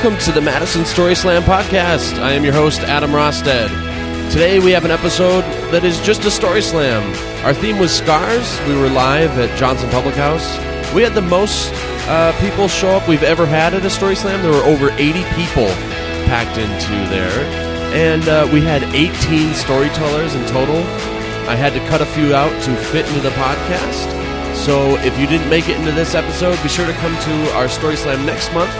welcome 0.00 0.24
to 0.24 0.30
the 0.30 0.40
Madison 0.40 0.84
Story 0.84 1.16
Slam 1.16 1.42
podcast. 1.42 2.22
I 2.22 2.30
am 2.30 2.44
your 2.44 2.52
host, 2.52 2.82
Adam 2.82 3.10
Rosted. 3.10 3.68
Today 4.30 4.60
we 4.60 4.70
have 4.70 4.84
an 4.84 4.92
episode 4.92 5.42
that 5.72 5.82
is 5.82 6.00
just 6.02 6.24
a 6.24 6.30
story 6.30 6.62
slam. 6.62 7.02
Our 7.44 7.52
theme 7.52 7.80
was 7.80 7.90
Scars. 7.90 8.60
We 8.68 8.76
were 8.76 8.88
live 8.88 9.36
at 9.40 9.58
Johnson 9.58 9.90
Public 9.90 10.14
House. 10.14 10.56
We 10.94 11.02
had 11.02 11.14
the 11.14 11.22
most 11.22 11.72
uh, 12.06 12.30
people 12.40 12.68
show 12.68 12.90
up 12.90 13.08
we've 13.08 13.24
ever 13.24 13.44
had 13.44 13.74
at 13.74 13.84
a 13.84 13.90
story 13.90 14.14
slam. 14.14 14.40
There 14.40 14.52
were 14.52 14.68
over 14.70 14.92
80 14.92 15.24
people 15.34 15.66
packed 16.30 16.58
into 16.58 16.94
there. 17.10 17.42
And 17.92 18.28
uh, 18.28 18.48
we 18.52 18.60
had 18.60 18.84
18 18.94 19.52
storytellers 19.52 20.32
in 20.36 20.46
total. 20.46 20.76
I 21.50 21.56
had 21.56 21.72
to 21.72 21.80
cut 21.88 22.02
a 22.02 22.06
few 22.06 22.36
out 22.36 22.52
to 22.62 22.76
fit 22.76 23.08
into 23.08 23.20
the 23.20 23.30
podcast. 23.30 24.14
So 24.54 24.94
if 24.98 25.18
you 25.18 25.26
didn't 25.26 25.50
make 25.50 25.68
it 25.68 25.76
into 25.76 25.90
this 25.90 26.14
episode, 26.14 26.62
be 26.62 26.68
sure 26.68 26.86
to 26.86 26.92
come 26.92 27.16
to 27.16 27.52
our 27.54 27.68
Story 27.68 27.96
Slam 27.96 28.24
next 28.24 28.54
month. 28.54 28.70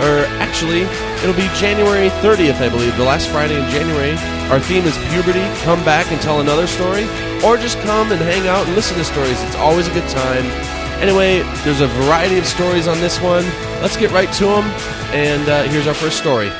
Or 0.00 0.24
actually, 0.40 0.82
it'll 1.22 1.36
be 1.36 1.48
January 1.60 2.08
30th, 2.24 2.60
I 2.60 2.68
believe, 2.70 2.96
the 2.96 3.04
last 3.04 3.28
Friday 3.28 3.60
in 3.62 3.68
January. 3.70 4.16
Our 4.50 4.58
theme 4.58 4.84
is 4.84 4.96
puberty. 5.12 5.44
Come 5.62 5.84
back 5.84 6.10
and 6.10 6.20
tell 6.20 6.40
another 6.40 6.66
story. 6.66 7.04
Or 7.44 7.56
just 7.56 7.78
come 7.80 8.10
and 8.10 8.20
hang 8.20 8.48
out 8.48 8.66
and 8.66 8.74
listen 8.74 8.96
to 8.96 9.04
stories. 9.04 9.40
It's 9.42 9.56
always 9.56 9.88
a 9.88 9.92
good 9.92 10.08
time. 10.08 10.44
Anyway, 11.00 11.42
there's 11.64 11.80
a 11.80 11.86
variety 11.86 12.38
of 12.38 12.46
stories 12.46 12.88
on 12.88 12.98
this 13.00 13.20
one. 13.20 13.44
Let's 13.82 13.96
get 13.96 14.10
right 14.10 14.32
to 14.34 14.44
them. 14.44 14.64
And 15.12 15.48
uh, 15.48 15.64
here's 15.64 15.86
our 15.86 15.94
first 15.94 16.18
story. 16.18 16.50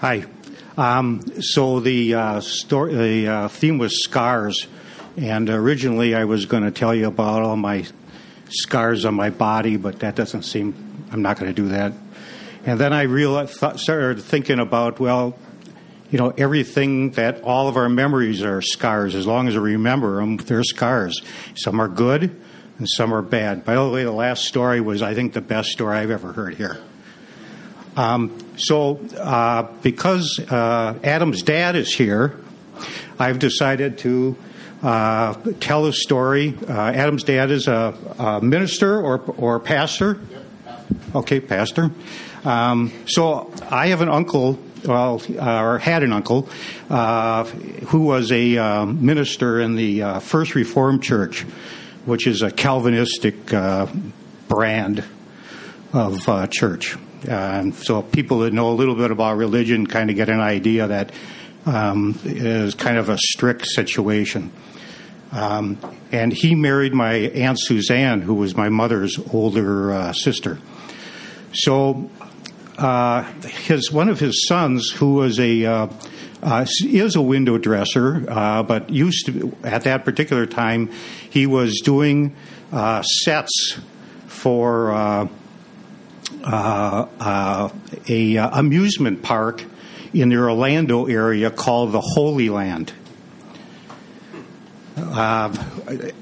Hi. 0.00 0.37
Um, 0.78 1.22
so 1.40 1.80
the 1.80 2.14
uh, 2.14 2.40
story, 2.40 2.94
the 2.94 3.28
uh, 3.28 3.48
theme 3.48 3.78
was 3.78 4.04
scars, 4.04 4.68
and 5.16 5.50
originally 5.50 6.14
I 6.14 6.22
was 6.22 6.46
going 6.46 6.62
to 6.62 6.70
tell 6.70 6.94
you 6.94 7.08
about 7.08 7.42
all 7.42 7.56
my 7.56 7.84
scars 8.48 9.04
on 9.04 9.14
my 9.14 9.30
body, 9.30 9.76
but 9.76 9.98
that 9.98 10.14
doesn't 10.14 10.44
seem. 10.44 11.08
I'm 11.10 11.20
not 11.20 11.36
going 11.36 11.52
to 11.52 11.62
do 11.62 11.70
that. 11.70 11.94
And 12.64 12.78
then 12.78 12.92
I 12.92 13.02
realized, 13.02 13.54
thought, 13.54 13.80
started 13.80 14.22
thinking 14.22 14.60
about 14.60 15.00
well, 15.00 15.36
you 16.12 16.18
know, 16.18 16.32
everything 16.38 17.10
that 17.12 17.42
all 17.42 17.66
of 17.66 17.76
our 17.76 17.88
memories 17.88 18.44
are 18.44 18.62
scars. 18.62 19.16
As 19.16 19.26
long 19.26 19.48
as 19.48 19.54
we 19.54 19.72
remember 19.72 20.20
them, 20.20 20.36
they're 20.36 20.62
scars. 20.62 21.20
Some 21.56 21.80
are 21.80 21.88
good, 21.88 22.22
and 22.78 22.88
some 22.88 23.12
are 23.12 23.22
bad. 23.22 23.64
By 23.64 23.74
the 23.74 23.88
way, 23.88 24.04
the 24.04 24.12
last 24.12 24.44
story 24.44 24.80
was, 24.80 25.02
I 25.02 25.14
think, 25.14 25.32
the 25.32 25.40
best 25.40 25.70
story 25.70 25.96
I've 25.96 26.12
ever 26.12 26.32
heard 26.32 26.54
here. 26.54 26.78
Um, 27.98 28.30
so, 28.56 29.00
uh, 29.18 29.72
because 29.82 30.38
uh, 30.38 30.96
Adam's 31.02 31.42
dad 31.42 31.74
is 31.74 31.92
here, 31.92 32.38
I've 33.18 33.40
decided 33.40 33.98
to 33.98 34.36
uh, 34.84 35.34
tell 35.58 35.84
a 35.86 35.92
story. 35.92 36.56
Uh, 36.68 36.72
Adam's 36.72 37.24
dad 37.24 37.50
is 37.50 37.66
a, 37.66 37.92
a, 38.20 38.40
minister 38.40 39.00
or, 39.00 39.18
or 39.36 39.58
pastor. 39.58 40.20
Okay, 41.12 41.40
pastor. 41.40 41.90
Um, 42.44 42.92
so, 43.06 43.52
I 43.68 43.88
have 43.88 44.00
an 44.00 44.10
uncle, 44.10 44.60
well, 44.84 45.20
uh, 45.36 45.60
or 45.60 45.78
had 45.78 46.04
an 46.04 46.12
uncle, 46.12 46.48
uh, 46.88 47.46
who 47.46 48.02
was 48.02 48.30
a 48.30 48.86
minister 48.86 49.58
in 49.60 49.74
the 49.74 50.20
First 50.20 50.54
Reformed 50.54 51.02
Church, 51.02 51.40
which 52.04 52.28
is 52.28 52.42
a 52.42 52.52
Calvinistic 52.52 53.46
brand 53.46 55.02
of 55.92 56.50
church. 56.52 56.96
Uh, 57.26 57.70
so 57.72 58.02
people 58.02 58.40
that 58.40 58.52
know 58.52 58.70
a 58.70 58.74
little 58.74 58.94
bit 58.94 59.10
about 59.10 59.36
religion 59.36 59.86
kind 59.86 60.10
of 60.10 60.16
get 60.16 60.28
an 60.28 60.40
idea 60.40 60.86
that 60.86 61.12
um, 61.66 62.18
is 62.24 62.74
kind 62.74 62.96
of 62.96 63.08
a 63.08 63.18
strict 63.18 63.66
situation. 63.66 64.52
Um, 65.32 65.78
and 66.10 66.32
he 66.32 66.54
married 66.54 66.94
my 66.94 67.14
aunt 67.14 67.58
Suzanne, 67.60 68.22
who 68.22 68.34
was 68.34 68.56
my 68.56 68.68
mother's 68.68 69.18
older 69.32 69.92
uh, 69.92 70.12
sister. 70.12 70.58
So 71.52 72.10
uh, 72.78 73.24
his 73.42 73.92
one 73.92 74.08
of 74.08 74.20
his 74.20 74.46
sons, 74.46 74.90
who 74.90 75.14
was 75.14 75.38
a 75.38 75.64
uh, 75.64 75.88
uh 76.42 76.66
is 76.84 77.16
a 77.16 77.20
window 77.20 77.58
dresser, 77.58 78.24
uh, 78.28 78.62
but 78.62 78.90
used 78.90 79.26
to 79.26 79.56
at 79.64 79.84
that 79.84 80.04
particular 80.04 80.46
time 80.46 80.90
he 81.28 81.46
was 81.46 81.80
doing 81.84 82.34
uh, 82.72 83.02
sets 83.02 83.78
for 84.28 85.28
uh, 86.48 87.06
uh, 87.20 87.68
a 88.08 88.38
uh, 88.38 88.58
amusement 88.58 89.22
park 89.22 89.62
in 90.14 90.30
the 90.30 90.36
Orlando 90.36 91.06
area 91.06 91.50
called 91.50 91.92
the 91.92 92.00
Holy 92.00 92.48
Land. 92.48 92.92
Uh, 94.96 95.54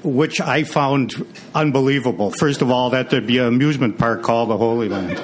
which 0.03 0.39
I 0.39 0.63
found 0.63 1.13
unbelievable. 1.55 2.31
First 2.31 2.61
of 2.61 2.69
all, 2.69 2.91
that 2.91 3.09
there'd 3.09 3.25
be 3.25 3.39
an 3.39 3.47
amusement 3.47 3.97
park 3.97 4.21
called 4.21 4.49
the 4.49 4.57
Holy 4.57 4.87
Land. 4.87 5.19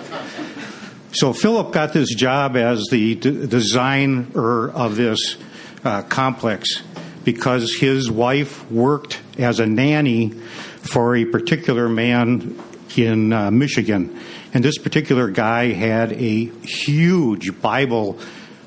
So 1.12 1.34
Philip 1.34 1.72
got 1.72 1.94
this 1.94 2.16
job 2.16 2.56
as 2.56 2.84
the 2.90 3.14
d- 3.14 3.46
designer 3.46 4.72
of 4.72 4.96
this 4.96 5.38
uh, 5.84 6.02
complex 6.04 6.82
because 7.24 7.76
his 7.76 8.10
wife 8.10 8.70
worked 8.72 9.22
as 9.38 9.60
a 9.60 9.68
nanny 9.68 10.30
for 10.30 11.16
a 11.16 11.26
particular 11.26 11.88
man 11.88 12.60
in 12.98 13.32
uh, 13.32 13.52
Michigan. 13.52 14.20
And 14.54 14.64
this 14.64 14.78
particular 14.78 15.32
guy 15.32 15.74
had 15.74 16.14
a 16.14 16.46
huge 16.62 17.60
Bible 17.60 18.20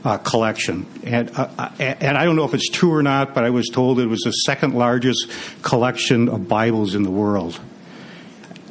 uh, 0.05 0.19
collection. 0.19 0.87
And, 1.05 1.31
uh, 1.37 1.49
uh 1.59 1.71
and 1.79 2.19
I 2.19 2.25
don't 2.25 2.37
know 2.37 2.45
if 2.45 2.55
it's 2.55 2.69
true 2.69 2.93
or 2.93 3.03
not, 3.03 3.35
but 3.35 3.45
I 3.45 3.51
was 3.51 3.69
told 3.69 4.01
it 4.01 4.07
was 4.07 4.21
the 4.21 4.33
second 4.33 4.75
largest 4.75 5.31
collection 5.63 6.29
of 6.29 6.49
Bibles 6.49 6.95
in 6.95 7.03
the 7.03 7.11
world. 7.11 7.59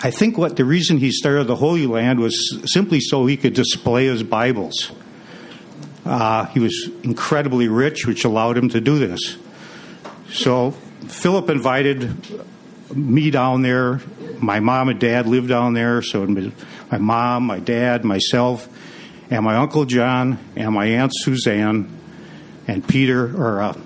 I 0.01 0.11
think 0.11 0.37
what 0.37 0.55
the 0.55 0.65
reason 0.65 0.97
he 0.97 1.11
started 1.11 1.47
the 1.47 1.55
Holy 1.55 1.87
Land 1.87 2.19
was 2.19 2.59
simply 2.65 2.99
so 2.99 3.25
he 3.25 3.37
could 3.37 3.53
display 3.53 4.05
his 4.05 4.23
Bibles. 4.23 4.91
Uh, 6.03 6.45
he 6.47 6.59
was 6.59 6.89
incredibly 7.03 7.67
rich, 7.67 8.05
which 8.05 8.25
allowed 8.25 8.57
him 8.57 8.69
to 8.69 8.81
do 8.81 8.99
this. 8.99 9.37
So 10.29 10.71
Philip 11.07 11.49
invited 11.49 12.45
me 12.93 13.31
down 13.31 13.61
there. 13.61 14.01
My 14.39 14.59
mom 14.59 14.89
and 14.89 14.99
dad 14.99 15.27
lived 15.27 15.49
down 15.49 15.73
there, 15.73 16.01
so 16.01 16.25
my 16.25 16.97
mom, 16.97 17.43
my 17.43 17.59
dad, 17.59 18.03
myself, 18.03 18.67
and 19.29 19.43
my 19.43 19.55
uncle 19.57 19.85
John, 19.85 20.39
and 20.55 20.73
my 20.73 20.85
aunt 20.85 21.11
Suzanne, 21.15 21.89
and 22.67 22.87
Peter 22.87 23.35
or 23.35 23.61
uh, 23.61 23.77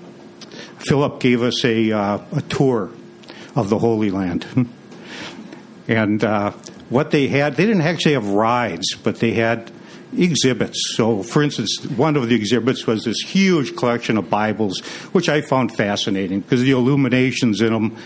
Philip 0.78 1.20
gave 1.20 1.42
us 1.42 1.64
a 1.64 1.92
uh, 1.92 2.18
a 2.32 2.42
tour 2.42 2.90
of 3.54 3.68
the 3.68 3.78
Holy 3.78 4.10
Land, 4.10 4.46
and 5.88 6.22
uh, 6.24 6.52
what 6.88 7.10
they 7.10 7.28
had, 7.28 7.56
they 7.56 7.66
didn't 7.66 7.82
actually 7.82 8.14
have 8.14 8.28
rides, 8.28 8.94
but 8.96 9.16
they 9.16 9.32
had 9.32 9.70
exhibits. 10.16 10.96
So, 10.96 11.22
for 11.22 11.42
instance, 11.42 11.84
one 11.96 12.16
of 12.16 12.28
the 12.28 12.34
exhibits 12.34 12.86
was 12.86 13.04
this 13.04 13.20
huge 13.20 13.76
collection 13.76 14.16
of 14.16 14.28
Bibles, 14.28 14.80
which 15.12 15.28
I 15.28 15.40
found 15.40 15.76
fascinating 15.76 16.40
because 16.40 16.62
the 16.62 16.72
illuminations 16.72 17.60
in 17.60 17.72
them 17.72 17.96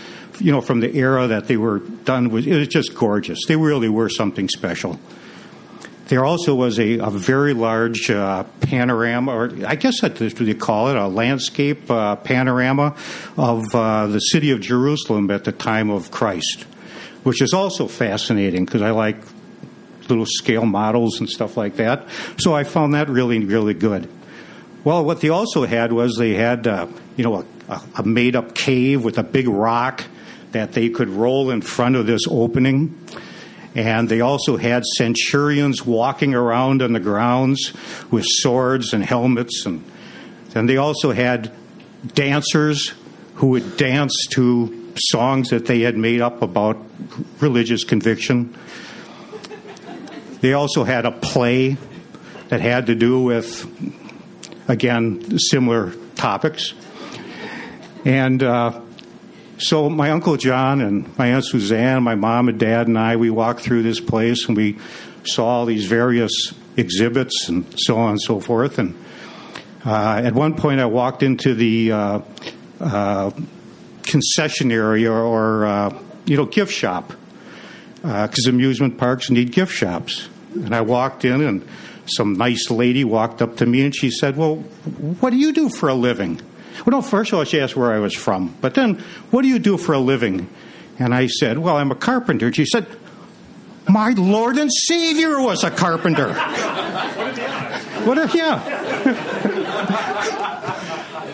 you 0.41 0.53
know, 0.53 0.61
from 0.61 0.81
the 0.81 0.95
era 0.97 1.27
that 1.29 1.47
they 1.49 1.57
were 1.57 1.79
done 1.79 2.31
was 2.31 2.47
it 2.47 2.57
was 2.57 2.69
just 2.69 2.95
gorgeous. 2.95 3.41
They 3.47 3.57
really 3.57 3.89
were 3.89 4.09
something 4.09 4.49
special. 4.49 4.99
There 6.09 6.25
also 6.25 6.55
was 6.55 6.79
a, 6.79 6.99
a 6.99 7.11
very 7.11 7.55
large 7.55 8.11
uh, 8.11 8.45
panorama, 8.61 9.33
or 9.33 9.53
I 9.67 9.75
guess 9.75 10.03
that's 10.03 10.21
what 10.21 10.41
you 10.41 10.55
call 10.55 10.91
it, 10.91 10.97
a 10.97 11.09
landscape 11.09 11.91
uh, 11.91 12.17
panorama 12.17 12.95
of 13.39 13.75
uh, 13.75 14.09
the 14.09 14.19
city 14.19 14.51
of 14.51 14.61
Jerusalem 14.61 15.31
at 15.31 15.45
the 15.45 15.53
time 15.53 15.89
of 15.89 16.11
Christ, 16.11 16.65
which 17.23 17.41
is 17.41 17.55
also 17.55 17.87
fascinating 17.89 18.67
because 18.67 18.83
I 18.83 18.91
like 18.91 19.17
little 20.11 20.27
scale 20.27 20.67
models 20.67 21.21
and 21.21 21.29
stuff 21.29 21.57
like 21.57 21.77
that. 21.77 22.07
So 22.37 22.55
I 22.55 22.65
found 22.65 22.93
that 22.93 23.09
really, 23.09 23.39
really 23.39 23.75
good. 23.75 24.07
Well, 24.85 25.03
what 25.07 25.23
they 25.23 25.31
also 25.31 25.65
had 25.65 25.93
was 25.93 26.17
they 26.19 26.35
had, 26.35 26.67
uh, 26.67 26.87
you 27.17 27.25
know, 27.25 27.47
a, 27.69 27.81
a 27.97 28.03
made 28.03 28.37
up 28.37 28.55
cave 28.55 29.03
with 29.03 29.17
a 29.17 29.23
big 29.23 29.49
rock 29.49 30.05
that 30.55 30.73
they 30.73 30.89
could 30.89 31.09
roll 31.09 31.51
in 31.51 31.61
front 31.61 31.97
of 31.97 32.07
this 32.07 32.23
opening. 32.31 32.97
And 33.75 34.09
they 34.09 34.21
also 34.21 34.57
had 34.57 34.85
centurions 34.97 35.85
walking 35.85 36.33
around 36.33 36.81
on 36.81 36.93
the 36.93 37.01
grounds 37.01 37.73
with 38.11 38.25
swords 38.25 38.93
and 38.95 39.05
helmets. 39.05 39.67
And 39.67 39.85
then 40.51 40.67
they 40.67 40.77
also 40.77 41.11
had 41.11 41.53
dancers 42.15 42.95
who 43.35 43.49
would 43.49 43.77
dance 43.77 44.15
to 44.31 44.93
songs 44.97 45.51
that 45.51 45.67
they 45.67 45.81
had 45.81 45.97
made 45.97 46.21
up 46.21 46.41
about 46.41 46.79
religious 47.41 47.83
conviction. 47.83 48.57
They 50.41 50.53
also 50.53 50.85
had 50.85 51.05
a 51.05 51.11
play 51.11 51.77
that 52.49 52.61
had 52.61 52.87
to 52.87 52.95
do 52.95 53.21
with, 53.23 53.67
again, 54.69 55.37
similar 55.39 55.95
topics. 56.15 56.75
And 58.05 58.41
uh, 58.41 58.83
so 59.59 59.89
my 59.89 60.11
uncle 60.11 60.37
John 60.37 60.81
and 60.81 61.17
my 61.17 61.29
aunt 61.29 61.47
Suzanne, 61.47 62.03
my 62.03 62.15
mom 62.15 62.49
and 62.49 62.59
dad 62.59 62.89
and 62.89 62.99
I, 62.99 63.17
we 63.17 63.31
walked 63.31 63.61
through 63.61 63.83
this 63.83 64.01
place 64.01 64.49
and 64.49 64.57
we 64.57 64.79
saw 65.25 65.47
all 65.47 65.67
these 65.67 65.87
various 65.87 66.33
exhibits 66.77 67.49
and 67.49 67.65
so 67.79 67.97
on 67.97 68.11
and 68.11 68.21
so 68.21 68.41
forth. 68.41 68.79
And 68.79 68.97
uh, 69.85 70.23
at 70.25 70.35
one 70.35 70.55
point, 70.55 70.81
I 70.81 70.87
walked 70.87 71.23
into 71.23 71.55
the 71.55 71.93
uh, 71.93 72.21
uh, 72.81 73.31
concession 74.03 74.73
area 74.73 75.13
or 75.13 75.67
uh, 75.67 75.99
you 76.25 76.37
know 76.37 76.47
gift 76.47 76.73
shop 76.73 77.13
because 77.97 78.47
uh, 78.47 78.51
amusement 78.51 78.99
parks 78.99 79.31
need 79.31 79.53
gift 79.53 79.73
shops. 79.73 80.29
And 80.55 80.75
I 80.75 80.83
walked 80.83 81.25
in, 81.25 81.41
and 81.43 81.67
some 82.07 82.35
nice 82.35 82.71
lady 82.71 83.03
walked 83.03 83.43
up 83.43 83.57
to 83.57 83.67
me 83.67 83.85
and 83.85 83.95
she 83.95 84.11
said, 84.11 84.37
"Well, 84.37 84.57
what 85.21 85.31
do 85.31 85.37
you 85.37 85.53
do 85.53 85.69
for 85.69 85.89
a 85.89 85.95
living?" 85.95 86.41
Well, 86.85 87.01
no, 87.01 87.03
first 87.03 87.33
of 87.33 87.39
all, 87.39 87.45
she 87.45 87.61
asked 87.61 87.77
where 87.77 87.93
I 87.93 87.99
was 87.99 88.15
from, 88.15 88.55
but 88.61 88.75
then, 88.75 89.03
what 89.31 89.43
do 89.43 89.49
you 89.49 89.59
do 89.59 89.77
for 89.77 89.93
a 89.93 89.99
living? 89.99 90.49
And 90.99 91.15
I 91.15 91.27
said, 91.27 91.59
Well, 91.59 91.77
I'm 91.77 91.91
a 91.91 91.97
carpenter. 91.97 92.47
And 92.47 92.57
she 92.57 92.65
said, 92.67 92.87
My 93.89 94.11
Lord 94.11 94.57
and 94.59 94.71
Savior 94.73 95.41
was 95.41 95.65
a 95.65 95.71
carpenter. 95.71 96.33
what 98.05 98.19
if, 98.19 98.35
yeah. 98.35 98.63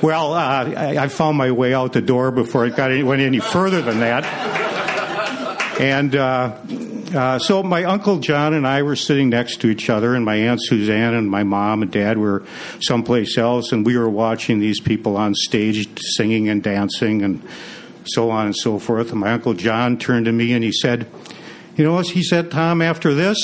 well, 0.02 0.34
uh, 0.34 0.64
I, 0.64 0.96
I, 1.04 1.08
found 1.08 1.36
my 1.36 1.50
way 1.50 1.74
out 1.74 1.92
the 1.92 2.00
door 2.00 2.30
before 2.30 2.66
it 2.66 2.76
got 2.76 2.90
any, 2.90 3.02
went 3.02 3.22
any 3.22 3.40
further 3.40 3.82
than 3.82 4.00
that. 4.00 4.24
And 5.80 6.14
uh, 6.14 6.56
uh, 7.14 7.38
so 7.38 7.62
my 7.62 7.84
uncle 7.84 8.18
John 8.18 8.54
and 8.54 8.66
I 8.66 8.82
were 8.82 8.96
sitting 8.96 9.28
next 9.28 9.60
to 9.62 9.68
each 9.68 9.90
other, 9.90 10.14
and 10.14 10.24
my 10.24 10.36
aunt 10.36 10.60
Suzanne 10.62 11.14
and 11.14 11.30
my 11.30 11.42
mom 11.42 11.82
and 11.82 11.90
dad 11.90 12.18
were 12.18 12.44
someplace 12.80 13.36
else, 13.36 13.72
and 13.72 13.84
we 13.84 13.96
were 13.96 14.08
watching 14.08 14.60
these 14.60 14.80
people 14.80 15.16
on 15.16 15.34
stage 15.34 15.88
singing 16.16 16.48
and 16.48 16.62
dancing 16.62 17.22
and 17.22 17.42
so 18.04 18.30
on 18.30 18.46
and 18.46 18.56
so 18.56 18.78
forth. 18.78 19.10
And 19.10 19.20
my 19.20 19.32
uncle 19.32 19.54
John 19.54 19.98
turned 19.98 20.26
to 20.26 20.32
me 20.32 20.52
and 20.52 20.64
he 20.64 20.72
said, 20.72 21.06
You 21.76 21.84
know, 21.84 21.94
what?" 21.94 22.08
he 22.08 22.22
said, 22.22 22.50
Tom, 22.50 22.82
after 22.82 23.14
this, 23.14 23.36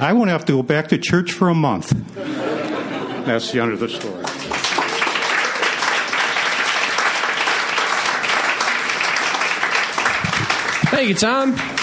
I 0.00 0.12
won't 0.12 0.30
have 0.30 0.44
to 0.46 0.52
go 0.52 0.62
back 0.62 0.88
to 0.88 0.98
church 0.98 1.32
for 1.32 1.48
a 1.48 1.54
month. 1.54 1.92
That's 2.14 3.52
the 3.52 3.60
end 3.60 3.72
of 3.72 3.80
the 3.80 3.88
story. 3.88 4.24
Thank 10.90 11.08
you, 11.08 11.14
Tom. 11.14 11.73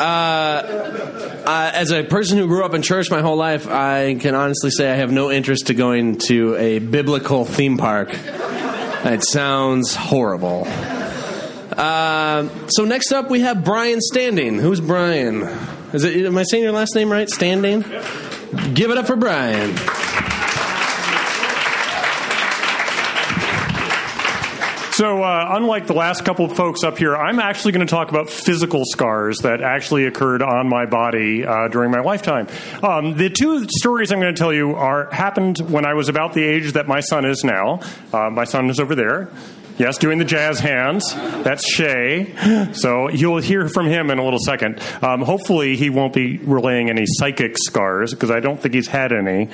Uh, 0.00 1.72
as 1.74 1.90
a 1.90 2.04
person 2.04 2.38
who 2.38 2.46
grew 2.46 2.64
up 2.64 2.74
in 2.74 2.82
church 2.82 3.10
my 3.10 3.20
whole 3.20 3.36
life, 3.36 3.66
I 3.68 4.14
can 4.14 4.34
honestly 4.34 4.70
say 4.70 4.90
I 4.90 4.94
have 4.96 5.10
no 5.10 5.30
interest 5.30 5.68
to 5.68 5.74
going 5.74 6.18
to 6.26 6.56
a 6.56 6.78
biblical 6.78 7.44
theme 7.44 7.76
park. 7.78 8.10
It 8.12 9.24
sounds 9.24 9.94
horrible. 9.94 10.66
Uh, 11.76 12.48
so 12.68 12.84
next 12.84 13.12
up, 13.12 13.30
we 13.30 13.40
have 13.40 13.64
Brian 13.64 14.00
Standing. 14.00 14.58
Who's 14.58 14.80
Brian? 14.80 15.42
Is 15.92 16.04
it? 16.04 16.26
Am 16.26 16.36
I 16.36 16.42
saying 16.42 16.64
your 16.64 16.72
last 16.72 16.94
name 16.94 17.10
right? 17.10 17.28
Standing. 17.28 17.82
Give 18.74 18.90
it 18.90 18.98
up 18.98 19.06
for 19.06 19.16
Brian. 19.16 19.74
So, 24.98 25.22
uh, 25.22 25.50
unlike 25.50 25.86
the 25.86 25.92
last 25.94 26.24
couple 26.24 26.44
of 26.44 26.56
folks 26.56 26.82
up 26.82 26.98
here, 26.98 27.14
I'm 27.14 27.38
actually 27.38 27.70
going 27.70 27.86
to 27.86 27.90
talk 27.90 28.10
about 28.10 28.28
physical 28.28 28.82
scars 28.84 29.38
that 29.42 29.62
actually 29.62 30.06
occurred 30.06 30.42
on 30.42 30.68
my 30.68 30.86
body 30.86 31.46
uh, 31.46 31.68
during 31.68 31.92
my 31.92 32.00
lifetime. 32.00 32.48
Um, 32.82 33.16
the 33.16 33.30
two 33.30 33.64
stories 33.78 34.10
I'm 34.10 34.18
going 34.18 34.34
to 34.34 34.36
tell 34.36 34.52
you 34.52 34.74
are 34.74 35.08
happened 35.12 35.58
when 35.58 35.86
I 35.86 35.94
was 35.94 36.08
about 36.08 36.32
the 36.32 36.42
age 36.42 36.72
that 36.72 36.88
my 36.88 36.98
son 36.98 37.24
is 37.26 37.44
now. 37.44 37.78
Uh, 38.12 38.28
my 38.30 38.42
son 38.42 38.68
is 38.70 38.80
over 38.80 38.96
there. 38.96 39.30
Yes, 39.78 39.96
doing 39.98 40.18
the 40.18 40.24
jazz 40.24 40.58
hands. 40.58 41.14
That's 41.14 41.64
Shay. 41.64 42.34
So 42.72 43.08
you'll 43.08 43.38
hear 43.38 43.68
from 43.68 43.86
him 43.86 44.10
in 44.10 44.18
a 44.18 44.24
little 44.24 44.40
second. 44.40 44.82
Um, 45.02 45.22
hopefully, 45.22 45.76
he 45.76 45.88
won't 45.88 46.12
be 46.12 46.38
relaying 46.38 46.90
any 46.90 47.04
psychic 47.06 47.56
scars 47.56 48.12
because 48.12 48.30
I 48.30 48.40
don't 48.40 48.60
think 48.60 48.74
he's 48.74 48.88
had 48.88 49.12
any 49.12 49.48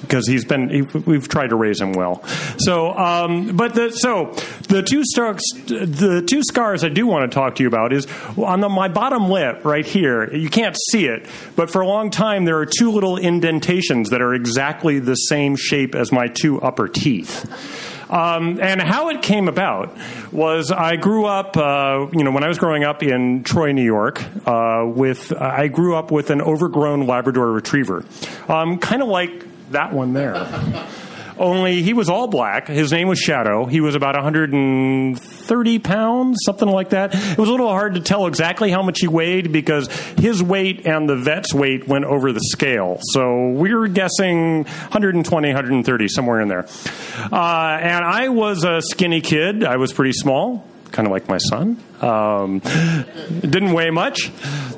because 0.00 0.26
he's 0.26 0.44
been. 0.44 0.68
He, 0.68 0.82
we've 0.82 1.28
tried 1.28 1.50
to 1.50 1.56
raise 1.56 1.80
him 1.80 1.92
well. 1.92 2.24
So, 2.58 2.90
um, 2.90 3.56
but 3.56 3.74
the, 3.74 3.90
so 3.90 4.34
the 4.68 4.82
two 4.82 5.04
stars, 5.04 5.42
the 5.66 6.24
two 6.26 6.42
scars 6.42 6.82
I 6.82 6.88
do 6.88 7.06
want 7.06 7.30
to 7.30 7.34
talk 7.34 7.56
to 7.56 7.62
you 7.62 7.68
about 7.68 7.92
is 7.92 8.06
on 8.36 8.60
the, 8.60 8.68
my 8.68 8.88
bottom 8.88 9.28
lip 9.30 9.64
right 9.64 9.86
here. 9.86 10.34
You 10.34 10.50
can't 10.50 10.76
see 10.90 11.06
it, 11.06 11.26
but 11.54 11.70
for 11.70 11.82
a 11.82 11.86
long 11.86 12.10
time 12.10 12.44
there 12.44 12.58
are 12.58 12.66
two 12.66 12.90
little 12.90 13.16
indentations 13.16 14.10
that 14.10 14.22
are 14.22 14.34
exactly 14.34 14.98
the 14.98 15.14
same 15.14 15.54
shape 15.56 15.94
as 15.94 16.10
my 16.10 16.26
two 16.26 16.60
upper 16.60 16.88
teeth. 16.88 17.97
Um, 18.10 18.58
and 18.60 18.80
how 18.80 19.10
it 19.10 19.22
came 19.22 19.48
about 19.48 19.96
was 20.32 20.70
I 20.70 20.96
grew 20.96 21.26
up, 21.26 21.56
uh, 21.56 22.06
you 22.12 22.24
know, 22.24 22.30
when 22.30 22.42
I 22.42 22.48
was 22.48 22.58
growing 22.58 22.84
up 22.84 23.02
in 23.02 23.42
Troy, 23.44 23.72
New 23.72 23.84
York, 23.84 24.22
uh, 24.46 24.84
with 24.86 25.32
I 25.32 25.68
grew 25.68 25.94
up 25.94 26.10
with 26.10 26.30
an 26.30 26.40
overgrown 26.40 27.06
Labrador 27.06 27.52
Retriever, 27.52 28.04
um, 28.48 28.78
kind 28.78 29.02
of 29.02 29.08
like 29.08 29.44
that 29.70 29.92
one 29.92 30.14
there. 30.14 30.34
Only 31.38 31.82
he 31.82 31.92
was 31.92 32.08
all 32.08 32.26
black. 32.26 32.68
His 32.68 32.92
name 32.92 33.08
was 33.08 33.18
Shadow. 33.18 33.66
He 33.66 33.80
was 33.80 33.94
about 33.94 34.14
130 34.14 35.78
pounds, 35.78 36.38
something 36.44 36.68
like 36.68 36.90
that. 36.90 37.14
It 37.14 37.38
was 37.38 37.48
a 37.48 37.52
little 37.52 37.68
hard 37.68 37.94
to 37.94 38.00
tell 38.00 38.26
exactly 38.26 38.70
how 38.70 38.82
much 38.82 39.00
he 39.00 39.08
weighed 39.08 39.52
because 39.52 39.88
his 40.18 40.42
weight 40.42 40.86
and 40.86 41.08
the 41.08 41.16
vet's 41.16 41.54
weight 41.54 41.86
went 41.86 42.04
over 42.04 42.32
the 42.32 42.40
scale. 42.40 42.98
So 43.12 43.50
we 43.50 43.74
were 43.74 43.88
guessing 43.88 44.64
120, 44.64 45.48
130, 45.48 46.08
somewhere 46.08 46.40
in 46.40 46.48
there. 46.48 46.66
Uh, 47.30 47.78
and 47.80 48.04
I 48.04 48.28
was 48.28 48.64
a 48.64 48.80
skinny 48.82 49.20
kid. 49.20 49.64
I 49.64 49.76
was 49.76 49.92
pretty 49.92 50.12
small 50.12 50.66
kind 50.92 51.06
of 51.06 51.12
like 51.12 51.28
my 51.28 51.38
son. 51.38 51.82
Um, 52.00 52.60
didn't 52.60 53.72
weigh 53.72 53.90
much, 53.90 54.30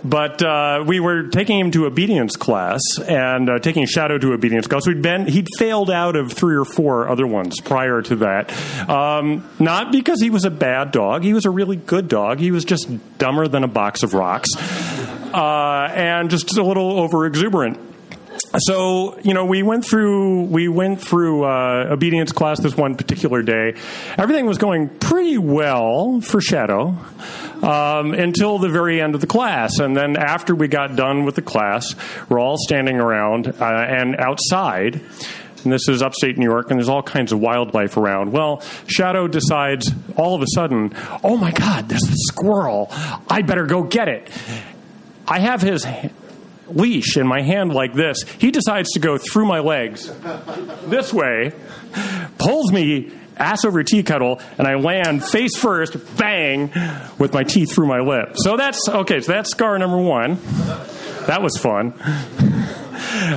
but 0.03 0.43
uh, 0.43 0.85
we 0.87 1.01
were 1.01 1.25
taking 1.29 1.59
him 1.59 1.71
to 1.73 1.87
obedience 1.87 2.37
class 2.37 2.81
and 3.07 3.51
uh, 3.51 3.59
taking 3.59 3.87
Shadow 3.87 4.19
to 4.19 4.33
obedience 4.33 4.67
class. 4.67 4.87
We'd 4.87 5.03
been 5.03 5.27
he'd 5.27 5.49
failed 5.59 5.91
out 5.91 6.17
of 6.17 6.33
three 6.33 6.57
or 6.57 6.65
four 6.65 7.09
other 7.09 7.27
ones 7.27 7.61
prior 7.61 8.03
to 8.03 8.17
that. 8.17 8.53
Um, 8.89 9.49
not 9.59 9.93
because 9.93 10.21
he 10.21 10.31
was 10.31 10.45
a 10.45 10.51
bad 10.51 10.93
dog; 10.93 11.23
he 11.23 11.35
was 11.35 11.45
a 11.45 11.51
really 11.51 11.77
good 11.77 12.09
dog. 12.09 12.39
He 12.39 12.51
was 12.51 12.65
just 12.65 12.89
dumber 13.19 13.49
than 13.49 13.65
a 13.65 13.69
box 13.69 14.03
of 14.03 14.15
rocks, 14.15 14.49
uh, 14.57 15.89
and 15.95 16.31
just 16.31 16.57
a 16.57 16.63
little 16.63 16.99
over 16.99 17.27
exuberant 17.27 17.90
so 18.59 19.19
you 19.21 19.35
know 19.35 19.45
we 19.45 19.63
went 19.63 19.85
through 19.85 20.43
we 20.43 20.69
went 20.69 21.01
through 21.01 21.45
uh, 21.45 21.87
obedience 21.91 22.33
class 22.33 22.61
this 22.61 22.77
one 22.77 22.97
particular 22.97 23.43
day 23.43 23.75
everything 24.19 24.47
was 24.47 24.59
going 24.59 24.89
pretty 24.89 25.39
well 25.39 26.21
for 26.21 26.41
shadow 26.41 26.97
um, 27.63 28.13
until 28.13 28.59
the 28.59 28.69
very 28.69 29.01
end 29.01 29.15
of 29.15 29.21
the 29.21 29.27
class 29.27 29.79
and 29.79 29.97
then 29.97 30.17
after 30.17 30.55
we 30.55 30.67
got 30.67 30.97
done 30.97 31.25
with 31.25 31.37
the 31.37 31.43
class 31.43 31.95
we're 32.29 32.41
all 32.41 32.57
standing 32.59 32.99
around 32.99 33.47
uh, 33.47 33.65
and 33.65 34.17
outside 34.17 35.01
and 35.65 35.73
this 35.73 35.89
is 35.89 36.01
upstate 36.01 36.39
New 36.39 36.47
York, 36.47 36.71
and 36.71 36.79
there's 36.79 36.89
all 36.89 37.03
kinds 37.03 37.33
of 37.33 37.39
wildlife 37.39 37.99
around. 37.99 38.33
Well, 38.33 38.63
Shadow 38.87 39.29
decides 39.29 39.91
all 40.17 40.35
of 40.35 40.41
a 40.41 40.47
sudden, 40.55 40.97
oh 41.23 41.37
my 41.37 41.51
God, 41.53 41.87
there's 41.87 42.09
a 42.09 42.17
squirrel. 42.17 42.89
I 43.29 43.43
better 43.43 43.67
go 43.67 43.83
get 43.83 44.09
it. 44.09 44.31
I 45.29 45.41
have 45.41 45.61
his 45.61 45.85
leash 46.71 47.17
in 47.17 47.27
my 47.27 47.43
hand 47.43 47.73
like 47.73 47.95
this. 47.95 48.23
He 48.39 48.51
decides 48.51 48.91
to 48.91 49.01
go 49.01 49.19
through 49.19 49.47
my 49.47 49.61
legs 49.61 50.13
this 50.87 51.13
way, 51.13 51.53
pulls 52.39 52.73
me 52.73 53.13
ass 53.37 53.65
over 53.65 53.83
tea 53.83 54.03
kettle, 54.03 54.41
and 54.59 54.67
I 54.67 54.75
land 54.75 55.25
face 55.25 55.57
first, 55.57 55.97
bang, 56.17 56.71
with 57.19 57.33
my 57.33 57.43
teeth 57.43 57.73
through 57.73 57.87
my 57.87 58.01
lip. 58.01 58.35
So 58.37 58.57
that's 58.57 58.89
okay. 58.89 59.21
So 59.21 59.33
that's 59.33 59.51
scar 59.51 59.79
number 59.79 59.99
one. 59.99 60.39
That 61.27 61.43
was 61.43 61.57
fun. 61.57 61.95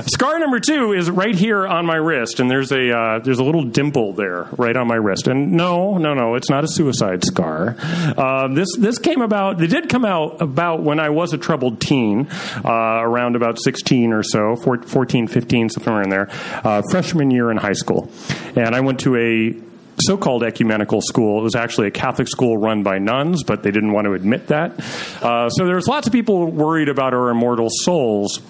Scar 0.06 0.38
number 0.38 0.60
two 0.60 0.92
is 0.92 1.10
right 1.10 1.34
here 1.34 1.66
on 1.66 1.86
my 1.86 1.96
wrist, 1.96 2.40
and 2.40 2.50
there's 2.50 2.72
a 2.72 2.90
uh, 2.90 3.18
there's 3.20 3.38
a 3.38 3.44
little 3.44 3.64
dimple 3.64 4.12
there 4.12 4.48
right 4.56 4.76
on 4.76 4.86
my 4.86 4.96
wrist. 4.96 5.26
And 5.26 5.52
no, 5.52 5.98
no, 5.98 6.14
no, 6.14 6.34
it's 6.34 6.50
not 6.50 6.64
a 6.64 6.68
suicide 6.68 7.24
scar. 7.24 7.76
Uh, 7.78 8.48
this 8.48 8.68
this 8.76 8.98
came 8.98 9.20
about. 9.20 9.62
It 9.62 9.68
did 9.68 9.88
come 9.88 10.04
out 10.04 10.40
about 10.42 10.82
when 10.82 11.00
I 11.00 11.10
was 11.10 11.32
a 11.32 11.38
troubled 11.38 11.80
teen, 11.80 12.28
uh, 12.64 13.00
around 13.02 13.36
about 13.36 13.58
16 13.62 14.12
or 14.12 14.22
so, 14.22 14.56
14, 14.56 15.26
15, 15.28 15.68
somewhere 15.68 16.02
in 16.02 16.10
there, 16.10 16.28
uh, 16.64 16.82
freshman 16.90 17.30
year 17.30 17.50
in 17.50 17.56
high 17.56 17.72
school, 17.72 18.10
and 18.56 18.74
I 18.74 18.80
went 18.80 19.00
to 19.00 19.16
a 19.16 19.64
so-called 20.00 20.42
ecumenical 20.42 21.00
school. 21.00 21.40
It 21.40 21.44
was 21.44 21.54
actually 21.54 21.88
a 21.88 21.90
Catholic 21.90 22.28
school 22.28 22.56
run 22.56 22.82
by 22.82 22.98
nuns, 22.98 23.42
but 23.44 23.62
they 23.62 23.70
didn't 23.70 23.92
want 23.92 24.06
to 24.06 24.14
admit 24.14 24.48
that. 24.48 24.72
Uh, 25.22 25.48
so 25.48 25.66
there 25.66 25.76
was 25.76 25.86
lots 25.86 26.06
of 26.06 26.12
people 26.12 26.50
worried 26.50 26.88
about 26.88 27.14
our 27.14 27.30
immortal 27.30 27.68
souls. 27.70 28.40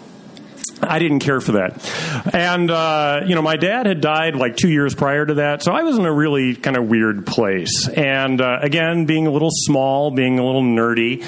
I 0.85 0.99
didn't 0.99 1.21
care 1.21 1.41
for 1.41 1.53
that. 1.53 2.35
And, 2.35 2.71
uh, 2.71 3.23
you 3.27 3.35
know, 3.35 3.43
my 3.43 3.57
dad 3.57 3.87
had 3.87 4.01
died 4.01 4.37
like 4.37 4.57
two 4.57 4.69
years 4.69 4.95
prior 4.95 5.25
to 5.27 5.35
that, 5.35 5.63
so 5.63 5.73
I 5.73 5.83
was 5.83 5.99
in 5.99 6.05
a 6.07 6.13
really 6.13 6.55
kind 6.55 6.77
of 6.77 6.89
weird 6.89 7.27
place. 7.27 7.89
And 7.89 8.41
uh, 8.41 8.59
again, 8.61 9.07
being 9.07 9.27
a 9.27 9.31
little 9.31 9.51
small, 9.51 10.11
being 10.11 10.39
a 10.39 10.45
little 10.45 10.63
nerdy, 10.63 11.25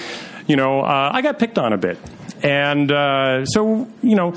you 0.46 0.56
know, 0.56 0.80
uh, 0.80 1.10
I 1.12 1.22
got 1.22 1.38
picked 1.38 1.58
on 1.58 1.72
a 1.72 1.78
bit. 1.78 1.98
And 2.42 2.92
uh, 2.92 3.46
so, 3.46 3.88
you 4.02 4.14
know, 4.14 4.34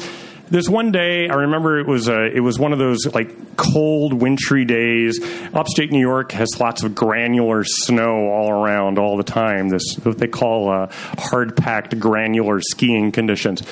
this 0.50 0.68
one 0.68 0.92
day, 0.92 1.30
I 1.30 1.36
remember 1.36 1.80
it 1.80 1.88
was 1.88 2.08
a, 2.08 2.26
it 2.26 2.40
was 2.40 2.58
one 2.58 2.74
of 2.74 2.80
those 2.80 3.06
like 3.14 3.56
cold, 3.56 4.14
wintry 4.14 4.66
days. 4.66 5.20
Upstate 5.54 5.92
New 5.92 6.00
York 6.00 6.32
has 6.32 6.48
lots 6.60 6.84
of 6.84 6.96
granular 6.96 7.64
snow 7.64 8.30
all 8.30 8.50
around 8.52 8.98
all 8.98 9.18
the 9.18 9.24
time. 9.24 9.70
This 9.70 9.96
what 10.04 10.18
they 10.18 10.28
call 10.28 10.72
uh, 10.72 10.88
hard 11.18 11.56
packed 11.56 12.00
granular 12.00 12.62
skiing 12.62 13.12
conditions. 13.12 13.64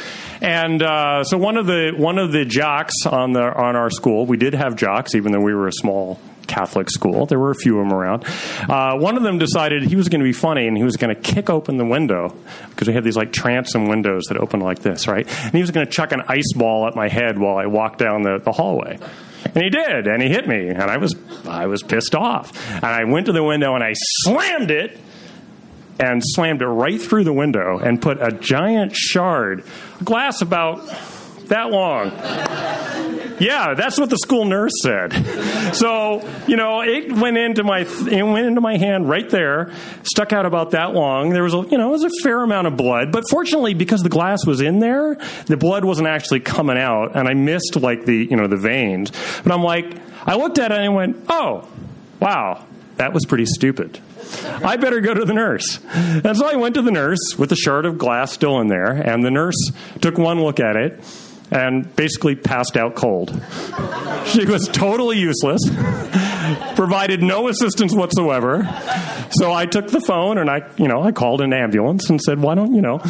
And 0.42 0.84
uh, 0.84 1.24
so 1.24 1.38
one 1.38 1.58
of 1.58 1.66
the 1.66 1.94
one 1.96 2.18
of 2.18 2.32
the 2.32 2.46
jocks 2.46 3.06
on 3.06 3.34
the 3.34 3.42
on 3.42 3.76
our 3.76 3.90
school, 3.90 4.26
we 4.26 4.38
did 4.38 4.54
have 4.54 4.76
jocks, 4.76 5.16
even 5.16 5.32
though 5.32 5.42
we 5.42 5.54
were 5.54 5.68
a 5.68 5.74
small 5.74 6.20
Catholic 6.48 6.90
school. 6.90 7.26
There 7.26 7.40
were 7.40 7.52
a 7.52 7.56
few 7.56 7.80
of 7.80 7.88
them 7.88 7.98
around. 7.98 8.26
Uh, 8.70 8.98
one 8.98 9.18
of 9.18 9.24
them 9.24 9.38
decided 9.38 9.84
he 9.84 9.96
was 9.96 10.10
going 10.10 10.22
to 10.22 10.26
be 10.26 10.34
funny 10.34 10.68
and 10.68 10.78
he 10.78 10.84
was 10.84 10.98
going 10.98 11.14
to 11.14 11.22
kick 11.22 11.50
open 11.50 11.78
the 11.78 11.86
window 11.86 12.36
because 12.70 12.88
we 12.88 12.94
had 12.94 13.04
these 13.04 13.18
like 13.18 13.32
transom 13.32 13.88
windows 13.88 14.26
that 14.26 14.38
open 14.38 14.60
like 14.60 14.80
this, 14.80 15.08
right? 15.08 15.28
And 15.28 15.54
he 15.54 15.62
was 15.62 15.72
going 15.72 15.86
to 15.86 15.92
chuck 15.92 16.12
an 16.12 16.22
ice 16.28 16.54
ball 16.54 16.88
at 16.88 16.96
my 16.96 17.08
head 17.08 17.38
while 17.38 17.58
I 17.58 17.66
walked 17.66 18.00
down 18.00 18.24
the, 18.24 18.40
the 18.40 18.52
hallway. 18.52 18.98
And 19.46 19.64
he 19.64 19.70
did, 19.70 20.08
and 20.08 20.22
he 20.22 20.30
hit 20.30 20.48
me, 20.48 20.68
and 20.68 20.82
I 20.82 20.98
was 20.98 21.16
I 21.46 21.68
was 21.68 21.84
pissed 21.84 22.16
off. 22.16 22.52
And 22.74 22.86
I 22.86 23.06
went 23.06 23.28
to 23.28 23.32
the 23.32 23.44
window 23.44 23.76
and 23.76 23.84
I 23.84 23.94
slammed 23.96 24.72
it 24.72 25.00
and 26.00 26.22
slammed 26.24 26.62
it 26.62 26.68
right 26.68 27.02
through 27.02 27.24
the 27.24 27.34
window 27.34 27.80
and 27.80 28.02
put 28.02 28.22
a 28.22 28.32
giant 28.32 28.96
shard, 28.96 29.64
glass 30.04 30.42
about 30.42 30.86
that 31.48 31.72
long. 31.72 32.12
Yeah, 33.40 33.76
that's 33.76 34.00
what 34.00 34.10
the 34.10 34.18
school 34.18 34.46
nurse 34.46 34.72
said. 34.82 35.14
So 35.76 36.28
you 36.48 36.56
know, 36.56 36.82
it 36.82 37.12
went 37.12 37.38
into 37.38 37.64
my 37.64 37.82
it 37.82 38.24
went 38.24 38.48
into 38.48 38.62
my 38.62 38.78
hand 38.78 39.08
right 39.08 39.30
there, 39.30 39.72
stuck 40.04 40.34
out 40.34 40.46
about 40.46 40.72
that 40.72 40.94
long. 40.94 41.30
There 41.30 41.44
was 41.44 41.54
a 41.54 41.66
you 41.70 41.78
know, 41.78 41.90
it 41.90 41.92
was 41.92 42.04
a 42.04 42.24
fair 42.24 42.44
amount 42.44 42.68
of 42.68 42.78
blood, 42.78 43.12
but 43.12 43.24
fortunately, 43.30 43.74
because 43.74 44.02
the 44.02 44.10
glass 44.10 44.46
was 44.46 44.62
in 44.62 44.80
there, 44.80 45.16
the 45.46 45.58
blood 45.58 45.86
wasn't 45.86 46.08
actually 46.08 46.40
coming 46.40 46.78
out, 46.78 47.16
and 47.16 47.28
I 47.28 47.34
missed 47.34 47.76
like 47.76 48.06
the 48.06 48.28
you 48.30 48.36
know 48.36 48.48
the 48.48 48.58
veins. 48.58 49.12
But 49.44 49.52
I'm 49.52 49.64
like, 49.64 49.86
I 50.26 50.36
looked 50.36 50.58
at 50.58 50.72
it 50.72 50.76
and 50.76 50.84
I 50.84 50.90
went, 50.90 51.26
oh, 51.30 51.68
wow, 52.20 52.66
that 52.98 53.14
was 53.14 53.26
pretty 53.26 53.46
stupid. 53.46 54.00
I 54.46 54.76
better 54.76 55.00
go 55.00 55.14
to 55.14 55.24
the 55.24 55.34
nurse. 55.34 55.80
And 55.94 56.36
so 56.36 56.46
I 56.46 56.56
went 56.56 56.76
to 56.76 56.82
the 56.82 56.92
nurse 56.92 57.36
with 57.38 57.50
the 57.50 57.56
shard 57.56 57.86
of 57.86 57.98
glass 57.98 58.34
still 58.34 58.60
in 58.60 58.68
there, 58.68 58.92
and 58.92 59.24
the 59.24 59.32
nurse 59.32 59.72
took 60.02 60.18
one 60.18 60.42
look 60.42 60.60
at 60.60 60.76
it 60.76 61.02
and 61.52 61.96
basically 61.96 62.36
passed 62.36 62.78
out 62.78 62.96
cold. 62.96 63.30
She 64.26 64.46
was 64.46 64.68
totally 64.68 65.18
useless, 65.18 65.62
provided 66.76 67.24
no 67.24 67.48
assistance 67.48 67.94
whatsoever. 67.94 68.64
So 69.32 69.54
I 69.54 69.66
took 69.66 69.88
the 69.88 70.02
phone 70.02 70.38
and 70.38 70.50
I, 70.50 70.70
you 70.78 70.88
know, 70.88 71.02
I 71.02 71.12
called 71.12 71.42
an 71.42 71.54
ambulance 71.54 72.10
and 72.10 72.22
said, 72.22 72.40
"Why 72.40 72.56
don't 72.56 72.74
you 72.74 72.82
know?" 72.82 73.02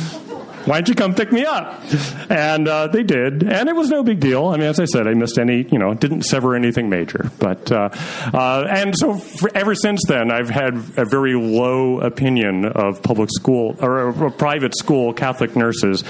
Why 0.67 0.81
don't 0.81 0.89
you 0.89 0.95
come 0.95 1.15
pick 1.15 1.31
me 1.31 1.45
up? 1.45 1.81
And 2.29 2.67
uh, 2.67 2.87
they 2.87 3.03
did, 3.03 3.41
and 3.41 3.69
it 3.69 3.75
was 3.75 3.89
no 3.89 4.03
big 4.03 4.19
deal. 4.19 4.47
I 4.47 4.57
mean, 4.57 4.67
as 4.67 4.81
I 4.81 4.85
said, 4.85 5.07
I 5.07 5.13
missed 5.13 5.39
any, 5.39 5.63
you 5.63 5.79
know, 5.79 5.93
didn't 5.93 6.23
sever 6.23 6.57
anything 6.57 6.89
major. 6.89 7.31
But 7.39 7.71
uh, 7.71 7.87
uh, 8.33 8.65
and 8.69 8.93
so 8.97 9.15
for, 9.15 9.49
ever 9.55 9.75
since 9.75 10.01
then, 10.09 10.29
I've 10.29 10.49
had 10.49 10.75
a 10.97 11.05
very 11.05 11.35
low 11.35 12.01
opinion 12.01 12.65
of 12.65 13.01
public 13.01 13.29
school 13.31 13.77
or, 13.79 14.11
or 14.11 14.29
private 14.29 14.75
school 14.75 15.13
Catholic 15.13 15.55
nurses 15.55 16.03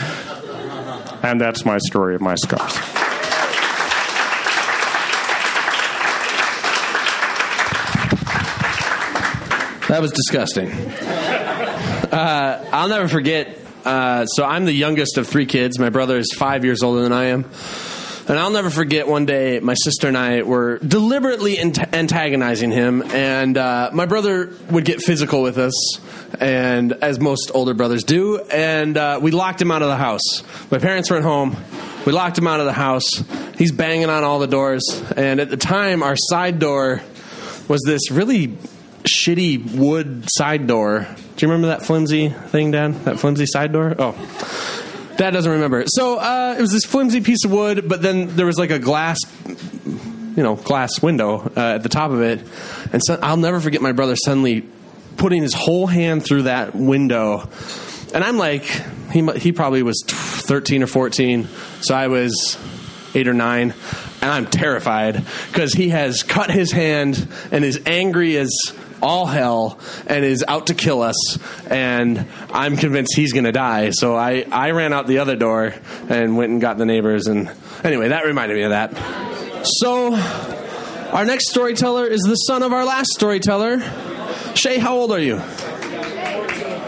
and 1.24 1.40
that's 1.40 1.66
my 1.66 1.78
story 1.80 2.16
of 2.16 2.22
my 2.22 2.36
scars. 2.36 2.74
That 9.88 10.02
was 10.02 10.12
disgusting. 10.12 10.70
Uh, 10.70 12.66
I'll 12.74 12.90
never 12.90 13.08
forget. 13.08 13.58
Uh, 13.86 14.26
so 14.26 14.44
I'm 14.44 14.66
the 14.66 14.74
youngest 14.74 15.18
of 15.18 15.28
three 15.28 15.46
kids. 15.46 15.80
My 15.80 15.90
brother 15.90 16.18
is 16.18 16.34
five 16.38 16.66
years 16.66 16.84
older 16.84 17.02
than 17.02 17.14
I 17.14 17.26
am. 17.26 17.46
And 18.30 18.38
I'll 18.38 18.52
never 18.52 18.70
forget 18.70 19.08
one 19.08 19.26
day 19.26 19.62
my 19.62 19.74
sister 19.74 20.10
and 20.10 20.18
I 20.18 20.42
were 20.42 20.80
deliberately 20.80 21.60
antagonizing 21.60 22.72
him, 22.72 23.02
and 23.02 23.58
uh, 23.58 23.90
my 23.94 24.06
brother 24.06 24.52
would 24.70 24.84
get 24.84 25.02
physical 25.02 25.42
with 25.42 25.58
us, 25.58 26.02
and 26.38 26.92
as 26.92 27.22
most 27.22 27.52
older 27.54 27.74
brothers 27.74 28.04
do, 28.04 28.40
and 28.40 28.98
uh, 28.98 29.20
we 29.22 29.32
locked 29.32 29.62
him 29.62 29.72
out 29.72 29.82
of 29.82 29.88
the 29.88 29.96
house. 29.96 30.44
My 30.70 30.78
parents 30.78 31.10
weren't 31.10 31.24
home. 31.24 31.56
We 32.06 32.12
locked 32.12 32.38
him 32.38 32.48
out 32.48 32.60
of 32.60 32.66
the 32.66 32.74
house. 32.74 33.24
He's 33.58 33.72
banging 33.72 34.10
on 34.10 34.26
all 34.26 34.40
the 34.40 34.48
doors, 34.48 34.84
and 35.16 35.40
at 35.40 35.50
the 35.50 35.56
time, 35.56 36.04
our 36.04 36.18
side 36.18 36.60
door 36.60 37.02
was 37.70 37.82
this 37.86 38.12
really 38.12 38.58
shitty 39.04 39.74
wood 39.74 40.26
side 40.30 40.68
door. 40.68 41.08
Do 41.38 41.46
you 41.46 41.50
remember 41.50 41.68
that 41.68 41.86
flimsy 41.86 42.28
thing, 42.28 42.72
Dad? 42.72 42.94
That 43.06 43.20
flimsy 43.20 43.46
side 43.46 43.72
door? 43.72 43.96
Oh. 43.98 44.77
Dad 45.18 45.32
doesn't 45.32 45.52
remember. 45.52 45.84
So 45.88 46.20
uh, 46.20 46.56
it 46.58 46.62
was 46.62 46.72
this 46.72 46.86
flimsy 46.86 47.22
piece 47.22 47.44
of 47.44 47.52
wood, 47.52 47.90
but 47.90 48.02
then 48.02 48.36
there 48.36 48.46
was 48.46 48.58
like 48.58 48.70
a 48.70 48.80
glass, 48.80 49.18
you 49.46 50.44
know, 50.44 50.56
glass 50.56 51.02
window 51.02 51.52
uh, 51.56 51.76
at 51.76 51.84
the 51.84 51.90
top 51.90 52.12
of 52.12 52.22
it. 52.22 52.42
And 52.94 53.02
so 53.04 53.20
I'll 53.22 53.38
never 53.38 53.60
forget 53.60 53.82
my 53.82 53.92
brother 53.92 54.16
suddenly 54.16 54.64
putting 55.18 55.42
his 55.42 55.54
whole 55.54 55.88
hand 55.88 56.24
through 56.24 56.44
that 56.44 56.76
window. 56.76 57.50
And 58.14 58.24
I'm 58.24 58.38
like, 58.38 58.64
he, 59.12 59.26
he 59.38 59.52
probably 59.52 59.84
was 59.84 60.04
13 60.08 60.84
or 60.84 60.88
14. 60.88 61.48
So 61.82 61.96
I 61.96 62.08
was 62.08 62.58
eight 63.16 63.28
or 63.28 63.34
nine. 63.34 63.74
And 64.22 64.32
I'm 64.32 64.46
terrified 64.46 65.26
because 65.48 65.74
he 65.74 65.90
has 65.90 66.24
cut 66.24 66.52
his 66.52 66.72
hand 66.72 67.28
and 67.52 67.66
is 67.66 67.82
angry 67.86 68.38
as 68.38 68.50
all 69.02 69.26
hell 69.26 69.80
and 70.08 70.24
is 70.24 70.44
out 70.48 70.68
to 70.68 70.74
kill 70.74 71.02
us. 71.02 71.38
And 71.70 72.26
I'm 72.52 72.78
convinced 72.78 73.16
he's 73.16 73.34
going 73.34 73.46
to 73.46 73.52
die. 73.52 73.92
So 73.92 74.16
I, 74.16 74.46
I 74.52 74.72
ran 74.72 74.94
out 74.94 75.08
the 75.08 75.20
other 75.20 75.36
door 75.36 75.74
and 76.10 76.38
went 76.38 76.52
and 76.52 76.62
got 76.62 76.78
the 76.78 76.86
neighbors. 76.86 77.28
And 77.28 77.52
anyway, 77.84 78.10
that 78.10 78.26
reminded 78.26 78.56
me 78.56 78.64
of 78.64 78.72
that. 78.72 79.66
So 79.82 80.14
our 80.14 81.26
next 81.26 81.50
storyteller 81.50 82.06
is 82.06 82.22
the 82.22 82.36
son 82.36 82.64
of 82.64 82.74
our 82.74 82.86
last 82.86 83.10
storyteller. 83.10 83.80
Shay, 84.56 84.78
how 84.78 84.96
old 84.96 85.12
are 85.12 85.20
you? 85.20 85.40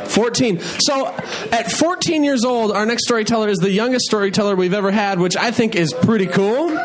14. 0.09 0.59
So 0.59 1.07
at 1.51 1.71
14 1.71 2.23
years 2.23 2.43
old, 2.43 2.71
our 2.71 2.85
next 2.85 3.03
storyteller 3.03 3.47
is 3.47 3.59
the 3.59 3.71
youngest 3.71 4.05
storyteller 4.05 4.55
we've 4.55 4.73
ever 4.73 4.91
had, 4.91 5.19
which 5.19 5.37
I 5.37 5.51
think 5.51 5.75
is 5.75 5.93
pretty 5.93 6.25
cool. 6.25 6.75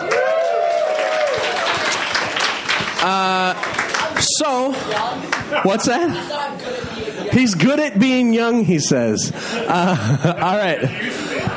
Uh, 3.07 3.74
so, 4.21 4.73
what's 5.63 5.87
that? 5.87 7.31
He's 7.33 7.55
good 7.55 7.81
at 7.81 7.99
being 7.99 8.33
young, 8.33 8.65
he 8.65 8.79
says. 8.79 9.33
Uh, 9.35 10.37
all 10.41 10.57
right. 10.57 10.85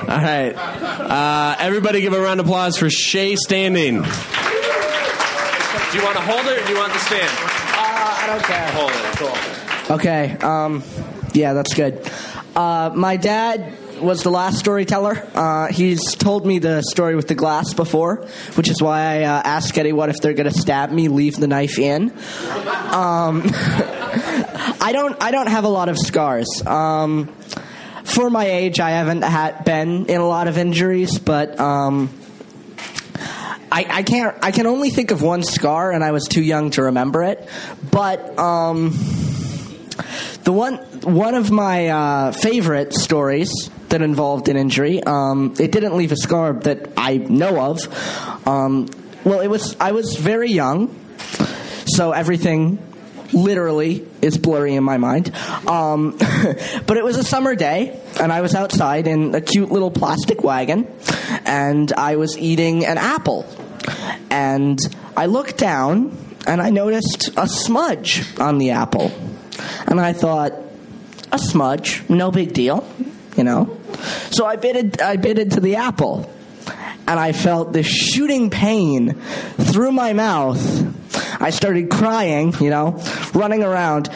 All 0.09 0.17
right. 0.17 0.53
Uh, 0.55 1.55
everybody 1.59 2.01
give 2.01 2.13
a 2.13 2.19
round 2.19 2.39
of 2.39 2.47
applause 2.47 2.77
for 2.77 2.89
Shay 2.89 3.35
Standing. 3.35 4.01
Do 4.01 5.97
you 5.97 6.03
want 6.03 6.17
to 6.17 6.23
hold 6.23 6.45
it 6.47 6.61
or 6.61 6.65
do 6.65 6.73
you 6.73 6.77
want 6.79 6.93
to 6.93 6.99
stand? 6.99 7.29
Uh, 7.29 8.17
I 8.19 8.27
don't 8.27 8.43
care. 8.43 8.67
Hold 8.71 8.91
it. 8.91 9.17
Cool. 9.17 9.95
Okay. 9.95 10.37
Um, 10.41 10.83
yeah, 11.33 11.53
that's 11.53 11.73
good. 11.73 12.09
Uh, 12.55 12.91
my 12.95 13.17
dad 13.17 13.73
was 14.01 14.23
the 14.23 14.29
last 14.29 14.59
storyteller. 14.59 15.27
Uh, 15.33 15.67
he's 15.67 16.15
told 16.15 16.45
me 16.45 16.59
the 16.59 16.81
story 16.81 17.15
with 17.15 17.27
the 17.27 17.35
glass 17.35 17.73
before, 17.73 18.27
which 18.55 18.69
is 18.69 18.81
why 18.81 18.99
I 18.99 19.23
uh, 19.23 19.41
asked 19.43 19.77
Eddie 19.77 19.93
what 19.93 20.09
if 20.09 20.17
they're 20.17 20.33
going 20.33 20.51
to 20.51 20.57
stab 20.57 20.91
me, 20.91 21.07
leave 21.07 21.35
the 21.35 21.47
knife 21.47 21.79
in. 21.79 22.11
Um, 22.11 23.43
I 24.79 24.91
don't. 24.93 25.21
I 25.21 25.31
don't 25.31 25.47
have 25.47 25.63
a 25.63 25.69
lot 25.69 25.89
of 25.89 25.97
scars. 25.97 26.65
Um, 26.65 27.27
for 28.03 28.29
my 28.29 28.45
age, 28.45 28.79
I 28.79 28.91
haven't 28.91 29.23
had 29.23 29.65
been 29.65 30.05
in 30.05 30.21
a 30.21 30.27
lot 30.27 30.47
of 30.47 30.57
injuries, 30.57 31.19
but. 31.19 31.59
Um, 31.59 32.09
I, 33.69 33.85
I, 33.89 34.03
can't. 34.03 34.33
I 34.41 34.51
can 34.51 34.65
only 34.65 34.91
think 34.91 35.11
of 35.11 35.21
one 35.21 35.43
scar, 35.43 35.91
and 35.91 36.01
I 36.01 36.11
was 36.11 36.23
too 36.23 36.41
young 36.41 36.71
to 36.71 36.83
remember 36.83 37.23
it. 37.23 37.49
But 37.91 38.39
um, 38.39 38.91
the 40.43 40.53
one 40.53 40.77
one 41.03 41.35
of 41.35 41.51
my 41.51 41.89
uh, 41.89 42.31
favorite 42.31 42.93
stories 42.93 43.69
that 43.89 44.01
involved 44.01 44.50
an 44.50 44.58
injury. 44.58 45.03
Um, 45.03 45.53
it 45.60 45.72
didn't 45.72 45.96
leave 45.96 46.12
a 46.12 46.17
scar 46.17 46.53
that 46.53 46.89
I 46.98 47.17
know 47.17 47.60
of. 47.60 48.48
Um, 48.48 48.88
well, 49.24 49.39
it 49.39 49.48
was 49.48 49.75
I 49.79 49.91
was 49.91 50.15
very 50.15 50.51
young, 50.51 50.96
so 51.86 52.12
everything 52.12 52.84
literally 53.34 54.08
is 54.22 54.38
blurry 54.38 54.75
in 54.75 54.84
my 54.84 54.98
mind. 54.98 55.34
Um, 55.67 56.17
but 56.86 56.98
it 56.98 57.03
was 57.03 57.17
a 57.17 57.24
summer 57.24 57.56
day, 57.56 58.00
and 58.20 58.32
I 58.32 58.41
was 58.41 58.56
outside 58.56 59.08
in 59.08 59.36
a 59.36 59.41
cute 59.41 59.72
little 59.72 59.91
plastic 59.91 60.44
wagon, 60.44 60.88
and 61.46 61.91
I 61.94 62.15
was 62.15 62.38
eating 62.38 62.86
an 62.86 62.98
apple. 62.98 63.46
And 64.29 64.79
I 65.15 65.25
looked 65.25 65.58
down, 65.58 66.17
and 66.46 66.62
I 66.62 66.70
noticed 66.70 67.32
a 67.38 67.48
smudge 67.48 68.38
on 68.39 68.58
the 68.58 68.72
apple. 68.72 69.12
And 69.88 70.00
I 70.00 70.13
thought, 70.13 70.53
a 71.32 71.39
smudge, 71.39 72.03
no 72.10 72.32
big 72.32 72.53
deal 72.53 72.88
you 73.38 73.44
know. 73.44 73.76
So 74.31 74.45
I 74.45 74.55
bit 74.55 74.75
it, 74.75 75.01
I 75.01 75.17
bit 75.17 75.39
into 75.39 75.59
the 75.59 75.75
apple, 75.75 76.31
and 77.07 77.19
I 77.19 77.31
felt 77.31 77.73
this 77.73 77.87
shooting 77.87 78.49
pain 78.49 79.13
through 79.13 79.91
my 79.91 80.13
mouth. 80.13 80.61
I 81.41 81.51
started 81.51 81.89
crying, 81.89 82.53
you 82.59 82.69
know, 82.69 83.03
running 83.33 83.63
around. 83.63 84.09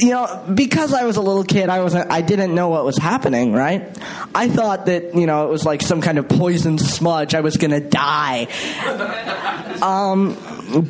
You 0.00 0.10
know, 0.10 0.44
because 0.54 0.94
I 0.94 1.04
was 1.04 1.16
a 1.16 1.20
little 1.20 1.42
kid, 1.42 1.68
I 1.68 1.82
wasn't. 1.82 2.12
I 2.12 2.20
didn't 2.20 2.54
know 2.54 2.68
what 2.68 2.84
was 2.84 2.96
happening. 2.96 3.52
Right? 3.52 3.98
I 4.32 4.48
thought 4.48 4.86
that 4.86 5.16
you 5.16 5.26
know 5.26 5.46
it 5.46 5.50
was 5.50 5.64
like 5.64 5.82
some 5.82 6.00
kind 6.00 6.18
of 6.18 6.28
poison 6.28 6.78
smudge. 6.78 7.34
I 7.34 7.40
was 7.40 7.56
gonna 7.56 7.80
die. 7.80 8.46
Um, 9.82 10.36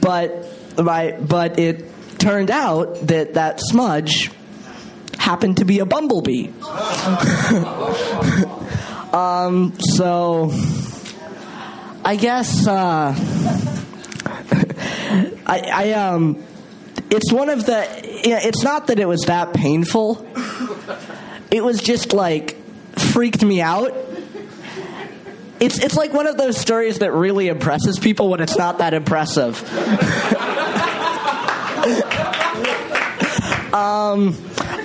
but 0.00 0.46
my, 0.78 1.12
but 1.12 1.58
it 1.58 2.18
turned 2.18 2.50
out 2.50 3.06
that 3.06 3.34
that 3.34 3.60
smudge 3.60 4.30
happened 5.18 5.58
to 5.58 5.64
be 5.64 5.80
a 5.80 5.86
bumblebee. 5.86 6.48
um, 9.12 9.74
so 9.78 10.50
I 12.04 12.16
guess 12.16 12.66
uh, 12.66 13.14
I, 15.46 15.60
I 15.72 15.92
um, 15.92 16.42
it's 17.10 17.32
one 17.32 17.50
of 17.50 17.66
the. 17.66 17.86
It's 18.04 18.62
not 18.62 18.88
that 18.88 18.98
it 18.98 19.06
was 19.06 19.22
that 19.22 19.52
painful. 19.52 20.26
It 21.50 21.64
was 21.64 21.80
just 21.80 22.12
like 22.12 22.56
freaked 22.96 23.42
me 23.42 23.60
out. 23.60 23.94
It's 25.60 25.78
it's 25.78 25.96
like 25.96 26.12
one 26.12 26.26
of 26.26 26.36
those 26.36 26.56
stories 26.56 27.00
that 27.00 27.12
really 27.12 27.48
impresses 27.48 27.98
people 27.98 28.28
when 28.28 28.40
it's 28.40 28.56
not 28.56 28.78
that 28.78 28.94
impressive. 28.94 29.58
um, 33.74 34.34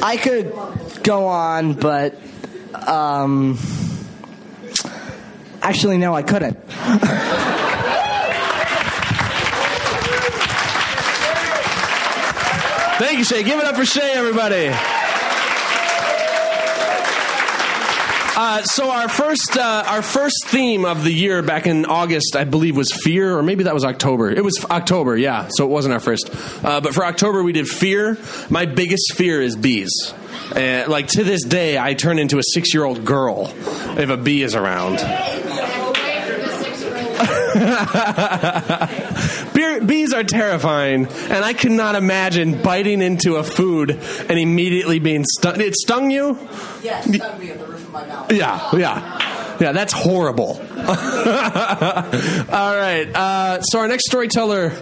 I 0.06 0.18
could 0.18 0.54
go 1.02 1.28
on, 1.28 1.76
but 1.76 2.20
um, 2.74 3.58
actually, 5.62 5.98
no, 5.98 6.14
I 6.14 6.24
couldn't. 6.24 6.60
Thank 13.00 13.18
you, 13.20 13.24
Shay. 13.24 13.44
Give 13.44 13.58
it 13.60 13.66
up 13.66 13.76
for 13.76 13.86
Shay, 13.86 14.12
everybody. 14.14 14.74
Uh, 18.36 18.64
so 18.64 18.90
our 18.90 19.08
first 19.08 19.58
uh, 19.58 19.84
our 19.86 20.02
first 20.02 20.46
theme 20.48 20.86
of 20.86 21.04
the 21.04 21.12
year 21.12 21.44
back 21.44 21.68
in 21.68 21.86
August, 21.86 22.36
I 22.36 22.46
believe, 22.46 22.76
was 22.76 22.92
fear, 22.92 23.38
or 23.38 23.44
maybe 23.44 23.66
that 23.66 23.74
was 23.74 23.86
October. 23.86 24.32
It 24.32 24.44
was 24.44 24.66
October, 24.70 25.16
yeah. 25.16 25.50
So 25.52 25.66
it 25.66 25.70
wasn't 25.70 25.94
our 25.94 26.00
first. 26.00 26.30
Uh, 26.64 26.82
but 26.82 26.96
for 26.96 27.06
October, 27.06 27.44
we 27.44 27.54
did 27.54 27.68
fear. 27.68 28.18
My 28.50 28.66
biggest 28.66 29.14
fear 29.14 29.42
is 29.42 29.56
bees. 29.56 30.14
Uh, 30.56 30.86
like 30.88 31.08
to 31.10 31.24
this 31.24 31.44
day, 31.44 31.78
I 31.78 31.94
turn 31.94 32.18
into 32.18 32.40
a 32.40 32.44
six 32.44 32.74
year 32.74 32.84
old 32.84 33.06
girl 33.06 33.54
if 33.98 34.10
a 34.10 34.18
bee 34.18 34.42
is 34.42 34.56
around. 34.56 35.00
Bees 39.86 40.14
are 40.14 40.24
terrifying, 40.24 41.06
and 41.06 41.46
I 41.46 41.54
cannot 41.54 41.96
imagine 41.96 42.62
biting 42.62 43.02
into 43.02 43.36
a 43.36 43.44
food 43.44 43.92
and 43.92 44.40
immediately 44.40 45.00
being 45.00 45.24
stung. 45.38 45.62
It 45.62 45.76
stung 45.76 46.10
you? 46.10 46.38
Yes, 46.82 47.08
me 47.94 48.00
at 48.00 48.08
the 48.08 48.14
roof 48.16 48.28
of 48.30 48.38
my 48.38 48.38
mouth. 48.38 48.74
Yeah, 48.74 48.78
yeah. 48.78 49.58
Yeah, 49.60 49.72
that's 49.72 49.94
horrible. 49.94 50.60
All 50.78 50.86
right. 52.76 53.08
Uh, 53.14 53.62
so 53.62 53.80
our 53.80 53.88
next 53.88 54.06
storyteller 54.08 54.74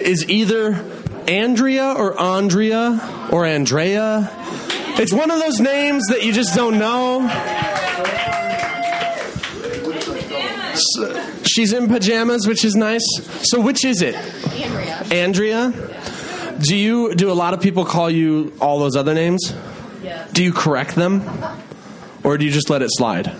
is 0.00 0.28
either 0.28 0.84
Andrea 1.28 1.94
or 1.96 2.20
Andrea 2.20 3.28
or 3.30 3.46
Andrea. 3.46 4.28
It's 5.00 5.12
one 5.12 5.30
of 5.30 5.38
those 5.38 5.60
names 5.60 6.02
that 6.08 6.24
you 6.24 6.32
just 6.32 6.54
don't 6.56 6.78
know. 6.78 7.28
So- 10.74 11.24
she's 11.44 11.72
in 11.72 11.88
pajamas, 11.88 12.46
which 12.46 12.64
is 12.64 12.74
nice. 12.74 13.04
So 13.50 13.60
which 13.60 13.84
is 13.84 14.02
it? 14.02 14.14
Andrea. 14.16 15.06
Andrea? 15.12 15.72
Do 16.60 16.76
you 16.76 17.14
do 17.14 17.30
a 17.30 17.34
lot 17.34 17.54
of 17.54 17.60
people 17.60 17.84
call 17.84 18.10
you 18.10 18.52
all 18.60 18.78
those 18.80 18.96
other 18.96 19.14
names? 19.14 19.52
Yeah. 20.02 20.26
Do 20.32 20.42
you 20.42 20.52
correct 20.52 20.94
them? 20.96 21.22
Or 22.28 22.36
do 22.36 22.44
you 22.44 22.50
just 22.50 22.68
let 22.68 22.82
it 22.82 22.90
slide? 22.92 23.34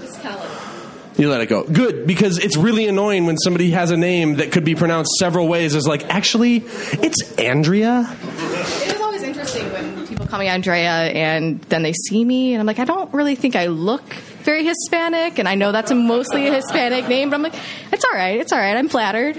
You 1.19 1.29
let 1.29 1.43
it 1.43 1.47
go. 1.51 1.63
Good, 1.63 2.07
because 2.07 2.39
it's 2.39 2.57
really 2.57 2.87
annoying 2.89 3.27
when 3.27 3.37
somebody 3.37 3.73
has 3.73 3.91
a 3.91 3.99
name 3.99 4.37
that 4.37 4.51
could 4.51 4.65
be 4.65 4.75
pronounced 4.75 5.11
several 5.19 5.47
ways 5.47 5.75
as 5.75 5.87
like, 5.87 6.09
actually, 6.09 6.65
it's 7.03 7.37
Andrea. 7.37 8.09
it 8.09 8.95
is 8.95 9.01
always 9.03 9.23
interesting 9.23 9.71
when 9.73 10.07
people 10.07 10.27
call 10.27 10.39
me 10.39 10.47
Andrea 10.47 10.91
and 10.91 11.61
then 11.65 11.83
they 11.83 11.93
see 11.93 12.25
me 12.25 12.55
and 12.55 12.61
I'm 12.61 12.67
like, 12.67 12.79
I 12.79 12.87
don't 12.87 13.13
really 13.13 13.35
think 13.35 13.57
I 13.57 13.67
look 13.67 14.05
very 14.43 14.65
Hispanic, 14.65 15.39
and 15.39 15.49
I 15.49 15.55
know 15.55 15.73
that's 15.73 15.91
a 15.91 15.95
mostly 15.95 16.49
a 16.49 16.55
Hispanic 16.55 17.09
name, 17.09 17.31
but 17.31 17.37
I'm 17.37 17.43
like, 17.43 17.55
it's 17.93 18.05
all 18.05 18.13
right, 18.13 18.41
it's 18.41 18.53
all 18.53 18.59
right. 18.59 18.77
I'm 18.77 18.89
flattered. 18.89 19.37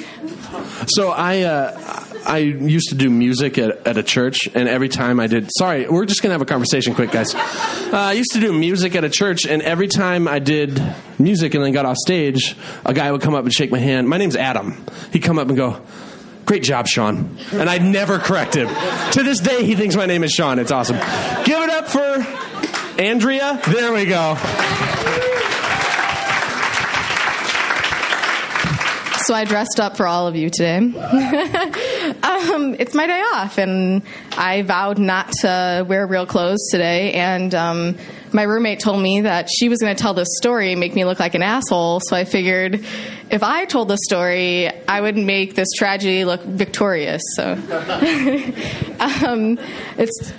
So 0.88 1.10
I 1.10 1.42
uh, 1.42 2.04
I 2.26 2.38
used 2.40 2.90
to 2.90 2.96
do 2.96 3.10
music 3.10 3.58
at, 3.58 3.88
at 3.88 3.98
a 3.98 4.04
church, 4.04 4.48
and 4.54 4.68
every 4.68 4.90
time 4.90 5.20
I 5.20 5.28
did, 5.28 5.50
sorry, 5.58 5.88
we're 5.88 6.06
just 6.06 6.22
gonna 6.22 6.34
have 6.34 6.42
a 6.42 6.46
conversation, 6.46 6.94
quick, 6.94 7.12
guys. 7.12 7.34
Uh, 7.36 7.92
I 7.94 8.14
used 8.14 8.32
to 8.34 8.40
do 8.40 8.54
music 8.54 8.96
at 8.96 9.04
a 9.04 9.10
church, 9.10 9.46
and 9.46 9.62
every 9.62 9.88
time 9.88 10.28
I 10.28 10.40
did 10.40 10.82
music 11.18 11.54
and 11.54 11.64
then 11.64 11.72
got 11.72 11.86
off 11.86 11.98
stage, 11.98 12.56
a 12.86 12.94
guy 12.94 13.12
would 13.12 13.22
come 13.22 13.36
up 13.36 13.44
and 13.44 13.54
shake 13.54 13.72
my 13.72 13.80
hand. 13.80 14.08
My 14.08 14.18
name's 14.18 14.36
Adam. 14.36 14.86
He'd 15.12 15.24
come 15.24 15.40
up 15.40 15.48
and 15.48 15.58
go. 15.58 15.82
Great 16.46 16.64
job, 16.64 16.88
Sean. 16.88 17.38
And 17.52 17.70
I'd 17.70 17.84
never 17.84 18.18
correct 18.18 18.56
him. 18.56 18.70
To 19.12 19.22
this 19.22 19.40
day, 19.40 19.64
he 19.66 19.76
thinks 19.76 19.96
my 19.96 20.08
name 20.08 20.24
is 20.24 20.32
Sean. 20.32 20.58
It's 20.58 20.72
awesome. 20.72 20.98
Give 21.46 21.62
it 21.62 21.70
up 21.70 21.88
for 21.88 22.49
Andrea. 23.00 23.58
There 23.66 23.94
we 23.94 24.06
go. 24.06 24.36
So 29.24 29.34
I 29.34 29.46
dressed 29.46 29.80
up 29.80 29.96
for 29.96 30.06
all 30.06 30.28
of 30.28 30.36
you 30.36 30.50
today. 30.50 30.78
um, 30.80 32.76
it's 32.78 32.94
my 32.94 33.08
day 33.08 33.22
off, 33.22 33.58
and 33.58 34.02
I 34.38 34.64
vowed 34.64 34.98
not 34.98 35.32
to 35.42 35.86
wear 35.88 36.06
real 36.08 36.26
clothes 36.26 36.68
today. 36.72 37.14
And 37.14 37.56
um, 37.56 37.98
my 38.34 38.44
roommate 38.44 38.82
told 38.82 39.02
me 39.02 39.22
that 39.22 39.48
she 39.50 39.70
was 39.70 39.80
going 39.80 39.96
to 39.96 40.02
tell 40.02 40.14
this 40.14 40.36
story 40.36 40.72
and 40.72 40.80
make 40.82 40.94
me 40.94 41.06
look 41.06 41.22
like 41.22 41.36
an 41.36 41.42
asshole. 41.42 42.02
So 42.02 42.18
I 42.18 42.26
figured 42.26 42.84
if 43.32 43.44
I 43.44 43.64
told 43.64 43.88
the 43.88 43.98
story, 43.98 44.68
I 44.90 45.00
would 45.00 45.16
make 45.16 45.56
this 45.56 45.70
tragedy 45.78 46.26
look 46.26 46.42
victorious. 46.42 47.22
So 47.36 47.52
um, 49.00 49.58
it's 49.98 50.34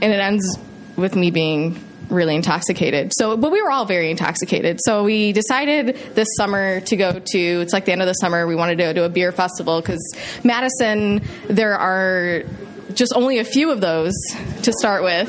and 0.00 0.12
it 0.12 0.20
ends 0.20 0.60
with 0.96 1.16
me 1.16 1.32
being 1.32 1.80
really 2.08 2.34
intoxicated. 2.34 3.12
So, 3.14 3.36
but 3.36 3.50
we 3.50 3.62
were 3.62 3.70
all 3.70 3.84
very 3.84 4.10
intoxicated. 4.10 4.78
So 4.82 5.04
we 5.04 5.32
decided 5.32 5.96
this 6.14 6.28
summer 6.36 6.80
to 6.80 6.96
go 6.96 7.18
to. 7.18 7.38
It's 7.60 7.72
like 7.72 7.84
the 7.84 7.92
end 7.92 8.02
of 8.02 8.06
the 8.06 8.14
summer. 8.14 8.46
We 8.46 8.56
wanted 8.56 8.78
to 8.78 8.84
go 8.84 8.92
to 8.92 9.04
a 9.04 9.08
beer 9.08 9.32
festival 9.32 9.80
because 9.80 10.02
Madison, 10.42 11.22
there 11.48 11.76
are 11.76 12.44
just 12.92 13.12
only 13.14 13.38
a 13.38 13.44
few 13.44 13.70
of 13.70 13.80
those 13.80 14.14
to 14.62 14.72
start 14.72 15.02
with, 15.02 15.28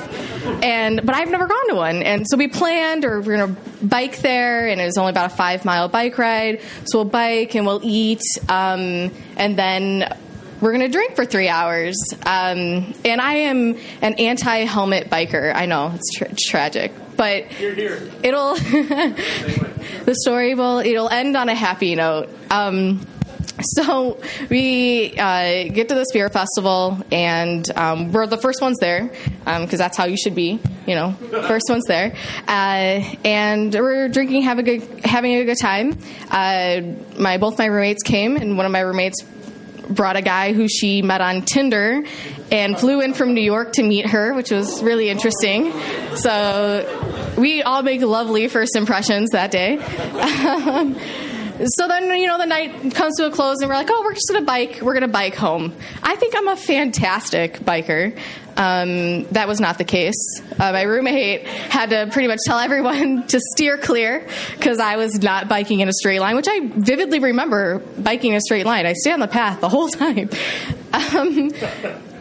and 0.63 1.03
but 1.05 1.15
I've 1.15 1.29
never 1.29 1.47
gone 1.47 1.69
to 1.69 1.75
one. 1.75 2.03
And 2.03 2.25
so 2.27 2.37
we 2.37 2.47
planned, 2.47 3.05
or 3.05 3.21
we're 3.21 3.37
gonna 3.37 3.55
bike 3.81 4.19
there, 4.19 4.67
and 4.67 4.79
it 4.79 4.85
was 4.85 4.97
only 4.97 5.11
about 5.11 5.31
a 5.31 5.35
five 5.35 5.65
mile 5.65 5.87
bike 5.87 6.17
ride. 6.17 6.61
So 6.85 6.99
we'll 6.99 7.05
bike 7.05 7.55
and 7.55 7.65
we'll 7.65 7.81
eat, 7.83 8.21
um, 8.49 9.11
and 9.37 9.57
then 9.57 10.15
we're 10.61 10.71
going 10.71 10.81
to 10.81 10.89
drink 10.89 11.15
for 11.15 11.25
three 11.25 11.49
hours. 11.49 11.95
Um, 12.25 12.93
and 13.03 13.21
I 13.21 13.33
am 13.35 13.77
an 14.01 14.15
anti 14.15 14.65
helmet 14.65 15.09
biker. 15.09 15.53
I 15.53 15.65
know, 15.65 15.91
it's, 15.95 16.13
tra- 16.13 16.35
tragic. 16.35 16.91
But 17.15 17.45
it'll, 17.61 18.55
the 18.55 20.15
story 20.21 20.53
will, 20.53 20.79
it'll 20.79 21.09
end 21.09 21.37
on 21.37 21.49
a 21.49 21.55
happy 21.55 21.95
note. 21.95 22.29
Um, 22.49 23.05
so 23.59 24.19
we 24.49 25.17
uh, 25.17 25.69
get 25.69 25.87
to 25.89 25.95
this 25.95 26.11
beer 26.11 26.29
festival, 26.29 27.01
and 27.11 27.69
um, 27.77 28.11
we're 28.11 28.27
the 28.27 28.37
first 28.37 28.61
ones 28.61 28.77
there 28.79 29.11
because 29.45 29.79
that's 29.79 29.95
how 29.95 30.05
you 30.05 30.17
should 30.17 30.35
be, 30.35 30.59
you 30.85 30.95
know, 30.95 31.13
first 31.29 31.65
ones 31.69 31.85
there. 31.87 32.15
Uh, 32.47 33.01
and 33.23 33.73
we're 33.73 34.09
drinking, 34.09 34.43
have 34.43 34.59
a 34.59 34.63
good, 34.63 35.05
having 35.05 35.35
a 35.35 35.45
good 35.45 35.57
time. 35.57 35.97
Uh, 36.29 36.81
my 37.17 37.37
both 37.37 37.57
my 37.57 37.67
roommates 37.67 38.03
came, 38.03 38.35
and 38.35 38.57
one 38.57 38.65
of 38.65 38.73
my 38.73 38.81
roommates 38.81 39.23
brought 39.89 40.15
a 40.15 40.21
guy 40.21 40.53
who 40.53 40.67
she 40.67 41.01
met 41.01 41.21
on 41.21 41.43
Tinder 41.43 42.03
and 42.51 42.77
flew 42.77 43.01
in 43.01 43.13
from 43.13 43.33
New 43.33 43.41
York 43.41 43.73
to 43.73 43.83
meet 43.83 44.07
her, 44.07 44.33
which 44.33 44.51
was 44.51 44.83
really 44.83 45.09
interesting. 45.09 45.73
So 46.15 47.35
we 47.37 47.63
all 47.63 47.83
make 47.83 48.01
lovely 48.01 48.47
first 48.47 48.75
impressions 48.75 49.31
that 49.31 49.51
day. 49.51 49.79
Um, 50.65 50.95
So 51.63 51.87
then, 51.87 52.09
you 52.19 52.27
know, 52.27 52.37
the 52.37 52.45
night 52.45 52.93
comes 52.93 53.15
to 53.15 53.27
a 53.27 53.31
close 53.31 53.59
and 53.61 53.69
we're 53.69 53.75
like, 53.75 53.87
oh, 53.89 54.01
we're 54.03 54.13
just 54.13 54.27
gonna 54.29 54.45
bike. 54.45 54.81
We're 54.81 54.93
gonna 54.93 55.07
bike 55.07 55.35
home. 55.35 55.73
I 56.03 56.15
think 56.17 56.35
I'm 56.35 56.49
a 56.49 56.55
fantastic 56.57 57.59
biker. 57.59 58.17
Um, 58.57 59.23
that 59.31 59.47
was 59.47 59.59
not 59.59 59.77
the 59.77 59.83
case. 59.83 60.41
Uh, 60.59 60.71
my 60.71 60.83
roommate 60.83 61.45
had 61.45 61.89
to 61.91 62.09
pretty 62.11 62.27
much 62.27 62.39
tell 62.45 62.59
everyone 62.59 63.25
to 63.27 63.39
steer 63.53 63.77
clear 63.77 64.27
because 64.57 64.79
I 64.79 64.97
was 64.97 65.21
not 65.21 65.47
biking 65.47 65.79
in 65.79 65.87
a 65.87 65.93
straight 65.93 66.19
line, 66.19 66.35
which 66.35 66.47
I 66.49 66.59
vividly 66.61 67.19
remember 67.19 67.79
biking 67.97 68.31
in 68.31 68.37
a 68.37 68.41
straight 68.41 68.65
line. 68.65 68.85
I 68.85 68.93
stay 68.93 69.11
on 69.11 69.19
the 69.19 69.27
path 69.27 69.61
the 69.61 69.69
whole 69.69 69.87
time. 69.89 70.29
Um, 70.93 71.51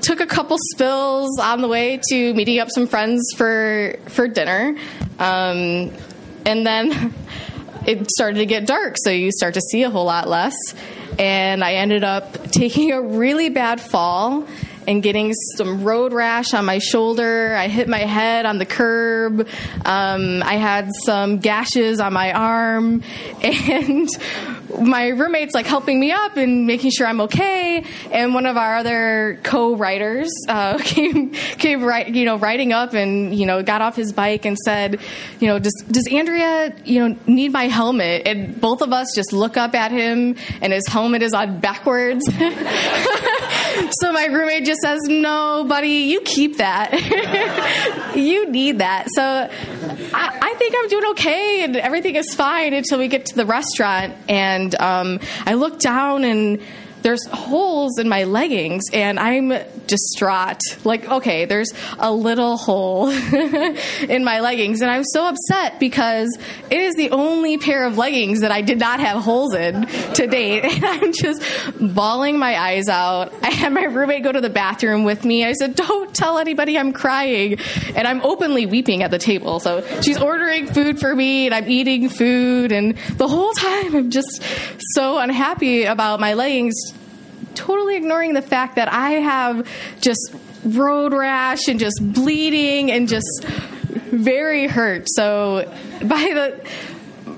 took 0.01 0.21
a 0.21 0.27
couple 0.27 0.59
spills 0.73 1.39
on 1.41 1.61
the 1.61 1.69
way 1.69 2.01
to 2.11 2.35
meeting 2.35 2.61
up 2.61 2.69
some 2.71 2.87
friends 2.87 3.33
for 3.37 3.97
for 4.07 4.29
dinner, 4.29 4.77
um, 5.19 5.91
and 6.47 6.67
then 6.67 7.15
it 7.87 8.11
started 8.11 8.39
to 8.39 8.47
get 8.47 8.67
dark, 8.67 8.97
so 8.99 9.11
you 9.11 9.31
start 9.33 9.55
to 9.55 9.61
see 9.61 9.83
a 9.83 9.91
whole 9.91 10.07
lot 10.07 10.29
less. 10.29 10.55
And 11.19 11.63
I 11.63 11.75
ended 11.75 12.05
up 12.05 12.51
taking 12.51 12.93
a 12.93 13.01
really 13.01 13.49
bad 13.49 13.81
fall 13.81 14.47
and 14.87 15.03
getting 15.03 15.33
some 15.57 15.85
road 15.85 16.13
rash 16.13 16.53
on 16.55 16.65
my 16.65 16.79
shoulder. 16.79 17.55
I 17.55 17.69
hit 17.69 17.89
my 17.89 18.01
head 18.01 18.47
on 18.47 18.59
the 18.59 18.67
curb. 18.67 19.49
Um, 19.85 20.43
I 20.43 20.55
had 20.55 20.91
some 21.05 21.39
gashes 21.39 22.01
on 22.01 22.13
my 22.13 22.33
arm, 22.33 23.03
and 23.43 24.09
my 24.81 25.09
roommate's 25.09 25.55
like 25.55 25.67
helping 25.67 25.99
me 26.01 26.13
up 26.13 26.37
and 26.37 26.67
making 26.67 26.91
sure 26.91 27.07
I'm 27.07 27.21
okay. 27.23 27.85
And 28.11 28.35
one 28.35 28.47
of 28.47 28.57
our 28.57 28.77
other 28.77 29.39
co-writers 29.43 30.31
uh, 30.49 30.79
came 30.83 31.31
came 31.31 31.83
right, 31.83 32.09
you 32.09 32.25
know, 32.25 32.37
riding 32.37 32.73
up 32.73 32.95
and 32.95 33.35
you 33.35 33.47
know 33.47 33.63
got 33.63 33.83
off 33.83 33.97
his 33.97 34.13
bike 34.13 34.45
and 34.45 34.57
said, 34.59 35.01
you 35.41 35.49
know, 35.49 35.59
does 35.59 35.75
does 35.91 36.07
Andrea, 36.09 36.75
you 36.85 37.09
know, 37.09 37.17
need 37.27 37.53
my 37.53 37.69
helmet? 37.69 38.23
And 38.27 38.61
both 38.61 38.83
of 38.83 38.93
us 38.93 39.09
just 39.15 39.33
look 39.33 39.57
up 39.57 39.75
at 39.75 39.91
him, 39.91 40.37
and 40.61 40.73
his 40.73 40.87
helmet 40.89 41.23
is 41.23 41.33
on 41.33 41.61
backwards. 41.61 42.25
so 44.01 44.13
my 44.13 44.27
roommate 44.31 44.65
just 44.65 44.81
says, 44.81 45.01
"No, 45.09 45.65
buddy, 45.69 45.89
you 45.89 46.21
keep 46.21 46.59
that. 46.59 46.93
you 48.15 48.51
need 48.51 48.79
that." 48.79 49.09
So 49.15 49.23
I, 49.23 50.39
I 50.43 50.55
think 50.59 50.75
I'm 50.79 50.89
doing 50.89 51.05
okay, 51.11 51.65
and 51.65 51.77
everything 51.77 52.17
is 52.17 52.35
fine 52.35 52.73
until 52.75 52.99
we 52.99 53.09
get 53.09 53.27
to 53.27 53.37
the 53.37 53.47
restaurant, 53.47 54.15
and 54.29 54.64
um, 54.77 55.19
I 55.47 55.55
looked 55.55 55.81
down 55.81 56.25
and 56.25 56.61
there's 57.05 57.25
holes 57.27 57.99
in 57.99 58.09
my 58.09 58.25
leggings 58.25 58.85
and 58.91 59.21
I'm 59.21 59.53
distraught. 59.87 60.59
Like, 60.85 61.07
okay, 61.07 61.45
there's 61.45 61.71
a 61.99 62.11
little 62.11 62.57
hole 62.57 63.11
in 64.09 64.25
my 64.25 64.41
leggings, 64.41 64.81
and 64.81 64.91
I'm 64.91 65.05
so 65.05 65.27
upset 65.27 65.79
because 65.79 66.35
it 66.71 66.81
is 66.81 66.95
the 66.95 67.11
only 67.11 67.59
pair 67.59 67.85
of 67.85 67.99
leggings 67.99 68.41
that 68.41 68.51
I 68.51 68.63
did 68.63 68.79
not 68.79 69.01
have 69.01 69.23
holes 69.23 69.55
in 69.55 69.87
to 70.15 70.27
date. 70.27 70.65
And 70.75 70.85
I'm 70.85 71.13
just 71.13 71.43
bawling 71.95 72.39
my 72.39 72.59
eyes 72.59 72.89
out. 72.89 73.33
I 73.43 73.51
had 73.51 73.73
my 73.73 73.85
roommate 73.85 74.23
go 74.23 74.33
to 74.33 74.41
the 74.41 74.51
bathroom 74.51 75.05
with 75.05 75.25
me. 75.25 75.45
I 75.45 75.53
said, 75.53 75.75
Don't 75.75 76.13
tell 76.15 76.39
anybody 76.39 76.79
I'm 76.79 76.93
crying. 76.93 77.59
And 77.95 78.09
I'm 78.09 78.23
openly 78.23 78.67
weeping 78.67 79.03
at 79.03 79.11
the 79.11 79.19
table. 79.19 79.61
So 79.61 79.85
she's 80.01 80.19
ordering 80.19 80.67
food 80.67 80.99
for 80.99 81.15
me, 81.15 81.47
and 81.47 81.55
I'm 81.55 81.69
eating 81.69 82.09
food. 82.09 82.73
And 82.73 82.97
the 83.17 83.29
whole 83.29 83.53
time, 83.53 83.95
I'm 83.95 84.11
just 84.11 84.43
so 84.95 85.19
unhappy 85.19 85.85
about 85.85 86.19
my 86.19 86.35
leggings 86.35 86.75
totally 87.55 87.97
ignoring 87.97 88.35
the 88.35 88.43
fact 88.43 88.77
that 88.77 88.93
I 88.93 89.11
have 89.13 89.69
just 90.01 90.35
road 90.65 91.13
rash 91.13 91.69
and 91.69 91.79
just 91.79 92.01
bleeding 92.01 92.91
and 92.91 93.09
just 93.09 93.45
very 93.45 94.67
hurt. 94.67 95.07
So 95.09 95.71
by 96.03 96.31
the 96.35 96.69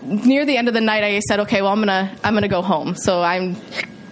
near 0.02 0.44
the 0.44 0.56
end 0.56 0.68
of 0.68 0.74
the 0.74 0.80
night, 0.80 1.02
I 1.02 1.18
said, 1.20 1.40
"Okay, 1.40 1.62
well, 1.62 1.72
I'm 1.72 1.80
gonna 1.80 2.16
I'm 2.22 2.34
gonna 2.34 2.48
go 2.48 2.62
home." 2.62 2.94
So 2.94 3.22
I'm 3.22 3.56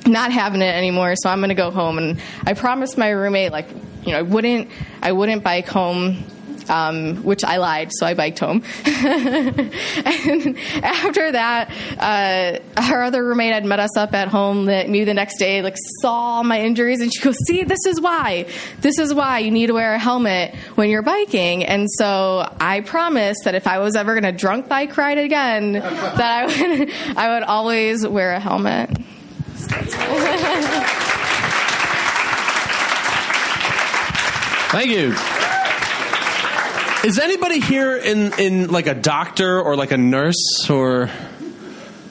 not 0.06 0.32
having 0.32 0.62
it 0.62 0.74
anymore. 0.74 1.14
So 1.16 1.30
I'm 1.30 1.40
gonna 1.40 1.54
go 1.54 1.70
home, 1.70 1.98
and 1.98 2.20
I 2.46 2.54
promised 2.54 2.98
my 2.98 3.10
roommate, 3.10 3.52
like, 3.52 3.68
you 4.04 4.12
know, 4.12 4.18
I 4.18 4.22
wouldn't 4.22 4.70
I 5.02 5.12
wouldn't 5.12 5.42
bike 5.42 5.68
home 5.68 6.24
um, 6.70 7.16
which 7.22 7.44
I 7.44 7.56
lied, 7.56 7.90
so 7.92 8.06
I 8.06 8.14
biked 8.14 8.38
home. 8.38 8.62
and 8.84 10.58
after 10.82 11.32
that, 11.32 11.70
uh, 11.98 12.58
our 12.80 13.02
other 13.02 13.24
roommate 13.24 13.52
had 13.52 13.64
met 13.64 13.80
us 13.80 13.96
up 13.96 14.14
at 14.14 14.28
home. 14.28 14.66
That 14.66 14.88
me 14.88 15.04
the 15.04 15.14
next 15.14 15.38
day, 15.38 15.62
like 15.62 15.76
saw 16.00 16.42
my 16.42 16.60
injuries, 16.60 17.00
and 17.00 17.12
she 17.12 17.22
goes, 17.22 17.36
"See, 17.46 17.64
this 17.64 17.86
is 17.86 18.00
why. 18.00 18.46
This 18.80 18.98
is 18.98 19.14
why 19.14 19.40
you 19.40 19.50
need 19.50 19.66
to 19.68 19.74
wear 19.74 19.94
a 19.94 19.98
helmet 19.98 20.54
when 20.74 20.90
you're 20.90 21.02
biking." 21.02 21.64
And 21.64 21.90
so 21.90 22.48
I 22.60 22.80
promised 22.80 23.44
that 23.44 23.54
if 23.54 23.66
I 23.66 23.78
was 23.78 23.96
ever 23.96 24.12
going 24.18 24.24
to 24.24 24.32
drunk 24.32 24.68
bike 24.68 24.96
ride 24.96 25.18
again, 25.18 25.72
that 25.72 26.30
I 26.30 26.46
would 26.46 26.90
I 27.16 27.34
would 27.34 27.42
always 27.44 28.06
wear 28.06 28.32
a 28.32 28.40
helmet. 28.40 28.90
Thank 34.74 34.90
you. 34.90 35.43
Is 37.04 37.18
anybody 37.18 37.60
here 37.60 37.98
in, 37.98 38.32
in 38.38 38.70
like 38.70 38.86
a 38.86 38.94
doctor 38.94 39.60
or 39.60 39.76
like 39.76 39.90
a 39.90 39.98
nurse 39.98 40.70
or 40.70 41.10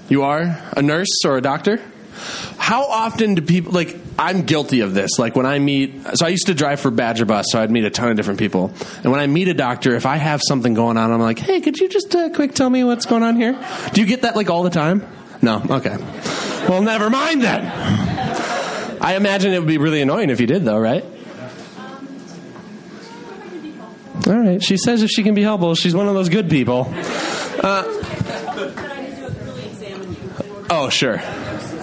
you 0.08 0.22
are 0.22 0.62
a 0.78 0.84
nurse 0.84 1.26
or 1.26 1.36
a 1.36 1.42
doctor? 1.42 1.82
How 2.60 2.84
often 2.84 3.34
do 3.34 3.42
people 3.42 3.72
like 3.72 3.98
I'm 4.20 4.44
guilty 4.44 4.82
of 4.82 4.94
this. 4.94 5.18
Like 5.18 5.36
when 5.36 5.48
I 5.48 5.58
meet 5.58 6.00
so 6.14 6.28
I 6.28 6.30
used 6.30 6.46
to 6.46 6.54
drive 6.54 6.80
for 6.80 6.92
Badger 6.92 7.26
Bus, 7.26 7.48
so 7.50 7.60
I'd 7.60 7.72
meet 7.72 7.86
a 7.86 7.90
ton 7.90 8.12
of 8.12 8.18
different 8.18 8.38
people. 8.38 8.72
And 8.98 9.12
when 9.12 9.20
I 9.20 9.26
meet 9.26 9.48
a 9.48 9.56
doctor, 9.56 9.96
if 9.96 10.06
I 10.06 10.18
have 10.18 10.42
something 10.48 10.76
going 10.76 10.98
on, 10.98 11.12
I'm 11.12 11.20
like, 11.20 11.40
"Hey, 11.40 11.60
could 11.60 11.80
you 11.80 11.90
just 11.90 12.16
uh, 12.16 12.30
quick 12.30 12.54
tell 12.54 12.70
me 12.70 12.84
what's 12.84 13.08
going 13.08 13.24
on 13.24 13.36
here?" 13.36 13.58
Do 13.94 14.02
you 14.02 14.06
get 14.06 14.22
that 14.22 14.36
like 14.36 14.52
all 14.52 14.62
the 14.62 14.70
time? 14.70 15.08
No. 15.42 15.60
Okay. 15.72 15.98
Well, 16.70 16.84
never 16.84 17.10
mind 17.10 17.42
then. 17.42 17.66
I 19.02 19.16
imagine 19.16 19.54
it 19.54 19.60
would 19.60 19.68
be 19.68 19.80
really 19.80 20.04
annoying 20.04 20.30
if 20.30 20.40
you 20.40 20.46
did 20.46 20.64
though, 20.64 20.78
right? 20.78 21.04
All 24.28 24.40
right. 24.40 24.62
She 24.62 24.78
says 24.78 25.02
if 25.04 25.10
she 25.10 25.24
can 25.24 25.36
be 25.36 25.42
helpful, 25.42 25.76
she's 25.76 25.96
one 25.96 26.08
of 26.08 26.14
those 26.14 26.30
good 26.30 26.50
people. 26.50 26.88
Uh, 27.62 27.84
oh, 30.70 30.90
sure. 30.90 31.22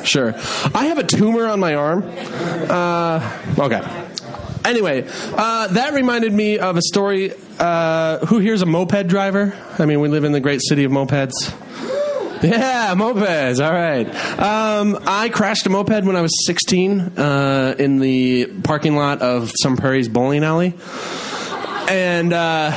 Sure. 0.05 0.35
I 0.75 0.87
have 0.87 0.99
a 0.99 1.05
tumor 1.05 1.47
on 1.47 1.61
my 1.61 1.75
arm. 1.75 2.05
Uh, 2.07 3.39
okay. 3.59 3.83
Anyway, 4.65 5.07
uh, 5.09 5.67
that 5.69 5.95
reminded 5.95 6.33
me 6.33 6.59
of 6.59 6.77
a 6.77 6.83
story. 6.83 7.33
Uh, 7.59 8.25
who 8.27 8.39
here's 8.39 8.63
a 8.63 8.67
moped 8.67 9.07
driver? 9.07 9.57
I 9.79 9.87
mean, 9.87 10.01
we 10.01 10.09
live 10.09 10.25
in 10.25 10.33
the 10.33 10.41
great 10.41 10.61
city 10.63 10.85
of 10.85 10.93
mopeds. 10.93 11.33
Yeah, 12.43 12.95
mopeds. 12.95 13.63
All 13.63 13.73
right. 13.73 14.09
Um, 14.39 14.99
I 15.07 15.29
crashed 15.29 15.67
a 15.67 15.71
moped 15.71 16.05
when 16.05 16.17
I 16.17 16.23
was 16.23 16.33
16 16.47 17.01
uh, 17.01 17.75
in 17.79 17.99
the 17.99 18.47
parking 18.63 18.97
lot 18.97 19.21
of 19.21 19.53
Sun 19.63 19.77
Prairie's 19.77 20.09
bowling 20.09 20.43
alley 20.43 20.75
and 21.91 22.33
uh, 22.33 22.71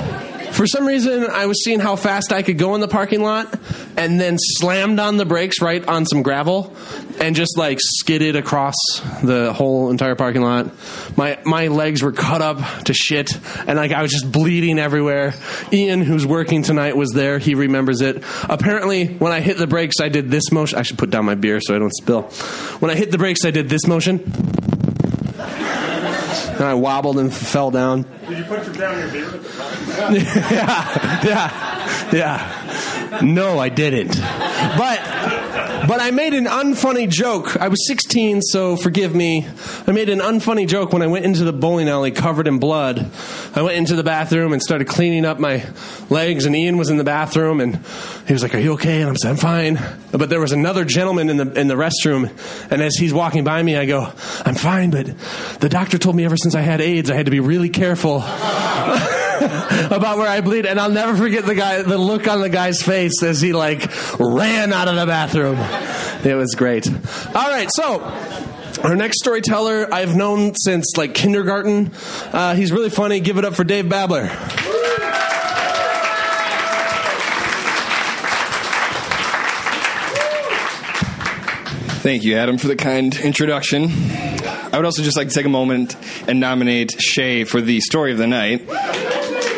for 0.53 0.65
some 0.65 0.85
reason 0.87 1.27
I 1.29 1.45
was 1.45 1.63
seeing 1.63 1.79
how 1.79 1.95
fast 1.95 2.33
I 2.33 2.41
could 2.41 2.57
go 2.57 2.73
in 2.73 2.81
the 2.81 2.87
parking 2.87 3.21
lot, 3.21 3.53
and 3.95 4.19
then 4.19 4.37
slammed 4.39 4.99
on 4.99 5.17
the 5.17 5.25
brakes 5.25 5.61
right 5.61 5.85
on 5.87 6.07
some 6.07 6.23
gravel, 6.23 6.75
and 7.19 7.35
just 7.35 7.55
like 7.55 7.77
skidded 7.79 8.35
across 8.35 8.73
the 9.21 9.53
whole 9.53 9.91
entire 9.91 10.15
parking 10.15 10.41
lot. 10.41 10.71
My 11.15 11.37
my 11.45 11.67
legs 11.67 12.01
were 12.01 12.11
cut 12.11 12.41
up 12.41 12.85
to 12.85 12.93
shit, 12.93 13.29
and 13.67 13.77
like 13.77 13.91
I 13.91 14.01
was 14.01 14.11
just 14.11 14.31
bleeding 14.31 14.79
everywhere. 14.79 15.35
Ian, 15.71 16.01
who's 16.01 16.25
working 16.25 16.63
tonight, 16.63 16.97
was 16.97 17.11
there. 17.11 17.37
He 17.37 17.53
remembers 17.53 18.01
it. 18.01 18.23
Apparently, 18.49 19.05
when 19.05 19.31
I 19.31 19.41
hit 19.41 19.57
the 19.57 19.67
brakes, 19.67 19.97
I 20.01 20.09
did 20.09 20.31
this 20.31 20.51
motion. 20.51 20.79
I 20.79 20.81
should 20.81 20.97
put 20.97 21.11
down 21.11 21.25
my 21.25 21.35
beer 21.35 21.59
so 21.61 21.75
I 21.75 21.79
don't 21.79 21.93
spill. 21.93 22.23
When 22.79 22.89
I 22.89 22.95
hit 22.95 23.11
the 23.11 23.19
brakes, 23.19 23.45
I 23.45 23.51
did 23.51 23.69
this 23.69 23.85
motion 23.85 24.19
and 26.33 26.61
I 26.61 26.73
wobbled 26.73 27.17
and 27.19 27.33
fell 27.33 27.71
down. 27.71 28.05
Did 28.27 28.37
you 28.39 28.43
put 28.45 28.65
your 28.65 28.73
down 28.75 28.99
your 28.99 29.09
beer? 29.09 29.29
yeah, 30.11 31.23
yeah, 31.23 32.09
yeah. 32.11 33.19
No, 33.21 33.59
I 33.59 33.69
didn't. 33.69 34.17
But 34.77 34.99
but 35.87 35.99
I 35.99 36.11
made 36.11 36.33
an 36.33 36.45
unfunny 36.45 37.09
joke. 37.09 37.57
I 37.57 37.67
was 37.67 37.85
16, 37.87 38.41
so 38.41 38.77
forgive 38.77 39.13
me. 39.13 39.47
I 39.85 39.91
made 39.91 40.09
an 40.09 40.19
unfunny 40.19 40.67
joke 40.67 40.93
when 40.93 41.01
I 41.01 41.07
went 41.07 41.25
into 41.25 41.43
the 41.43 41.53
bowling 41.53 41.89
alley 41.89 42.11
covered 42.11 42.47
in 42.47 42.59
blood. 42.59 43.11
I 43.53 43.61
went 43.61 43.77
into 43.77 43.95
the 43.95 44.03
bathroom 44.03 44.53
and 44.53 44.61
started 44.61 44.87
cleaning 44.87 45.25
up 45.25 45.39
my 45.39 45.65
legs, 46.09 46.45
and 46.45 46.55
Ian 46.55 46.77
was 46.77 46.89
in 46.89 46.97
the 46.97 47.03
bathroom, 47.03 47.59
and 47.59 47.79
he 48.27 48.33
was 48.33 48.43
like, 48.43 48.55
"Are 48.55 48.59
you 48.59 48.73
okay?" 48.73 49.01
And 49.01 49.09
I'm 49.09 49.17
saying, 49.17 49.35
"I'm 49.35 49.39
fine." 49.39 49.79
But 50.11 50.29
there 50.29 50.39
was 50.39 50.51
another 50.51 50.85
gentleman 50.85 51.29
in 51.29 51.37
the 51.37 51.51
in 51.59 51.67
the 51.67 51.75
restroom, 51.75 52.31
and 52.71 52.81
as 52.81 52.95
he's 52.95 53.13
walking 53.13 53.43
by 53.43 53.61
me, 53.61 53.75
I 53.75 53.85
go, 53.85 54.11
"I'm 54.45 54.55
fine," 54.55 54.89
but 54.89 55.07
the 55.59 55.69
doctor 55.69 55.97
told 55.97 56.15
me 56.15 56.25
ever 56.25 56.37
since 56.37 56.55
I 56.55 56.61
had 56.61 56.81
AIDS, 56.81 57.09
I 57.09 57.15
had 57.15 57.25
to 57.25 57.31
be 57.31 57.39
really 57.39 57.69
careful. 57.69 58.23
about 59.91 60.17
where 60.17 60.27
I 60.27 60.41
bleed, 60.41 60.65
and 60.65 60.79
I'll 60.79 60.91
never 60.91 61.15
forget 61.15 61.45
the 61.45 61.55
guy, 61.55 61.81
the 61.81 61.97
look 61.97 62.27
on 62.27 62.41
the 62.41 62.49
guy's 62.49 62.81
face 62.81 63.21
as 63.23 63.41
he 63.41 63.53
like 63.53 63.89
ran 64.19 64.73
out 64.73 64.87
of 64.87 64.95
the 64.95 65.05
bathroom. 65.05 65.57
It 66.25 66.35
was 66.35 66.55
great. 66.55 66.87
All 66.87 67.49
right, 67.49 67.69
so 67.71 68.01
our 68.83 68.95
next 68.95 69.19
storyteller 69.19 69.87
I've 69.93 70.15
known 70.15 70.55
since 70.55 70.97
like 70.97 71.13
kindergarten. 71.13 71.91
Uh, 72.31 72.55
he's 72.55 72.71
really 72.71 72.89
funny. 72.89 73.19
Give 73.19 73.37
it 73.37 73.45
up 73.45 73.55
for 73.55 73.63
Dave 73.63 73.89
Babler. 73.89 74.29
Thank 82.03 82.25
you, 82.25 82.35
Adam, 82.35 82.57
for 82.57 82.67
the 82.67 82.75
kind 82.75 83.15
introduction. 83.15 83.87
I 83.89 84.71
would 84.73 84.83
also 84.83 85.01
just 85.03 85.15
like 85.15 85.29
to 85.29 85.33
take 85.33 85.45
a 85.45 85.49
moment 85.49 85.95
and 86.27 86.41
nominate 86.41 87.01
Shay 87.01 87.45
for 87.45 87.61
the 87.61 87.79
story 87.79 88.11
of 88.11 88.17
the 88.17 88.27
night. 88.27 88.67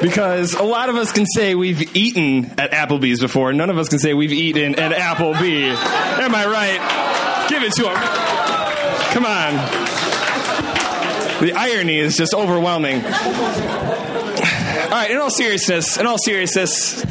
Because 0.02 0.54
a 0.54 0.64
lot 0.64 0.90
of 0.90 0.96
us 0.96 1.12
can 1.12 1.26
say 1.26 1.56
we've 1.56 1.96
eaten 1.96 2.60
at 2.60 2.72
Applebee's 2.72 3.20
before, 3.20 3.54
none 3.54 3.70
of 3.70 3.78
us 3.78 3.90
can 3.90 4.00
say 4.00 4.14
we've 4.14 4.34
eaten 4.34 4.76
at 4.80 4.92
Applebee. 4.92 5.76
Am 6.20 6.36
I 6.36 6.46
right? 6.46 7.48
Give 7.50 7.64
it 7.64 7.74
to 7.74 7.90
him. 7.90 7.96
Come 9.14 9.26
on. 9.26 9.54
The 11.42 11.54
irony 11.54 11.98
is 11.98 12.18
just 12.18 12.34
overwhelming. 12.34 13.04
All 13.04 13.12
right, 14.92 15.12
in 15.12 15.18
all 15.18 15.30
seriousness, 15.30 15.98
in 15.98 16.06
all 16.06 16.18
seriousness, 16.18 17.04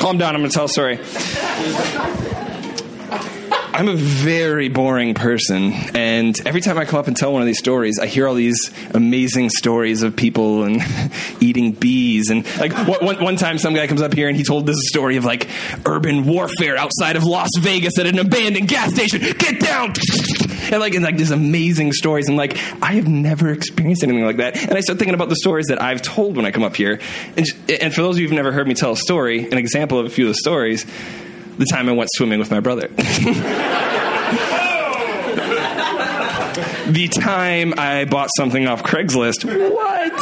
calm 0.00 0.18
down, 0.18 0.34
I'm 0.34 0.42
going 0.42 0.50
to 0.50 0.54
tell 0.54 0.66
a 0.66 0.68
story. 0.68 0.98
I'm 3.80 3.88
a 3.88 3.94
very 3.94 4.68
boring 4.68 5.14
person, 5.14 5.72
and 5.94 6.38
every 6.46 6.60
time 6.60 6.76
I 6.76 6.84
come 6.84 7.00
up 7.00 7.06
and 7.06 7.16
tell 7.16 7.32
one 7.32 7.40
of 7.40 7.46
these 7.46 7.58
stories, 7.58 7.98
I 7.98 8.04
hear 8.04 8.28
all 8.28 8.34
these 8.34 8.70
amazing 8.92 9.48
stories 9.48 10.02
of 10.02 10.14
people 10.14 10.64
and 10.64 10.82
eating 11.40 11.72
bees. 11.72 12.28
And 12.28 12.44
like 12.58 12.74
one, 12.74 13.24
one 13.24 13.36
time, 13.36 13.56
some 13.56 13.72
guy 13.72 13.86
comes 13.86 14.02
up 14.02 14.12
here 14.12 14.28
and 14.28 14.36
he 14.36 14.44
told 14.44 14.66
this 14.66 14.76
story 14.88 15.16
of 15.16 15.24
like 15.24 15.48
urban 15.86 16.26
warfare 16.26 16.76
outside 16.76 17.16
of 17.16 17.24
Las 17.24 17.48
Vegas 17.58 17.98
at 17.98 18.04
an 18.04 18.18
abandoned 18.18 18.68
gas 18.68 18.92
station. 18.92 19.22
Get 19.38 19.60
down! 19.60 19.94
And 20.70 20.78
like, 20.78 20.94
and 20.94 21.02
like 21.02 21.16
these 21.16 21.30
amazing 21.30 21.94
stories, 21.94 22.28
and 22.28 22.36
like 22.36 22.58
I 22.82 22.96
have 22.96 23.08
never 23.08 23.48
experienced 23.48 24.02
anything 24.02 24.26
like 24.26 24.36
that. 24.36 24.62
And 24.62 24.74
I 24.74 24.80
start 24.80 24.98
thinking 24.98 25.14
about 25.14 25.30
the 25.30 25.36
stories 25.36 25.68
that 25.68 25.80
I've 25.80 26.02
told 26.02 26.36
when 26.36 26.44
I 26.44 26.50
come 26.50 26.64
up 26.64 26.76
here. 26.76 27.00
And, 27.34 27.46
and 27.80 27.94
for 27.94 28.02
those 28.02 28.16
of 28.16 28.20
you 28.20 28.28
who've 28.28 28.36
never 28.36 28.52
heard 28.52 28.68
me 28.68 28.74
tell 28.74 28.92
a 28.92 28.96
story, 28.96 29.50
an 29.50 29.56
example 29.56 29.98
of 29.98 30.04
a 30.04 30.10
few 30.10 30.26
of 30.26 30.32
the 30.32 30.38
stories 30.38 30.84
the 31.60 31.66
time 31.66 31.88
I 31.88 31.92
went 31.92 32.10
swimming 32.14 32.38
with 32.38 32.50
my 32.50 32.60
brother. 32.60 32.88
the 36.88 37.08
time 37.12 37.74
I 37.76 38.06
bought 38.06 38.30
something 38.36 38.66
off 38.66 38.82
Craigslist. 38.82 39.44
What? 39.44 40.12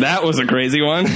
that 0.00 0.20
was 0.22 0.38
a 0.38 0.46
crazy 0.46 0.80
one. 0.82 1.06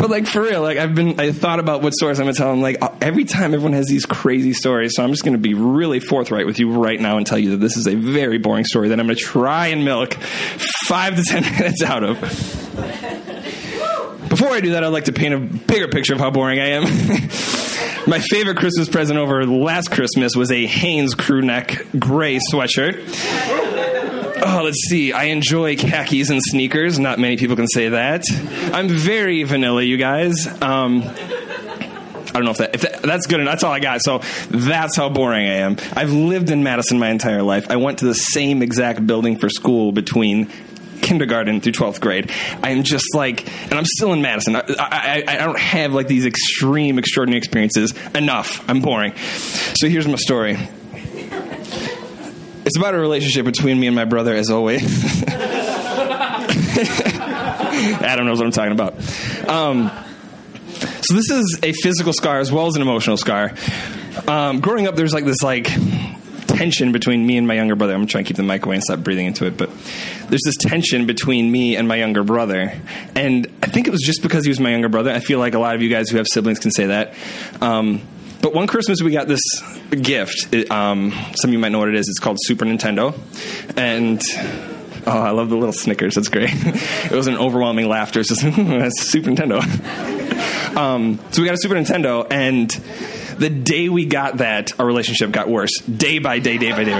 But 0.00 0.10
like 0.10 0.26
for 0.26 0.40
real, 0.42 0.62
like 0.62 0.78
I've 0.78 0.94
been, 0.94 1.20
I 1.20 1.32
thought 1.32 1.60
about 1.60 1.82
what 1.82 1.92
stories 1.94 2.18
I'm 2.18 2.24
gonna 2.24 2.34
tell. 2.34 2.50
I'm 2.50 2.62
like 2.62 2.78
every 3.02 3.24
time 3.24 3.54
everyone 3.54 3.74
has 3.74 3.86
these 3.86 4.06
crazy 4.06 4.52
stories, 4.54 4.94
so 4.96 5.04
I'm 5.04 5.10
just 5.10 5.24
gonna 5.24 5.38
be 5.38 5.54
really 5.54 6.00
forthright 6.00 6.46
with 6.46 6.58
you 6.58 6.72
right 6.72 7.00
now 7.00 7.18
and 7.18 7.26
tell 7.26 7.38
you 7.38 7.50
that 7.50 7.58
this 7.58 7.76
is 7.76 7.86
a 7.86 7.94
very 7.94 8.38
boring 8.38 8.64
story 8.64 8.88
that 8.88 8.98
I'm 8.98 9.06
gonna 9.06 9.16
try 9.16 9.68
and 9.68 9.84
milk 9.84 10.14
five 10.86 11.16
to 11.16 11.22
ten 11.22 11.42
minutes 11.58 11.82
out 11.82 12.04
of. 12.04 13.33
Before 14.34 14.48
I 14.48 14.58
do 14.58 14.72
that, 14.72 14.82
I'd 14.82 14.88
like 14.88 15.04
to 15.04 15.12
paint 15.12 15.32
a 15.32 15.38
bigger 15.38 15.86
picture 15.86 16.12
of 16.12 16.18
how 16.18 16.32
boring 16.32 16.58
I 16.58 16.70
am. 16.70 16.82
My 18.08 18.18
favorite 18.18 18.56
Christmas 18.56 18.88
present 18.88 19.16
over 19.16 19.46
last 19.46 19.92
Christmas 19.92 20.34
was 20.34 20.50
a 20.50 20.66
Hanes 20.66 21.14
crew 21.14 21.40
neck 21.40 21.86
gray 21.96 22.40
sweatshirt. 22.52 23.00
Oh, 24.44 24.62
let's 24.64 24.88
see. 24.88 25.12
I 25.12 25.26
enjoy 25.26 25.76
khakis 25.76 26.30
and 26.30 26.40
sneakers. 26.42 26.98
Not 26.98 27.20
many 27.20 27.36
people 27.36 27.54
can 27.54 27.68
say 27.68 27.90
that. 27.90 28.24
I'm 28.72 28.88
very 28.88 29.44
vanilla, 29.44 29.82
you 29.82 29.98
guys. 29.98 30.48
Um, 30.60 31.04
I 31.04 32.32
don't 32.32 32.44
know 32.44 32.50
if, 32.50 32.56
that, 32.56 32.74
if 32.74 32.80
that, 32.80 33.02
that's 33.02 33.28
good 33.28 33.38
enough. 33.38 33.52
That's 33.52 33.62
all 33.62 33.72
I 33.72 33.78
got. 33.78 34.02
So 34.02 34.18
that's 34.50 34.96
how 34.96 35.10
boring 35.10 35.46
I 35.46 35.58
am. 35.58 35.76
I've 35.92 36.12
lived 36.12 36.50
in 36.50 36.64
Madison 36.64 36.98
my 36.98 37.10
entire 37.10 37.44
life. 37.44 37.70
I 37.70 37.76
went 37.76 38.00
to 38.00 38.06
the 38.06 38.14
same 38.14 38.62
exact 38.62 39.06
building 39.06 39.38
for 39.38 39.48
school 39.48 39.92
between 39.92 40.50
kindergarten 41.04 41.60
through 41.60 41.72
12th 41.72 42.00
grade. 42.00 42.30
I'm 42.62 42.82
just 42.82 43.14
like, 43.14 43.46
and 43.64 43.74
I'm 43.74 43.84
still 43.84 44.12
in 44.12 44.22
Madison. 44.22 44.56
I, 44.56 44.62
I, 44.78 45.24
I, 45.28 45.36
don't 45.36 45.58
have 45.58 45.92
like 45.92 46.08
these 46.08 46.24
extreme, 46.24 46.98
extraordinary 46.98 47.38
experiences. 47.38 47.92
Enough. 48.14 48.68
I'm 48.68 48.80
boring. 48.80 49.14
So 49.16 49.88
here's 49.88 50.08
my 50.08 50.16
story. 50.16 50.56
It's 52.66 52.78
about 52.78 52.94
a 52.94 52.98
relationship 52.98 53.44
between 53.44 53.78
me 53.78 53.86
and 53.86 53.94
my 53.94 54.06
brother, 54.06 54.34
as 54.34 54.50
always. 54.50 54.82
Adam 58.02 58.26
knows 58.26 58.38
what 58.38 58.46
I'm 58.46 58.52
talking 58.52 58.72
about. 58.72 58.94
Um, 59.46 59.90
so 61.02 61.14
this 61.14 61.30
is 61.30 61.58
a 61.62 61.72
physical 61.72 62.14
scar 62.14 62.38
as 62.38 62.50
well 62.50 62.66
as 62.66 62.76
an 62.76 62.82
emotional 62.82 63.18
scar. 63.18 63.52
Um, 64.26 64.60
growing 64.60 64.86
up, 64.86 64.96
there's 64.96 65.12
like 65.12 65.26
this 65.26 65.42
like 65.42 65.68
tension 66.56 66.92
between 66.92 67.26
me 67.26 67.36
and 67.36 67.46
my 67.46 67.54
younger 67.54 67.74
brother. 67.74 67.94
I'm 67.94 68.06
trying 68.06 68.24
to 68.24 68.28
keep 68.28 68.36
the 68.36 68.42
mic 68.42 68.64
away 68.64 68.76
and 68.76 68.84
stop 68.84 69.00
breathing 69.00 69.26
into 69.26 69.46
it, 69.46 69.56
but 69.56 69.70
there's 70.28 70.42
this 70.44 70.56
tension 70.58 71.06
between 71.06 71.50
me 71.50 71.76
and 71.76 71.88
my 71.88 71.96
younger 71.96 72.24
brother, 72.24 72.72
and 73.14 73.46
I 73.62 73.66
think 73.66 73.86
it 73.86 73.90
was 73.90 74.02
just 74.02 74.22
because 74.22 74.44
he 74.44 74.50
was 74.50 74.60
my 74.60 74.70
younger 74.70 74.88
brother. 74.88 75.10
I 75.10 75.20
feel 75.20 75.38
like 75.38 75.54
a 75.54 75.58
lot 75.58 75.74
of 75.74 75.82
you 75.82 75.88
guys 75.88 76.08
who 76.10 76.16
have 76.18 76.26
siblings 76.28 76.58
can 76.58 76.70
say 76.70 76.86
that. 76.86 77.14
Um, 77.60 78.00
but 78.40 78.52
one 78.52 78.66
Christmas 78.66 79.00
we 79.00 79.10
got 79.10 79.26
this 79.26 79.40
gift. 79.90 80.52
It, 80.52 80.70
um, 80.70 81.12
some 81.34 81.48
of 81.48 81.52
you 81.52 81.58
might 81.58 81.70
know 81.70 81.78
what 81.78 81.88
it 81.88 81.94
is. 81.94 82.08
It's 82.08 82.18
called 82.18 82.36
Super 82.42 82.66
Nintendo, 82.66 83.18
and 83.76 84.20
oh, 85.06 85.18
I 85.18 85.30
love 85.30 85.48
the 85.48 85.56
little 85.56 85.72
Snickers. 85.72 86.14
That's 86.14 86.28
great. 86.28 86.50
it 86.52 87.12
was 87.12 87.26
an 87.26 87.36
overwhelming 87.36 87.88
laughter. 87.88 88.20
It's 88.20 88.28
just 88.28 88.42
Super 89.10 89.30
Nintendo. 89.30 89.62
um, 90.76 91.18
so 91.30 91.40
we 91.40 91.48
got 91.48 91.54
a 91.54 91.58
Super 91.58 91.74
Nintendo, 91.74 92.26
and 92.30 92.70
the 93.38 93.50
day 93.50 93.88
we 93.88 94.06
got 94.06 94.38
that, 94.38 94.78
our 94.78 94.86
relationship 94.86 95.30
got 95.30 95.48
worse. 95.48 95.70
Day 95.80 96.18
by 96.18 96.38
day, 96.38 96.58
day 96.58 96.72
by 96.72 96.84
day. 96.84 96.92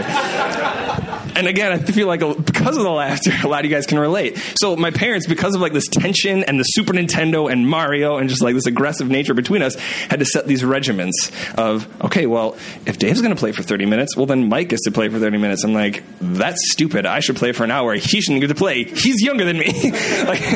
and 1.37 1.47
again, 1.47 1.73
I 1.73 1.79
feel 1.79 2.07
like 2.07 2.21
because 2.21 2.77
of 2.77 2.83
the 2.83 2.91
laughter, 2.91 3.33
a 3.43 3.49
lot 3.49 3.65
of 3.65 3.71
you 3.71 3.77
guys 3.77 3.87
can 3.87 3.99
relate. 3.99 4.39
So 4.57 4.77
my 4.77 4.91
parents, 4.91 5.27
because 5.27 5.55
of 5.55 5.61
like 5.61 5.73
this 5.73 5.89
tension 5.89 6.45
and 6.45 6.59
the 6.59 6.65
Super 6.65 6.93
Nintendo 6.93 7.51
and 7.51 7.69
Mario 7.69 8.19
and 8.19 8.29
just 8.29 8.43
like 8.43 8.55
this 8.55 8.67
aggressive 8.67 9.09
nature 9.09 9.35
between 9.35 9.63
us, 9.63 9.75
had 9.77 10.21
to 10.21 10.25
set 10.25 10.47
these 10.47 10.65
regiments 10.65 11.31
of 11.57 11.89
okay, 12.03 12.27
well, 12.27 12.57
if 12.87 12.99
Dave's 12.99 13.21
going 13.21 13.35
to 13.35 13.39
play 13.39 13.53
for 13.53 13.63
30 13.63 13.87
minutes, 13.87 14.17
well 14.17 14.27
then 14.27 14.49
Mike 14.49 14.69
gets 14.69 14.85
to 14.85 14.91
play 14.91 15.09
for 15.09 15.19
30 15.19 15.39
minutes. 15.39 15.65
I'm 15.65 15.75
like, 15.75 16.03
that's 16.21 16.73
stupid. 16.73 17.07
I 17.07 17.21
should 17.21 17.37
play 17.37 17.53
for 17.53 17.65
an 17.65 17.71
hour. 17.71 17.95
He 17.95 18.21
shouldn't 18.21 18.41
get 18.41 18.49
to 18.49 18.55
play. 18.55 18.85
He's 18.85 19.23
younger 19.23 19.45
than 19.45 19.59
me. 19.59 19.67
like, 20.27 20.53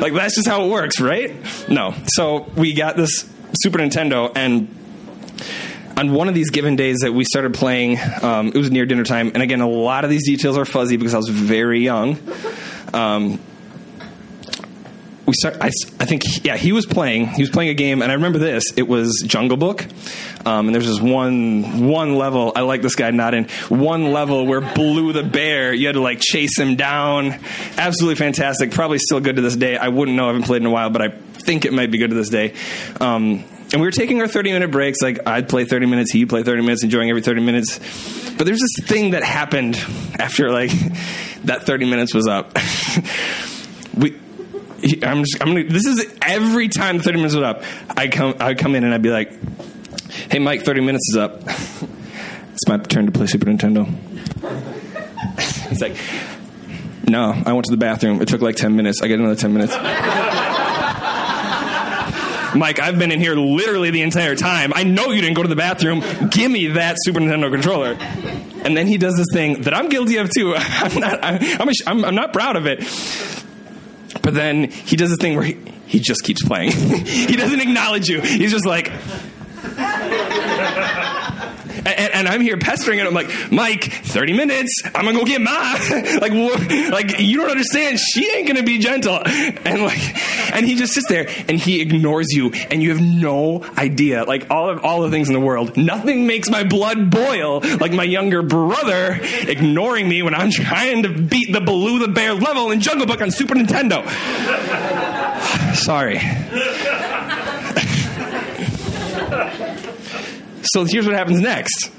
like 0.00 0.14
that's 0.14 0.36
just 0.36 0.48
how 0.48 0.64
it 0.64 0.70
works, 0.70 1.00
right? 1.00 1.34
No. 1.68 1.94
So 2.14 2.50
we 2.56 2.74
got 2.74 2.96
this 2.96 3.28
Super 3.62 3.78
Nintendo 3.78 4.32
and 4.34 4.74
on 5.96 6.12
one 6.12 6.28
of 6.28 6.34
these 6.34 6.50
given 6.50 6.76
days 6.76 6.98
that 7.00 7.12
we 7.12 7.24
started 7.24 7.54
playing, 7.54 7.98
um, 8.22 8.48
it 8.48 8.56
was 8.56 8.70
near 8.70 8.86
dinner 8.86 9.04
time, 9.04 9.30
and 9.34 9.42
again, 9.42 9.60
a 9.60 9.68
lot 9.68 10.04
of 10.04 10.10
these 10.10 10.26
details 10.26 10.56
are 10.56 10.64
fuzzy 10.64 10.96
because 10.96 11.14
I 11.14 11.18
was 11.18 11.28
very 11.28 11.80
young. 11.80 12.18
Um, 12.92 13.40
we 15.26 15.34
start. 15.34 15.56
I, 15.60 15.70
I, 16.00 16.04
think 16.04 16.44
yeah, 16.44 16.56
he 16.56 16.72
was 16.72 16.84
playing. 16.84 17.28
He 17.28 17.42
was 17.42 17.50
playing 17.50 17.70
a 17.70 17.74
game, 17.74 18.02
and 18.02 18.10
I 18.10 18.16
remember 18.16 18.38
this. 18.38 18.64
It 18.76 18.88
was 18.88 19.22
Jungle 19.26 19.56
Book, 19.56 19.86
um, 20.44 20.66
and 20.66 20.74
there's 20.74 20.86
this 20.86 21.00
one 21.00 21.86
one 21.86 22.16
level. 22.16 22.52
I 22.56 22.62
like 22.62 22.82
this 22.82 22.96
guy 22.96 23.10
not 23.12 23.32
in 23.32 23.44
one 23.68 24.12
level 24.12 24.46
where 24.46 24.60
Baloo 24.60 25.12
the 25.12 25.22
bear. 25.22 25.72
You 25.72 25.86
had 25.86 25.94
to 25.94 26.00
like 26.00 26.20
chase 26.20 26.58
him 26.58 26.76
down. 26.76 27.38
Absolutely 27.78 28.16
fantastic. 28.16 28.72
Probably 28.72 28.98
still 28.98 29.20
good 29.20 29.36
to 29.36 29.42
this 29.42 29.56
day. 29.56 29.76
I 29.76 29.88
wouldn't 29.88 30.16
know. 30.16 30.24
I 30.24 30.26
haven't 30.28 30.42
played 30.42 30.62
in 30.62 30.66
a 30.66 30.70
while, 30.70 30.90
but 30.90 31.02
I 31.02 31.08
think 31.08 31.64
it 31.64 31.72
might 31.72 31.90
be 31.90 31.98
good 31.98 32.10
to 32.10 32.16
this 32.16 32.28
day. 32.28 32.54
Um, 33.00 33.44
and 33.72 33.80
we 33.80 33.86
were 33.86 33.92
taking 33.92 34.20
our 34.20 34.28
30 34.28 34.52
minute 34.52 34.70
breaks. 34.70 35.00
Like 35.00 35.26
I'd 35.26 35.48
play 35.48 35.64
30 35.64 35.86
minutes, 35.86 36.12
he'd 36.12 36.28
play 36.28 36.42
30 36.42 36.62
minutes, 36.62 36.84
enjoying 36.84 37.08
every 37.08 37.22
30 37.22 37.40
minutes. 37.40 37.78
But 38.36 38.44
there's 38.44 38.60
this 38.60 38.86
thing 38.86 39.12
that 39.12 39.22
happened 39.22 39.76
after 40.18 40.50
like 40.50 40.70
that 41.44 41.64
30 41.64 41.86
minutes 41.86 42.14
was 42.14 42.26
up. 42.26 42.54
we, 43.96 44.18
I'm 45.02 45.24
just, 45.24 45.40
I'm 45.40 45.48
gonna, 45.48 45.64
this 45.64 45.86
is 45.86 46.04
every 46.20 46.68
time 46.68 46.98
30 46.98 47.16
minutes 47.16 47.34
was 47.34 47.44
up. 47.44 47.62
I 47.88 48.08
come, 48.08 48.34
I 48.40 48.54
come 48.54 48.74
in 48.74 48.84
and 48.84 48.92
I'd 48.92 49.02
be 49.02 49.10
like, 49.10 49.32
"Hey, 50.30 50.38
Mike, 50.38 50.62
30 50.62 50.80
minutes 50.80 51.08
is 51.10 51.16
up. 51.16 51.40
it's 51.46 52.68
my 52.68 52.78
turn 52.78 53.06
to 53.06 53.12
play 53.12 53.26
Super 53.26 53.46
Nintendo." 53.46 53.86
He's 55.68 55.80
like, 55.80 55.96
"No, 57.06 57.42
I 57.46 57.52
went 57.52 57.66
to 57.66 57.70
the 57.70 57.76
bathroom. 57.76 58.20
It 58.20 58.28
took 58.28 58.40
like 58.40 58.56
10 58.56 58.74
minutes. 58.74 59.02
I 59.02 59.08
get 59.08 59.20
another 59.20 59.36
10 59.36 59.52
minutes." 59.52 59.72
Mike, 62.54 62.80
I've 62.80 62.98
been 62.98 63.10
in 63.10 63.20
here 63.20 63.34
literally 63.34 63.90
the 63.90 64.02
entire 64.02 64.34
time. 64.34 64.72
I 64.74 64.84
know 64.84 65.10
you 65.10 65.20
didn't 65.20 65.36
go 65.36 65.42
to 65.42 65.48
the 65.48 65.56
bathroom. 65.56 66.02
Give 66.30 66.50
me 66.50 66.68
that 66.68 66.96
Super 67.00 67.20
Nintendo 67.20 67.50
controller. 67.50 67.96
And 68.64 68.76
then 68.76 68.86
he 68.86 68.98
does 68.98 69.16
this 69.16 69.26
thing 69.32 69.62
that 69.62 69.74
I'm 69.74 69.88
guilty 69.88 70.18
of 70.18 70.30
too. 70.30 70.54
I'm 70.56 71.00
not, 71.00 71.18
I'm, 71.22 71.68
I'm, 71.86 72.04
I'm 72.04 72.14
not 72.14 72.32
proud 72.32 72.56
of 72.56 72.66
it. 72.66 72.80
But 74.22 74.34
then 74.34 74.70
he 74.70 74.96
does 74.96 75.10
this 75.10 75.18
thing 75.18 75.34
where 75.34 75.44
he, 75.44 75.58
he 75.86 75.98
just 75.98 76.22
keeps 76.22 76.42
playing. 76.46 76.72
he 77.06 77.36
doesn't 77.36 77.60
acknowledge 77.60 78.08
you. 78.08 78.20
He's 78.20 78.52
just 78.52 78.66
like. 78.66 78.92
And, 81.84 82.14
and, 82.14 82.28
I'm 82.28 82.40
here 82.40 82.56
pestering 82.56 82.98
it. 82.98 83.06
I'm 83.06 83.14
like, 83.14 83.30
Mike, 83.50 83.84
30 83.84 84.32
minutes. 84.34 84.82
I'm 84.94 85.04
gonna 85.04 85.18
go 85.18 85.24
get 85.24 85.40
Ma. 85.40 85.50
like, 86.20 86.32
like 86.90 87.20
you 87.20 87.38
don't 87.38 87.50
understand. 87.50 87.98
She 87.98 88.30
ain't 88.30 88.46
gonna 88.46 88.62
be 88.62 88.78
gentle. 88.78 89.20
And 89.24 89.82
like, 89.82 90.54
and 90.54 90.64
he 90.64 90.76
just 90.76 90.92
sits 90.94 91.08
there 91.08 91.28
and 91.48 91.58
he 91.58 91.80
ignores 91.80 92.28
you, 92.30 92.52
and 92.70 92.82
you 92.82 92.90
have 92.90 93.02
no 93.02 93.64
idea. 93.76 94.24
Like 94.24 94.50
all 94.50 94.70
of 94.70 94.84
all 94.84 95.02
the 95.02 95.10
things 95.10 95.28
in 95.28 95.34
the 95.34 95.40
world, 95.40 95.76
nothing 95.76 96.26
makes 96.26 96.48
my 96.48 96.64
blood 96.64 97.10
boil 97.10 97.60
like 97.80 97.92
my 97.92 98.04
younger 98.04 98.42
brother 98.42 99.18
ignoring 99.22 100.08
me 100.08 100.22
when 100.22 100.34
I'm 100.34 100.50
trying 100.50 101.02
to 101.02 101.08
beat 101.08 101.52
the 101.52 101.60
Baloo 101.60 101.98
the 101.98 102.08
Bear 102.08 102.34
level 102.34 102.70
in 102.70 102.80
Jungle 102.80 103.06
Book 103.06 103.20
on 103.20 103.30
Super 103.30 103.54
Nintendo. 103.54 104.02
Sorry. 105.74 106.20
So 110.62 110.84
here's 110.84 111.06
what 111.06 111.14
happens 111.14 111.40
next. 111.40 111.90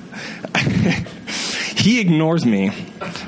he 1.76 2.00
ignores 2.00 2.46
me, 2.46 2.72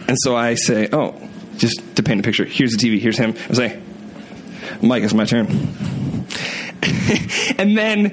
and 0.08 0.18
so 0.22 0.36
I 0.36 0.56
say, 0.56 0.88
"Oh, 0.92 1.16
just 1.58 1.96
to 1.96 2.04
paint 2.04 2.22
a 2.22 2.24
picture. 2.24 2.46
Here's 2.46 2.72
the 2.72 2.78
TV. 2.78 3.00
Here's 3.00 3.18
him." 3.18 3.36
I 3.50 3.54
say, 3.54 3.82
"Mike, 4.82 5.04
it's 5.04 5.14
my 5.14 5.26
turn." 5.26 5.48
and 7.58 7.78
then 7.78 8.12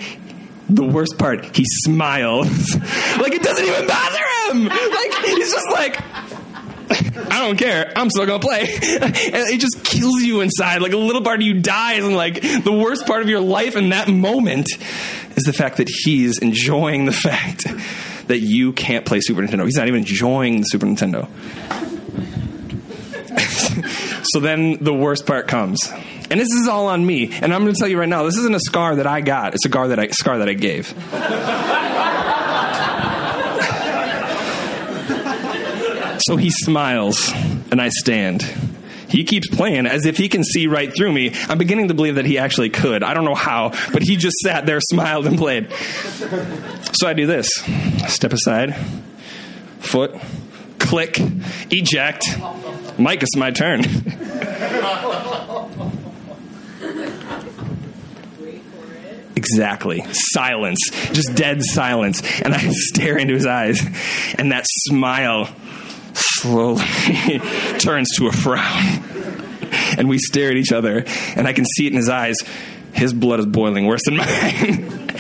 the 0.69 0.85
worst 0.85 1.19
part, 1.19 1.57
he 1.57 1.65
smiles 1.85 2.75
like 3.21 3.35
it 3.35 3.43
doesn't 3.43 3.65
even 3.65 3.87
bother 3.87 4.25
him. 4.51 4.65
Like 4.67 5.15
he's 5.25 5.53
just 5.53 5.71
like. 5.71 6.01
I 6.93 7.47
don't 7.47 7.57
care. 7.57 7.93
I'm 7.97 8.11
still 8.11 8.27
gonna 8.27 8.39
play. 8.39 8.61
and 8.83 9.15
it 9.15 9.61
just 9.61 9.85
kills 9.85 10.23
you 10.23 10.41
inside. 10.41 10.83
Like 10.83 10.93
a 10.93 10.99
little 10.99 11.23
part 11.23 11.41
of 11.41 11.47
you 11.47 11.61
dies, 11.61 12.05
and 12.05 12.17
like 12.17 12.41
the 12.43 12.73
worst 12.73 13.07
part 13.07 13.23
of 13.23 13.29
your 13.29 13.41
life 13.41 13.77
in 13.77 13.91
that 13.91 14.09
moment 14.09 14.69
is 15.37 15.45
the 15.45 15.53
fact 15.53 15.79
that 15.79 15.89
he's 15.89 16.39
enjoying 16.39 17.05
the 17.05 17.13
fact 17.23 17.67
that 18.29 18.39
you 18.39 18.73
can't 18.73 19.05
play 19.05 19.21
Super 19.21 19.43
Nintendo. 19.43 19.65
He's 19.65 19.77
not 19.77 19.89
even 19.89 20.01
enjoying 20.01 20.61
the 20.61 20.65
Super 20.65 20.87
Nintendo. 20.87 21.29
so 24.33 24.41
then 24.41 24.83
the 24.83 24.95
worst 24.95 25.27
part 25.27 25.49
comes. 25.49 25.91
And 26.31 26.41
this 26.41 26.49
is 26.53 26.69
all 26.69 26.87
on 26.87 27.05
me. 27.05 27.31
And 27.33 27.53
I'm 27.53 27.63
going 27.63 27.75
to 27.75 27.79
tell 27.79 27.89
you 27.89 27.99
right 27.99 28.09
now, 28.09 28.23
this 28.23 28.39
isn't 28.39 28.55
a 28.55 28.61
scar 28.61 28.97
that 28.97 29.07
I 29.07 29.21
got. 29.21 29.55
It's 29.55 29.67
a 29.67 29.69
scar 29.69 29.89
that 29.89 29.99
I, 29.99 30.09
scar 30.09 30.39
that 30.39 30.49
I 30.49 30.55
gave. 30.55 30.95
So 36.27 36.37
he 36.37 36.51
smiles, 36.51 37.31
and 37.71 37.81
I 37.81 37.89
stand. 37.89 38.43
He 39.09 39.25
keeps 39.25 39.49
playing 39.49 39.87
as 39.87 40.07
if 40.07 40.17
he 40.17 40.29
can 40.29 40.43
see 40.43 40.67
right 40.67 40.91
through 40.95 41.13
me. 41.13 41.35
I'm 41.49 41.59
beginning 41.59 41.89
to 41.89 41.95
believe 41.95 42.15
that 42.15 42.25
he 42.25 42.39
actually 42.39 42.71
could. 42.71 43.03
I 43.03 43.13
don't 43.13 43.25
know 43.27 43.35
how, 43.35 43.73
but 43.93 44.03
he 44.03 44.17
just 44.17 44.37
sat 44.39 44.65
there, 44.65 44.81
smiled, 44.91 45.27
and 45.27 45.37
played. 45.37 45.71
So 46.93 47.07
I 47.07 47.13
do 47.13 47.27
this 47.27 47.51
step 48.09 48.33
aside, 48.33 48.75
foot, 49.81 50.15
click, 50.79 51.19
eject. 51.71 52.25
Mike, 52.99 53.23
it's 53.23 53.37
my 53.37 53.51
turn. 53.51 53.85
Exactly. 59.35 60.05
Silence. 60.13 60.79
Just 61.13 61.35
dead 61.35 61.63
silence. 61.63 62.23
And 62.43 62.55
I 62.55 62.69
stare 62.71 63.19
into 63.19 63.35
his 63.35 63.47
eyes, 63.47 63.83
and 64.39 64.53
that 64.53 64.65
smile 64.69 65.49
slowly 66.15 66.85
turns 67.79 68.09
to 68.17 68.27
a 68.29 68.33
frown. 68.33 69.05
And 69.97 70.09
we 70.09 70.19
stare 70.19 70.51
at 70.51 70.57
each 70.57 70.73
other, 70.73 71.05
and 71.37 71.47
I 71.47 71.53
can 71.53 71.65
see 71.65 71.87
it 71.87 71.93
in 71.93 71.97
his 71.97 72.09
eyes. 72.09 72.37
His 72.93 73.13
blood 73.13 73.41
is 73.41 73.47
boiling 73.47 73.87
worse 73.87 74.03
than 74.05 74.17
mine. 74.19 75.11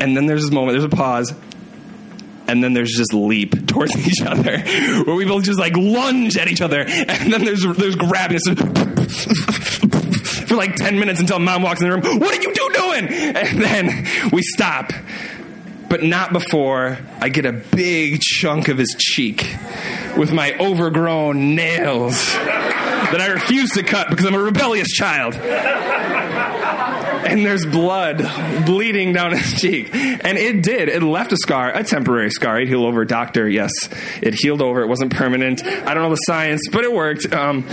and 0.00 0.16
then 0.16 0.26
there's 0.26 0.42
this 0.42 0.50
moment, 0.50 0.72
there's 0.78 0.84
a 0.84 0.96
pause, 0.96 1.32
and 2.48 2.62
then 2.62 2.72
there's 2.74 2.92
just 2.92 3.12
leap 3.14 3.66
towards 3.66 3.96
each 4.06 4.22
other, 4.22 4.58
where 5.04 5.14
we 5.16 5.24
both 5.24 5.44
just 5.44 5.58
like 5.58 5.76
lunge 5.76 6.36
at 6.36 6.48
each 6.48 6.60
other, 6.60 6.80
and 6.80 7.32
then 7.32 7.44
there's 7.44 7.62
there's 7.76 7.96
grabbing 7.96 8.38
for 10.46 10.56
like 10.56 10.74
ten 10.76 10.98
minutes 10.98 11.20
until 11.20 11.38
mom 11.38 11.62
walks 11.62 11.80
in 11.80 11.88
the 11.88 11.94
room. 11.94 12.20
What 12.20 12.36
are 12.36 12.42
you 12.42 12.52
two 12.52 12.70
doing? 12.72 13.08
And 13.08 13.62
then 13.62 14.06
we 14.32 14.42
stop, 14.42 14.92
but 15.88 16.02
not 16.02 16.32
before 16.32 16.98
I 17.20 17.28
get 17.28 17.46
a 17.46 17.52
big 17.52 18.20
chunk 18.20 18.68
of 18.68 18.78
his 18.78 18.94
cheek 18.98 19.56
with 20.16 20.32
my 20.32 20.54
overgrown 20.58 21.54
nails 21.54 22.14
that 22.34 23.20
I 23.20 23.28
refuse 23.28 23.72
to 23.72 23.82
cut 23.82 24.10
because 24.10 24.26
I'm 24.26 24.34
a 24.34 24.42
rebellious 24.42 24.88
child. 24.88 25.34
And 27.26 27.44
there's 27.44 27.66
blood 27.66 28.18
bleeding 28.64 29.12
down 29.12 29.32
his 29.32 29.60
cheek. 29.60 29.92
And 29.92 30.38
it 30.38 30.62
did. 30.62 30.88
It 30.88 31.02
left 31.02 31.32
a 31.32 31.36
scar, 31.36 31.70
a 31.74 31.82
temporary 31.82 32.30
scar. 32.30 32.60
It 32.60 32.68
healed 32.68 32.84
over. 32.84 33.04
Doctor, 33.04 33.48
yes. 33.48 33.72
It 34.22 34.34
healed 34.34 34.62
over. 34.62 34.80
It 34.82 34.86
wasn't 34.86 35.12
permanent. 35.12 35.64
I 35.64 35.92
don't 35.94 36.04
know 36.04 36.10
the 36.10 36.16
science, 36.16 36.62
but 36.70 36.84
it 36.84 36.92
worked. 36.92 37.32
Um, 37.32 37.64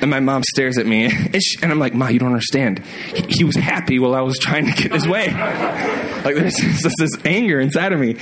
and 0.00 0.10
my 0.10 0.20
mom 0.20 0.42
stares 0.42 0.78
at 0.78 0.86
me, 0.86 1.04
and, 1.62 1.72
I'm 1.72 1.78
like, 1.78 1.94
"Ma, 1.94 2.08
you 2.08 2.18
don't 2.18 2.28
understand. 2.28 2.80
He, 3.14 3.22
he, 3.28 3.44
was 3.44 3.56
happy 3.56 3.98
while 3.98 4.14
I 4.14 4.20
was 4.20 4.38
trying 4.38 4.66
to 4.66 4.72
get 4.72 4.92
his 4.92 5.06
way. 5.06 5.28
Like 6.24 6.36
there's 6.36 6.56
just 6.80 6.96
this 6.98 7.10
anger 7.26 7.60
inside 7.60 7.92
of 7.92 8.00
me. 8.00 8.16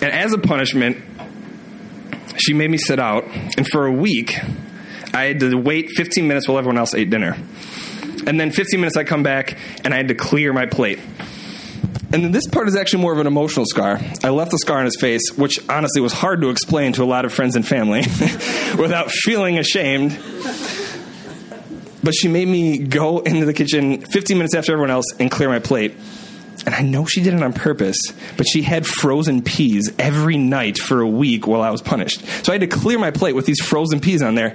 And 0.00 0.04
as 0.04 0.32
a 0.32 0.38
punishment, 0.38 0.96
she 2.38 2.54
made 2.54 2.70
me 2.70 2.78
sit 2.78 2.98
out, 2.98 3.24
and 3.26 3.68
for 3.68 3.84
a 3.84 3.92
week, 3.92 4.38
I 5.12 5.24
had 5.24 5.40
to 5.40 5.54
wait 5.54 5.90
15 5.90 6.26
minutes 6.26 6.48
while 6.48 6.56
everyone 6.56 6.78
else 6.78 6.94
ate 6.94 7.10
dinner. 7.10 7.36
And 8.26 8.40
then 8.40 8.50
15 8.52 8.80
minutes, 8.80 8.96
I 8.96 9.04
come 9.04 9.22
back, 9.22 9.58
and 9.84 9.92
I 9.92 9.98
had 9.98 10.08
to 10.08 10.14
clear 10.14 10.54
my 10.54 10.64
plate. 10.64 10.98
And 12.12 12.24
then 12.24 12.32
this 12.32 12.46
part 12.46 12.68
is 12.68 12.76
actually 12.76 13.02
more 13.02 13.12
of 13.12 13.18
an 13.18 13.26
emotional 13.26 13.66
scar. 13.66 14.00
I 14.22 14.30
left 14.30 14.50
the 14.50 14.58
scar 14.58 14.78
on 14.78 14.84
his 14.84 14.96
face, 14.96 15.32
which 15.36 15.58
honestly 15.68 16.00
was 16.00 16.12
hard 16.12 16.40
to 16.42 16.50
explain 16.50 16.92
to 16.94 17.02
a 17.02 17.04
lot 17.04 17.24
of 17.24 17.32
friends 17.32 17.56
and 17.56 17.66
family 17.66 18.00
without 18.78 19.10
feeling 19.10 19.58
ashamed. 19.58 20.12
But 22.06 22.14
she 22.14 22.28
made 22.28 22.46
me 22.46 22.78
go 22.78 23.18
into 23.18 23.46
the 23.46 23.52
kitchen 23.52 24.00
15 24.00 24.38
minutes 24.38 24.54
after 24.54 24.70
everyone 24.70 24.92
else 24.92 25.06
and 25.18 25.28
clear 25.28 25.48
my 25.48 25.58
plate. 25.58 25.92
And 26.64 26.72
I 26.72 26.82
know 26.82 27.04
she 27.04 27.20
did 27.20 27.34
it 27.34 27.42
on 27.42 27.52
purpose, 27.52 27.98
but 28.36 28.46
she 28.46 28.62
had 28.62 28.86
frozen 28.86 29.42
peas 29.42 29.92
every 29.98 30.38
night 30.38 30.78
for 30.78 31.00
a 31.00 31.08
week 31.08 31.48
while 31.48 31.62
I 31.62 31.70
was 31.70 31.82
punished. 31.82 32.24
So 32.44 32.52
I 32.52 32.54
had 32.54 32.60
to 32.60 32.68
clear 32.68 32.96
my 33.00 33.10
plate 33.10 33.34
with 33.34 33.44
these 33.44 33.60
frozen 33.60 33.98
peas 33.98 34.22
on 34.22 34.36
there. 34.36 34.54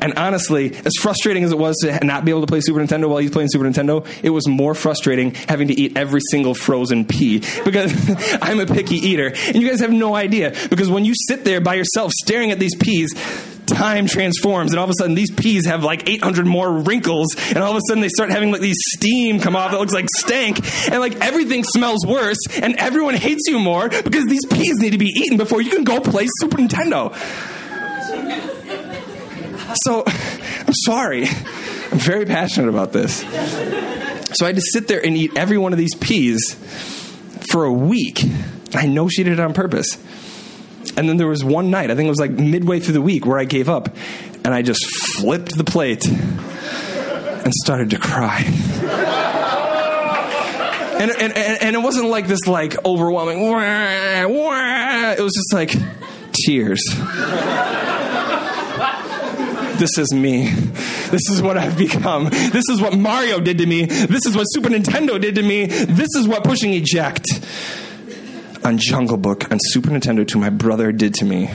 And 0.00 0.14
honestly, 0.16 0.72
as 0.72 0.92
frustrating 1.00 1.42
as 1.42 1.50
it 1.50 1.58
was 1.58 1.76
to 1.78 1.98
not 2.04 2.24
be 2.24 2.30
able 2.30 2.42
to 2.42 2.46
play 2.46 2.60
Super 2.60 2.78
Nintendo 2.78 3.08
while 3.08 3.18
he's 3.18 3.32
playing 3.32 3.48
Super 3.50 3.64
Nintendo, 3.64 4.06
it 4.22 4.30
was 4.30 4.46
more 4.46 4.72
frustrating 4.72 5.34
having 5.34 5.66
to 5.66 5.74
eat 5.74 5.98
every 5.98 6.20
single 6.30 6.54
frozen 6.54 7.04
pea 7.04 7.40
because 7.64 7.92
I'm 8.40 8.60
a 8.60 8.66
picky 8.66 8.98
eater. 8.98 9.34
And 9.48 9.56
you 9.56 9.68
guys 9.68 9.80
have 9.80 9.92
no 9.92 10.14
idea 10.14 10.54
because 10.70 10.88
when 10.88 11.04
you 11.04 11.14
sit 11.26 11.44
there 11.44 11.60
by 11.60 11.74
yourself 11.74 12.12
staring 12.12 12.52
at 12.52 12.60
these 12.60 12.76
peas, 12.76 13.10
time 13.74 14.06
transforms 14.06 14.70
and 14.72 14.78
all 14.78 14.84
of 14.84 14.90
a 14.90 14.94
sudden 14.94 15.14
these 15.14 15.30
peas 15.30 15.66
have 15.66 15.82
like 15.82 16.08
800 16.08 16.46
more 16.46 16.72
wrinkles 16.72 17.34
and 17.48 17.58
all 17.58 17.72
of 17.72 17.76
a 17.76 17.80
sudden 17.88 18.00
they 18.00 18.08
start 18.08 18.30
having 18.30 18.52
like 18.52 18.60
these 18.60 18.78
steam 18.94 19.40
come 19.40 19.56
off 19.56 19.72
that 19.72 19.80
looks 19.80 19.92
like 19.92 20.06
stank 20.16 20.60
and 20.90 21.00
like 21.00 21.16
everything 21.20 21.64
smells 21.64 22.06
worse 22.06 22.38
and 22.62 22.76
everyone 22.76 23.14
hates 23.14 23.42
you 23.48 23.58
more 23.58 23.88
because 23.88 24.26
these 24.26 24.46
peas 24.46 24.78
need 24.78 24.90
to 24.90 24.98
be 24.98 25.06
eaten 25.06 25.36
before 25.36 25.60
you 25.60 25.70
can 25.70 25.84
go 25.84 26.00
play 26.00 26.26
super 26.38 26.58
nintendo. 26.58 27.14
So 29.82 30.04
i'm 30.06 30.74
sorry. 30.84 31.26
I'm 31.26 31.98
very 31.98 32.26
passionate 32.26 32.68
about 32.68 32.92
this. 32.92 33.20
So 34.36 34.46
i 34.46 34.48
had 34.48 34.56
to 34.56 34.62
sit 34.62 34.88
there 34.88 35.04
and 35.04 35.16
eat 35.16 35.36
every 35.36 35.58
one 35.58 35.72
of 35.72 35.78
these 35.78 35.94
peas 35.94 36.54
for 37.50 37.64
a 37.64 37.72
week. 37.72 38.22
I 38.74 38.86
know 38.86 39.08
she 39.08 39.22
did 39.24 39.34
it 39.34 39.40
on 39.40 39.52
purpose 39.52 39.98
and 40.96 41.08
then 41.08 41.16
there 41.16 41.28
was 41.28 41.44
one 41.44 41.70
night, 41.70 41.90
I 41.90 41.94
think 41.94 42.06
it 42.06 42.10
was 42.10 42.20
like 42.20 42.30
midway 42.30 42.80
through 42.80 42.94
the 42.94 43.02
week, 43.02 43.26
where 43.26 43.38
I 43.38 43.44
gave 43.44 43.68
up 43.68 43.94
and 44.44 44.54
I 44.54 44.62
just 44.62 44.84
flipped 45.16 45.56
the 45.56 45.64
plate 45.64 46.06
and 46.06 47.52
started 47.64 47.90
to 47.90 47.98
cry. 47.98 48.44
And, 50.96 51.10
and, 51.10 51.36
and, 51.36 51.76
it 51.76 51.80
wasn't 51.80 52.08
like 52.08 52.28
this 52.28 52.46
like 52.46 52.82
overwhelming 52.84 53.40
wah, 53.40 54.28
wah. 54.28 55.12
it 55.12 55.20
was 55.20 55.34
just 55.34 55.52
like 55.52 55.74
tears. 56.32 56.80
This 59.76 59.98
is 59.98 60.12
me. 60.14 60.50
This 61.10 61.28
is 61.28 61.42
what 61.42 61.58
i've 61.58 61.76
become. 61.76 62.24
This 62.30 62.62
is 62.70 62.80
what 62.80 62.96
mario 62.96 63.40
did 63.40 63.58
to 63.58 63.66
me. 63.66 63.86
This 63.86 64.24
is 64.24 64.36
what 64.36 64.44
super 64.44 64.68
nintendo 64.68 65.20
did 65.20 65.34
to 65.34 65.42
me. 65.42 65.66
This 65.66 66.14
is 66.14 66.28
what 66.28 66.44
pushing 66.44 66.72
eject 66.72 67.26
on 68.64 68.78
Jungle 68.78 69.16
Book 69.16 69.50
on 69.52 69.58
Super 69.60 69.90
Nintendo 69.90 70.26
to 70.28 70.38
my 70.38 70.50
brother 70.50 70.90
did 70.92 71.14
to 71.14 71.24
me. 71.24 71.50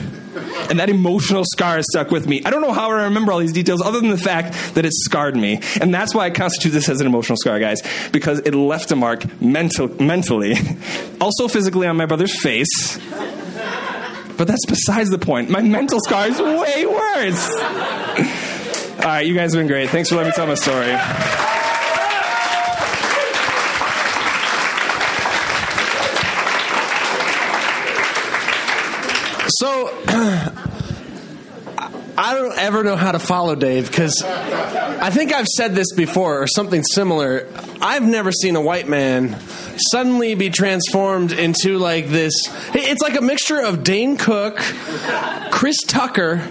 And 0.68 0.78
that 0.78 0.88
emotional 0.88 1.44
scar 1.44 1.76
has 1.76 1.86
stuck 1.90 2.10
with 2.10 2.26
me. 2.26 2.42
I 2.44 2.50
don't 2.50 2.62
know 2.62 2.72
how 2.72 2.90
I 2.90 3.04
remember 3.04 3.32
all 3.32 3.40
these 3.40 3.52
details 3.52 3.82
other 3.82 4.00
than 4.00 4.10
the 4.10 4.18
fact 4.18 4.74
that 4.74 4.84
it 4.84 4.92
scarred 4.94 5.36
me. 5.36 5.60
And 5.80 5.92
that's 5.92 6.14
why 6.14 6.26
I 6.26 6.30
constitute 6.30 6.72
this 6.72 6.88
as 6.88 7.00
an 7.00 7.06
emotional 7.06 7.36
scar, 7.36 7.58
guys, 7.58 7.82
because 8.12 8.38
it 8.40 8.54
left 8.54 8.92
a 8.92 8.96
mark 8.96 9.40
mental, 9.40 9.88
mentally, 10.00 10.54
also 11.20 11.48
physically 11.48 11.86
on 11.86 11.96
my 11.96 12.06
brother's 12.06 12.40
face. 12.40 12.98
But 14.36 14.46
that's 14.46 14.64
besides 14.66 15.10
the 15.10 15.18
point. 15.18 15.50
My 15.50 15.60
mental 15.60 15.98
scar 16.00 16.28
is 16.28 16.40
way 16.40 16.86
worse. 16.86 17.50
All 19.00 19.06
right, 19.06 19.26
you 19.26 19.34
guys 19.34 19.52
have 19.52 19.60
been 19.60 19.66
great. 19.66 19.90
Thanks 19.90 20.08
for 20.08 20.16
letting 20.16 20.30
me 20.30 20.34
tell 20.34 20.46
my 20.46 20.54
story. 20.54 21.59
So 29.58 29.88
I 32.16 32.34
don't 32.34 32.56
ever 32.58 32.84
know 32.84 32.96
how 32.96 33.12
to 33.12 33.18
follow 33.18 33.54
Dave 33.56 33.88
because 33.88 34.22
I 34.22 35.10
think 35.10 35.32
I've 35.32 35.46
said 35.46 35.74
this 35.74 35.92
before 35.92 36.42
or 36.42 36.46
something 36.46 36.84
similar. 36.84 37.48
I've 37.80 38.04
never 38.04 38.30
seen 38.30 38.54
a 38.56 38.60
white 38.60 38.86
man 38.86 39.36
suddenly 39.90 40.34
be 40.34 40.50
transformed 40.50 41.32
into 41.32 41.78
like 41.78 42.08
this. 42.08 42.34
It's 42.74 43.02
like 43.02 43.16
a 43.16 43.22
mixture 43.22 43.60
of 43.60 43.82
Dane 43.82 44.16
Cook, 44.16 44.58
Chris 45.50 45.78
Tucker, 45.86 46.46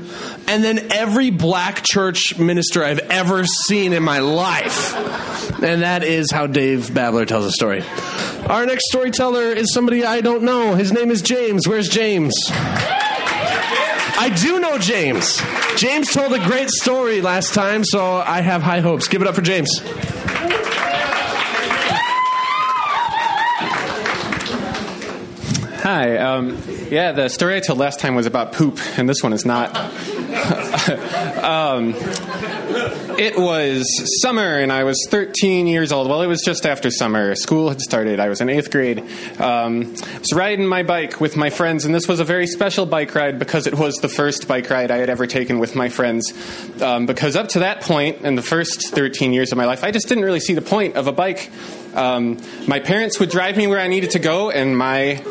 and 0.47 0.63
then 0.63 0.91
every 0.91 1.29
black 1.29 1.83
church 1.83 2.37
minister 2.37 2.83
I've 2.83 2.99
ever 2.99 3.45
seen 3.45 3.93
in 3.93 4.03
my 4.03 4.19
life. 4.19 4.95
And 5.61 5.83
that 5.83 6.03
is 6.03 6.31
how 6.31 6.47
Dave 6.47 6.93
Babler 6.93 7.25
tells 7.25 7.45
a 7.45 7.51
story. 7.51 7.83
Our 8.49 8.65
next 8.65 8.85
storyteller 8.89 9.53
is 9.53 9.71
somebody 9.71 10.03
I 10.03 10.21
don't 10.21 10.41
know. 10.41 10.73
His 10.73 10.91
name 10.91 11.11
is 11.11 11.21
James. 11.21 11.67
Where's 11.67 11.87
James? 11.87 12.33
I 12.49 14.35
do 14.41 14.59
know 14.59 14.79
James. 14.79 15.39
James 15.77 16.11
told 16.11 16.33
a 16.33 16.39
great 16.39 16.71
story 16.71 17.21
last 17.21 17.53
time, 17.53 17.83
so 17.83 18.15
I 18.15 18.41
have 18.41 18.63
high 18.63 18.79
hopes. 18.79 19.07
Give 19.07 19.21
it 19.21 19.27
up 19.27 19.35
for 19.35 19.43
James. 19.43 19.69
Hi. 25.83 26.17
Um, 26.17 26.57
yeah, 26.89 27.11
the 27.11 27.29
story 27.29 27.55
I 27.55 27.59
told 27.59 27.77
last 27.77 27.99
time 27.99 28.15
was 28.15 28.25
about 28.25 28.53
poop, 28.53 28.79
and 28.97 29.07
this 29.07 29.21
one 29.21 29.31
is 29.31 29.45
not. 29.45 29.77
um, 31.43 31.93
it 33.19 33.37
was 33.37 33.85
summer, 34.21 34.59
and 34.59 34.71
I 34.71 34.83
was 34.83 34.97
13 35.09 35.67
years 35.67 35.91
old. 35.91 36.07
Well, 36.07 36.21
it 36.21 36.27
was 36.27 36.41
just 36.41 36.65
after 36.65 36.91
summer. 36.91 37.35
School 37.35 37.69
had 37.69 37.81
started. 37.81 38.19
I 38.19 38.29
was 38.29 38.41
in 38.41 38.49
eighth 38.49 38.71
grade. 38.71 38.99
Um, 39.39 39.95
I 40.13 40.19
was 40.19 40.33
riding 40.33 40.65
my 40.65 40.83
bike 40.83 41.19
with 41.19 41.35
my 41.37 41.49
friends, 41.49 41.85
and 41.85 41.93
this 41.93 42.07
was 42.07 42.19
a 42.19 42.23
very 42.23 42.47
special 42.47 42.85
bike 42.85 43.13
ride 43.15 43.39
because 43.39 43.67
it 43.67 43.75
was 43.75 43.95
the 43.95 44.09
first 44.09 44.47
bike 44.47 44.69
ride 44.69 44.91
I 44.91 44.97
had 44.97 45.09
ever 45.09 45.27
taken 45.27 45.59
with 45.59 45.75
my 45.75 45.89
friends. 45.89 46.33
Um, 46.81 47.05
because 47.05 47.35
up 47.35 47.49
to 47.49 47.59
that 47.59 47.81
point, 47.81 48.21
in 48.21 48.35
the 48.35 48.41
first 48.41 48.89
13 48.89 49.33
years 49.33 49.51
of 49.51 49.57
my 49.57 49.65
life, 49.65 49.83
I 49.83 49.91
just 49.91 50.07
didn't 50.07 50.23
really 50.23 50.39
see 50.39 50.53
the 50.53 50.61
point 50.61 50.95
of 50.95 51.07
a 51.07 51.11
bike. 51.11 51.49
Um, 51.93 52.39
my 52.67 52.79
parents 52.79 53.19
would 53.19 53.29
drive 53.29 53.57
me 53.57 53.67
where 53.67 53.79
I 53.79 53.87
needed 53.87 54.11
to 54.11 54.19
go, 54.19 54.51
and 54.51 54.77
my 54.77 55.23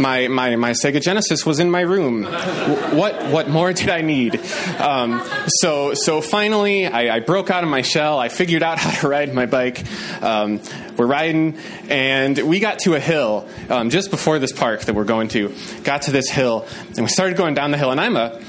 my, 0.00 0.28
my, 0.28 0.56
my 0.56 0.70
Sega 0.72 1.02
Genesis 1.02 1.44
was 1.44 1.58
in 1.58 1.70
my 1.70 1.80
room. 1.80 2.24
What 2.24 3.30
what 3.30 3.48
more 3.48 3.72
did 3.72 3.90
I 3.90 4.00
need? 4.00 4.40
Um, 4.78 5.22
so 5.60 5.94
so 5.94 6.20
finally, 6.20 6.86
I, 6.86 7.16
I, 7.16 7.20
broke 7.20 7.50
out 7.50 7.64
of 7.64 7.70
my 7.70 7.82
shell. 7.82 8.18
I 8.18 8.28
figured 8.28 8.62
out 8.62 8.78
how 8.78 9.00
to 9.00 9.08
ride 9.08 9.34
my 9.34 9.46
bike. 9.46 9.84
Um, 10.22 10.60
we're 10.96 11.06
riding, 11.06 11.58
and 11.88 12.38
we 12.38 12.60
got 12.60 12.80
to 12.80 12.94
a 12.94 13.00
hill 13.00 13.48
um, 13.68 13.90
just 13.90 14.10
before 14.10 14.38
this 14.38 14.52
park 14.52 14.82
that 14.82 14.94
we're 14.94 15.04
going 15.04 15.28
to. 15.28 15.54
Got 15.84 16.02
to 16.02 16.10
this 16.10 16.30
hill, 16.30 16.66
and 16.88 16.98
we 16.98 17.08
started 17.08 17.36
going 17.36 17.54
down 17.54 17.70
the 17.70 17.78
hill. 17.78 17.90
And 17.90 18.00
I'm 18.00 18.16
a 18.16 18.40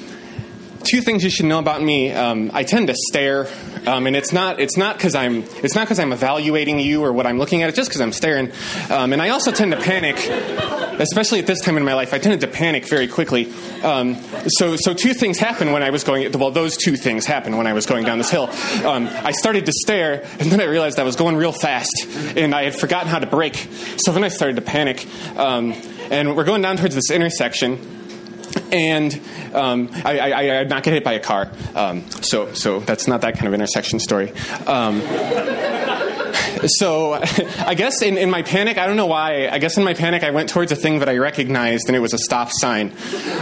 two 0.84 1.02
things 1.02 1.24
you 1.24 1.30
should 1.30 1.46
know 1.46 1.60
about 1.60 1.82
me. 1.82 2.12
Um, 2.12 2.52
I 2.54 2.64
tend 2.64 2.88
to 2.88 2.96
stare, 2.96 3.48
um, 3.88 4.08
and 4.08 4.16
it's 4.16 4.32
not 4.32 4.60
it's 4.60 4.78
not 4.78 4.98
because 4.98 5.16
I'm 5.16 5.44
it's 5.64 5.76
not 5.76 5.86
because 5.86 6.00
I'm 6.00 6.12
evaluating 6.12 6.80
you 6.80 7.04
or 7.04 7.12
what 7.12 7.26
I'm 7.26 7.38
looking 7.38 7.64
at. 7.64 7.70
It's 7.70 7.76
just 7.76 7.90
because 7.90 8.02
I'm 8.02 8.12
staring, 8.12 8.52
um, 8.90 9.14
and 9.14 9.22
I 9.22 9.30
also 9.30 9.52
tend 9.52 9.72
to 9.72 9.80
panic, 9.80 10.18
especially 11.00 11.40
at 11.40 11.48
this 11.48 11.62
time 11.62 11.78
in 11.78 11.84
my 11.84 11.94
life. 11.94 12.14
I 12.14 12.20
tended 12.20 12.42
to 12.42 12.48
panic 12.48 12.88
very 12.88 13.08
quickly. 13.08 13.52
Um, 13.84 14.16
so 14.48 14.76
so 14.76 14.94
two 14.94 15.14
things 15.14 15.38
happened 15.38 15.74
when 15.74 15.84
I 15.84 15.90
was 15.90 16.04
going. 16.04 16.32
Well, 16.32 16.52
those 16.52 16.78
two 16.78 16.96
things 16.96 17.26
happened 17.26 17.58
when 17.58 17.68
I 17.68 17.74
was 17.74 17.86
going 17.86 18.06
down 18.06 18.18
this 18.18 18.30
hill. 18.30 18.50
Um, 18.86 19.08
I 19.08 19.32
started 19.32 19.66
to 19.66 19.72
stare, 19.74 20.26
and 20.40 20.52
then 20.52 20.62
I 20.62 20.66
realized 20.66 21.00
I 21.00 21.04
was 21.04 21.16
going 21.16 21.36
real 21.36 21.54
fast, 21.54 22.06
and 22.36 22.54
I 22.56 22.64
had 22.64 22.76
forgotten 22.76 23.10
how 23.10 23.20
to 23.20 23.28
brake. 23.28 23.68
So 23.98 24.12
then 24.12 24.24
I 24.24 24.30
started 24.30 24.56
to 24.56 24.62
panic, 24.62 25.06
um, 25.38 25.74
and 26.12 26.36
we're 26.36 26.44
going 26.44 26.62
down 26.62 26.78
towards 26.78 26.96
this 26.96 27.12
intersection 27.12 27.99
and 28.72 29.14
um, 29.54 29.90
I, 29.94 30.20
I, 30.20 30.38
I, 30.38 30.44
did 30.64 30.70
not 30.70 30.84
get 30.84 30.94
hit 30.94 31.04
by 31.04 31.14
a 31.14 31.20
car. 31.20 31.52
Um, 31.76 32.10
so, 32.10 32.54
so 32.54 32.80
that's 32.80 33.08
not 33.08 33.22
that 33.22 33.36
kind 33.36 33.48
of 33.48 33.54
intersection 33.54 34.00
story. 34.00 34.32
Um, 34.66 35.02
so 36.68 37.14
I 37.14 37.76
guess 37.76 38.02
in, 38.02 38.18
in, 38.18 38.30
my 38.30 38.42
panic, 38.42 38.78
I 38.78 38.88
don't 38.88 38.98
know 38.98 39.06
why. 39.06 39.48
I 39.48 39.60
guess 39.60 39.78
in 39.78 39.84
my 39.84 39.94
panic, 39.94 40.24
I 40.24 40.32
went 40.32 40.50
towards 40.50 40.72
a 40.72 40.76
thing 40.76 41.00
that 41.00 41.10
I 41.10 41.18
recognized, 41.18 41.88
and 41.88 41.96
it 41.96 42.00
was 42.00 42.14
a 42.14 42.18
stop 42.18 42.50
sign. 42.52 42.92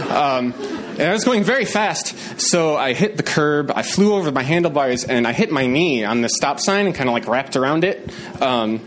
Um, 0.08 0.54
and 0.98 1.02
I 1.02 1.12
was 1.12 1.24
going 1.24 1.44
very 1.44 1.64
fast, 1.64 2.40
so 2.40 2.76
I 2.76 2.92
hit 2.92 3.16
the 3.16 3.22
curb. 3.22 3.70
I 3.74 3.82
flew 3.82 4.14
over 4.14 4.32
my 4.32 4.42
handlebars, 4.42 5.04
and 5.04 5.26
I 5.26 5.32
hit 5.32 5.50
my 5.50 5.66
knee 5.66 6.04
on 6.04 6.22
the 6.22 6.28
stop 6.28 6.60
sign 6.60 6.86
and 6.86 6.94
kind 6.94 7.08
of 7.08 7.12
like 7.12 7.26
wrapped 7.28 7.56
around 7.56 7.84
it. 7.84 8.10
Um, 8.42 8.80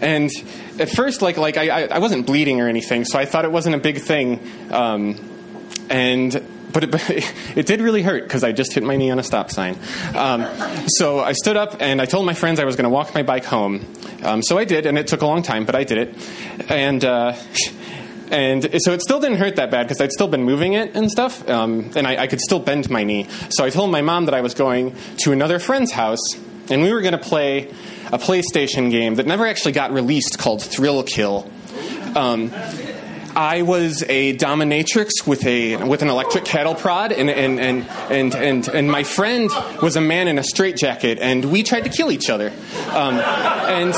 and 0.00 0.30
at 0.78 0.88
first, 0.88 1.22
like 1.22 1.36
like 1.36 1.56
I, 1.56 1.86
I 1.86 1.98
wasn't 1.98 2.26
bleeding 2.26 2.60
or 2.60 2.68
anything, 2.68 3.04
so 3.04 3.18
I 3.18 3.24
thought 3.24 3.44
it 3.44 3.52
wasn't 3.52 3.74
a 3.74 3.80
big 3.80 3.98
thing. 3.98 4.40
Um, 4.70 5.16
and 5.90 6.46
but 6.72 6.84
it, 6.84 6.94
it, 7.56 7.66
did 7.66 7.80
really 7.80 8.02
hurt 8.02 8.24
because 8.24 8.44
I 8.44 8.52
just 8.52 8.72
hit 8.72 8.82
my 8.82 8.96
knee 8.96 9.10
on 9.10 9.18
a 9.18 9.22
stop 9.22 9.50
sign. 9.50 9.78
Um, 10.14 10.46
so 10.88 11.20
I 11.20 11.32
stood 11.32 11.56
up 11.56 11.80
and 11.80 12.00
I 12.00 12.04
told 12.04 12.26
my 12.26 12.34
friends 12.34 12.60
I 12.60 12.64
was 12.64 12.76
going 12.76 12.84
to 12.84 12.90
walk 12.90 13.14
my 13.14 13.22
bike 13.22 13.44
home. 13.44 13.86
Um, 14.22 14.42
so 14.42 14.58
I 14.58 14.64
did, 14.64 14.86
and 14.86 14.98
it 14.98 15.06
took 15.06 15.22
a 15.22 15.26
long 15.26 15.42
time, 15.42 15.64
but 15.64 15.74
I 15.74 15.84
did 15.84 15.98
it. 15.98 16.70
And 16.70 17.04
uh, 17.04 17.34
and 18.30 18.62
so 18.82 18.92
it 18.92 19.00
still 19.00 19.20
didn't 19.20 19.38
hurt 19.38 19.56
that 19.56 19.70
bad 19.70 19.84
because 19.84 20.00
I'd 20.00 20.12
still 20.12 20.28
been 20.28 20.44
moving 20.44 20.74
it 20.74 20.94
and 20.94 21.10
stuff, 21.10 21.48
um, 21.48 21.90
and 21.96 22.06
I, 22.06 22.22
I 22.22 22.26
could 22.26 22.40
still 22.40 22.60
bend 22.60 22.90
my 22.90 23.04
knee. 23.04 23.26
So 23.50 23.64
I 23.64 23.70
told 23.70 23.90
my 23.90 24.02
mom 24.02 24.26
that 24.26 24.34
I 24.34 24.40
was 24.40 24.54
going 24.54 24.96
to 25.18 25.32
another 25.32 25.58
friend's 25.58 25.92
house, 25.92 26.34
and 26.70 26.82
we 26.82 26.92
were 26.92 27.00
going 27.00 27.12
to 27.12 27.18
play 27.18 27.70
a 28.12 28.18
PlayStation 28.18 28.90
game 28.90 29.16
that 29.16 29.26
never 29.26 29.46
actually 29.46 29.72
got 29.72 29.92
released 29.92 30.38
called 30.38 30.62
Thrill 30.62 31.02
Kill. 31.02 31.50
Um, 32.14 32.50
I 33.38 33.62
was 33.62 34.02
a 34.08 34.34
dominatrix 34.36 35.24
with 35.24 35.46
a 35.46 35.76
with 35.76 36.02
an 36.02 36.08
electric 36.08 36.44
cattle 36.44 36.74
prod, 36.74 37.12
and 37.12 37.30
and 37.30 37.60
and 37.60 37.86
and 38.10 38.34
and, 38.34 38.66
and 38.66 38.90
my 38.90 39.04
friend 39.04 39.48
was 39.80 39.94
a 39.94 40.00
man 40.00 40.26
in 40.26 40.40
a 40.40 40.42
straitjacket, 40.42 41.20
and 41.20 41.44
we 41.44 41.62
tried 41.62 41.84
to 41.84 41.88
kill 41.88 42.10
each 42.10 42.30
other. 42.30 42.48
Um, 42.90 43.14
and 43.14 43.94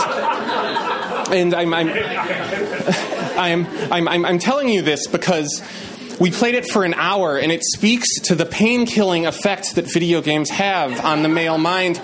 and 1.32 1.54
I'm 1.54 1.72
I'm, 1.72 1.88
I'm 3.38 3.66
I'm 3.90 4.08
I'm 4.08 4.26
I'm 4.26 4.38
telling 4.38 4.68
you 4.68 4.82
this 4.82 5.06
because. 5.06 5.62
We 6.20 6.30
played 6.30 6.54
it 6.54 6.70
for 6.70 6.84
an 6.84 6.92
hour, 6.92 7.38
and 7.38 7.50
it 7.50 7.62
speaks 7.64 8.06
to 8.24 8.34
the 8.34 8.44
pain 8.44 8.84
killing 8.84 9.24
effect 9.24 9.76
that 9.76 9.90
video 9.90 10.20
games 10.20 10.50
have 10.50 11.02
on 11.02 11.22
the 11.22 11.30
male 11.30 11.56
mind. 11.56 11.98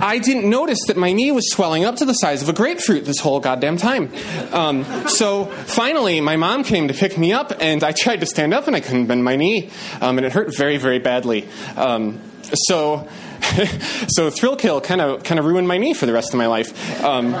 I 0.00 0.18
didn't 0.18 0.48
notice 0.48 0.78
that 0.86 0.96
my 0.96 1.12
knee 1.12 1.30
was 1.30 1.50
swelling 1.50 1.84
up 1.84 1.96
to 1.96 2.04
the 2.04 2.12
size 2.12 2.42
of 2.42 2.48
a 2.48 2.52
grapefruit 2.52 3.04
this 3.04 3.18
whole 3.18 3.40
goddamn 3.40 3.76
time. 3.76 4.10
Um, 4.52 4.84
so 5.08 5.46
finally, 5.46 6.20
my 6.20 6.36
mom 6.36 6.64
came 6.64 6.88
to 6.88 6.94
pick 6.94 7.16
me 7.16 7.32
up, 7.32 7.52
and 7.60 7.82
I 7.82 7.92
tried 7.92 8.20
to 8.20 8.26
stand 8.26 8.54
up, 8.54 8.66
and 8.66 8.76
I 8.76 8.80
couldn't 8.80 9.06
bend 9.06 9.24
my 9.24 9.36
knee, 9.36 9.70
um, 10.00 10.18
and 10.18 10.26
it 10.26 10.32
hurt 10.32 10.56
very, 10.56 10.76
very 10.76 10.98
badly. 10.98 11.48
Um, 11.76 12.20
so, 12.52 13.08
so 14.08 14.30
thrill 14.30 14.56
kill 14.56 14.80
kind 14.80 15.00
of 15.00 15.22
kind 15.22 15.38
of 15.38 15.46
ruined 15.46 15.68
my 15.68 15.78
knee 15.78 15.94
for 15.94 16.06
the 16.06 16.12
rest 16.12 16.32
of 16.32 16.38
my 16.38 16.46
life. 16.46 17.04
Um, 17.04 17.34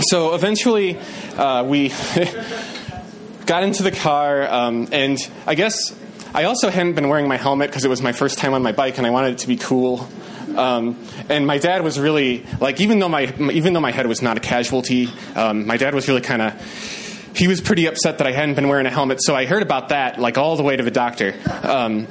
so 0.00 0.34
eventually, 0.34 0.98
uh, 1.36 1.64
we 1.64 1.88
got 3.46 3.62
into 3.62 3.82
the 3.82 3.92
car, 3.92 4.48
um, 4.50 4.88
and 4.92 5.18
I 5.46 5.54
guess 5.54 5.94
I 6.34 6.44
also 6.44 6.70
hadn't 6.70 6.94
been 6.94 7.08
wearing 7.08 7.28
my 7.28 7.36
helmet 7.36 7.70
because 7.70 7.84
it 7.84 7.88
was 7.88 8.02
my 8.02 8.12
first 8.12 8.38
time 8.38 8.54
on 8.54 8.62
my 8.62 8.72
bike, 8.72 8.98
and 8.98 9.06
I 9.06 9.10
wanted 9.10 9.34
it 9.34 9.38
to 9.38 9.48
be 9.48 9.56
cool. 9.56 10.08
Um, 10.56 11.06
and 11.28 11.46
my 11.46 11.58
dad 11.58 11.82
was 11.82 11.98
really 11.98 12.44
like, 12.60 12.80
even 12.80 12.98
though 12.98 13.08
my 13.08 13.32
even 13.52 13.72
though 13.72 13.80
my 13.80 13.92
head 13.92 14.06
was 14.06 14.22
not 14.22 14.36
a 14.36 14.40
casualty, 14.40 15.08
um, 15.34 15.66
my 15.66 15.76
dad 15.76 15.94
was 15.94 16.08
really 16.08 16.20
kind 16.20 16.42
of. 16.42 16.98
He 17.34 17.48
was 17.48 17.62
pretty 17.62 17.86
upset 17.86 18.18
that 18.18 18.26
I 18.26 18.32
hadn't 18.32 18.56
been 18.56 18.68
wearing 18.68 18.84
a 18.84 18.90
helmet, 18.90 19.22
so 19.22 19.34
I 19.34 19.46
heard 19.46 19.62
about 19.62 19.88
that 19.88 20.18
like 20.18 20.36
all 20.36 20.56
the 20.56 20.62
way 20.62 20.76
to 20.76 20.82
the 20.82 20.90
doctor. 20.90 21.34
Um, 21.62 22.06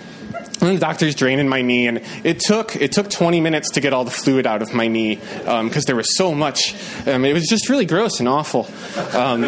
and 0.61 0.77
the 0.77 0.79
doctor's 0.79 1.15
draining 1.15 1.47
my 1.47 1.61
knee, 1.61 1.87
and 1.87 2.01
it 2.23 2.39
took 2.39 2.75
it 2.75 2.91
took 2.91 3.09
20 3.09 3.41
minutes 3.41 3.71
to 3.71 3.81
get 3.81 3.93
all 3.93 4.03
the 4.03 4.11
fluid 4.11 4.45
out 4.45 4.61
of 4.61 4.73
my 4.73 4.87
knee 4.87 5.15
because 5.15 5.75
um, 5.75 5.83
there 5.85 5.95
was 5.95 6.15
so 6.15 6.33
much. 6.33 6.75
Um, 7.07 7.25
it 7.25 7.33
was 7.33 7.47
just 7.47 7.69
really 7.69 7.85
gross 7.85 8.19
and 8.19 8.27
awful. 8.27 8.67
Um, 9.13 9.43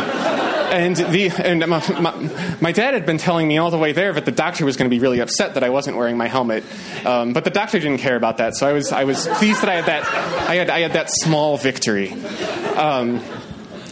and 0.74 0.96
the 0.96 1.30
and 1.30 1.60
my, 1.68 2.00
my, 2.00 2.56
my, 2.60 2.72
dad 2.72 2.96
had 2.96 3.06
been 3.06 3.20
telling 3.20 3.48
me 3.48 3.60
all 3.60 3.70
the 3.70 3.78
way 3.78 3.92
there 3.92 4.12
that 4.12 4.26
the 4.26 4.32
doctor 4.32 4.66
was 4.66 4.76
going 4.76 4.90
to 4.90 4.96
be 4.96 5.00
really 5.00 5.20
upset 5.20 5.54
that 5.54 5.64
I 5.64 5.70
wasn't 5.70 5.98
wearing 5.98 6.18
my 6.18 6.28
helmet, 6.28 6.64
um, 7.06 7.34
but 7.34 7.44
the 7.44 7.52
doctor 7.52 7.80
didn't 7.80 8.00
care 8.00 8.16
about 8.16 8.38
that. 8.38 8.56
So 8.56 8.68
I 8.68 8.74
was 8.74 8.92
I 8.92 9.04
was 9.04 9.28
pleased 9.28 9.62
that 9.62 9.70
I 9.70 9.76
had 9.76 9.86
that 9.86 10.50
I 10.50 10.56
had 10.56 10.70
I 10.70 10.80
had 10.80 10.94
that 10.94 11.12
small 11.12 11.58
victory. 11.58 12.14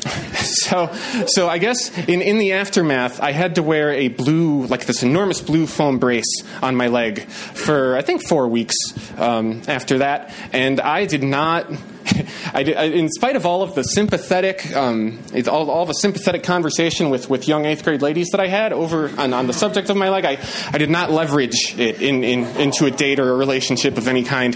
So, 0.41 0.93
so 1.27 1.47
I 1.47 1.57
guess 1.57 1.95
in, 2.07 2.21
in 2.21 2.37
the 2.37 2.53
aftermath, 2.53 3.19
I 3.19 3.31
had 3.31 3.55
to 3.55 3.63
wear 3.63 3.91
a 3.91 4.07
blue, 4.09 4.65
like 4.67 4.85
this 4.85 5.03
enormous 5.03 5.41
blue 5.41 5.65
foam 5.67 5.97
brace 5.97 6.43
on 6.61 6.75
my 6.75 6.87
leg 6.87 7.23
for 7.23 7.95
I 7.95 8.01
think 8.01 8.27
four 8.27 8.47
weeks 8.47 8.75
um, 9.17 9.61
after 9.67 9.99
that, 9.99 10.33
and 10.53 10.79
I 10.79 11.05
did 11.05 11.23
not 11.23 11.67
I 12.53 12.61
I, 12.61 12.83
in 12.85 13.09
spite 13.09 13.35
of 13.35 13.45
all 13.45 13.63
of 13.63 13.75
the 13.75 13.83
sympathetic, 13.83 14.75
um, 14.75 15.19
all, 15.47 15.69
all 15.69 15.85
the 15.85 15.93
sympathetic 15.93 16.43
conversation 16.43 17.09
with, 17.09 17.29
with 17.29 17.47
young 17.47 17.65
eighth 17.65 17.83
grade 17.83 18.01
ladies 18.01 18.29
that 18.29 18.39
I 18.39 18.47
had 18.47 18.73
over 18.73 19.09
on, 19.17 19.33
on 19.33 19.47
the 19.47 19.53
subject 19.53 19.89
of 19.89 19.97
my 19.97 20.09
leg, 20.09 20.25
I, 20.25 20.37
I 20.71 20.77
did 20.77 20.89
not 20.89 21.11
leverage 21.11 21.75
it 21.77 22.01
in, 22.01 22.23
in, 22.23 22.45
into 22.57 22.85
a 22.85 22.91
date 22.91 23.19
or 23.19 23.31
a 23.31 23.35
relationship 23.35 23.97
of 23.97 24.07
any 24.07 24.23
kind. 24.23 24.55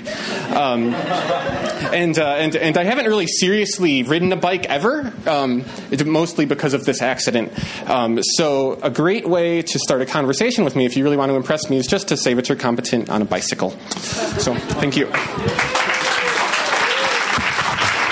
Um, 0.55 0.93
and, 0.93 2.17
uh, 2.17 2.35
and, 2.35 2.55
and 2.55 2.77
I 2.77 2.83
haven't 2.83 3.05
really 3.05 3.27
seriously 3.27 4.03
ridden 4.03 4.31
a 4.33 4.37
bike 4.37 4.65
ever, 4.65 5.13
um, 5.27 5.65
mostly 6.05 6.45
because 6.45 6.73
of 6.73 6.85
this 6.85 7.01
accident. 7.01 7.51
Um, 7.89 8.21
so, 8.21 8.73
a 8.81 8.89
great 8.89 9.27
way 9.27 9.61
to 9.61 9.79
start 9.79 10.01
a 10.01 10.05
conversation 10.05 10.63
with 10.63 10.75
me, 10.75 10.85
if 10.85 10.97
you 10.97 11.03
really 11.03 11.17
want 11.17 11.31
to 11.31 11.35
impress 11.35 11.69
me, 11.69 11.77
is 11.77 11.87
just 11.87 12.09
to 12.09 12.17
say 12.17 12.33
that 12.33 12.49
you're 12.49 12.57
competent 12.57 13.09
on 13.09 13.21
a 13.21 13.25
bicycle. 13.25 13.71
So, 14.39 14.55
thank 14.55 14.97
you. 14.97 15.11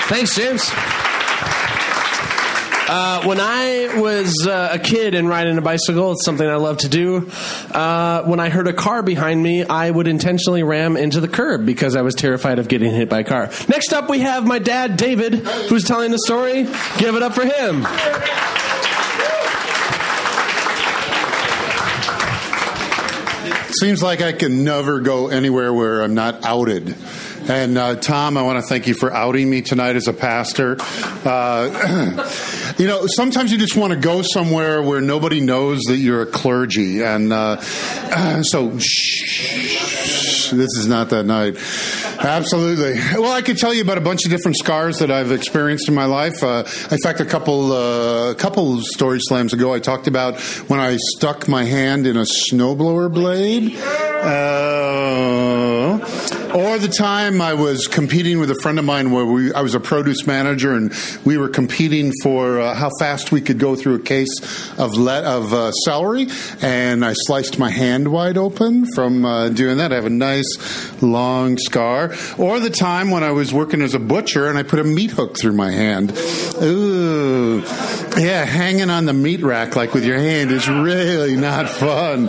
Thanks, 0.06 0.36
James. 0.36 0.70
Uh, 2.86 3.22
when 3.24 3.40
I 3.40 3.98
was 3.98 4.46
uh, 4.46 4.68
a 4.72 4.78
kid 4.78 5.14
and 5.14 5.26
riding 5.26 5.56
a 5.56 5.62
bicycle, 5.62 6.12
it's 6.12 6.24
something 6.26 6.46
I 6.46 6.56
love 6.56 6.76
to 6.78 6.88
do. 6.90 7.30
Uh, 7.70 8.22
when 8.24 8.38
I 8.38 8.50
heard 8.50 8.68
a 8.68 8.74
car 8.74 9.02
behind 9.02 9.42
me, 9.42 9.64
I 9.64 9.90
would 9.90 10.06
intentionally 10.06 10.62
ram 10.62 10.98
into 10.98 11.20
the 11.20 11.28
curb 11.28 11.64
because 11.64 11.96
I 11.96 12.02
was 12.02 12.14
terrified 12.14 12.58
of 12.58 12.68
getting 12.68 12.92
hit 12.92 13.08
by 13.08 13.20
a 13.20 13.24
car. 13.24 13.50
Next 13.68 13.94
up, 13.94 14.10
we 14.10 14.20
have 14.20 14.46
my 14.46 14.58
dad, 14.58 14.98
David, 14.98 15.34
who's 15.34 15.84
telling 15.84 16.10
the 16.10 16.18
story. 16.18 16.64
Give 16.98 17.14
it 17.16 17.22
up 17.22 17.32
for 17.34 17.46
him. 17.46 17.86
Seems 23.80 24.02
like 24.02 24.20
I 24.20 24.32
can 24.32 24.62
never 24.62 25.00
go 25.00 25.28
anywhere 25.28 25.72
where 25.72 26.02
I'm 26.02 26.14
not 26.14 26.44
outed. 26.44 26.94
And 27.48 27.76
uh, 27.76 27.96
Tom, 27.96 28.36
I 28.38 28.42
want 28.42 28.58
to 28.62 28.66
thank 28.66 28.86
you 28.86 28.94
for 28.94 29.12
outing 29.12 29.50
me 29.50 29.60
tonight 29.60 29.96
as 29.96 30.08
a 30.08 30.12
pastor. 30.12 30.76
Uh, 31.24 32.30
You 32.76 32.88
know, 32.88 33.06
sometimes 33.06 33.52
you 33.52 33.58
just 33.58 33.76
want 33.76 33.92
to 33.92 33.98
go 33.98 34.22
somewhere 34.22 34.82
where 34.82 35.00
nobody 35.00 35.40
knows 35.40 35.80
that 35.82 35.98
you're 35.98 36.22
a 36.22 36.26
clergy, 36.26 37.04
and 37.04 37.32
uh, 37.32 37.60
so 38.42 38.76
shh, 38.80 40.50
this 40.50 40.76
is 40.76 40.88
not 40.88 41.10
that 41.10 41.24
night. 41.24 41.56
Absolutely. 42.18 42.94
Well, 43.20 43.30
I 43.30 43.42
could 43.42 43.58
tell 43.58 43.72
you 43.72 43.82
about 43.82 43.98
a 43.98 44.00
bunch 44.00 44.24
of 44.24 44.32
different 44.32 44.56
scars 44.56 44.98
that 44.98 45.10
I've 45.12 45.30
experienced 45.30 45.88
in 45.88 45.94
my 45.94 46.06
life. 46.06 46.42
Uh, 46.42 46.64
in 46.90 46.98
fact, 46.98 47.20
a 47.20 47.24
couple 47.24 47.72
uh, 47.72 48.32
a 48.32 48.34
couple 48.34 48.80
story 48.80 49.20
slams 49.20 49.52
ago, 49.52 49.72
I 49.72 49.78
talked 49.78 50.08
about 50.08 50.40
when 50.68 50.80
I 50.80 50.96
stuck 50.96 51.46
my 51.46 51.62
hand 51.62 52.08
in 52.08 52.16
a 52.16 52.24
snowblower 52.24 53.12
blade. 53.12 53.76
Or 56.54 56.78
the 56.78 56.86
time 56.86 57.40
I 57.40 57.54
was 57.54 57.88
competing 57.88 58.38
with 58.38 58.48
a 58.48 58.54
friend 58.54 58.78
of 58.78 58.84
mine 58.84 59.10
where 59.10 59.24
we, 59.24 59.52
I 59.52 59.60
was 59.62 59.74
a 59.74 59.80
produce 59.80 60.24
manager 60.24 60.72
and 60.72 60.92
we 61.24 61.36
were 61.36 61.48
competing 61.48 62.12
for 62.22 62.60
uh, 62.60 62.76
how 62.76 62.90
fast 63.00 63.32
we 63.32 63.40
could 63.40 63.58
go 63.58 63.74
through 63.74 63.96
a 63.96 63.98
case 63.98 64.30
of 64.78 64.96
le- 64.96 65.22
of 65.22 65.52
uh, 65.52 65.72
celery, 65.72 66.28
and 66.62 67.04
I 67.04 67.14
sliced 67.14 67.58
my 67.58 67.70
hand 67.70 68.06
wide 68.06 68.38
open 68.38 68.86
from 68.94 69.24
uh, 69.24 69.48
doing 69.48 69.78
that. 69.78 69.90
I 69.90 69.96
have 69.96 70.04
a 70.04 70.10
nice 70.10 71.02
long 71.02 71.58
scar. 71.58 72.14
Or 72.38 72.60
the 72.60 72.70
time 72.70 73.10
when 73.10 73.24
I 73.24 73.32
was 73.32 73.52
working 73.52 73.82
as 73.82 73.94
a 73.94 73.98
butcher 73.98 74.48
and 74.48 74.56
I 74.56 74.62
put 74.62 74.78
a 74.78 74.84
meat 74.84 75.10
hook 75.10 75.36
through 75.36 75.54
my 75.54 75.72
hand. 75.72 76.16
Ooh, 76.62 77.62
yeah, 78.16 78.44
hanging 78.44 78.90
on 78.90 79.06
the 79.06 79.12
meat 79.12 79.42
rack 79.42 79.74
like 79.74 79.92
with 79.92 80.04
your 80.04 80.18
hand 80.18 80.52
is 80.52 80.68
really 80.68 81.34
not 81.34 81.68
fun. 81.68 82.28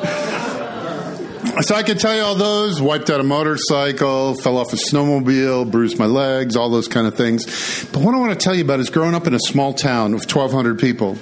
So 1.62 1.74
I 1.74 1.84
could 1.84 2.00
tell 2.00 2.14
you 2.14 2.22
all 2.22 2.36
those. 2.36 2.82
Wiped 2.82 3.10
out 3.10 3.22
a 3.22 3.24
motorcycle, 3.24 4.36
fell 4.36 4.58
off 4.58 4.74
a 4.74 4.76
snowmobile, 4.76 5.72
bruised 5.72 5.98
my 5.98 6.06
legs, 6.06 6.58
all 6.58 6.70
those 6.70 6.90
kind 6.90 7.08
of 7.08 7.16
things. 7.16 7.46
But 7.94 8.02
what 8.02 8.14
I 8.14 8.18
want 8.18 8.38
to 8.38 8.44
tell 8.44 8.54
you 8.54 8.66
about 8.66 8.82
is 8.82 8.90
growing 8.90 9.16
up 9.16 9.26
in 9.26 9.34
a 9.34 9.40
small 9.40 9.74
town 9.74 10.14
of 10.14 10.20
1,200 10.20 10.78
people. 10.78 11.18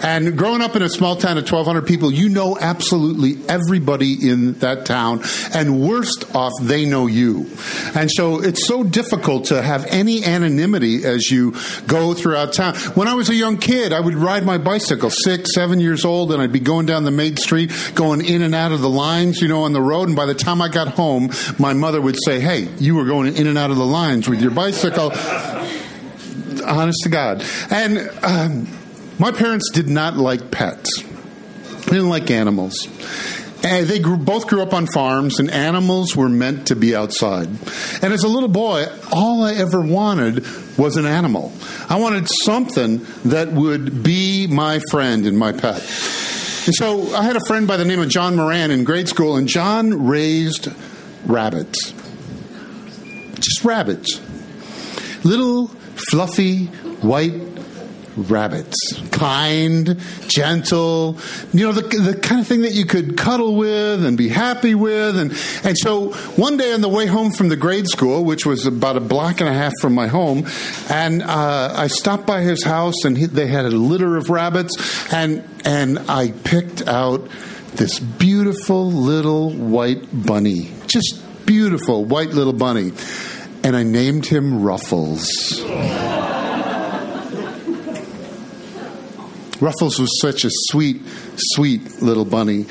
And 0.00 0.38
growing 0.38 0.62
up 0.62 0.76
in 0.76 0.82
a 0.82 0.88
small 0.88 1.16
town 1.16 1.38
of 1.38 1.50
1,200 1.50 1.86
people, 1.86 2.12
you 2.12 2.28
know 2.28 2.56
absolutely 2.56 3.36
everybody 3.48 4.30
in 4.30 4.52
that 4.60 4.86
town. 4.86 5.22
And 5.52 5.80
worst 5.80 6.36
off, 6.36 6.52
they 6.62 6.84
know 6.84 7.08
you. 7.08 7.50
And 7.96 8.08
so 8.10 8.40
it's 8.40 8.68
so 8.68 8.84
difficult 8.84 9.46
to 9.46 9.60
have 9.60 9.86
any 9.86 10.24
anonymity 10.24 11.04
as 11.04 11.30
you 11.30 11.56
go 11.88 12.14
throughout 12.14 12.52
town. 12.52 12.76
When 12.94 13.08
I 13.08 13.14
was 13.14 13.28
a 13.28 13.34
young 13.34 13.58
kid, 13.58 13.92
I 13.92 13.98
would 13.98 14.14
ride 14.14 14.44
my 14.44 14.58
bicycle, 14.58 15.10
six, 15.10 15.52
seven 15.52 15.80
years 15.80 16.04
old, 16.04 16.32
and 16.32 16.40
I'd 16.40 16.52
be 16.52 16.60
going 16.60 16.86
down 16.86 17.04
the 17.04 17.10
main 17.10 17.36
street, 17.36 17.72
going 17.96 18.24
in 18.24 18.42
and 18.42 18.54
out 18.54 18.70
of 18.70 18.80
the 18.80 18.90
lines, 18.90 19.42
you 19.42 19.48
know, 19.48 19.63
on 19.64 19.72
the 19.72 19.82
road. 19.82 20.08
And 20.08 20.16
by 20.16 20.26
the 20.26 20.34
time 20.34 20.62
I 20.62 20.68
got 20.68 20.88
home, 20.88 21.30
my 21.58 21.72
mother 21.72 22.00
would 22.00 22.16
say, 22.24 22.40
Hey, 22.40 22.68
you 22.78 22.94
were 22.94 23.04
going 23.04 23.36
in 23.36 23.46
and 23.46 23.58
out 23.58 23.70
of 23.70 23.76
the 23.76 23.86
lines 23.86 24.28
with 24.28 24.40
your 24.40 24.50
bicycle. 24.50 25.12
Honest 26.64 27.00
to 27.02 27.08
God. 27.08 27.44
And 27.70 28.10
um, 28.22 28.68
my 29.18 29.32
parents 29.32 29.70
did 29.70 29.88
not 29.88 30.16
like 30.16 30.50
pets, 30.50 31.02
they 31.02 31.90
didn't 31.90 32.08
like 32.08 32.30
animals. 32.30 32.88
And 33.64 33.86
they 33.86 33.98
grew, 33.98 34.18
both 34.18 34.46
grew 34.46 34.60
up 34.60 34.74
on 34.74 34.86
farms, 34.86 35.38
and 35.38 35.50
animals 35.50 36.14
were 36.14 36.28
meant 36.28 36.66
to 36.66 36.76
be 36.76 36.94
outside. 36.94 37.48
And 38.02 38.12
as 38.12 38.22
a 38.22 38.28
little 38.28 38.50
boy, 38.50 38.84
all 39.10 39.42
I 39.42 39.54
ever 39.54 39.80
wanted 39.80 40.44
was 40.76 40.98
an 40.98 41.06
animal. 41.06 41.50
I 41.88 41.98
wanted 41.98 42.28
something 42.28 43.06
that 43.24 43.52
would 43.52 44.02
be 44.02 44.46
my 44.48 44.80
friend 44.90 45.24
and 45.24 45.38
my 45.38 45.52
pet. 45.52 45.80
And 46.66 46.74
so 46.78 47.14
I 47.14 47.22
had 47.22 47.36
a 47.36 47.40
friend 47.46 47.66
by 47.66 47.76
the 47.76 47.84
name 47.84 48.00
of 48.00 48.08
John 48.08 48.36
Moran 48.36 48.70
in 48.70 48.84
grade 48.84 49.08
school, 49.08 49.36
and 49.36 49.48
John 49.48 50.06
raised 50.06 50.68
rabbits. 51.26 51.92
Just 53.34 53.64
rabbits. 53.64 54.20
Little, 55.24 55.68
fluffy, 56.10 56.66
white 57.00 57.53
rabbits. 58.16 58.76
Kind, 59.10 60.00
gentle, 60.26 61.18
you 61.52 61.66
know, 61.66 61.72
the, 61.72 61.82
the 61.82 62.18
kind 62.20 62.40
of 62.40 62.46
thing 62.46 62.62
that 62.62 62.72
you 62.72 62.84
could 62.84 63.16
cuddle 63.16 63.56
with 63.56 64.04
and 64.04 64.16
be 64.16 64.28
happy 64.28 64.74
with. 64.74 65.16
And, 65.16 65.32
and 65.64 65.76
so 65.78 66.12
one 66.36 66.56
day 66.56 66.72
on 66.72 66.80
the 66.80 66.88
way 66.88 67.06
home 67.06 67.32
from 67.32 67.48
the 67.48 67.56
grade 67.56 67.86
school, 67.86 68.24
which 68.24 68.46
was 68.46 68.66
about 68.66 68.96
a 68.96 69.00
block 69.00 69.40
and 69.40 69.48
a 69.48 69.54
half 69.54 69.72
from 69.80 69.94
my 69.94 70.06
home, 70.06 70.46
and 70.88 71.22
uh, 71.22 71.74
I 71.76 71.86
stopped 71.88 72.26
by 72.26 72.42
his 72.42 72.64
house 72.64 73.04
and 73.04 73.16
he, 73.16 73.26
they 73.26 73.46
had 73.46 73.64
a 73.64 73.70
litter 73.70 74.16
of 74.16 74.30
rabbits, 74.30 75.12
and, 75.12 75.48
and 75.64 75.98
I 76.08 76.32
picked 76.44 76.86
out 76.86 77.28
this 77.74 77.98
beautiful 77.98 78.90
little 78.90 79.50
white 79.50 80.06
bunny. 80.12 80.70
Just 80.86 81.20
beautiful 81.44 82.04
white 82.04 82.30
little 82.30 82.52
bunny. 82.52 82.92
And 83.62 83.74
I 83.74 83.82
named 83.82 84.26
him 84.26 84.62
Ruffles. 84.62 85.62
Ruffles 89.64 89.98
was 89.98 90.20
such 90.20 90.44
a 90.44 90.50
sweet, 90.52 91.00
sweet 91.36 92.02
little 92.02 92.26
bunny. 92.26 92.66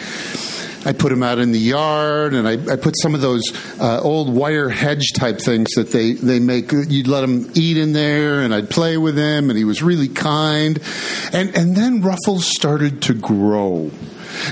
I 0.86 0.94
put 0.94 1.12
him 1.12 1.24
out 1.24 1.40
in 1.40 1.52
the 1.52 1.58
yard, 1.58 2.36
and 2.36 2.48
I, 2.48 2.52
I 2.72 2.76
put 2.76 2.94
some 3.02 3.16
of 3.16 3.22
those 3.22 3.42
uh, 3.80 4.00
old 4.00 4.32
wire 4.32 4.70
hedge 4.70 5.14
type 5.16 5.40
things 5.40 5.72
that 5.72 5.92
they, 5.92 6.12
they 6.14 6.38
make. 6.38 6.72
You'd 6.72 7.08
let 7.08 7.24
him 7.24 7.50
eat 7.56 7.78
in 7.78 7.94
there, 7.94 8.42
and 8.42 8.54
I'd 8.54 8.70
play 8.70 8.98
with 8.98 9.18
him, 9.18 9.50
and 9.50 9.58
he 9.58 9.64
was 9.64 9.82
really 9.82 10.08
kind. 10.08 10.80
And, 11.34 11.56
and 11.58 11.76
then 11.76 12.04
Ruffles 12.04 12.46
started 12.46 13.02
to 13.04 13.16
grow. 13.16 13.90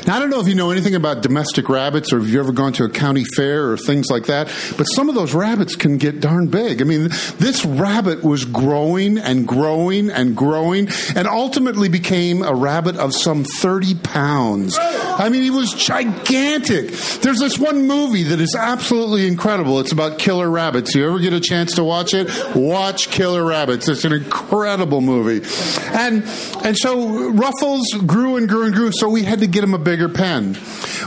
Now, 0.07 0.15
I 0.15 0.19
don't 0.19 0.29
know 0.29 0.39
if 0.39 0.47
you 0.47 0.55
know 0.55 0.71
anything 0.71 0.95
about 0.95 1.21
domestic 1.21 1.69
rabbits 1.69 2.11
or 2.11 2.19
if 2.19 2.27
you've 2.27 2.39
ever 2.39 2.51
gone 2.51 2.73
to 2.73 2.83
a 2.83 2.89
county 2.89 3.23
fair 3.35 3.71
or 3.71 3.77
things 3.77 4.07
like 4.09 4.25
that, 4.25 4.47
but 4.77 4.85
some 4.85 5.09
of 5.09 5.15
those 5.15 5.33
rabbits 5.33 5.75
can 5.75 5.97
get 5.97 6.19
darn 6.19 6.47
big. 6.47 6.81
I 6.81 6.85
mean, 6.85 7.09
this 7.37 7.65
rabbit 7.65 8.23
was 8.23 8.45
growing 8.45 9.17
and 9.17 9.47
growing 9.47 10.09
and 10.09 10.35
growing 10.35 10.89
and 11.15 11.27
ultimately 11.27 11.89
became 11.89 12.41
a 12.41 12.53
rabbit 12.53 12.97
of 12.97 13.13
some 13.13 13.43
30 13.43 13.95
pounds. 13.95 14.77
I 14.79 15.29
mean, 15.29 15.43
he 15.43 15.49
was 15.49 15.73
gigantic. 15.73 16.91
There's 17.21 17.39
this 17.39 17.59
one 17.59 17.87
movie 17.87 18.23
that 18.23 18.39
is 18.39 18.55
absolutely 18.55 19.27
incredible. 19.27 19.79
It's 19.79 19.91
about 19.91 20.19
killer 20.19 20.49
rabbits. 20.49 20.95
You 20.95 21.07
ever 21.07 21.19
get 21.19 21.33
a 21.33 21.39
chance 21.39 21.75
to 21.75 21.83
watch 21.83 22.13
it? 22.13 22.29
Watch 22.55 23.09
Killer 23.09 23.43
Rabbits. 23.45 23.87
It's 23.87 24.05
an 24.05 24.13
incredible 24.13 25.01
movie. 25.01 25.45
And, 25.91 26.23
and 26.63 26.77
so 26.77 27.29
Ruffles 27.31 27.87
grew 28.05 28.37
and 28.37 28.47
grew 28.47 28.65
and 28.65 28.73
grew, 28.73 28.91
so 28.91 29.09
we 29.09 29.23
had 29.23 29.39
to 29.39 29.47
get 29.47 29.63
him 29.63 29.70
a 29.73 29.79
bigger 29.79 30.09
pen. 30.09 30.57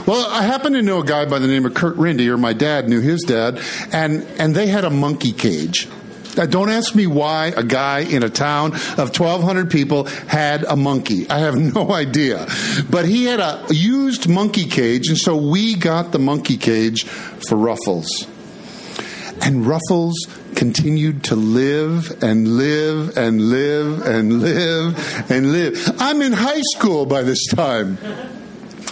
Well, 0.05 0.25
I 0.29 0.43
happen 0.43 0.73
to 0.73 0.81
know 0.81 0.99
a 0.99 1.05
guy 1.05 1.25
by 1.25 1.39
the 1.39 1.47
name 1.47 1.65
of 1.65 1.73
Kurt 1.73 1.95
Rindy, 1.95 2.27
or 2.27 2.37
my 2.37 2.53
dad 2.53 2.89
knew 2.89 3.01
his 3.01 3.21
dad, 3.21 3.61
and, 3.91 4.23
and 4.39 4.55
they 4.55 4.67
had 4.67 4.85
a 4.85 4.89
monkey 4.89 5.31
cage. 5.31 5.87
Now, 6.37 6.45
don't 6.45 6.69
ask 6.69 6.93
me 6.93 7.07
why 7.07 7.53
a 7.55 7.63
guy 7.63 7.99
in 7.99 8.23
a 8.23 8.29
town 8.29 8.73
of 8.73 9.17
1,200 9.17 9.71
people 9.71 10.03
had 10.03 10.63
a 10.63 10.75
monkey. 10.75 11.29
I 11.29 11.39
have 11.39 11.55
no 11.75 11.91
idea. 11.93 12.47
But 12.89 13.05
he 13.05 13.25
had 13.25 13.39
a 13.39 13.65
used 13.69 14.27
monkey 14.27 14.65
cage, 14.65 15.07
and 15.07 15.17
so 15.17 15.35
we 15.35 15.75
got 15.75 16.11
the 16.11 16.19
monkey 16.19 16.57
cage 16.57 17.05
for 17.05 17.55
Ruffles. 17.55 18.27
And 19.41 19.65
Ruffles 19.65 20.15
continued 20.55 21.25
to 21.25 21.35
live 21.35 22.23
and 22.23 22.57
live 22.57 23.17
and 23.17 23.49
live 23.49 24.05
and 24.05 24.41
live 24.41 25.29
and 25.29 25.51
live. 25.51 25.95
I'm 25.99 26.21
in 26.21 26.33
high 26.33 26.61
school 26.75 27.05
by 27.05 27.23
this 27.23 27.45
time. 27.47 27.97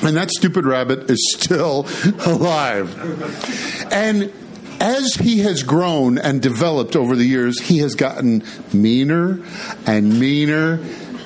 And 0.03 0.17
that 0.17 0.29
stupid 0.31 0.65
rabbit 0.65 1.09
is 1.09 1.33
still 1.33 1.87
alive. 2.25 3.91
And 3.91 4.31
as 4.79 5.15
he 5.15 5.39
has 5.39 5.63
grown 5.63 6.17
and 6.17 6.41
developed 6.41 6.95
over 6.95 7.15
the 7.15 7.25
years, 7.25 7.59
he 7.61 7.77
has 7.79 7.95
gotten 7.95 8.43
meaner 8.73 9.39
and 9.85 10.19
meaner 10.19 10.79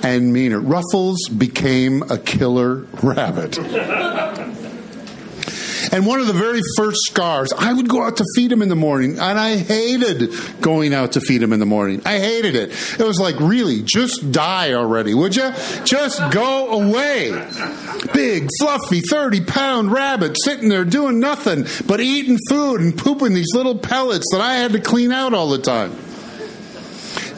and 0.04 0.32
meaner. 0.32 0.60
Ruffles 0.60 1.18
became 1.30 2.04
a 2.04 2.18
killer 2.18 2.86
rabbit. 3.02 3.58
And 5.92 6.06
one 6.06 6.20
of 6.20 6.28
the 6.28 6.34
very 6.34 6.62
first 6.76 7.00
scars, 7.08 7.52
I 7.58 7.74
would 7.74 7.88
go 7.88 8.04
out 8.04 8.18
to 8.18 8.26
feed 8.36 8.52
him 8.52 8.62
in 8.62 8.70
the 8.70 8.76
morning, 8.76 9.20
and 9.20 9.40
I 9.40 9.58
hated 9.58 10.34
going 10.62 10.94
out 10.94 11.14
to 11.14 11.22
feed 11.22 11.42
him 11.42 11.54
in 11.54 11.60
the 11.60 11.66
morning. 11.66 12.02
I 12.06 12.20
hated 12.20 12.56
it. 12.56 12.72
It 13.00 13.04
was 13.04 13.20
like, 13.20 13.40
really, 13.40 13.82
just 13.84 14.32
die 14.32 14.74
already, 14.74 15.14
would 15.14 15.36
you? 15.36 15.52
Just 15.84 16.20
go 16.32 16.72
away. 16.72 17.32
Big, 18.14 18.48
fluffy, 18.60 19.02
30 19.02 19.42
pound 19.46 19.92
rabbit 19.92 20.38
sitting 20.44 20.70
there 20.70 20.86
doing 20.86 21.20
nothing 21.20 21.66
but 21.86 22.00
eating 22.00 22.38
food 22.50 22.82
and 22.82 22.98
pooping 22.98 23.34
these 23.34 23.54
little 23.54 23.78
pellets 23.78 24.26
that 24.32 24.42
I 24.42 24.56
had 24.56 24.74
to 24.74 24.80
clean 24.80 25.12
out 25.12 25.34
all 25.34 25.50
the 25.50 25.60
time. 25.60 25.96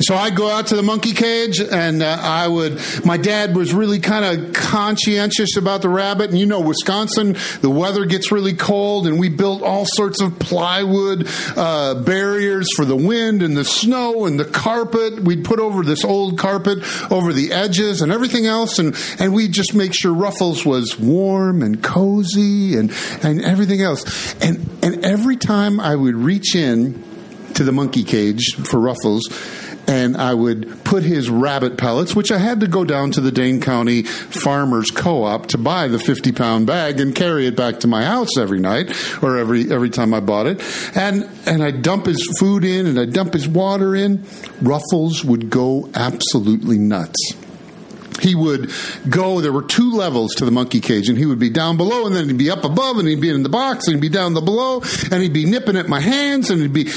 So 0.01 0.15
I'd 0.15 0.35
go 0.35 0.49
out 0.49 0.67
to 0.67 0.75
the 0.75 0.83
monkey 0.83 1.13
cage, 1.13 1.59
and 1.59 2.01
uh, 2.01 2.17
I 2.21 2.47
would. 2.47 2.79
My 3.03 3.17
dad 3.17 3.55
was 3.55 3.73
really 3.73 3.99
kind 3.99 4.23
of 4.23 4.53
conscientious 4.53 5.57
about 5.57 5.81
the 5.81 5.89
rabbit, 5.89 6.29
and 6.29 6.39
you 6.39 6.45
know, 6.45 6.61
Wisconsin, 6.61 7.35
the 7.61 7.69
weather 7.69 8.05
gets 8.05 8.31
really 8.31 8.53
cold, 8.53 9.07
and 9.07 9.19
we 9.19 9.27
built 9.29 9.61
all 9.61 9.85
sorts 9.85 10.21
of 10.21 10.39
plywood 10.39 11.27
uh, 11.57 11.95
barriers 11.95 12.69
for 12.75 12.85
the 12.85 12.95
wind 12.95 13.41
and 13.41 13.57
the 13.57 13.65
snow 13.65 14.25
and 14.25 14.39
the 14.39 14.45
carpet. 14.45 15.19
We'd 15.21 15.43
put 15.43 15.59
over 15.59 15.83
this 15.83 16.05
old 16.05 16.37
carpet 16.37 16.79
over 17.11 17.33
the 17.33 17.51
edges 17.51 18.01
and 18.01 18.11
everything 18.11 18.45
else, 18.45 18.79
and 18.79 18.95
and 19.19 19.33
we 19.33 19.49
just 19.49 19.75
make 19.75 19.93
sure 19.93 20.13
Ruffles 20.13 20.65
was 20.65 20.97
warm 20.97 21.61
and 21.61 21.83
cozy 21.83 22.77
and 22.77 22.93
and 23.21 23.41
everything 23.41 23.81
else. 23.81 24.35
And 24.41 24.69
and 24.81 25.05
every 25.05 25.35
time 25.35 25.79
I 25.79 25.95
would 25.95 26.15
reach 26.15 26.55
in 26.55 27.03
to 27.55 27.63
the 27.63 27.71
monkey 27.71 28.03
cage 28.03 28.55
for 28.55 28.79
Ruffles 28.79 29.27
and 29.89 30.15
I 30.15 30.35
would 30.35 30.83
put 30.83 31.01
his 31.01 31.31
rabbit 31.31 31.77
pellets, 31.77 32.15
which 32.15 32.31
I 32.31 32.37
had 32.37 32.59
to 32.59 32.67
go 32.67 32.85
down 32.85 33.11
to 33.11 33.21
the 33.21 33.31
Dane 33.31 33.59
County 33.59 34.03
Farmers 34.03 34.91
Co-op 34.91 35.47
to 35.47 35.57
buy 35.57 35.87
the 35.87 35.97
50 35.97 36.31
pound 36.31 36.67
bag 36.67 36.99
and 36.99 37.15
carry 37.15 37.47
it 37.47 37.55
back 37.55 37.79
to 37.79 37.87
my 37.87 38.03
house 38.03 38.37
every 38.37 38.59
night 38.59 38.91
or 39.23 39.37
every 39.37 39.71
every 39.71 39.89
time 39.89 40.13
I 40.13 40.19
bought 40.19 40.45
it. 40.45 40.61
And 40.95 41.27
and 41.47 41.63
I'd 41.63 41.81
dump 41.81 42.05
his 42.05 42.23
food 42.39 42.63
in 42.63 42.85
and 42.85 42.99
I'd 42.99 43.13
dump 43.13 43.33
his 43.33 43.47
water 43.47 43.95
in. 43.95 44.23
Ruffles 44.61 45.25
would 45.25 45.49
go 45.49 45.89
absolutely 45.95 46.77
nuts 46.77 47.33
he 48.21 48.35
would 48.35 48.69
go 49.09 49.39
there 49.39 49.53
were 49.53 49.63
two 49.63 49.91
levels 49.91 50.35
to 50.35 50.45
the 50.45 50.51
monkey 50.51 50.81
cage 50.81 51.07
and 51.07 51.17
he 51.17 51.25
would 51.25 51.39
be 51.39 51.49
down 51.49 51.77
below 51.77 52.05
and 52.05 52.13
then 52.13 52.27
he'd 52.27 52.37
be 52.37 52.51
up 52.51 52.65
above 52.65 52.97
and 52.97 53.07
he'd 53.07 53.21
be 53.21 53.29
in 53.29 53.43
the 53.43 53.49
box 53.49 53.87
and 53.87 53.95
he'd 53.95 54.01
be 54.01 54.09
down 54.09 54.33
the 54.33 54.41
below 54.41 54.81
and 55.11 55.23
he'd 55.23 55.31
be 55.31 55.45
nipping 55.45 55.77
at 55.77 55.87
my 55.87 56.01
hands 56.01 56.49
and 56.49 56.61
he'd 56.61 56.73
be 56.73 56.89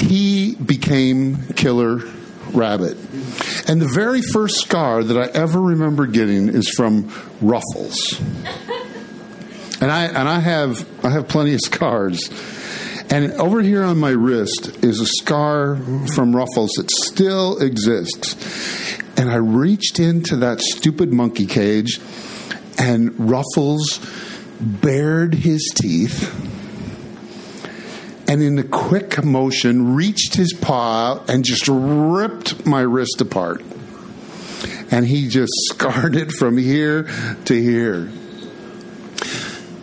he 0.00 0.54
became 0.54 1.36
killer 1.54 2.00
rabbit. 2.52 2.96
And 3.68 3.80
the 3.80 3.90
very 3.92 4.22
first 4.22 4.56
scar 4.56 5.02
that 5.02 5.16
i 5.16 5.26
ever 5.38 5.60
remember 5.60 6.06
getting 6.06 6.48
is 6.48 6.70
from 6.70 7.12
ruffles. 7.40 8.20
And 9.80 9.90
i 9.90 10.06
and 10.06 10.28
i 10.28 10.40
have 10.40 11.04
i 11.04 11.10
have 11.10 11.28
plenty 11.28 11.54
of 11.54 11.60
scars. 11.60 12.30
And 13.10 13.32
over 13.34 13.62
here 13.62 13.84
on 13.84 13.98
my 13.98 14.10
wrist 14.10 14.84
is 14.84 15.00
a 15.00 15.06
scar 15.06 15.76
from 16.14 16.36
ruffles 16.36 16.70
that 16.76 16.90
still 16.90 17.58
exists. 17.58 18.36
And 19.16 19.30
I 19.30 19.36
reached 19.36 19.98
into 19.98 20.36
that 20.36 20.60
stupid 20.60 21.12
monkey 21.12 21.46
cage, 21.46 22.00
and 22.78 23.30
Ruffles 23.30 23.98
bared 24.60 25.34
his 25.34 25.72
teeth 25.74 26.57
and 28.28 28.42
in 28.42 28.58
a 28.58 28.62
quick 28.62 29.24
motion 29.24 29.94
reached 29.94 30.34
his 30.34 30.52
paw 30.52 31.24
and 31.26 31.44
just 31.44 31.66
ripped 31.66 32.66
my 32.66 32.82
wrist 32.82 33.22
apart. 33.22 33.62
And 34.90 35.06
he 35.06 35.28
just 35.28 35.52
scarred 35.70 36.14
it 36.14 36.30
from 36.32 36.58
here 36.58 37.04
to 37.46 37.54
here. 37.54 38.10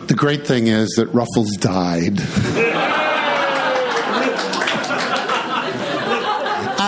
The 0.06 0.14
great 0.16 0.46
thing 0.46 0.68
is 0.68 0.90
that 0.96 1.08
Ruffles 1.08 1.56
died. 1.56 2.20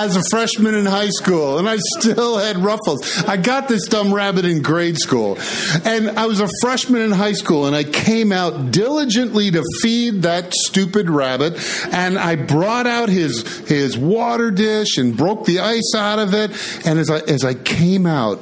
as 0.04 0.16
a 0.16 0.22
freshman 0.30 0.74
in 0.74 0.86
high 0.86 1.08
school, 1.08 1.58
and 1.58 1.68
I 1.68 1.78
still 1.98 2.38
had 2.38 2.58
ruffles. 2.58 3.24
I 3.24 3.36
got 3.36 3.68
this 3.68 3.88
dumb 3.88 4.14
rabbit 4.14 4.44
in 4.44 4.62
grade 4.62 4.96
school, 4.96 5.38
and 5.84 6.10
I 6.10 6.26
was 6.26 6.40
a 6.40 6.48
freshman 6.60 7.02
in 7.02 7.10
high 7.10 7.32
school, 7.32 7.66
and 7.66 7.74
I 7.74 7.84
came 7.84 8.30
out 8.30 8.70
diligently 8.70 9.50
to 9.50 9.64
feed 9.82 10.22
that 10.22 10.54
stupid 10.54 11.10
rabbit, 11.10 11.58
and 11.92 12.16
I 12.16 12.36
brought 12.36 12.86
out 12.86 13.08
his 13.08 13.42
his 13.66 13.98
water 13.98 14.50
dish 14.50 14.98
and 14.98 15.16
broke 15.16 15.44
the 15.46 15.60
ice 15.60 15.94
out 15.96 16.20
of 16.20 16.32
it, 16.32 16.52
and 16.86 16.98
as 16.98 17.10
I 17.10 17.18
as 17.20 17.44
I 17.44 17.54
came 17.54 18.06
out, 18.06 18.40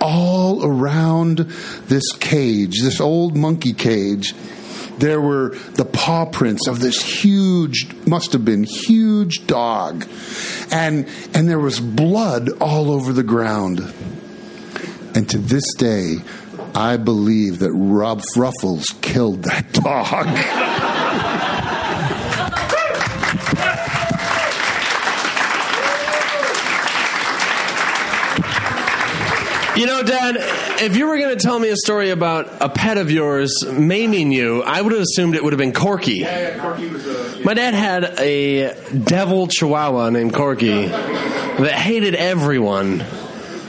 all 0.00 0.66
around 0.66 1.38
this 1.86 2.12
cage, 2.18 2.82
this 2.82 3.00
old 3.00 3.36
monkey 3.36 3.72
cage, 3.72 4.34
there 5.02 5.20
were 5.20 5.48
the 5.74 5.84
paw 5.84 6.24
prints 6.24 6.68
of 6.68 6.78
this 6.78 7.02
huge, 7.02 7.92
must 8.06 8.32
have 8.32 8.44
been 8.44 8.62
huge 8.62 9.48
dog. 9.48 10.06
And, 10.70 11.08
and 11.34 11.48
there 11.48 11.58
was 11.58 11.80
blood 11.80 12.50
all 12.60 12.92
over 12.92 13.12
the 13.12 13.24
ground. 13.24 13.80
And 15.16 15.28
to 15.28 15.38
this 15.38 15.74
day, 15.74 16.18
I 16.72 16.98
believe 16.98 17.58
that 17.58 17.72
Rob 17.72 18.22
Ruffles 18.36 18.86
killed 19.00 19.42
that 19.42 19.72
dog. 21.42 21.51
You 29.74 29.86
know, 29.86 30.02
Dad, 30.02 30.36
if 30.82 30.98
you 30.98 31.06
were 31.06 31.16
going 31.16 31.36
to 31.36 31.42
tell 31.42 31.58
me 31.58 31.70
a 31.70 31.76
story 31.76 32.10
about 32.10 32.60
a 32.60 32.68
pet 32.68 32.98
of 32.98 33.10
yours 33.10 33.64
maiming 33.66 34.30
you, 34.30 34.62
I 34.62 34.82
would 34.82 34.92
have 34.92 35.00
assumed 35.00 35.34
it 35.34 35.42
would 35.42 35.54
have 35.54 35.58
been 35.58 35.72
Corky. 35.72 36.16
Yeah, 36.16 36.58
Corky 36.58 36.88
was 36.88 37.06
uh, 37.06 37.38
a. 37.40 37.44
My 37.44 37.54
dad 37.54 37.72
had 37.72 38.04
a 38.18 38.74
devil 38.92 39.46
chihuahua 39.46 40.10
named 40.10 40.34
Corky 40.34 40.88
that 40.88 41.72
hated 41.72 42.14
everyone. 42.14 43.02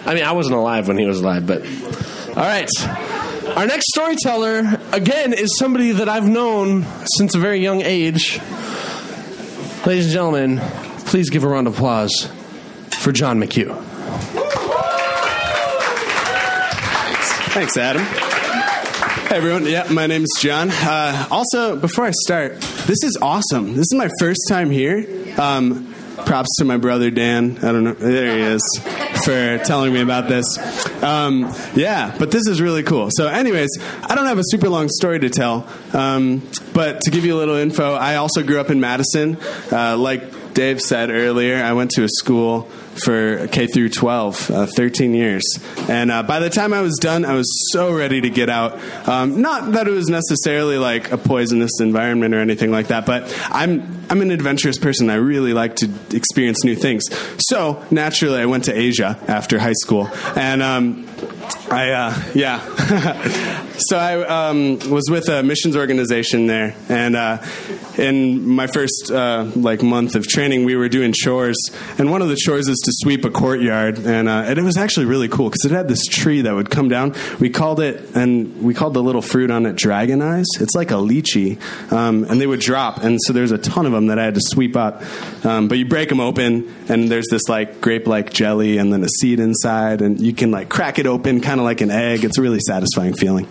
I 0.06 0.14
mean, 0.14 0.26
I 0.26 0.34
wasn't 0.34 0.56
alive 0.58 0.90
when 0.90 0.98
he 0.98 1.06
was 1.06 1.22
alive, 1.22 1.48
but. 1.48 1.66
All 2.30 2.44
right. 2.44 2.70
Our 3.56 3.66
next 3.66 3.86
storyteller, 3.94 4.82
again, 4.92 5.32
is 5.32 5.58
somebody 5.58 5.94
that 5.94 6.10
I've 6.10 6.28
known 6.28 6.86
since 7.18 7.34
a 7.34 7.40
very 7.40 7.62
young 7.62 7.82
age. 7.82 8.42
Ladies 9.86 10.06
and 10.06 10.14
gentlemen, 10.14 10.60
please 11.06 11.30
give 11.30 11.46
a 11.46 11.48
round 11.48 11.68
of 11.68 11.76
applause 11.76 12.30
for 12.90 13.14
John 13.14 13.40
McHugh. 13.40 13.93
Thanks, 17.54 17.78
Adam. 17.78 18.02
Hey, 18.02 19.36
everyone. 19.36 19.68
Yeah, 19.68 19.88
my 19.92 20.08
name 20.08 20.24
is 20.24 20.36
John. 20.40 20.72
Uh, 20.72 21.28
also, 21.30 21.76
before 21.76 22.04
I 22.04 22.12
start, 22.24 22.60
this 22.88 23.04
is 23.04 23.16
awesome. 23.22 23.76
This 23.76 23.86
is 23.92 23.94
my 23.94 24.10
first 24.20 24.42
time 24.50 24.72
here. 24.72 25.06
Um, 25.40 25.94
props 26.26 26.50
to 26.58 26.66
my 26.66 26.78
brother 26.78 27.12
Dan. 27.12 27.60
I 27.60 27.72
don't 27.72 27.84
know. 27.84 27.94
There 27.94 28.36
he 28.36 28.42
is 28.42 28.62
for 29.24 29.60
telling 29.60 29.94
me 29.94 30.02
about 30.02 30.28
this. 30.28 30.46
Um, 31.04 31.54
yeah, 31.76 32.16
but 32.18 32.32
this 32.32 32.48
is 32.48 32.60
really 32.60 32.82
cool. 32.82 33.10
So, 33.12 33.28
anyways, 33.28 33.70
I 34.02 34.16
don't 34.16 34.26
have 34.26 34.40
a 34.40 34.46
super 34.46 34.68
long 34.68 34.90
story 34.90 35.20
to 35.20 35.30
tell, 35.30 35.68
um, 35.94 36.42
but 36.74 37.02
to 37.02 37.12
give 37.12 37.24
you 37.24 37.36
a 37.36 37.38
little 37.38 37.58
info, 37.58 37.94
I 37.94 38.16
also 38.16 38.42
grew 38.42 38.60
up 38.60 38.72
in 38.72 38.80
Madison. 38.80 39.38
Uh, 39.72 39.96
like 39.96 40.24
Dave 40.54 40.82
said 40.82 41.10
earlier, 41.10 41.64
I 41.64 41.74
went 41.74 41.92
to 41.92 42.04
a 42.04 42.10
school 42.10 42.70
for 43.04 43.48
K 43.48 43.68
through 43.68 43.90
12, 43.90 44.52
uh, 44.52 44.66
13 44.68 45.14
years. 45.14 45.44
And 45.90 46.12
uh, 46.12 46.24
by 46.24 46.40
the 46.40 46.50
time 46.50 46.74
I 46.74 46.82
was 46.82 46.98
done, 47.00 47.26
I 47.26 47.34
was 47.34 47.48
so 47.72 47.92
ready 47.92 48.22
to 48.22 48.30
get 48.30 48.50
out. 48.50 48.80
Um, 49.08 49.42
not 49.42 49.72
that 49.74 49.88
it 49.88 49.92
was 49.92 50.08
necessarily 50.08 50.78
like 50.78 51.12
a 51.12 51.18
poisonous 51.18 51.80
environment 51.80 52.36
or 52.36 52.40
anything 52.40 52.72
like 52.72 52.88
that, 52.88 53.06
but 53.06 53.34
I'm 53.50 54.04
I'm 54.10 54.22
an 54.22 54.32
adventurous 54.32 54.78
person. 54.78 55.10
I 55.10 55.16
really 55.16 55.54
like 55.54 55.78
to 55.78 55.90
experience 56.12 56.64
new 56.64 56.76
things. 56.76 57.04
So 57.40 57.84
naturally, 57.90 58.40
I 58.40 58.46
went 58.46 58.66
to 58.66 58.78
Asia 58.78 59.20
after 59.28 59.58
high 59.60 59.74
school, 59.74 60.08
and 60.36 60.62
um, 60.62 61.08
I 61.74 61.92
uh, 61.92 62.32
yeah. 62.36 62.60
so 63.78 63.98
I 63.98 64.50
um, 64.50 64.80
was 64.90 65.10
with 65.10 65.30
a 65.30 65.44
missions 65.44 65.76
organization 65.76 66.48
there, 66.48 66.76
and 66.90 67.16
uh, 67.16 67.44
in 67.98 68.48
my 68.48 68.68
first 68.68 69.12
uh, 69.12 69.50
like 69.56 69.82
month 69.82 70.16
of 70.16 70.28
training, 70.28 70.66
we 70.66 70.76
were 70.76 70.90
doing 70.90 71.14
chores, 71.14 71.58
and 71.98 72.12
one 72.12 72.22
of 72.22 72.30
the 72.30 72.36
chores 72.36 72.68
is 72.68 72.78
to 72.86 72.92
sweep 72.94 73.26
a 73.26 73.30
courtyard, 73.30 74.00
and, 74.00 74.30
uh, 74.30 74.44
and 74.46 74.60
it 74.60 74.64
was 74.64 74.78
actually 74.78 75.06
really 75.06 75.28
cool 75.28 75.50
because 75.50 75.66
it 75.66 75.72
had 75.72 75.88
this 75.88 76.06
tree 76.06 76.42
that 76.42 76.54
would 76.54 76.70
come 76.70 76.90
down. 76.90 77.16
We 77.40 77.50
called 77.50 77.80
it, 77.80 78.16
and 78.16 78.62
we 78.62 78.74
called 78.74 78.94
the 78.94 79.04
little 79.04 79.22
fruit 79.22 79.52
on 79.52 79.66
it 79.66 79.76
dragon 79.76 80.22
eyes. 80.22 80.46
It's 80.60 80.76
like 80.76 80.92
a 80.92 80.96
lychee, 80.96 81.60
um, 81.92 82.26
and 82.26 82.40
they 82.40 82.48
would 82.48 82.62
drop, 82.62 83.04
and 83.04 83.20
so 83.26 83.34
there's 83.34 83.52
a 83.52 83.58
ton 83.58 83.86
of 83.86 83.92
them 83.92 84.08
that 84.08 84.20
I 84.20 84.26
had 84.26 84.36
to 84.36 84.42
sweep 84.44 84.76
up. 84.76 85.04
Um, 85.46 85.68
but 85.68 85.78
you 85.78 85.86
break 85.86 86.10
them 86.10 86.20
open, 86.20 86.74
and 86.90 87.10
there's 87.10 87.28
this 87.30 87.50
like 87.50 87.82
grape-like 87.82 88.32
jelly, 88.34 88.78
and 88.78 88.94
then 88.94 89.04
a 89.04 89.10
seed 89.20 89.40
inside, 89.40 90.02
and 90.02 90.20
you 90.20 90.34
can 90.34 90.52
like 90.52 90.70
crack 90.70 91.00
it 91.00 91.08
open, 91.08 91.42
kind 91.44 91.60
of 91.60 91.66
like 91.66 91.82
an 91.82 91.92
egg. 91.92 92.24
It's 92.24 92.38
a 92.38 92.42
really 92.42 92.60
satisfying 92.60 93.14
feeling. 93.14 93.48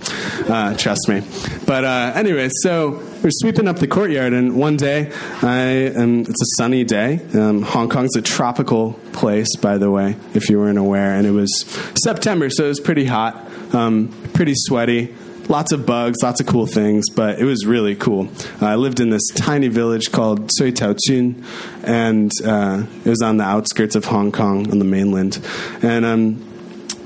Uh, 0.48 0.76
trust 0.76 1.08
me. 1.08 1.22
But 1.66 1.84
uh, 1.84 2.12
anyway, 2.14 2.48
so 2.62 3.02
we're 3.22 3.30
sweeping 3.30 3.68
up 3.68 3.78
the 3.78 3.86
courtyard, 3.86 4.32
and 4.32 4.56
one 4.56 4.76
day, 4.76 5.12
I 5.42 5.60
am, 5.94 6.20
it's 6.20 6.42
a 6.42 6.56
sunny 6.56 6.84
day. 6.84 7.20
Um, 7.34 7.62
Hong 7.62 7.88
Kong's 7.88 8.16
a 8.16 8.22
tropical 8.22 8.94
place, 9.12 9.54
by 9.56 9.78
the 9.78 9.90
way, 9.90 10.16
if 10.34 10.48
you 10.48 10.58
weren't 10.58 10.78
aware, 10.78 11.14
and 11.14 11.26
it 11.26 11.30
was 11.30 11.64
September, 12.02 12.50
so 12.50 12.64
it 12.64 12.68
was 12.68 12.80
pretty 12.80 13.04
hot, 13.04 13.48
um, 13.74 14.08
pretty 14.32 14.54
sweaty. 14.56 15.14
Lots 15.48 15.72
of 15.72 15.84
bugs, 15.84 16.22
lots 16.22 16.40
of 16.40 16.46
cool 16.46 16.66
things, 16.66 17.10
but 17.10 17.40
it 17.40 17.44
was 17.44 17.66
really 17.66 17.96
cool. 17.96 18.28
Uh, 18.60 18.66
I 18.66 18.76
lived 18.76 19.00
in 19.00 19.10
this 19.10 19.26
tiny 19.34 19.68
village 19.68 20.12
called 20.12 20.48
Sui 20.52 20.70
Tao 20.72 20.94
Chun, 21.06 21.44
and 21.82 22.30
uh, 22.44 22.84
it 23.04 23.08
was 23.08 23.20
on 23.22 23.38
the 23.38 23.44
outskirts 23.44 23.96
of 23.96 24.04
Hong 24.04 24.30
Kong 24.30 24.70
on 24.70 24.78
the 24.78 24.84
mainland. 24.84 25.44
And 25.82 26.04
um, 26.04 26.51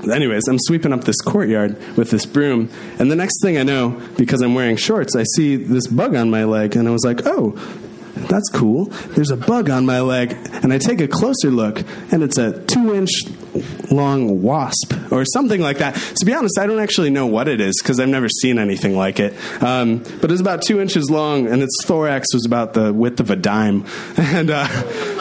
anyways, 0.09 0.47
I'm 0.47 0.59
sweeping 0.59 0.93
up 0.93 1.03
this 1.03 1.19
courtyard 1.21 1.77
with 1.97 2.11
this 2.11 2.25
broom, 2.25 2.69
and 2.99 3.11
the 3.11 3.15
next 3.15 3.41
thing 3.41 3.57
I 3.57 3.63
know, 3.63 4.01
because 4.17 4.41
I'm 4.41 4.55
wearing 4.55 4.77
shorts, 4.77 5.15
I 5.15 5.23
see 5.35 5.55
this 5.55 5.87
bug 5.87 6.15
on 6.15 6.29
my 6.29 6.43
leg, 6.43 6.75
and 6.75 6.87
I 6.87 6.91
was 6.91 7.03
like, 7.03 7.25
oh, 7.25 7.51
that's 8.15 8.49
cool. 8.49 8.85
There's 8.85 9.31
a 9.31 9.37
bug 9.37 9.69
on 9.69 9.85
my 9.85 10.01
leg, 10.01 10.35
and 10.51 10.73
I 10.73 10.77
take 10.77 11.01
a 11.01 11.07
closer 11.07 11.51
look, 11.51 11.83
and 12.11 12.23
it's 12.23 12.37
a 12.37 12.63
two 12.65 12.93
inch 12.93 13.11
long 13.91 14.41
wasp 14.41 14.93
or 15.11 15.25
something 15.25 15.61
like 15.61 15.79
that. 15.79 15.95
To 16.17 16.25
be 16.25 16.33
honest, 16.33 16.59
I 16.59 16.67
don't 16.67 16.79
actually 16.79 17.09
know 17.09 17.27
what 17.27 17.47
it 17.47 17.61
is 17.61 17.79
because 17.81 17.99
I've 17.99 18.09
never 18.09 18.29
seen 18.29 18.59
anything 18.59 18.95
like 18.95 19.19
it. 19.19 19.33
Um, 19.63 20.03
but 20.21 20.31
it's 20.31 20.41
about 20.41 20.61
two 20.61 20.79
inches 20.81 21.09
long, 21.09 21.47
and 21.47 21.61
its 21.61 21.75
thorax 21.85 22.33
was 22.33 22.45
about 22.45 22.73
the 22.73 22.93
width 22.93 23.19
of 23.19 23.29
a 23.29 23.35
dime. 23.35 23.85
And 24.37 24.49
uh, 24.51 24.67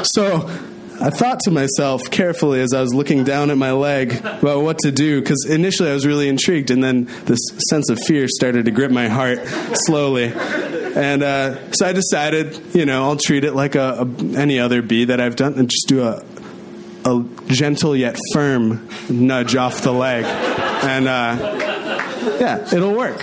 so 0.05 0.51
I 0.99 1.11
thought 1.11 1.41
to 1.41 1.51
myself 1.51 2.11
carefully 2.11 2.61
as 2.61 2.73
I 2.73 2.81
was 2.81 2.95
looking 2.95 3.25
down 3.25 3.51
at 3.51 3.59
my 3.59 3.73
leg 3.73 4.15
about 4.15 4.63
what 4.63 4.79
to 4.79 4.91
do 4.91 5.21
because 5.21 5.47
initially 5.49 5.91
I 5.91 5.95
was 5.95 6.07
really 6.07 6.29
intrigued, 6.29 6.71
and 6.71 6.83
then 6.83 7.05
this 7.25 7.39
sense 7.69 7.91
of 7.91 8.01
fear 8.01 8.29
started 8.29 8.65
to 8.65 8.71
grip 8.71 8.91
my 8.91 9.09
heart 9.09 9.41
slowly. 9.87 10.33
And 10.35 11.23
uh, 11.23 11.71
so 11.73 11.87
I 11.87 11.93
decided, 11.93 12.75
you 12.75 12.87
know, 12.87 13.05
I'll 13.05 13.17
treat 13.17 13.45
it 13.45 13.53
like 13.53 13.75
a, 13.75 14.07
a, 14.07 14.39
any 14.39 14.59
other 14.59 14.81
bee 14.81 15.05
that 15.05 15.21
I've 15.21 15.37
done 15.37 15.55
and 15.55 15.69
just 15.69 15.87
do 15.87 16.03
a, 16.03 16.25
a 17.05 17.25
gentle 17.49 17.95
yet 17.95 18.19
firm 18.33 18.89
nudge 19.11 19.55
off 19.55 19.83
the 19.83 19.93
leg. 19.93 20.25
And 20.25 21.07
uh, 21.07 22.37
yeah, 22.41 22.67
it'll 22.75 22.95
work. 22.95 23.23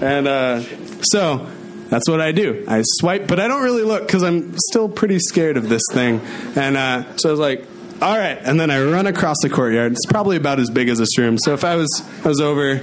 And 0.00 0.26
uh, 0.26 0.62
so 1.02 1.46
that's 1.88 2.08
what 2.08 2.20
I 2.20 2.32
do. 2.32 2.64
I 2.66 2.82
swipe, 2.84 3.26
but 3.26 3.38
I 3.38 3.48
don't 3.48 3.62
really 3.62 3.82
look 3.82 4.06
because 4.06 4.22
I'm 4.22 4.56
still 4.70 4.88
pretty 4.88 5.18
scared 5.18 5.56
of 5.56 5.68
this 5.68 5.82
thing. 5.92 6.20
And 6.56 6.76
uh, 6.76 7.16
so 7.16 7.28
I 7.28 7.32
was 7.32 7.40
like, 7.40 7.66
all 8.02 8.16
right. 8.16 8.38
And 8.42 8.58
then 8.58 8.70
I 8.70 8.82
run 8.82 9.06
across 9.06 9.36
the 9.42 9.50
courtyard. 9.50 9.92
It's 9.92 10.06
probably 10.06 10.36
about 10.36 10.58
as 10.60 10.70
big 10.70 10.88
as 10.88 10.98
this 10.98 11.16
room. 11.18 11.38
So 11.38 11.54
if 11.54 11.64
I 11.64 11.76
was, 11.76 12.02
I 12.24 12.28
was 12.28 12.40
over 12.40 12.82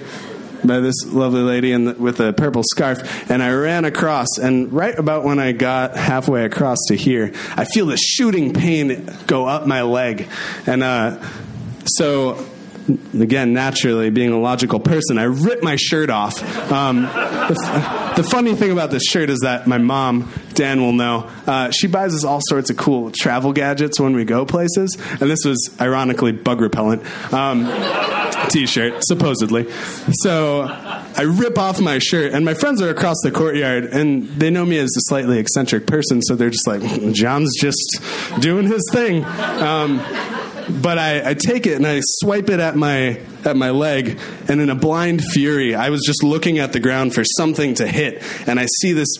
by 0.63 0.79
this 0.79 0.95
lovely 1.05 1.41
lady 1.41 1.73
the, 1.73 1.93
with 1.93 2.19
a 2.19 2.33
purple 2.33 2.63
scarf, 2.63 3.29
and 3.29 3.41
I 3.41 3.51
ran 3.51 3.85
across. 3.85 4.37
And 4.37 4.71
right 4.71 4.97
about 4.97 5.23
when 5.23 5.39
I 5.39 5.51
got 5.51 5.97
halfway 5.97 6.45
across 6.45 6.77
to 6.87 6.95
here, 6.95 7.31
I 7.55 7.65
feel 7.65 7.87
the 7.87 7.97
shooting 7.97 8.53
pain 8.53 9.09
go 9.27 9.47
up 9.47 9.65
my 9.65 9.81
leg, 9.81 10.27
and 10.65 10.83
uh, 10.83 11.21
so 11.85 12.45
again, 13.13 13.53
naturally, 13.53 14.09
being 14.09 14.31
a 14.31 14.39
logical 14.39 14.79
person, 14.79 15.17
I 15.17 15.23
ripped 15.23 15.63
my 15.63 15.75
shirt 15.75 16.09
off. 16.09 16.41
Um, 16.71 17.03
the, 17.03 18.13
the, 18.17 18.23
funny 18.23 18.55
thing 18.55 18.71
about 18.71 18.91
this 18.91 19.03
shirt 19.03 19.29
is 19.29 19.39
that 19.39 19.67
my 19.67 19.77
mom, 19.77 20.31
Dan 20.53 20.81
will 20.81 20.93
know, 20.93 21.29
uh, 21.47 21.71
she 21.71 21.87
buys 21.87 22.13
us 22.13 22.23
all 22.23 22.41
sorts 22.43 22.69
of 22.69 22.77
cool 22.77 23.11
travel 23.11 23.53
gadgets 23.53 23.99
when 23.99 24.15
we 24.15 24.25
go 24.25 24.45
places, 24.45 24.97
and 25.19 25.29
this 25.29 25.45
was 25.45 25.75
ironically 25.79 26.31
bug 26.31 26.61
repellent. 26.61 27.03
Um, 27.33 27.65
t-shirt 28.49 29.03
supposedly 29.05 29.69
so 30.23 30.63
i 31.17 31.23
rip 31.23 31.57
off 31.57 31.79
my 31.79 31.99
shirt 31.99 32.33
and 32.33 32.45
my 32.45 32.53
friends 32.53 32.81
are 32.81 32.89
across 32.89 33.17
the 33.23 33.31
courtyard 33.31 33.85
and 33.85 34.27
they 34.29 34.49
know 34.49 34.65
me 34.65 34.77
as 34.77 34.89
a 34.97 35.01
slightly 35.09 35.39
eccentric 35.39 35.87
person 35.87 36.21
so 36.21 36.35
they're 36.35 36.49
just 36.49 36.67
like 36.67 36.81
john's 37.13 37.55
just 37.59 38.01
doing 38.39 38.67
his 38.67 38.83
thing 38.91 39.23
um, 39.25 40.01
but 40.81 40.97
I, 40.97 41.31
I, 41.31 41.33
take 41.33 41.65
it 41.65 41.75
and 41.75 41.85
I 41.85 42.01
swipe 42.03 42.49
it 42.49 42.59
at 42.59 42.75
my 42.75 43.19
at 43.43 43.55
my 43.55 43.71
leg, 43.71 44.19
and 44.47 44.61
in 44.61 44.69
a 44.69 44.75
blind 44.75 45.23
fury, 45.23 45.75
I 45.75 45.89
was 45.89 46.01
just 46.05 46.23
looking 46.23 46.59
at 46.59 46.73
the 46.73 46.79
ground 46.79 47.13
for 47.13 47.23
something 47.23 47.73
to 47.75 47.87
hit, 47.87 48.23
and 48.47 48.59
I 48.59 48.67
see 48.79 48.93
this 48.93 49.17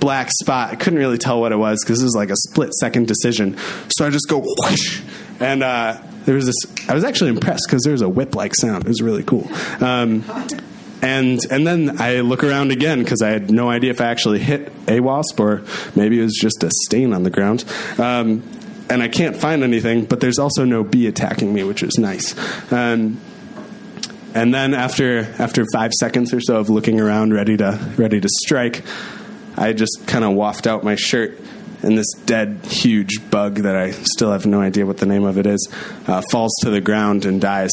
black 0.00 0.30
spot. 0.30 0.70
I 0.70 0.76
couldn't 0.76 0.98
really 0.98 1.18
tell 1.18 1.40
what 1.40 1.52
it 1.52 1.56
was 1.56 1.82
because 1.82 2.00
it 2.00 2.04
was 2.04 2.14
like 2.14 2.30
a 2.30 2.36
split 2.36 2.74
second 2.74 3.08
decision. 3.08 3.56
So 3.88 4.06
I 4.06 4.10
just 4.10 4.28
go 4.28 4.42
whoosh, 4.44 5.02
and 5.40 5.62
uh, 5.62 6.00
there 6.24 6.34
was 6.34 6.46
this. 6.46 6.88
I 6.88 6.94
was 6.94 7.04
actually 7.04 7.30
impressed 7.30 7.64
because 7.66 7.82
there 7.82 7.92
was 7.92 8.02
a 8.02 8.08
whip 8.08 8.34
like 8.34 8.54
sound. 8.54 8.84
It 8.84 8.88
was 8.88 9.02
really 9.02 9.24
cool. 9.24 9.48
Um, 9.80 10.24
and 11.04 11.40
and 11.50 11.66
then 11.66 12.00
I 12.00 12.20
look 12.20 12.42
around 12.42 12.72
again 12.72 13.00
because 13.00 13.20
I 13.20 13.28
had 13.28 13.50
no 13.50 13.68
idea 13.68 13.90
if 13.90 14.00
I 14.00 14.06
actually 14.06 14.38
hit 14.38 14.72
a 14.88 15.00
wasp 15.00 15.38
or 15.38 15.62
maybe 15.94 16.18
it 16.18 16.22
was 16.22 16.38
just 16.40 16.64
a 16.64 16.70
stain 16.86 17.12
on 17.12 17.22
the 17.22 17.30
ground. 17.30 17.64
Um, 17.98 18.42
and 18.88 19.02
I 19.02 19.08
can't 19.08 19.36
find 19.36 19.62
anything, 19.62 20.04
but 20.04 20.20
there's 20.20 20.38
also 20.38 20.64
no 20.64 20.82
bee 20.82 21.06
attacking 21.06 21.52
me, 21.52 21.64
which 21.64 21.82
is 21.82 21.96
nice. 21.98 22.34
Um, 22.72 23.20
and 24.34 24.52
then 24.52 24.74
after 24.74 25.20
after 25.38 25.66
five 25.72 25.92
seconds 25.92 26.32
or 26.32 26.40
so 26.40 26.56
of 26.56 26.70
looking 26.70 27.00
around, 27.00 27.34
ready 27.34 27.56
to 27.58 27.78
ready 27.96 28.20
to 28.20 28.28
strike, 28.28 28.82
I 29.56 29.74
just 29.74 30.06
kind 30.06 30.24
of 30.24 30.32
waft 30.32 30.66
out 30.66 30.84
my 30.84 30.96
shirt, 30.96 31.38
and 31.82 31.98
this 31.98 32.10
dead, 32.24 32.60
huge 32.64 33.30
bug 33.30 33.56
that 33.56 33.76
I 33.76 33.90
still 33.90 34.32
have 34.32 34.46
no 34.46 34.60
idea 34.60 34.86
what 34.86 34.98
the 34.98 35.06
name 35.06 35.24
of 35.24 35.38
it 35.38 35.46
is 35.46 35.68
uh, 36.06 36.22
falls 36.30 36.54
to 36.62 36.70
the 36.70 36.80
ground 36.80 37.26
and 37.26 37.40
dies. 37.40 37.72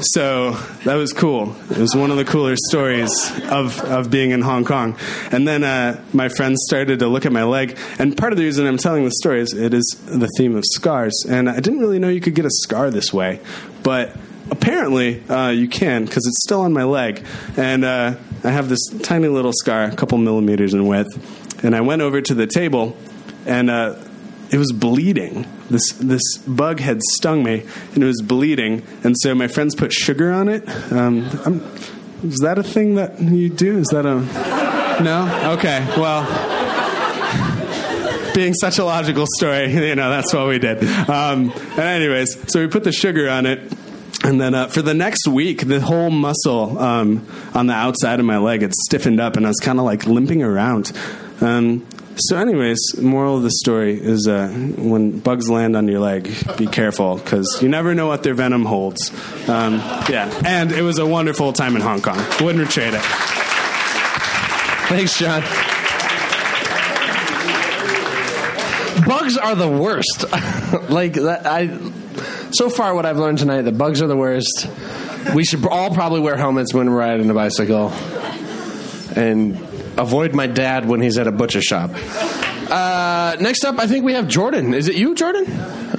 So 0.00 0.52
that 0.84 0.94
was 0.96 1.12
cool. 1.12 1.56
It 1.70 1.78
was 1.78 1.94
one 1.94 2.10
of 2.10 2.16
the 2.16 2.24
cooler 2.24 2.54
stories 2.68 3.10
of, 3.50 3.80
of 3.80 4.10
being 4.10 4.30
in 4.30 4.42
Hong 4.42 4.64
Kong. 4.64 4.96
And 5.32 5.48
then 5.48 5.64
uh, 5.64 6.02
my 6.12 6.28
friends 6.28 6.58
started 6.68 6.98
to 6.98 7.08
look 7.08 7.24
at 7.24 7.32
my 7.32 7.44
leg. 7.44 7.78
And 7.98 8.16
part 8.16 8.32
of 8.32 8.38
the 8.38 8.44
reason 8.44 8.66
I'm 8.66 8.76
telling 8.76 9.04
the 9.04 9.10
story 9.10 9.40
is 9.40 9.54
it 9.54 9.72
is 9.72 9.84
the 10.04 10.28
theme 10.36 10.54
of 10.54 10.64
scars. 10.66 11.24
And 11.28 11.48
I 11.48 11.60
didn't 11.60 11.80
really 11.80 11.98
know 11.98 12.08
you 12.08 12.20
could 12.20 12.34
get 12.34 12.44
a 12.44 12.50
scar 12.50 12.90
this 12.90 13.12
way. 13.12 13.40
But 13.82 14.14
apparently 14.50 15.22
uh, 15.28 15.48
you 15.48 15.68
can 15.68 16.04
because 16.04 16.26
it's 16.26 16.42
still 16.42 16.60
on 16.60 16.72
my 16.72 16.84
leg. 16.84 17.24
And 17.56 17.84
uh, 17.84 18.16
I 18.44 18.50
have 18.50 18.68
this 18.68 18.86
tiny 19.02 19.28
little 19.28 19.52
scar, 19.54 19.84
a 19.84 19.96
couple 19.96 20.18
millimeters 20.18 20.74
in 20.74 20.86
width. 20.86 21.64
And 21.64 21.74
I 21.74 21.80
went 21.80 22.02
over 22.02 22.20
to 22.20 22.34
the 22.34 22.46
table 22.46 22.96
and 23.46 23.70
uh, 23.70 23.96
it 24.50 24.58
was 24.58 24.72
bleeding. 24.72 25.46
This 25.70 25.92
this 25.94 26.38
bug 26.46 26.80
had 26.80 27.02
stung 27.14 27.42
me, 27.42 27.64
and 27.94 28.02
it 28.02 28.06
was 28.06 28.22
bleeding. 28.22 28.82
And 29.02 29.16
so 29.18 29.34
my 29.34 29.48
friends 29.48 29.74
put 29.74 29.92
sugar 29.92 30.32
on 30.32 30.48
it. 30.48 30.68
Um, 30.92 31.24
is 32.22 32.38
that 32.42 32.58
a 32.58 32.62
thing 32.62 32.94
that 32.94 33.20
you 33.20 33.48
do? 33.48 33.78
Is 33.78 33.88
that 33.88 34.06
a 34.06 34.20
no? 35.02 35.52
Okay, 35.54 35.84
well, 35.96 36.24
being 38.34 38.54
such 38.54 38.78
a 38.78 38.84
logical 38.84 39.26
story, 39.36 39.72
you 39.88 39.94
know, 39.94 40.10
that's 40.10 40.32
what 40.32 40.46
we 40.48 40.58
did. 40.58 40.82
Um, 40.84 41.52
and 41.52 41.78
anyways, 41.78 42.52
so 42.52 42.60
we 42.60 42.68
put 42.68 42.84
the 42.84 42.92
sugar 42.92 43.28
on 43.28 43.46
it. 43.46 43.72
And 44.24 44.40
then 44.40 44.54
uh, 44.54 44.68
for 44.68 44.82
the 44.82 44.94
next 44.94 45.28
week, 45.28 45.66
the 45.66 45.80
whole 45.80 46.10
muscle 46.10 46.78
um, 46.78 47.26
on 47.54 47.66
the 47.66 47.74
outside 47.74 48.18
of 48.18 48.26
my 48.26 48.38
leg 48.38 48.62
had 48.62 48.72
stiffened 48.74 49.20
up, 49.20 49.36
and 49.36 49.46
I 49.46 49.50
was 49.50 49.60
kind 49.60 49.78
of 49.78 49.84
like 49.84 50.06
limping 50.06 50.42
around. 50.42 50.90
Um, 51.40 51.86
so, 52.18 52.38
anyways, 52.38 52.78
moral 52.98 53.36
of 53.36 53.42
the 53.42 53.50
story 53.50 54.00
is 54.00 54.26
uh, 54.26 54.48
when 54.48 55.18
bugs 55.18 55.50
land 55.50 55.76
on 55.76 55.86
your 55.86 56.00
leg, 56.00 56.32
be 56.56 56.66
careful 56.66 57.16
because 57.16 57.58
you 57.60 57.68
never 57.68 57.94
know 57.94 58.06
what 58.06 58.22
their 58.22 58.32
venom 58.32 58.64
holds. 58.64 59.10
Um, 59.48 59.74
yeah, 60.08 60.32
and 60.44 60.72
it 60.72 60.80
was 60.80 60.98
a 60.98 61.06
wonderful 61.06 61.52
time 61.52 61.76
in 61.76 61.82
Hong 61.82 62.00
Kong. 62.00 62.16
Wouldn't 62.40 62.70
trade 62.70 62.94
it. 62.94 63.02
Thanks, 64.88 65.18
John. 65.18 65.42
Bugs 69.06 69.36
are 69.36 69.54
the 69.54 69.68
worst. 69.68 70.24
like 70.90 71.14
that, 71.14 71.42
I. 71.46 71.66
So 72.52 72.70
far, 72.70 72.94
what 72.94 73.04
I've 73.04 73.18
learned 73.18 73.38
tonight, 73.38 73.62
the 73.62 73.72
bugs 73.72 74.00
are 74.00 74.06
the 74.06 74.16
worst. 74.16 74.68
We 75.34 75.44
should 75.44 75.66
all 75.66 75.92
probably 75.92 76.20
wear 76.20 76.36
helmets 76.36 76.72
when 76.72 76.90
we're 76.90 76.98
riding 76.98 77.28
a 77.28 77.34
bicycle, 77.34 77.90
and 79.14 79.65
avoid 79.96 80.34
my 80.34 80.46
dad 80.46 80.86
when 80.88 81.00
he's 81.00 81.18
at 81.18 81.26
a 81.26 81.32
butcher 81.32 81.62
shop. 81.62 81.90
Uh, 82.68 83.36
next 83.40 83.64
up, 83.64 83.78
I 83.78 83.86
think 83.86 84.04
we 84.04 84.14
have 84.14 84.26
Jordan. 84.28 84.74
Is 84.74 84.88
it 84.88 84.96
you, 84.96 85.14
Jordan? 85.14 85.46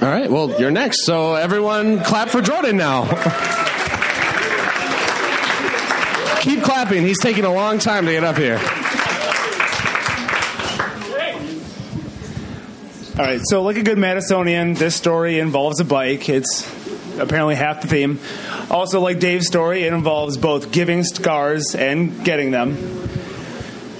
All 0.02 0.08
right. 0.08 0.30
Well, 0.30 0.60
you're 0.60 0.70
next. 0.70 1.04
So 1.04 1.34
everyone, 1.34 2.00
clap 2.04 2.28
for 2.28 2.42
Jordan 2.42 2.76
now. 2.76 3.04
Keep 6.40 6.62
clapping. 6.62 7.02
He's 7.02 7.18
taking 7.20 7.44
a 7.44 7.52
long 7.52 7.78
time 7.78 8.06
to 8.06 8.12
get 8.12 8.24
up 8.24 8.36
here. 8.36 8.58
All 13.18 13.24
right. 13.24 13.40
So, 13.44 13.62
like 13.62 13.76
a 13.76 13.82
good 13.82 13.98
Madisonian, 13.98 14.78
this 14.78 14.94
story 14.94 15.40
involves 15.40 15.80
a 15.80 15.84
bike. 15.84 16.28
It's 16.28 16.62
apparently 17.18 17.56
half 17.56 17.82
the 17.82 17.88
theme. 17.88 18.20
Also, 18.70 19.00
like 19.00 19.18
Dave's 19.18 19.48
story, 19.48 19.82
it 19.82 19.92
involves 19.92 20.36
both 20.36 20.70
giving 20.70 21.02
scars 21.02 21.74
and 21.74 22.24
getting 22.24 22.52
them. 22.52 22.76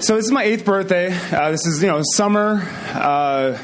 So 0.01 0.15
this 0.15 0.23
is 0.23 0.31
my 0.31 0.43
eighth 0.43 0.63
birthday. 0.63 1.13
Uh, 1.13 1.51
this 1.51 1.65
is 1.65 1.83
you 1.83 1.89
know 1.89 2.01
summer, 2.13 2.61
uh, 2.93 3.57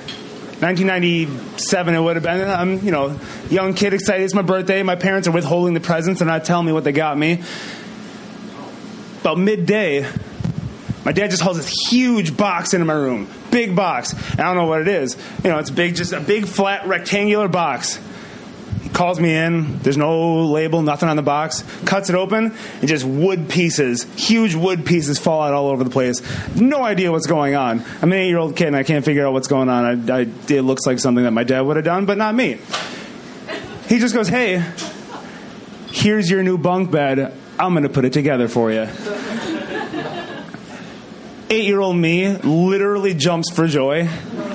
1997. 0.59 1.95
It 1.95 1.99
would 1.99 2.17
have 2.17 2.23
been. 2.23 2.41
I'm 2.41 2.85
you 2.85 2.91
know 2.91 3.17
young 3.49 3.73
kid 3.73 3.93
excited. 3.93 4.21
It's 4.21 4.33
my 4.33 4.41
birthday. 4.41 4.83
My 4.83 4.97
parents 4.97 5.29
are 5.29 5.31
withholding 5.31 5.75
the 5.75 5.79
presents. 5.79 6.19
They're 6.19 6.27
not 6.27 6.43
telling 6.43 6.65
me 6.65 6.73
what 6.73 6.83
they 6.83 6.91
got 6.91 7.17
me. 7.17 7.41
About 9.21 9.37
midday, 9.37 10.05
my 11.05 11.13
dad 11.13 11.29
just 11.29 11.41
hauls 11.41 11.55
this 11.55 11.69
huge 11.89 12.35
box 12.35 12.73
into 12.73 12.85
my 12.85 12.93
room. 12.93 13.29
Big 13.49 13.73
box. 13.73 14.13
I 14.33 14.43
don't 14.43 14.57
know 14.57 14.65
what 14.65 14.81
it 14.81 14.89
is. 14.89 15.15
You 15.41 15.51
know, 15.51 15.59
it's 15.59 15.69
big, 15.69 15.95
just 15.95 16.11
a 16.11 16.19
big 16.19 16.47
flat 16.47 16.85
rectangular 16.85 17.47
box 17.47 17.97
calls 18.95 19.19
me 19.19 19.35
in. 19.35 19.79
There's 19.79 19.97
no 19.97 20.45
label, 20.45 20.81
nothing 20.81 21.09
on 21.09 21.17
the 21.17 21.21
box. 21.21 21.63
Cuts 21.85 22.09
it 22.09 22.15
open, 22.15 22.55
and 22.79 22.87
just 22.87 23.05
wood 23.05 23.49
pieces, 23.49 24.03
huge 24.15 24.55
wood 24.55 24.85
pieces, 24.85 25.19
fall 25.19 25.43
out 25.43 25.53
all 25.53 25.67
over 25.67 25.83
the 25.83 25.89
place. 25.89 26.21
No 26.55 26.81
idea 26.81 27.11
what's 27.11 27.27
going 27.27 27.55
on. 27.55 27.83
I'm 28.01 28.11
an 28.11 28.17
eight 28.17 28.29
year 28.29 28.39
old 28.39 28.55
kid, 28.55 28.67
and 28.67 28.75
I 28.75 28.83
can't 28.83 29.05
figure 29.05 29.27
out 29.27 29.33
what's 29.33 29.49
going 29.49 29.69
on. 29.69 30.09
I, 30.09 30.13
I, 30.13 30.21
it 30.21 30.61
looks 30.61 30.87
like 30.87 30.99
something 30.99 31.25
that 31.25 31.31
my 31.31 31.43
dad 31.43 31.61
would 31.61 31.75
have 31.75 31.85
done, 31.85 32.05
but 32.05 32.17
not 32.17 32.33
me. 32.33 32.57
He 33.87 33.99
just 33.99 34.15
goes, 34.15 34.29
"Hey, 34.29 34.63
here's 35.91 36.29
your 36.29 36.41
new 36.41 36.57
bunk 36.57 36.89
bed. 36.89 37.33
I'm 37.59 37.73
going 37.73 37.83
to 37.83 37.89
put 37.89 38.05
it 38.05 38.13
together 38.13 38.47
for 38.47 38.71
you." 38.71 38.87
Eight 41.47 41.65
year 41.65 41.79
old 41.79 41.95
me 41.95 42.29
literally 42.37 43.13
jumps 43.13 43.51
for 43.51 43.67
joy 43.67 44.07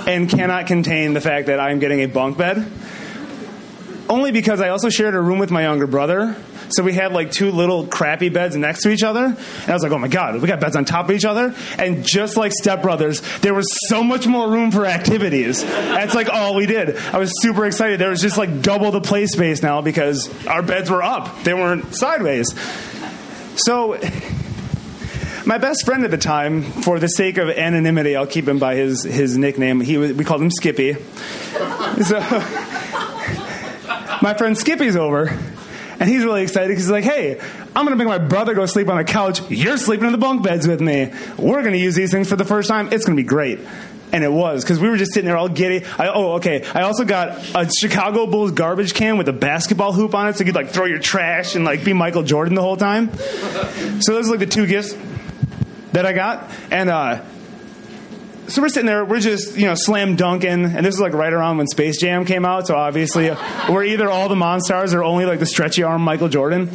and 0.09 0.28
cannot 0.28 0.66
contain 0.66 1.14
the 1.14 1.20
fact 1.20 1.47
that 1.47 1.61
I'm 1.61 1.78
getting 1.78 2.01
a 2.01 2.07
bunk 2.07 2.36
bed 2.36 2.66
only 4.11 4.33
because 4.33 4.61
I 4.61 4.69
also 4.69 4.91
shared 4.91 5.15
a 5.15 5.21
room 5.21 5.39
with 5.39 5.51
my 5.51 5.63
younger 5.63 5.87
brother. 5.87 6.37
So 6.71 6.83
we 6.83 6.93
had 6.93 7.13
like 7.13 7.31
two 7.31 7.51
little 7.51 7.87
crappy 7.87 8.29
beds 8.29 8.57
next 8.57 8.83
to 8.83 8.91
each 8.91 9.03
other. 9.03 9.25
And 9.25 9.69
I 9.69 9.73
was 9.73 9.83
like, 9.83 9.93
oh 9.93 9.99
my 9.99 10.09
God, 10.09 10.41
we 10.41 10.49
got 10.49 10.61
beds 10.61 10.77
on 10.77 10.85
top 10.85 11.07
of 11.07 11.13
each 11.13 11.25
other. 11.25 11.55
And 11.79 12.05
just 12.05 12.37
like 12.37 12.53
stepbrothers, 12.53 13.41
there 13.41 13.55
was 13.55 13.67
so 13.89 14.03
much 14.03 14.27
more 14.27 14.51
room 14.51 14.71
for 14.71 14.85
activities. 14.85 15.63
That's 15.63 16.15
like 16.15 16.29
all 16.29 16.55
we 16.55 16.67
did. 16.67 16.97
I 16.97 17.19
was 17.19 17.33
super 17.41 17.65
excited. 17.65 18.01
There 18.01 18.11
was 18.11 18.21
just 18.21 18.37
like 18.37 18.63
double 18.63 18.91
the 18.91 19.01
play 19.01 19.27
space 19.27 19.63
now 19.63 19.81
because 19.81 20.29
our 20.47 20.63
beds 20.63 20.91
were 20.91 21.03
up, 21.03 21.45
they 21.45 21.55
weren't 21.55 21.95
sideways. 21.95 22.55
So 23.57 23.99
my 25.47 25.59
best 25.59 25.85
friend 25.85 26.05
at 26.05 26.11
the 26.11 26.19
time, 26.19 26.63
for 26.63 26.99
the 26.99 27.09
sake 27.09 27.39
of 27.39 27.49
anonymity, 27.49 28.17
I'll 28.17 28.27
keep 28.27 28.47
him 28.47 28.59
by 28.59 28.75
his, 28.75 29.03
his 29.03 29.37
nickname. 29.37 29.81
He 29.81 29.99
we 29.99 30.25
called 30.25 30.43
him 30.43 30.51
Skippy. 30.51 30.97
So, 32.05 32.21
my 34.23 34.35
friend 34.35 34.57
Skippy's 34.57 34.97
over, 34.97 35.29
and 35.99 36.09
he's 36.09 36.25
really 36.25 36.43
excited 36.43 36.68
because 36.68 36.85
he's 36.85 36.91
like, 36.91 37.05
hey, 37.05 37.39
I'm 37.77 37.85
going 37.85 37.97
to 37.97 37.97
make 37.97 38.09
my 38.09 38.18
brother 38.18 38.55
go 38.55 38.66
sleep 38.66 38.89
on 38.89 38.97
the 38.97 39.05
couch. 39.05 39.49
You're 39.51 39.77
sleeping 39.77 40.07
in 40.07 40.12
the 40.12 40.18
bunk 40.18 40.43
beds 40.43 40.66
with 40.66 40.81
me. 40.81 41.12
We're 41.39 41.61
going 41.61 41.73
to 41.73 41.79
use 41.79 41.95
these 41.95 42.11
things 42.11 42.29
for 42.29 42.37
the 42.37 42.45
first 42.45 42.68
time. 42.68 42.93
It's 42.93 43.05
going 43.05 43.16
to 43.16 43.23
be 43.23 43.27
great. 43.27 43.61
And 44.12 44.25
it 44.25 44.33
was 44.33 44.64
because 44.64 44.81
we 44.81 44.89
were 44.89 44.97
just 44.97 45.12
sitting 45.12 45.29
there 45.29 45.37
all 45.37 45.49
giddy. 45.49 45.85
I, 45.85 46.09
oh, 46.09 46.33
okay. 46.33 46.64
I 46.75 46.83
also 46.83 47.05
got 47.05 47.39
a 47.55 47.71
Chicago 47.71 48.27
Bulls 48.27 48.51
garbage 48.51 48.93
can 48.93 49.18
with 49.18 49.29
a 49.29 49.33
basketball 49.33 49.93
hoop 49.93 50.14
on 50.16 50.27
it, 50.27 50.37
so 50.37 50.41
you 50.41 50.47
could 50.47 50.57
like 50.57 50.71
throw 50.71 50.87
your 50.87 50.99
trash 50.99 51.55
and 51.55 51.64
like 51.64 51.85
be 51.85 51.93
Michael 51.93 52.25
Jordan 52.25 52.55
the 52.55 52.62
whole 52.62 52.77
time. 52.77 53.14
So 54.01 54.14
those 54.14 54.27
are 54.27 54.31
like 54.31 54.41
the 54.41 54.47
two 54.47 54.66
gifts 54.66 54.97
that 55.93 56.07
I 56.07 56.12
got, 56.12 56.51
and 56.73 56.91
uh, 56.91 57.23
so 58.51 58.62
we're 58.62 58.68
sitting 58.68 58.86
there, 58.86 59.05
we're 59.05 59.20
just 59.20 59.57
you 59.57 59.66
know 59.66 59.74
slam 59.74 60.16
dunking, 60.16 60.64
and 60.64 60.84
this 60.84 60.94
is 60.94 61.01
like 61.01 61.12
right 61.12 61.32
around 61.32 61.59
when 61.59 61.66
Space 61.68 62.01
Jam 62.01 62.24
came 62.24 62.44
out. 62.44 62.66
So 62.66 62.76
obviously, 62.76 63.30
uh, 63.30 63.72
we're 63.72 63.84
either 63.84 64.11
all 64.11 64.28
the 64.28 64.34
Monstars 64.34 64.92
or 64.92 65.03
only 65.05 65.24
like 65.24 65.38
the 65.38 65.46
stretchy 65.46 65.82
arm 65.82 66.03
Michael 66.03 66.28
Jordan, 66.28 66.68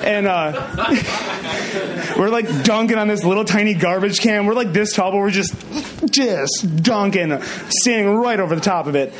and 0.00 0.26
uh, 0.26 2.12
we're 2.18 2.30
like 2.30 2.64
dunking 2.64 2.98
on 2.98 3.08
this 3.08 3.24
little 3.24 3.44
tiny 3.44 3.74
garbage 3.74 4.20
can. 4.20 4.46
We're 4.46 4.54
like 4.54 4.72
this 4.72 4.94
tall, 4.94 5.12
but 5.12 5.18
we're 5.18 5.30
just 5.30 5.54
just 6.10 6.82
dunking, 6.82 7.40
standing 7.68 8.14
right 8.16 8.40
over 8.40 8.54
the 8.54 8.60
top 8.60 8.86
of 8.86 8.96
it. 8.96 9.12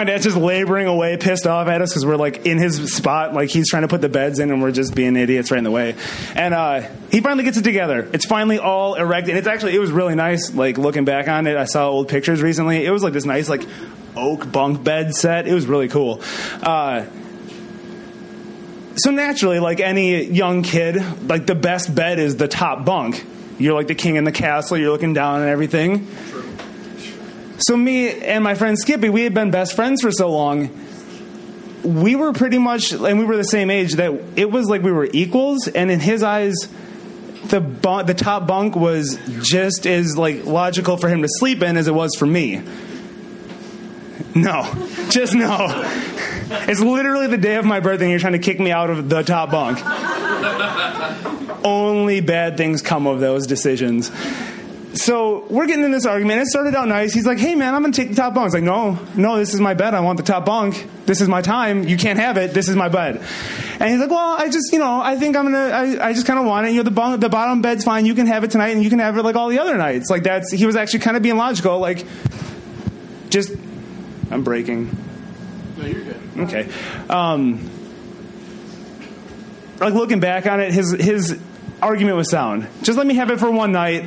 My 0.00 0.04
dad's 0.04 0.24
just 0.24 0.38
laboring 0.38 0.86
away, 0.86 1.18
pissed 1.18 1.46
off 1.46 1.68
at 1.68 1.82
us 1.82 1.90
because 1.90 2.06
we're 2.06 2.16
like 2.16 2.46
in 2.46 2.56
his 2.56 2.96
spot, 2.96 3.34
like 3.34 3.50
he's 3.50 3.68
trying 3.68 3.82
to 3.82 3.88
put 3.88 4.00
the 4.00 4.08
beds 4.08 4.38
in, 4.38 4.50
and 4.50 4.62
we're 4.62 4.72
just 4.72 4.94
being 4.94 5.14
idiots 5.14 5.50
right 5.50 5.58
in 5.58 5.64
the 5.64 5.70
way. 5.70 5.94
And 6.34 6.54
uh, 6.54 6.88
he 7.10 7.20
finally 7.20 7.44
gets 7.44 7.58
it 7.58 7.64
together. 7.64 8.08
It's 8.14 8.24
finally 8.24 8.58
all 8.58 8.94
erected. 8.94 9.32
And 9.32 9.38
it's 9.38 9.46
actually 9.46 9.76
it 9.76 9.78
was 9.78 9.92
really 9.92 10.14
nice. 10.14 10.54
Like 10.54 10.78
looking 10.78 11.04
back 11.04 11.28
on 11.28 11.46
it, 11.46 11.54
I 11.54 11.66
saw 11.66 11.90
old 11.90 12.08
pictures 12.08 12.40
recently. 12.40 12.82
It 12.82 12.90
was 12.90 13.02
like 13.02 13.12
this 13.12 13.26
nice 13.26 13.50
like 13.50 13.66
oak 14.16 14.50
bunk 14.50 14.82
bed 14.82 15.14
set. 15.14 15.46
It 15.46 15.52
was 15.52 15.66
really 15.66 15.88
cool. 15.88 16.22
Uh, 16.62 17.04
so 18.96 19.10
naturally, 19.10 19.58
like 19.58 19.80
any 19.80 20.24
young 20.24 20.62
kid, 20.62 20.96
like 21.28 21.44
the 21.44 21.54
best 21.54 21.94
bed 21.94 22.18
is 22.18 22.36
the 22.38 22.48
top 22.48 22.86
bunk. 22.86 23.22
You're 23.58 23.74
like 23.74 23.88
the 23.88 23.94
king 23.94 24.16
in 24.16 24.24
the 24.24 24.32
castle. 24.32 24.78
You're 24.78 24.92
looking 24.92 25.12
down 25.12 25.42
and 25.42 25.50
everything. 25.50 26.08
So 27.60 27.76
me 27.76 28.08
and 28.08 28.42
my 28.42 28.54
friend 28.54 28.78
Skippy, 28.78 29.10
we 29.10 29.22
had 29.22 29.34
been 29.34 29.50
best 29.50 29.76
friends 29.76 30.00
for 30.00 30.10
so 30.10 30.30
long. 30.30 30.70
We 31.84 32.16
were 32.16 32.32
pretty 32.32 32.58
much, 32.58 32.92
and 32.92 33.18
we 33.18 33.24
were 33.24 33.36
the 33.36 33.44
same 33.44 33.70
age 33.70 33.94
that 33.94 34.18
it 34.36 34.50
was 34.50 34.68
like 34.68 34.82
we 34.82 34.92
were 34.92 35.08
equals. 35.12 35.68
And 35.68 35.90
in 35.90 36.00
his 36.00 36.22
eyes, 36.22 36.54
the 37.48 37.60
the 38.06 38.14
top 38.14 38.46
bunk 38.46 38.76
was 38.76 39.18
just 39.42 39.86
as 39.86 40.16
like 40.16 40.46
logical 40.46 40.96
for 40.96 41.08
him 41.08 41.22
to 41.22 41.28
sleep 41.28 41.62
in 41.62 41.76
as 41.76 41.86
it 41.86 41.94
was 41.94 42.14
for 42.14 42.26
me. 42.26 42.62
No, 44.34 44.72
just 45.10 45.34
no. 45.34 45.68
It's 46.66 46.80
literally 46.80 47.26
the 47.26 47.38
day 47.38 47.56
of 47.56 47.66
my 47.66 47.80
birthday, 47.80 48.06
and 48.06 48.10
you're 48.10 48.20
trying 48.20 48.32
to 48.32 48.38
kick 48.38 48.58
me 48.58 48.70
out 48.70 48.88
of 48.88 49.08
the 49.08 49.22
top 49.22 49.50
bunk. 49.50 49.78
Only 51.64 52.20
bad 52.20 52.56
things 52.56 52.80
come 52.80 53.06
of 53.06 53.20
those 53.20 53.46
decisions. 53.46 54.10
So 54.94 55.46
we're 55.48 55.66
getting 55.66 55.84
in 55.84 55.92
this 55.92 56.04
argument. 56.04 56.40
It 56.40 56.46
started 56.48 56.74
out 56.74 56.88
nice. 56.88 57.12
He's 57.12 57.26
like, 57.26 57.38
"Hey 57.38 57.54
man, 57.54 57.74
I'm 57.74 57.82
gonna 57.82 57.92
take 57.92 58.08
the 58.08 58.16
top 58.16 58.34
bunk." 58.34 58.42
I 58.42 58.44
was 58.46 58.54
like, 58.54 58.64
"No, 58.64 58.98
no, 59.14 59.36
this 59.36 59.54
is 59.54 59.60
my 59.60 59.74
bed. 59.74 59.94
I 59.94 60.00
want 60.00 60.16
the 60.16 60.24
top 60.24 60.44
bunk. 60.44 60.84
This 61.06 61.20
is 61.20 61.28
my 61.28 61.42
time. 61.42 61.86
You 61.86 61.96
can't 61.96 62.18
have 62.18 62.36
it. 62.36 62.54
This 62.54 62.68
is 62.68 62.74
my 62.74 62.88
bed." 62.88 63.22
And 63.78 63.90
he's 63.90 64.00
like, 64.00 64.10
"Well, 64.10 64.36
I 64.36 64.48
just, 64.48 64.72
you 64.72 64.80
know, 64.80 65.00
I 65.00 65.16
think 65.16 65.36
I'm 65.36 65.44
gonna. 65.44 65.58
I, 65.58 66.08
I 66.08 66.12
just 66.12 66.26
kind 66.26 66.40
of 66.40 66.44
want 66.44 66.66
it. 66.66 66.70
You 66.70 66.78
know, 66.78 66.82
the 66.82 66.90
bunk, 66.90 67.20
the 67.20 67.28
bottom 67.28 67.62
bed's 67.62 67.84
fine. 67.84 68.04
You 68.04 68.14
can 68.14 68.26
have 68.26 68.42
it 68.42 68.50
tonight, 68.50 68.70
and 68.70 68.82
you 68.82 68.90
can 68.90 68.98
have 68.98 69.16
it 69.16 69.22
like 69.22 69.36
all 69.36 69.48
the 69.48 69.60
other 69.60 69.76
nights. 69.76 70.10
Like 70.10 70.24
that's." 70.24 70.50
He 70.50 70.66
was 70.66 70.74
actually 70.74 71.00
kind 71.00 71.16
of 71.16 71.22
being 71.22 71.36
logical. 71.36 71.78
Like, 71.78 72.04
just, 73.28 73.52
I'm 74.30 74.42
breaking. 74.42 74.96
No, 75.78 75.86
you're 75.86 76.02
good. 76.02 76.20
Okay. 76.38 76.68
Um, 77.08 77.70
like 79.78 79.94
looking 79.94 80.18
back 80.20 80.46
on 80.46 80.60
it, 80.60 80.72
his 80.72 80.92
his 80.92 81.38
argument 81.80 82.16
was 82.16 82.28
sound. 82.28 82.66
Just 82.82 82.98
let 82.98 83.06
me 83.06 83.14
have 83.14 83.30
it 83.30 83.38
for 83.38 83.50
one 83.50 83.72
night. 83.72 84.04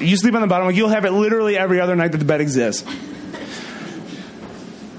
You 0.00 0.16
sleep 0.16 0.34
on 0.34 0.40
the 0.40 0.46
bottom. 0.46 0.66
Like 0.66 0.76
you'll 0.76 0.88
have 0.88 1.04
it 1.04 1.12
literally 1.12 1.56
every 1.56 1.80
other 1.80 1.96
night 1.96 2.12
that 2.12 2.18
the 2.18 2.24
bed 2.24 2.40
exists. 2.40 2.84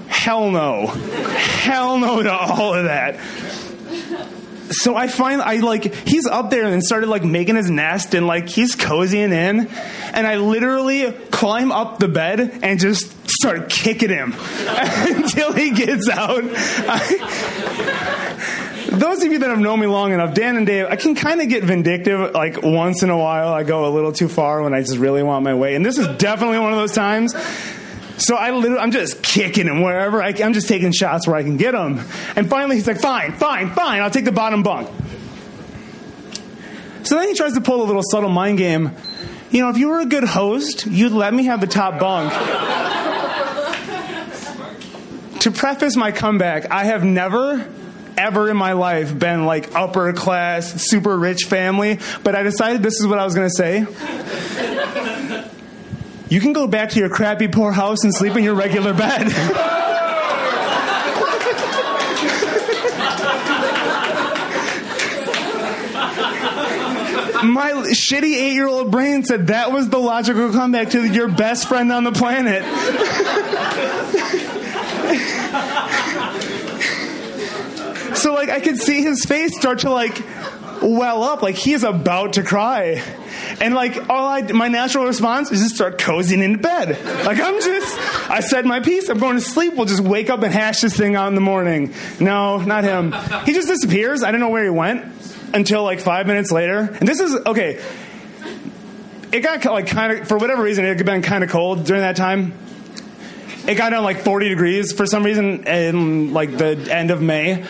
Hell 0.08 0.50
no. 0.50 0.86
Hell 0.86 1.98
no 1.98 2.22
to 2.22 2.32
all 2.32 2.74
of 2.74 2.84
that. 2.84 3.20
So 4.70 4.96
I 4.96 5.06
find 5.06 5.40
I 5.40 5.56
like 5.58 5.94
he's 5.94 6.26
up 6.26 6.50
there 6.50 6.64
and 6.64 6.82
started 6.82 7.08
like 7.08 7.22
making 7.22 7.54
his 7.54 7.70
nest 7.70 8.14
and 8.14 8.26
like 8.26 8.48
he's 8.48 8.74
cozying 8.74 9.32
in, 9.32 9.68
and 10.12 10.26
I 10.26 10.38
literally 10.38 11.12
climb 11.30 11.70
up 11.70 12.00
the 12.00 12.08
bed 12.08 12.58
and 12.62 12.80
just 12.80 13.12
start 13.30 13.70
kicking 13.70 14.08
him 14.08 14.34
until 14.66 15.52
he 15.52 15.70
gets 15.70 16.08
out. 16.08 16.42
Those 18.96 19.22
of 19.22 19.32
you 19.32 19.38
that 19.38 19.50
have 19.50 19.58
known 19.58 19.80
me 19.80 19.86
long 19.86 20.12
enough, 20.12 20.34
Dan 20.34 20.56
and 20.56 20.66
Dave, 20.66 20.86
I 20.86 20.96
can 20.96 21.14
kind 21.14 21.40
of 21.40 21.48
get 21.48 21.64
vindictive. 21.64 22.32
Like 22.32 22.62
once 22.62 23.02
in 23.02 23.10
a 23.10 23.16
while, 23.16 23.52
I 23.52 23.62
go 23.62 23.86
a 23.86 23.92
little 23.92 24.12
too 24.12 24.28
far 24.28 24.62
when 24.62 24.74
I 24.74 24.80
just 24.80 24.98
really 24.98 25.22
want 25.22 25.44
my 25.44 25.54
way, 25.54 25.74
and 25.74 25.84
this 25.84 25.98
is 25.98 26.06
definitely 26.18 26.58
one 26.58 26.72
of 26.72 26.78
those 26.78 26.92
times. 26.92 27.34
So 28.18 28.34
I 28.34 28.50
literally, 28.50 28.78
I'm 28.78 28.92
just 28.92 29.22
kicking 29.22 29.66
him 29.66 29.82
wherever 29.82 30.22
I, 30.22 30.32
I'm 30.42 30.54
just 30.54 30.68
taking 30.68 30.92
shots 30.92 31.26
where 31.26 31.36
I 31.36 31.42
can 31.42 31.58
get 31.58 31.74
him. 31.74 32.00
And 32.34 32.48
finally, 32.48 32.76
he's 32.76 32.86
like, 32.86 33.00
"Fine, 33.00 33.34
fine, 33.34 33.70
fine. 33.70 34.02
I'll 34.02 34.10
take 34.10 34.24
the 34.24 34.32
bottom 34.32 34.62
bunk." 34.62 34.88
So 37.02 37.16
then 37.16 37.28
he 37.28 37.34
tries 37.34 37.54
to 37.54 37.60
pull 37.60 37.82
a 37.82 37.86
little 37.86 38.02
subtle 38.02 38.30
mind 38.30 38.58
game. 38.58 38.92
You 39.50 39.62
know, 39.62 39.70
if 39.70 39.78
you 39.78 39.88
were 39.88 40.00
a 40.00 40.06
good 40.06 40.24
host, 40.24 40.86
you'd 40.86 41.12
let 41.12 41.32
me 41.32 41.44
have 41.44 41.60
the 41.60 41.66
top 41.66 42.00
bunk. 42.00 42.32
to 45.40 45.50
preface 45.52 45.96
my 45.96 46.10
comeback, 46.10 46.70
I 46.70 46.84
have 46.84 47.04
never 47.04 47.68
ever 48.16 48.50
in 48.50 48.56
my 48.56 48.72
life 48.72 49.16
been 49.18 49.46
like 49.46 49.74
upper 49.74 50.12
class, 50.12 50.72
super 50.88 51.16
rich 51.16 51.44
family, 51.44 51.98
but 52.22 52.34
I 52.34 52.42
decided 52.42 52.82
this 52.82 53.00
is 53.00 53.06
what 53.06 53.18
I 53.18 53.24
was 53.24 53.34
going 53.34 53.48
to 53.48 53.54
say. 53.54 53.86
You 56.28 56.40
can 56.40 56.52
go 56.52 56.66
back 56.66 56.90
to 56.90 56.98
your 56.98 57.08
crappy 57.08 57.48
poor 57.48 57.70
house 57.70 58.02
and 58.02 58.12
sleep 58.14 58.36
in 58.36 58.42
your 58.42 58.54
regular 58.54 58.92
bed. 58.92 59.26
My 67.44 67.70
shitty 67.92 68.34
eight 68.34 68.54
year 68.54 68.66
old 68.66 68.90
brain 68.90 69.22
said 69.22 69.48
that 69.48 69.70
was 69.70 69.88
the 69.88 69.98
logical 69.98 70.50
comeback 70.50 70.90
to 70.90 71.04
your 71.04 71.28
best 71.28 71.68
friend 71.68 71.92
on 71.92 72.02
the 72.02 72.12
planet. 72.12 72.64
So, 78.26 78.34
like, 78.34 78.48
I 78.48 78.58
could 78.58 78.78
see 78.78 79.02
his 79.02 79.24
face 79.24 79.56
start 79.56 79.78
to, 79.80 79.90
like, 79.90 80.20
well 80.82 81.22
up, 81.22 81.42
like 81.42 81.54
he 81.54 81.72
is 81.72 81.84
about 81.84 82.34
to 82.34 82.42
cry. 82.42 83.02
And 83.60 83.72
like 83.72 84.10
all 84.10 84.26
I, 84.26 84.42
my 84.42 84.68
natural 84.68 85.04
response 85.04 85.50
is 85.50 85.60
just 85.60 85.74
start 85.74 85.96
cozying 85.96 86.42
into 86.42 86.58
bed. 86.58 86.90
Like 87.24 87.38
I'm 87.40 87.60
just, 87.60 87.98
I 88.28 88.40
said 88.40 88.66
my 88.66 88.80
piece. 88.80 89.08
I'm 89.08 89.18
going 89.18 89.36
to 89.36 89.40
sleep. 89.40 89.74
We'll 89.74 89.86
just 89.86 90.00
wake 90.02 90.28
up 90.28 90.42
and 90.42 90.52
hash 90.52 90.80
this 90.80 90.96
thing 90.96 91.14
out 91.14 91.28
in 91.28 91.34
the 91.34 91.40
morning. 91.40 91.94
No, 92.20 92.58
not 92.58 92.84
him. 92.84 93.12
He 93.44 93.52
just 93.52 93.68
disappears. 93.68 94.22
I 94.22 94.32
don't 94.32 94.40
know 94.40 94.48
where 94.48 94.64
he 94.64 94.70
went 94.70 95.04
until 95.54 95.82
like 95.84 96.00
five 96.00 96.26
minutes 96.26 96.50
later. 96.50 96.78
And 96.78 97.08
this 97.08 97.20
is 97.20 97.34
okay. 97.46 97.80
It 99.32 99.40
got 99.40 99.64
like 99.64 99.86
kind 99.86 100.18
of 100.18 100.28
for 100.28 100.38
whatever 100.38 100.62
reason 100.62 100.84
it 100.84 100.96
had 100.96 101.06
been 101.06 101.22
kind 101.22 101.42
of 101.42 101.50
cold 101.50 101.84
during 101.84 102.02
that 102.02 102.16
time. 102.16 102.54
It 103.66 103.74
got 103.74 103.90
down 103.90 104.04
like 104.04 104.20
40 104.20 104.48
degrees 104.48 104.92
for 104.92 105.06
some 105.06 105.24
reason 105.24 105.66
in 105.66 106.32
like 106.32 106.56
the 106.56 106.88
end 106.90 107.10
of 107.10 107.20
May. 107.20 107.64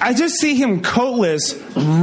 I 0.00 0.14
just 0.14 0.36
see 0.36 0.54
him 0.54 0.82
coatless 0.82 1.54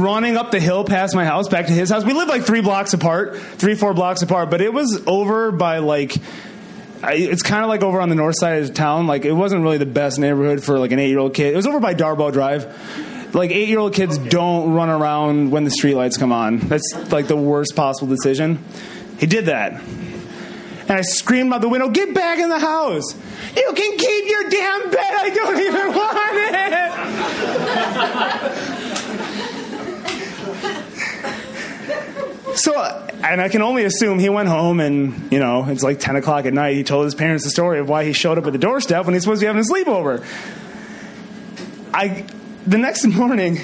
running 0.02 0.36
up 0.36 0.50
the 0.50 0.60
hill 0.60 0.84
past 0.84 1.14
my 1.14 1.24
house 1.24 1.48
back 1.48 1.66
to 1.66 1.72
his 1.72 1.90
house. 1.90 2.04
We 2.04 2.12
live 2.12 2.28
like 2.28 2.42
three 2.42 2.60
blocks 2.60 2.94
apart, 2.94 3.36
three, 3.36 3.74
four 3.74 3.94
blocks 3.94 4.22
apart, 4.22 4.50
but 4.50 4.60
it 4.60 4.72
was 4.72 5.02
over 5.06 5.52
by 5.52 5.78
like, 5.78 6.16
it's 7.04 7.42
kind 7.42 7.62
of 7.64 7.68
like 7.68 7.82
over 7.82 8.00
on 8.00 8.08
the 8.08 8.14
north 8.14 8.36
side 8.38 8.62
of 8.62 8.74
town. 8.74 9.06
Like, 9.06 9.24
it 9.24 9.32
wasn't 9.32 9.62
really 9.62 9.78
the 9.78 9.86
best 9.86 10.18
neighborhood 10.18 10.62
for 10.62 10.78
like 10.78 10.92
an 10.92 10.98
eight 10.98 11.10
year 11.10 11.18
old 11.18 11.34
kid. 11.34 11.52
It 11.52 11.56
was 11.56 11.66
over 11.66 11.80
by 11.80 11.94
Darbo 11.94 12.32
Drive. 12.32 13.34
Like, 13.34 13.50
eight 13.50 13.68
year 13.68 13.78
old 13.78 13.94
kids 13.94 14.18
don't 14.18 14.72
run 14.72 14.88
around 14.88 15.50
when 15.50 15.64
the 15.64 15.70
streetlights 15.70 16.18
come 16.18 16.32
on. 16.32 16.58
That's 16.58 16.94
like 17.10 17.28
the 17.28 17.36
worst 17.36 17.74
possible 17.74 18.08
decision. 18.08 18.62
He 19.18 19.26
did 19.26 19.46
that. 19.46 19.80
And 20.92 20.98
I 20.98 21.02
screamed 21.04 21.50
out 21.54 21.62
the 21.62 21.70
window, 21.70 21.88
Get 21.88 22.14
back 22.14 22.38
in 22.38 22.50
the 22.50 22.58
house! 22.58 23.14
You 23.56 23.72
can 23.74 23.96
keep 23.96 24.28
your 24.28 24.50
damn 24.50 24.90
bed. 24.90 25.00
I 25.00 25.30
don't 25.30 25.58
even 25.58 25.94
want 25.94 26.36
it. 32.50 32.58
So, 32.58 33.08
and 33.24 33.40
I 33.40 33.48
can 33.48 33.62
only 33.62 33.84
assume 33.84 34.18
he 34.18 34.28
went 34.28 34.50
home 34.50 34.80
and, 34.80 35.32
you 35.32 35.38
know, 35.38 35.64
it's 35.66 35.82
like 35.82 35.98
10 35.98 36.16
o'clock 36.16 36.44
at 36.44 36.52
night. 36.52 36.76
He 36.76 36.84
told 36.84 37.06
his 37.06 37.14
parents 37.14 37.44
the 37.44 37.50
story 37.50 37.78
of 37.78 37.88
why 37.88 38.04
he 38.04 38.12
showed 38.12 38.36
up 38.36 38.46
at 38.46 38.52
the 38.52 38.58
doorstep 38.58 39.06
when 39.06 39.14
he's 39.14 39.22
supposed 39.22 39.40
to 39.40 39.44
be 39.44 39.46
having 39.46 39.62
a 39.62 39.64
sleepover. 39.64 40.22
I, 41.94 42.26
the 42.66 42.76
next 42.76 43.06
morning, 43.16 43.56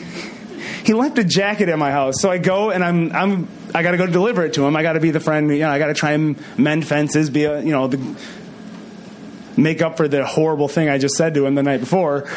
he 0.83 0.95
left 0.95 1.19
a 1.19 1.25
jacket 1.25 1.69
at 1.69 1.79
my 1.79 1.91
house. 1.91 2.23
So 2.23 2.31
I 2.31 2.39
go 2.39 2.71
and 2.71 2.83
I'm 2.83 3.13
I'm 3.13 3.49
I 3.75 3.83
got 3.83 3.93
to 3.93 3.97
go 3.97 4.07
deliver 4.07 4.45
it 4.45 4.55
to 4.55 4.67
him. 4.67 4.77
I 4.77 4.83
got 4.83 4.95
to 4.95 5.01
be 5.01 5.11
the 5.11 5.21
friend. 5.21 5.51
You 5.51 5.61
know, 5.61 5.71
I 5.71 5.79
got 5.79 5.89
to 5.89 5.95
try 5.95 6.13
and 6.13 6.39
mend 6.59 6.87
fences. 6.87 7.31
Be 7.31 7.45
a 7.45 7.61
you 7.61 7.73
know 7.73 7.89
the 7.89 8.17
make 9.57 9.83
up 9.83 9.97
for 9.97 10.09
the 10.09 10.25
horrible 10.25 10.69
thing 10.69 10.89
I 10.89 10.99
just 10.99 11.17
said 11.17 11.35
to 11.35 11.45
him 11.45 11.55
the 11.55 11.63
night 11.63 11.81
before. 11.81 12.29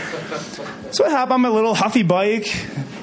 So 0.91 1.05
I 1.05 1.11
hop 1.11 1.31
on 1.31 1.41
my 1.41 1.49
little 1.49 1.73
huffy 1.73 2.03
bike 2.03 2.47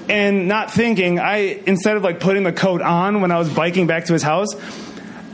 and 0.08 0.48
not 0.48 0.72
thinking, 0.72 1.18
I 1.18 1.60
instead 1.66 1.96
of 1.96 2.02
like 2.02 2.20
putting 2.20 2.42
the 2.42 2.52
coat 2.52 2.82
on 2.82 3.20
when 3.20 3.30
I 3.30 3.38
was 3.38 3.48
biking 3.48 3.86
back 3.86 4.06
to 4.06 4.12
his 4.12 4.22
house, 4.22 4.48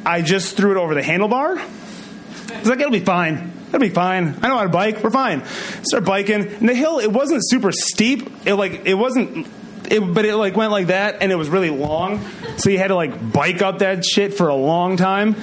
I 0.04 0.22
just 0.22 0.56
threw 0.56 0.72
it 0.72 0.76
over 0.76 0.94
the 0.94 1.00
handlebar. 1.00 1.58
I 1.58 2.60
was 2.60 2.68
like, 2.68 2.78
it'll 2.78 2.92
be 2.92 3.00
fine. 3.00 3.52
It'll 3.68 3.80
be 3.80 3.88
fine. 3.88 4.36
I 4.40 4.48
know 4.48 4.58
how 4.58 4.62
to 4.62 4.68
bike. 4.68 5.02
We're 5.02 5.10
fine. 5.10 5.44
Start 5.82 6.04
biking. 6.04 6.46
And 6.46 6.68
the 6.68 6.74
hill, 6.74 7.00
it 7.00 7.10
wasn't 7.10 7.42
super 7.44 7.72
steep. 7.72 8.30
It 8.46 8.54
like 8.54 8.86
it 8.86 8.94
wasn't 8.94 9.48
it, 9.90 10.00
but 10.00 10.24
it 10.24 10.36
like 10.36 10.56
went 10.56 10.72
like 10.72 10.88
that 10.88 11.18
and 11.20 11.30
it 11.30 11.36
was 11.36 11.48
really 11.48 11.70
long. 11.70 12.24
So 12.56 12.70
you 12.70 12.78
had 12.78 12.88
to 12.88 12.94
like 12.94 13.32
bike 13.32 13.62
up 13.62 13.80
that 13.80 14.04
shit 14.04 14.34
for 14.34 14.48
a 14.48 14.54
long 14.54 14.96
time. 14.96 15.34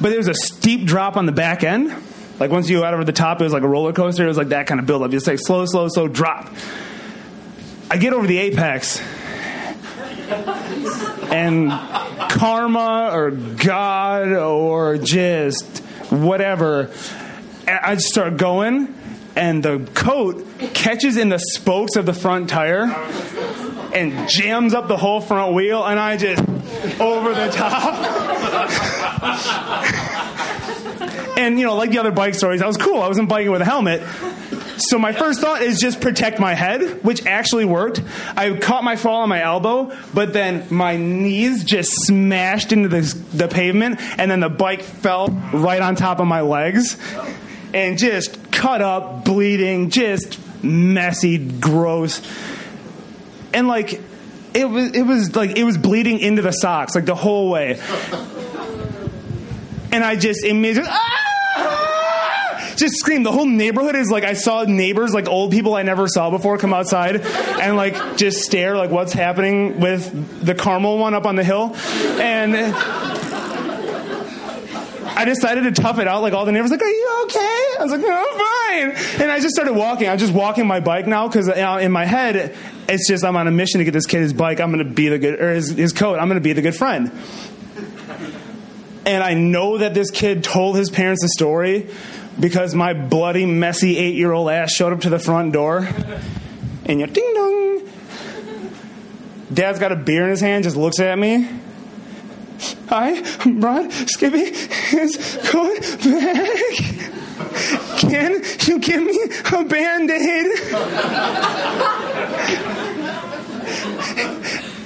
But 0.00 0.08
there 0.10 0.18
was 0.18 0.28
a 0.28 0.34
steep 0.34 0.86
drop 0.86 1.16
on 1.16 1.26
the 1.26 1.32
back 1.32 1.62
end. 1.64 1.94
Like 2.40 2.50
once 2.50 2.68
you 2.68 2.80
got 2.80 2.94
over 2.94 3.04
the 3.04 3.12
top, 3.12 3.40
it 3.40 3.44
was 3.44 3.52
like 3.52 3.62
a 3.62 3.68
roller 3.68 3.92
coaster. 3.92 4.24
It 4.24 4.28
was 4.28 4.36
like 4.36 4.48
that 4.48 4.66
kind 4.66 4.80
of 4.80 4.86
build 4.86 5.02
up. 5.02 5.10
Just 5.10 5.26
like 5.26 5.38
slow, 5.38 5.64
slow, 5.66 5.88
slow 5.88 6.08
drop. 6.08 6.52
I 7.90 7.96
get 7.96 8.12
over 8.12 8.26
the 8.26 8.38
apex, 8.38 9.00
and 11.30 11.70
karma 12.30 13.10
or 13.12 13.30
God 13.30 14.32
or 14.32 14.96
just 14.98 15.78
whatever, 16.10 16.90
I 17.68 17.94
just 17.94 18.08
start 18.08 18.36
going, 18.36 18.94
and 19.36 19.62
the 19.62 19.86
coat 19.94 20.44
catches 20.72 21.16
in 21.16 21.28
the 21.28 21.38
spokes 21.38 21.96
of 21.96 22.06
the 22.06 22.14
front 22.14 22.48
tire 22.48 22.86
and 23.94 24.28
jams 24.28 24.74
up 24.74 24.88
the 24.88 24.96
whole 24.96 25.20
front 25.20 25.54
wheel, 25.54 25.84
and 25.84 25.98
I 25.98 26.16
just 26.16 26.42
over 27.00 27.34
the 27.34 27.48
top. 27.50 27.94
and 31.38 31.58
you 31.58 31.66
know, 31.66 31.76
like 31.76 31.90
the 31.90 31.98
other 31.98 32.10
bike 32.10 32.34
stories, 32.34 32.62
I 32.62 32.66
was 32.66 32.76
cool. 32.76 33.00
I 33.00 33.08
wasn't 33.08 33.28
biking 33.28 33.50
with 33.50 33.60
a 33.60 33.64
helmet. 33.64 34.02
So 34.76 34.98
my 34.98 35.12
first 35.12 35.40
thought 35.40 35.62
is 35.62 35.78
just 35.78 36.00
protect 36.00 36.40
my 36.40 36.54
head, 36.54 37.04
which 37.04 37.24
actually 37.26 37.64
worked. 37.64 38.02
I 38.36 38.56
caught 38.56 38.82
my 38.82 38.96
fall 38.96 39.22
on 39.22 39.28
my 39.28 39.40
elbow, 39.40 39.96
but 40.12 40.32
then 40.32 40.66
my 40.70 40.96
knees 40.96 41.62
just 41.62 41.92
smashed 42.06 42.72
into 42.72 42.88
the, 42.88 43.02
the 43.32 43.46
pavement, 43.46 44.00
and 44.18 44.28
then 44.30 44.40
the 44.40 44.48
bike 44.48 44.82
fell 44.82 45.28
right 45.52 45.80
on 45.80 45.94
top 45.94 46.18
of 46.18 46.26
my 46.26 46.40
legs, 46.40 46.98
and 47.72 47.98
just 47.98 48.50
cut 48.50 48.82
up, 48.82 49.24
bleeding, 49.24 49.90
just 49.90 50.40
messy, 50.64 51.38
gross, 51.38 52.20
and 53.54 53.68
like 53.68 54.00
it 54.54 54.68
was 54.68 54.92
it 54.92 55.02
was 55.02 55.34
like 55.34 55.56
it 55.56 55.64
was 55.64 55.78
bleeding 55.78 56.18
into 56.18 56.42
the 56.42 56.52
socks 56.52 56.94
like 56.94 57.06
the 57.06 57.14
whole 57.14 57.50
way, 57.50 57.80
and 59.92 60.04
I 60.04 60.16
just 60.16 60.44
immediately. 60.44 60.90
Ah! 60.92 61.20
just 62.76 62.96
scream. 62.96 63.22
The 63.22 63.32
whole 63.32 63.46
neighborhood 63.46 63.94
is 63.94 64.10
like 64.10 64.24
I 64.24 64.32
saw 64.34 64.64
neighbors, 64.64 65.14
like 65.14 65.28
old 65.28 65.52
people 65.52 65.74
I 65.74 65.82
never 65.82 66.08
saw 66.08 66.30
before, 66.30 66.58
come 66.58 66.74
outside 66.74 67.20
and 67.20 67.76
like 67.76 68.16
just 68.16 68.42
stare, 68.42 68.76
like 68.76 68.90
what's 68.90 69.12
happening 69.12 69.80
with 69.80 70.44
the 70.44 70.54
caramel 70.54 70.98
one 70.98 71.14
up 71.14 71.26
on 71.26 71.36
the 71.36 71.44
hill, 71.44 71.74
and. 72.20 73.23
I 75.16 75.24
decided 75.24 75.64
to 75.64 75.72
tough 75.82 75.98
it 75.98 76.08
out. 76.08 76.22
Like 76.22 76.32
all 76.32 76.44
the 76.44 76.52
neighbors, 76.52 76.70
like, 76.70 76.82
"Are 76.82 76.88
you 76.88 77.20
okay?" 77.24 77.64
I 77.78 77.82
was 77.82 77.92
like, 77.92 78.00
"No, 78.00 78.10
I'm 78.10 78.94
fine." 78.94 79.22
And 79.22 79.30
I 79.30 79.40
just 79.40 79.54
started 79.54 79.74
walking. 79.74 80.08
I'm 80.08 80.18
just 80.18 80.32
walking 80.32 80.66
my 80.66 80.80
bike 80.80 81.06
now 81.06 81.28
because 81.28 81.48
uh, 81.48 81.78
in 81.80 81.92
my 81.92 82.04
head, 82.04 82.56
it's 82.88 83.08
just 83.08 83.24
I'm 83.24 83.36
on 83.36 83.46
a 83.46 83.50
mission 83.50 83.78
to 83.78 83.84
get 83.84 83.92
this 83.92 84.06
kid 84.06 84.20
his 84.20 84.32
bike. 84.32 84.60
I'm 84.60 84.72
going 84.72 84.86
to 84.86 84.92
be 84.92 85.08
the 85.08 85.18
good, 85.18 85.40
or 85.40 85.52
his, 85.52 85.70
his 85.70 85.92
coat. 85.92 86.18
I'm 86.18 86.28
going 86.28 86.40
to 86.40 86.44
be 86.44 86.52
the 86.52 86.62
good 86.62 86.76
friend. 86.76 87.12
And 89.06 89.22
I 89.22 89.34
know 89.34 89.78
that 89.78 89.92
this 89.92 90.10
kid 90.10 90.42
told 90.42 90.76
his 90.76 90.90
parents 90.90 91.22
the 91.22 91.28
story, 91.28 91.88
because 92.40 92.74
my 92.74 92.94
bloody, 92.94 93.46
messy 93.46 93.98
eight 93.98 94.14
year 94.14 94.32
old 94.32 94.50
ass 94.50 94.72
showed 94.72 94.92
up 94.92 95.02
to 95.02 95.10
the 95.10 95.18
front 95.18 95.52
door 95.52 95.86
and 96.86 97.00
you 97.00 97.06
ding 97.06 97.32
dong. 97.34 97.82
Dad's 99.52 99.78
got 99.78 99.92
a 99.92 99.96
beer 99.96 100.24
in 100.24 100.30
his 100.30 100.40
hand, 100.40 100.64
just 100.64 100.76
looks 100.76 101.00
at 101.00 101.18
me. 101.18 101.48
Hi, 102.88 103.20
Rod. 103.46 103.92
Skippy 103.92 104.52
is 104.96 105.38
going 105.52 105.80
back. 105.80 106.58
Can 107.98 108.42
you 108.66 108.78
give 108.78 109.02
me 109.02 109.18
a 109.52 109.64
band 109.64 110.10
aid? 110.10 110.46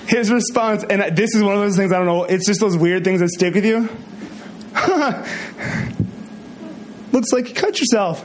His 0.08 0.32
response, 0.32 0.84
and 0.84 1.16
this 1.16 1.34
is 1.34 1.42
one 1.42 1.54
of 1.54 1.60
those 1.60 1.76
things 1.76 1.92
I 1.92 1.98
don't 1.98 2.06
know, 2.06 2.24
it's 2.24 2.46
just 2.46 2.60
those 2.60 2.76
weird 2.76 3.04
things 3.04 3.20
that 3.20 3.28
stick 3.28 3.54
with 3.54 3.64
you. 3.64 3.88
Looks 7.12 7.32
like 7.32 7.48
you 7.48 7.54
cut 7.54 7.78
yourself. 7.78 8.20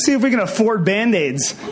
See 0.00 0.12
if 0.12 0.22
we 0.22 0.30
can 0.30 0.40
afford 0.40 0.84
band 0.84 1.14
aids. 1.14 1.54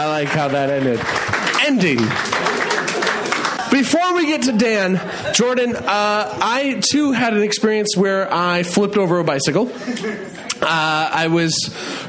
I 0.00 0.06
like 0.06 0.28
how 0.28 0.48
that 0.48 0.70
ended. 0.70 0.98
Ending. 1.66 1.98
Before 3.70 4.14
we 4.14 4.28
get 4.28 4.44
to 4.44 4.52
Dan, 4.52 4.98
Jordan, 5.34 5.76
uh, 5.76 5.82
I 5.84 6.80
too 6.90 7.12
had 7.12 7.34
an 7.34 7.42
experience 7.42 7.98
where 7.98 8.32
I 8.32 8.62
flipped 8.62 8.96
over 8.96 9.18
a 9.18 9.24
bicycle. 9.24 9.70
Uh, 10.62 11.10
I 11.12 11.26
was 11.26 11.54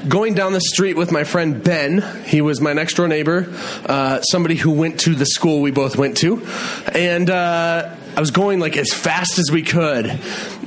going 0.07 0.35
down 0.35 0.53
the 0.53 0.61
street 0.61 0.95
with 0.95 1.11
my 1.11 1.25
friend 1.25 1.61
Ben. 1.61 2.01
He 2.23 2.39
was 2.39 2.61
my 2.61 2.71
next 2.71 2.93
door 2.93 3.09
neighbor, 3.09 3.53
uh, 3.85 4.21
somebody 4.21 4.55
who 4.55 4.71
went 4.71 5.01
to 5.01 5.13
the 5.13 5.25
school 5.25 5.59
we 5.59 5.71
both 5.71 5.97
went 5.97 6.15
to. 6.19 6.47
And 6.93 7.29
uh, 7.29 7.93
I 8.15 8.19
was 8.21 8.31
going 8.31 8.61
like 8.61 8.77
as 8.77 8.93
fast 8.93 9.37
as 9.37 9.51
we 9.51 9.63
could. 9.63 10.17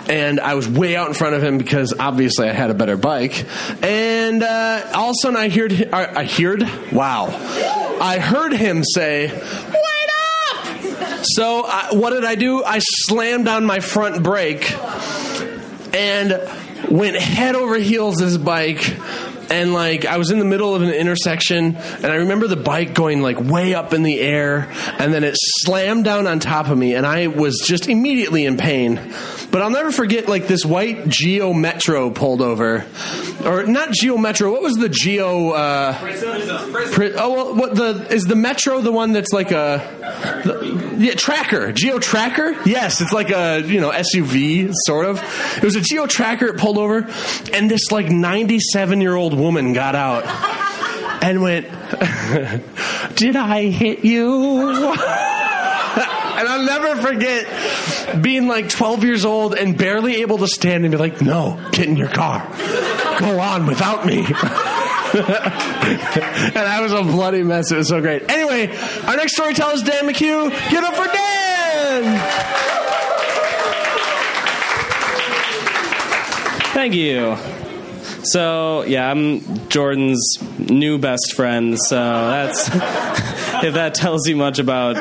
And 0.09 0.41
I 0.41 0.55
was 0.55 0.69
way 0.69 0.97
out 0.97 1.09
in 1.09 1.15
front 1.15 1.35
of 1.35 1.43
him 1.43 1.59
because 1.59 1.95
obviously 1.99 2.49
I 2.49 2.53
had 2.53 2.71
a 2.71 2.75
better 2.75 2.97
bike. 2.97 3.45
And 3.83 4.43
uh, 4.43 4.91
all 4.95 5.11
of 5.11 5.13
a 5.13 5.23
sudden 5.23 5.37
I 5.37 5.49
heard, 5.49 5.89
I, 5.93 6.21
I 6.21 6.25
heard, 6.25 6.63
wow. 6.93 7.27
I 8.01 8.19
heard 8.19 8.53
him 8.53 8.85
say, 8.85 9.29
Wait 9.29 10.11
up! 10.51 11.25
So 11.25 11.65
I, 11.67 11.91
what 11.93 12.11
did 12.11 12.25
I 12.25 12.35
do? 12.35 12.63
I 12.63 12.81
slammed 12.81 13.49
on 13.49 13.65
my 13.65 13.81
front 13.81 14.23
brake 14.23 14.73
and 15.95 16.41
went 16.91 17.17
head 17.17 17.55
over 17.55 17.77
heels 17.77 18.17
this 18.17 18.37
bike 18.37 18.95
and 19.51 19.73
like 19.73 20.05
I 20.05 20.17
was 20.17 20.31
in 20.31 20.39
the 20.39 20.45
middle 20.45 20.75
of 20.75 20.83
an 20.83 20.91
intersection 20.91 21.77
and 21.77 22.07
I 22.07 22.17
remember 22.17 22.47
the 22.47 22.57
bike 22.57 22.95
going 22.95 23.23
like 23.23 23.39
way 23.39 23.75
up 23.75 23.93
in 23.93 24.03
the 24.03 24.21
air 24.21 24.71
and 24.99 25.13
then 25.13 25.25
it 25.25 25.37
slammed 25.39 26.05
down 26.05 26.27
on 26.27 26.41
top 26.41 26.69
of 26.69 26.77
me 26.77 26.95
and 26.95 27.07
I 27.07 27.29
was 27.29 27.63
just 27.65 27.89
immediately 27.89 28.47
in 28.47 28.57
pain. 28.57 28.97
But 29.55 29.63
I'll 29.63 29.71
never 29.71 29.93
forget 29.93 30.29
like 30.29 30.49
this 30.49 30.65
white 30.65 31.09
Geo 31.09 31.53
Metro 31.53 32.11
pulled 32.11 32.43
over. 32.43 32.85
Or 33.45 33.63
not 33.63 33.93
Geo 33.93 34.17
Metro, 34.17 34.51
what 34.51 34.63
was 34.63 34.75
the 34.75 34.89
Geo 34.89 35.51
uh 35.51 35.97
Pri- 36.91 37.13
Oh 37.13 37.33
well 37.33 37.55
what 37.55 37.77
the 37.77 38.05
is 38.13 38.25
the 38.25 38.35
Metro 38.35 38.81
the 38.81 38.91
one 38.91 39.13
that's 39.13 39.33
like 39.33 39.53
a 39.53 39.79
the, 40.45 40.97
yeah, 40.99 41.15
tracker, 41.15 41.71
Geo 41.71 42.01
Tracker. 42.01 42.61
Yes, 42.69 43.01
it's 43.01 43.13
like 43.13 43.31
a 43.31 43.63
you 43.65 43.81
know 43.81 43.93
SUV 43.93 44.73
sort 44.87 45.07
of. 45.07 45.23
It 45.59 45.63
was 45.63 45.77
a 45.77 45.81
Geo 45.81 46.09
Tracker. 46.09 46.47
It 46.47 46.59
pulled 46.59 46.77
over, 46.79 47.09
and 47.53 47.71
this 47.71 47.93
like 47.93 48.11
ninety-seven 48.11 49.01
year 49.01 49.15
old 49.15 49.39
woman 49.39 49.73
got 49.73 49.95
out 49.95 50.25
and 51.23 51.43
went, 51.43 51.67
"Did 53.15 53.37
I 53.37 53.69
hit 53.69 54.05
you?" 54.05 54.85
And 56.37 56.49
I'll 56.49 56.65
never 56.65 57.01
forget 57.01 57.47
being 58.21 58.49
like 58.49 58.69
12 58.69 59.05
years 59.05 59.25
old 59.25 59.55
and 59.55 59.77
barely 59.77 60.17
able 60.17 60.39
to 60.39 60.49
stand 60.49 60.85
and 60.85 60.93
be 60.93 60.99
like, 60.99 61.21
no, 61.21 61.61
get 61.73 61.89
in 61.89 61.97
your 61.97 62.09
car. 62.09 62.47
Go 63.19 63.39
on 63.41 63.67
without 63.67 64.07
me. 64.07 64.19
and 65.15 66.57
I 66.57 66.81
was 66.83 66.93
a 66.93 67.03
bloody 67.03 67.43
mess. 67.43 67.71
It 67.71 67.77
was 67.77 67.89
so 67.89 68.01
great. 68.01 68.29
Anyway, 68.31 68.77
our 69.07 69.17
next 69.17 69.35
storyteller 69.35 69.75
is 69.75 69.83
Dan 69.83 70.05
McHugh. 70.09 70.51
Get 70.71 70.83
up 70.83 70.95
for 70.95 71.07
Dan! 71.07 72.55
Thank 76.75 76.95
you. 76.95 77.37
So 78.25 78.83
yeah, 78.83 79.11
I'm 79.11 79.69
Jordan's 79.69 80.39
new 80.59 80.99
best 80.99 81.35
friend. 81.35 81.79
So 81.79 81.97
that's 81.97 82.69
if 83.65 83.75
that 83.75 83.95
tells 83.95 84.27
you 84.27 84.35
much 84.35 84.59
about 84.59 84.97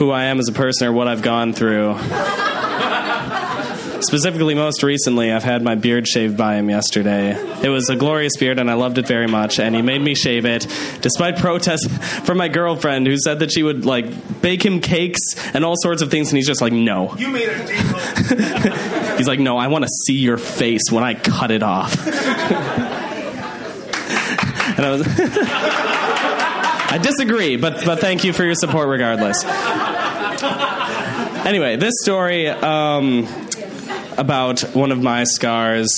who 0.00 0.10
I 0.10 0.24
am 0.24 0.40
as 0.40 0.48
a 0.48 0.52
person 0.52 0.88
or 0.88 0.92
what 0.92 1.08
I've 1.08 1.20
gone 1.20 1.52
through. 1.52 1.94
specifically, 4.00 4.54
most 4.54 4.82
recently, 4.82 5.30
I've 5.30 5.44
had 5.44 5.62
my 5.62 5.74
beard 5.74 6.08
shaved 6.08 6.38
by 6.38 6.54
him 6.54 6.70
yesterday. 6.70 7.36
It 7.62 7.68
was 7.68 7.90
a 7.90 7.96
glorious 7.96 8.34
beard, 8.38 8.58
and 8.58 8.70
I 8.70 8.74
loved 8.74 8.96
it 8.96 9.06
very 9.06 9.26
much. 9.26 9.60
And 9.60 9.74
he 9.74 9.82
made 9.82 10.00
me 10.00 10.14
shave 10.14 10.46
it, 10.46 10.66
despite 11.02 11.36
protests 11.36 11.86
from 12.24 12.38
my 12.38 12.48
girlfriend, 12.48 13.06
who 13.08 13.18
said 13.18 13.40
that 13.40 13.52
she 13.52 13.62
would 13.62 13.84
like 13.84 14.40
bake 14.40 14.64
him 14.64 14.80
cakes 14.80 15.20
and 15.52 15.66
all 15.66 15.74
sorts 15.76 16.00
of 16.00 16.10
things, 16.10 16.30
and 16.30 16.38
he's 16.38 16.46
just 16.46 16.62
like, 16.62 16.72
no. 16.72 17.14
You 17.16 17.28
made 17.28 17.50
a 17.50 17.66
deal. 17.66 17.76
He's 19.20 19.28
like, 19.28 19.38
no, 19.38 19.58
I 19.58 19.66
want 19.66 19.84
to 19.84 19.90
see 20.06 20.14
your 20.14 20.38
face 20.38 20.84
when 20.90 21.04
I 21.04 21.12
cut 21.12 21.50
it 21.50 21.62
off. 21.62 22.06
and 24.78 24.86
I 24.86 24.90
was. 24.90 25.06
I 26.92 26.98
disagree, 26.98 27.56
but 27.56 27.84
but 27.84 28.00
thank 28.00 28.24
you 28.24 28.32
for 28.32 28.44
your 28.44 28.56
support 28.56 28.88
regardless. 28.88 29.44
Anyway, 31.40 31.76
this 31.76 31.94
story 32.02 32.48
um, 32.48 33.26
about 34.18 34.60
one 34.74 34.92
of 34.92 35.02
my 35.02 35.24
scars. 35.24 35.88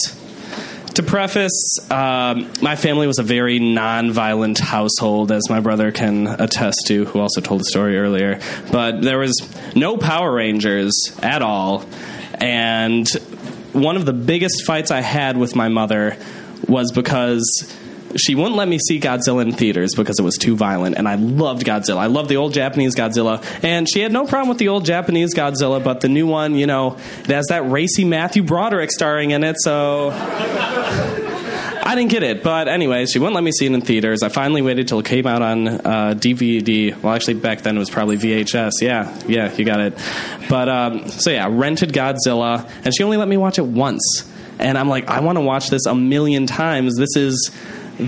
To 0.95 1.03
preface, 1.03 1.79
um, 1.91 2.51
my 2.63 2.77
family 2.77 3.07
was 3.07 3.19
a 3.19 3.23
very 3.25 3.59
non-violent 3.59 4.61
household, 4.61 5.33
as 5.33 5.51
my 5.51 5.59
brother 5.61 5.91
can 5.91 6.27
attest 6.29 6.87
to, 6.87 7.07
who 7.07 7.19
also 7.19 7.41
told 7.41 7.61
the 7.61 7.65
story 7.65 7.99
earlier. 7.99 8.39
But 8.71 9.03
there 9.03 9.19
was 9.19 9.35
no 9.75 9.97
Power 9.97 10.33
Rangers 10.33 10.95
at 11.23 11.43
all, 11.43 11.85
and 12.35 13.09
one 13.73 13.97
of 13.97 14.07
the 14.07 14.13
biggest 14.13 14.65
fights 14.65 14.91
I 14.91 15.01
had 15.01 15.37
with 15.37 15.57
my 15.57 15.69
mother 15.69 16.17
was 16.69 16.93
because 16.93 17.43
she 18.17 18.35
wouldn't 18.35 18.57
let 18.57 18.69
me 18.69 18.79
see 18.79 19.01
Godzilla 19.01 19.43
in 19.43 19.53
theaters 19.53 19.93
because 19.97 20.19
it 20.19 20.23
was 20.23 20.37
too 20.37 20.57
violent, 20.57 20.97
and 20.97 21.09
I 21.09 21.17
loved 21.17 21.65
Godzilla. 21.65 21.99
I 21.99 22.07
loved 22.07 22.29
the 22.29 22.37
old 22.37 22.53
Japanese 22.55 22.95
Godzilla, 22.95 23.45
and 23.65 23.89
she 23.89 24.01
had 24.01 24.13
no 24.13 24.27
problem 24.27 24.49
with 24.49 24.59
the 24.59 24.69
old 24.69 24.85
Japanese 24.85 25.35
Godzilla, 25.35 25.83
but 25.83 26.01
the 26.01 26.09
new 26.09 26.27
one, 26.27 26.55
you 26.55 26.67
know, 26.67 26.97
it 27.21 27.31
has 27.31 27.47
that 27.49 27.71
racy 27.71 28.05
Matthew 28.05 28.43
Broderick 28.43 28.91
starring 28.91 29.31
in 29.31 29.45
it, 29.45 29.57
so. 29.59 30.11
I 31.85 31.97
didn't 31.97 32.13
get 32.13 32.23
it, 32.23 32.45
but 32.45 32.69
anyways, 32.69 33.11
she 33.11 33.19
wouldn't 33.19 33.35
let 33.35 33.43
me 33.43 33.51
see 33.51 33.67
it 33.67 33.73
in 33.73 33.81
theaters. 33.81 34.23
I 34.23 34.29
finally 34.29 34.63
waited 34.63 34.87
till 34.87 35.01
it 35.01 35.05
came 35.05 35.27
out 35.27 35.43
on 35.43 35.67
uh, 35.69 36.15
DVD. 36.17 36.97
Well, 37.03 37.13
actually, 37.13 37.35
back 37.35 37.63
then 37.63 37.77
it 37.77 37.81
was 37.81 37.91
probably 37.91 38.17
VHS. 38.17 38.75
Yeah, 38.81 39.13
yeah, 39.27 39.53
you 39.53 39.65
got 39.65 39.81
it. 39.81 39.99
But 40.49 40.69
um, 40.69 41.09
so 41.09 41.31
yeah, 41.31 41.49
rented 41.51 41.93
Godzilla, 41.93 42.71
and 42.85 42.95
she 42.97 43.03
only 43.03 43.17
let 43.17 43.27
me 43.27 43.37
watch 43.37 43.59
it 43.59 43.67
once. 43.67 44.03
And 44.61 44.79
I'm 44.79 44.89
like, 44.89 45.09
I 45.09 45.21
want 45.21 45.39
to 45.39 45.43
watch 45.43 45.71
this 45.71 45.87
a 45.87 45.95
million 45.95 46.47
times. 46.47 46.97
This 46.97 47.17
is 47.17 47.51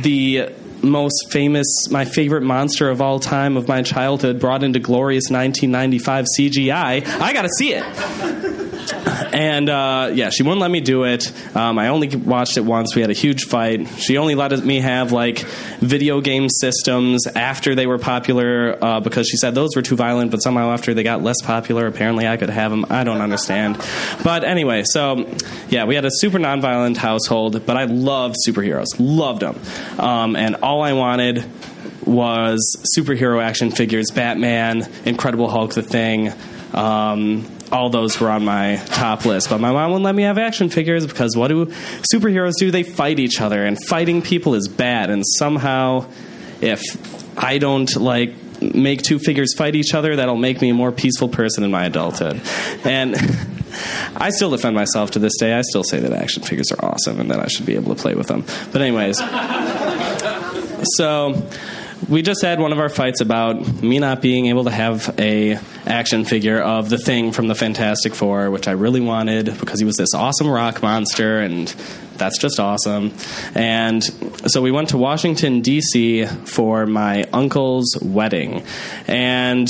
the 0.03 0.51
most 0.83 1.31
famous, 1.31 1.89
my 1.91 2.05
favorite 2.05 2.43
monster 2.43 2.91
of 2.91 3.01
all 3.01 3.19
time 3.19 3.57
of 3.57 3.69
my 3.69 3.83
childhood, 3.83 4.39
brought 4.39 4.63
into 4.63 4.79
glorious 4.79 5.31
1995 5.31 6.27
CGI. 6.39 7.07
I 7.21 7.33
got 7.33 7.43
to 7.43 7.51
see 7.57 7.73
it. 7.75 8.54
And 9.07 9.69
uh, 9.69 10.11
yeah, 10.15 10.31
she 10.31 10.43
wouldn't 10.43 10.61
let 10.61 10.71
me 10.71 10.81
do 10.81 11.05
it. 11.05 11.31
Um, 11.57 11.79
I 11.79 11.89
only 11.89 12.09
watched 12.17 12.57
it 12.57 12.63
once. 12.63 12.95
We 12.95 13.03
had 13.03 13.11
a 13.11 13.15
huge 13.15 13.45
fight. 13.45 13.89
She 13.99 14.17
only 14.17 14.35
let 14.35 14.65
me 14.65 14.81
have 14.81 15.13
like 15.13 15.41
video 15.81 16.21
game 16.21 16.49
systems 16.49 17.27
after 17.27 17.75
they 17.75 17.87
were 17.87 17.99
popular 17.99 18.79
uh, 18.83 19.01
because 19.01 19.29
she 19.29 19.37
said 19.37 19.55
those 19.55 19.77
were 19.77 19.83
too 19.83 19.97
violent. 19.97 20.31
But 20.31 20.39
somehow 20.39 20.71
after 20.73 20.95
they 20.95 21.03
got 21.03 21.23
less 21.23 21.43
popular, 21.43 21.87
apparently 21.87 22.27
I 22.27 22.37
could 22.37 22.51
have 22.51 22.71
them. 22.71 22.87
I 22.91 23.05
don't 23.05 23.21
understand. 23.21 23.77
But 24.23 24.45
anyway, 24.45 24.85
so 24.85 25.29
yeah, 25.69 25.85
we 25.85 25.95
had 25.95 26.05
a 26.05 26.11
super 26.11 26.39
nonviolent 26.39 26.97
household, 26.97 27.67
but 27.67 27.77
I 27.77 27.85
loved 27.85 28.37
superheroes. 28.47 28.87
Loved 28.99 29.43
them. 29.43 29.61
Um, 29.99 30.37
and 30.37 30.57
all 30.57 30.83
I 30.83 30.93
wanted 30.93 31.45
was 32.07 32.77
superhero 32.97 33.43
action 33.43 33.71
figures 33.71 34.11
Batman, 34.11 34.89
Incredible 35.05 35.49
Hulk, 35.49 35.75
The 35.75 35.83
Thing. 35.83 36.33
Um, 36.73 37.47
all 37.73 37.91
those 37.91 38.21
were 38.21 38.31
on 38.31 38.45
my 38.45 38.77
top 38.87 39.25
list. 39.25 39.51
But 39.51 39.61
my 39.61 39.73
mom 39.73 39.91
wouldn't 39.91 40.05
let 40.05 40.15
me 40.15 40.23
have 40.25 40.39
action 40.39 40.69
figures 40.69 41.07
because 41.07 41.37
what 41.37 41.49
do 41.49 41.67
superheroes 42.12 42.55
do? 42.59 42.71
They 42.71 42.83
fight 42.83 43.19
each 43.19 43.41
other, 43.41 43.65
and 43.65 43.83
fighting 43.85 44.23
people 44.23 44.55
is 44.55 44.69
bad. 44.69 45.11
And 45.11 45.25
somehow, 45.27 46.07
if 46.61 46.83
I 47.39 47.59
don't 47.59 47.95
like 47.97 48.35
make 48.61 49.03
two 49.03 49.19
figures 49.19 49.55
fight 49.55 49.75
each 49.75 49.95
other, 49.95 50.17
that'll 50.17 50.37
make 50.37 50.61
me 50.61 50.71
a 50.71 50.75
more 50.75 50.93
peaceful 50.93 51.29
person 51.29 51.65
in 51.65 51.71
my 51.71 51.87
adulthood. 51.87 52.41
And 52.85 53.17
I 54.17 54.31
still 54.31 54.51
defend 54.51 54.77
myself 54.77 55.12
to 55.12 55.19
this 55.19 55.37
day. 55.39 55.53
I 55.53 55.62
still 55.62 55.85
say 55.85 56.01
that 56.01 56.12
action 56.12 56.43
figures 56.43 56.71
are 56.73 56.85
awesome 56.85 57.21
and 57.21 57.31
that 57.31 57.41
I 57.41 57.49
should 57.49 57.67
be 57.67 57.75
able 57.75 57.95
to 57.95 58.01
play 58.01 58.15
with 58.15 58.29
them. 58.29 58.45
But 58.73 58.81
anyways, 58.81 59.19
so 60.97 61.49
we 62.09 62.23
just 62.23 62.43
had 62.43 62.61
one 62.61 62.73
of 62.73 62.79
our 62.79 62.89
fights 62.89 63.21
about 63.21 63.83
me 63.83 63.99
not 63.99 64.23
being 64.23 64.47
able 64.47 64.65
to 64.65 64.71
have 64.71 65.15
a 65.19 65.59
action 65.87 66.24
figure 66.24 66.61
of 66.61 66.89
the 66.89 66.99
thing 66.99 67.32
from 67.32 67.49
the 67.49 67.55
Fantastic 67.55 68.14
Four, 68.14 68.51
which 68.51 68.68
I 68.68 68.72
really 68.72 69.01
wanted 69.01 69.59
because 69.59 69.78
he 69.80 69.85
was 69.85 69.97
this 69.97 70.14
awesome 70.14 70.49
rock 70.49 70.82
monster, 70.82 71.41
and 71.41 71.68
that's 72.16 72.39
just 72.39 72.61
awesome. 72.61 73.12
And 73.55 74.03
so 74.47 74.62
we 74.62 74.70
went 74.70 74.91
to 74.91 74.99
Washington 74.99 75.61
D.C. 75.61 76.26
for 76.26 76.87
my 76.87 77.24
uncle's 77.32 77.99
wedding, 78.01 78.64
and 79.07 79.68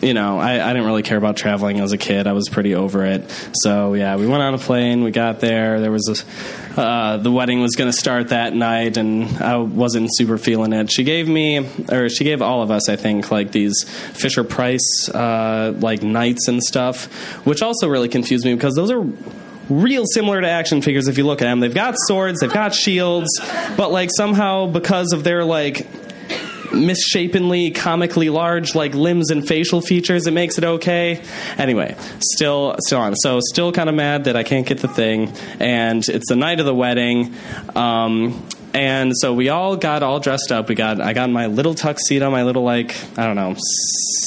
you 0.00 0.14
know 0.14 0.38
I, 0.38 0.64
I 0.64 0.72
didn't 0.72 0.86
really 0.86 1.02
care 1.02 1.18
about 1.18 1.36
traveling 1.36 1.80
as 1.80 1.92
a 1.92 1.98
kid. 1.98 2.26
I 2.26 2.32
was 2.32 2.48
pretty 2.48 2.74
over 2.74 3.04
it. 3.04 3.30
So 3.54 3.94
yeah, 3.94 4.16
we 4.16 4.26
went 4.26 4.42
on 4.42 4.54
a 4.54 4.58
plane. 4.58 5.02
We 5.02 5.10
got 5.10 5.40
there. 5.40 5.80
There 5.80 5.92
was 5.92 6.08
a 6.08 6.80
uh, 6.80 7.18
the 7.18 7.30
wedding 7.30 7.60
was 7.60 7.76
going 7.76 7.90
to 7.90 7.96
start 7.96 8.28
that 8.28 8.54
night, 8.54 8.96
and 8.96 9.24
I 9.38 9.58
wasn't 9.58 10.08
super 10.14 10.38
feeling 10.38 10.72
it. 10.72 10.90
She 10.90 11.04
gave 11.04 11.28
me, 11.28 11.58
or 11.90 12.08
she 12.08 12.24
gave 12.24 12.40
all 12.40 12.62
of 12.62 12.70
us, 12.70 12.88
I 12.88 12.96
think, 12.96 13.30
like 13.30 13.52
these 13.52 13.84
Fisher 13.84 14.44
Price 14.44 15.08
uh, 15.12 15.18
like 15.78 16.02
knights 16.02 16.48
and 16.48 16.62
stuff, 16.62 17.06
which 17.46 17.62
also 17.62 17.88
really 17.88 18.08
confused 18.08 18.44
me 18.44 18.54
because 18.54 18.74
those 18.74 18.90
are 18.90 19.04
real 19.68 20.04
similar 20.06 20.40
to 20.40 20.48
action 20.48 20.82
figures 20.82 21.08
if 21.08 21.18
you 21.18 21.24
look 21.24 21.40
at 21.42 21.46
them. 21.46 21.60
They've 21.60 21.74
got 21.74 21.94
swords, 22.06 22.40
they've 22.40 22.52
got 22.52 22.74
shields, 22.74 23.28
but 23.76 23.90
like 23.90 24.10
somehow 24.16 24.66
because 24.66 25.12
of 25.12 25.24
their 25.24 25.44
like 25.44 25.86
misshapenly, 26.72 27.74
comically 27.74 28.30
large 28.30 28.74
like 28.74 28.94
limbs 28.94 29.30
and 29.30 29.46
facial 29.46 29.80
features, 29.80 30.26
it 30.26 30.32
makes 30.32 30.58
it 30.58 30.64
okay. 30.64 31.22
Anyway, 31.58 31.96
still 32.20 32.76
still 32.80 33.00
on. 33.00 33.14
So 33.16 33.40
still 33.40 33.72
kind 33.72 33.88
of 33.88 33.94
mad 33.94 34.24
that 34.24 34.36
I 34.36 34.42
can't 34.42 34.66
get 34.66 34.78
the 34.78 34.88
thing, 34.88 35.32
and 35.60 36.06
it's 36.08 36.28
the 36.28 36.36
night 36.36 36.60
of 36.60 36.66
the 36.66 36.74
wedding. 36.74 37.34
Um, 37.74 38.46
and 38.74 39.12
so 39.16 39.34
we 39.34 39.48
all 39.48 39.76
got 39.76 40.02
all 40.02 40.20
dressed 40.20 40.50
up. 40.50 40.68
We 40.68 40.74
got 40.74 41.00
I 41.00 41.12
got 41.12 41.30
my 41.30 41.46
little 41.46 41.74
tuxedo, 41.74 42.30
my 42.30 42.42
little 42.42 42.62
like 42.62 42.96
I 43.18 43.26
don't 43.26 43.36
know 43.36 43.54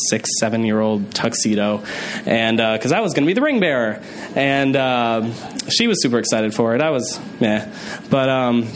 six 0.10 0.30
seven 0.40 0.64
year 0.64 0.80
old 0.80 1.14
tuxedo, 1.14 1.84
and 2.26 2.58
because 2.58 2.92
uh, 2.92 2.98
I 2.98 3.02
was 3.02 3.14
going 3.14 3.24
to 3.24 3.28
be 3.28 3.34
the 3.34 3.42
ring 3.42 3.60
bearer, 3.60 4.02
and 4.36 4.76
uh, 4.76 5.32
she 5.70 5.88
was 5.88 6.02
super 6.02 6.20
excited 6.20 6.54
for 6.54 6.76
it. 6.76 6.82
I 6.82 6.92
was 6.92 7.20
yeah, 7.40 7.74
but 8.10 8.30
um, 8.30 8.68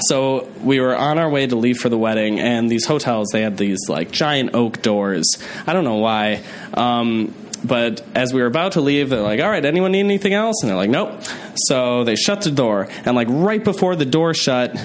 so 0.00 0.48
we 0.62 0.80
were 0.80 0.96
on 0.96 1.18
our 1.18 1.28
way 1.28 1.46
to 1.46 1.56
leave 1.56 1.78
for 1.78 1.88
the 1.88 1.98
wedding, 1.98 2.40
and 2.40 2.70
these 2.70 2.86
hotels 2.86 3.28
they 3.32 3.42
had 3.42 3.56
these 3.56 3.88
like 3.88 4.10
giant 4.10 4.54
oak 4.54 4.82
doors. 4.82 5.38
I 5.66 5.72
don't 5.72 5.84
know 5.84 5.96
why. 5.96 6.42
Um, 6.72 7.34
but 7.64 8.02
as 8.14 8.34
we 8.34 8.40
were 8.40 8.46
about 8.46 8.72
to 8.72 8.80
leave, 8.80 9.08
they're 9.08 9.22
like, 9.22 9.40
"All 9.40 9.48
right, 9.48 9.64
anyone 9.64 9.92
need 9.92 10.00
anything 10.00 10.34
else?" 10.34 10.62
And 10.62 10.70
they're 10.70 10.76
like, 10.76 10.90
"Nope." 10.90 11.22
So 11.66 12.04
they 12.04 12.14
shut 12.14 12.42
the 12.42 12.50
door, 12.50 12.88
and 13.04 13.16
like 13.16 13.28
right 13.30 13.64
before 13.64 13.96
the 13.96 14.04
door 14.04 14.34
shut, 14.34 14.76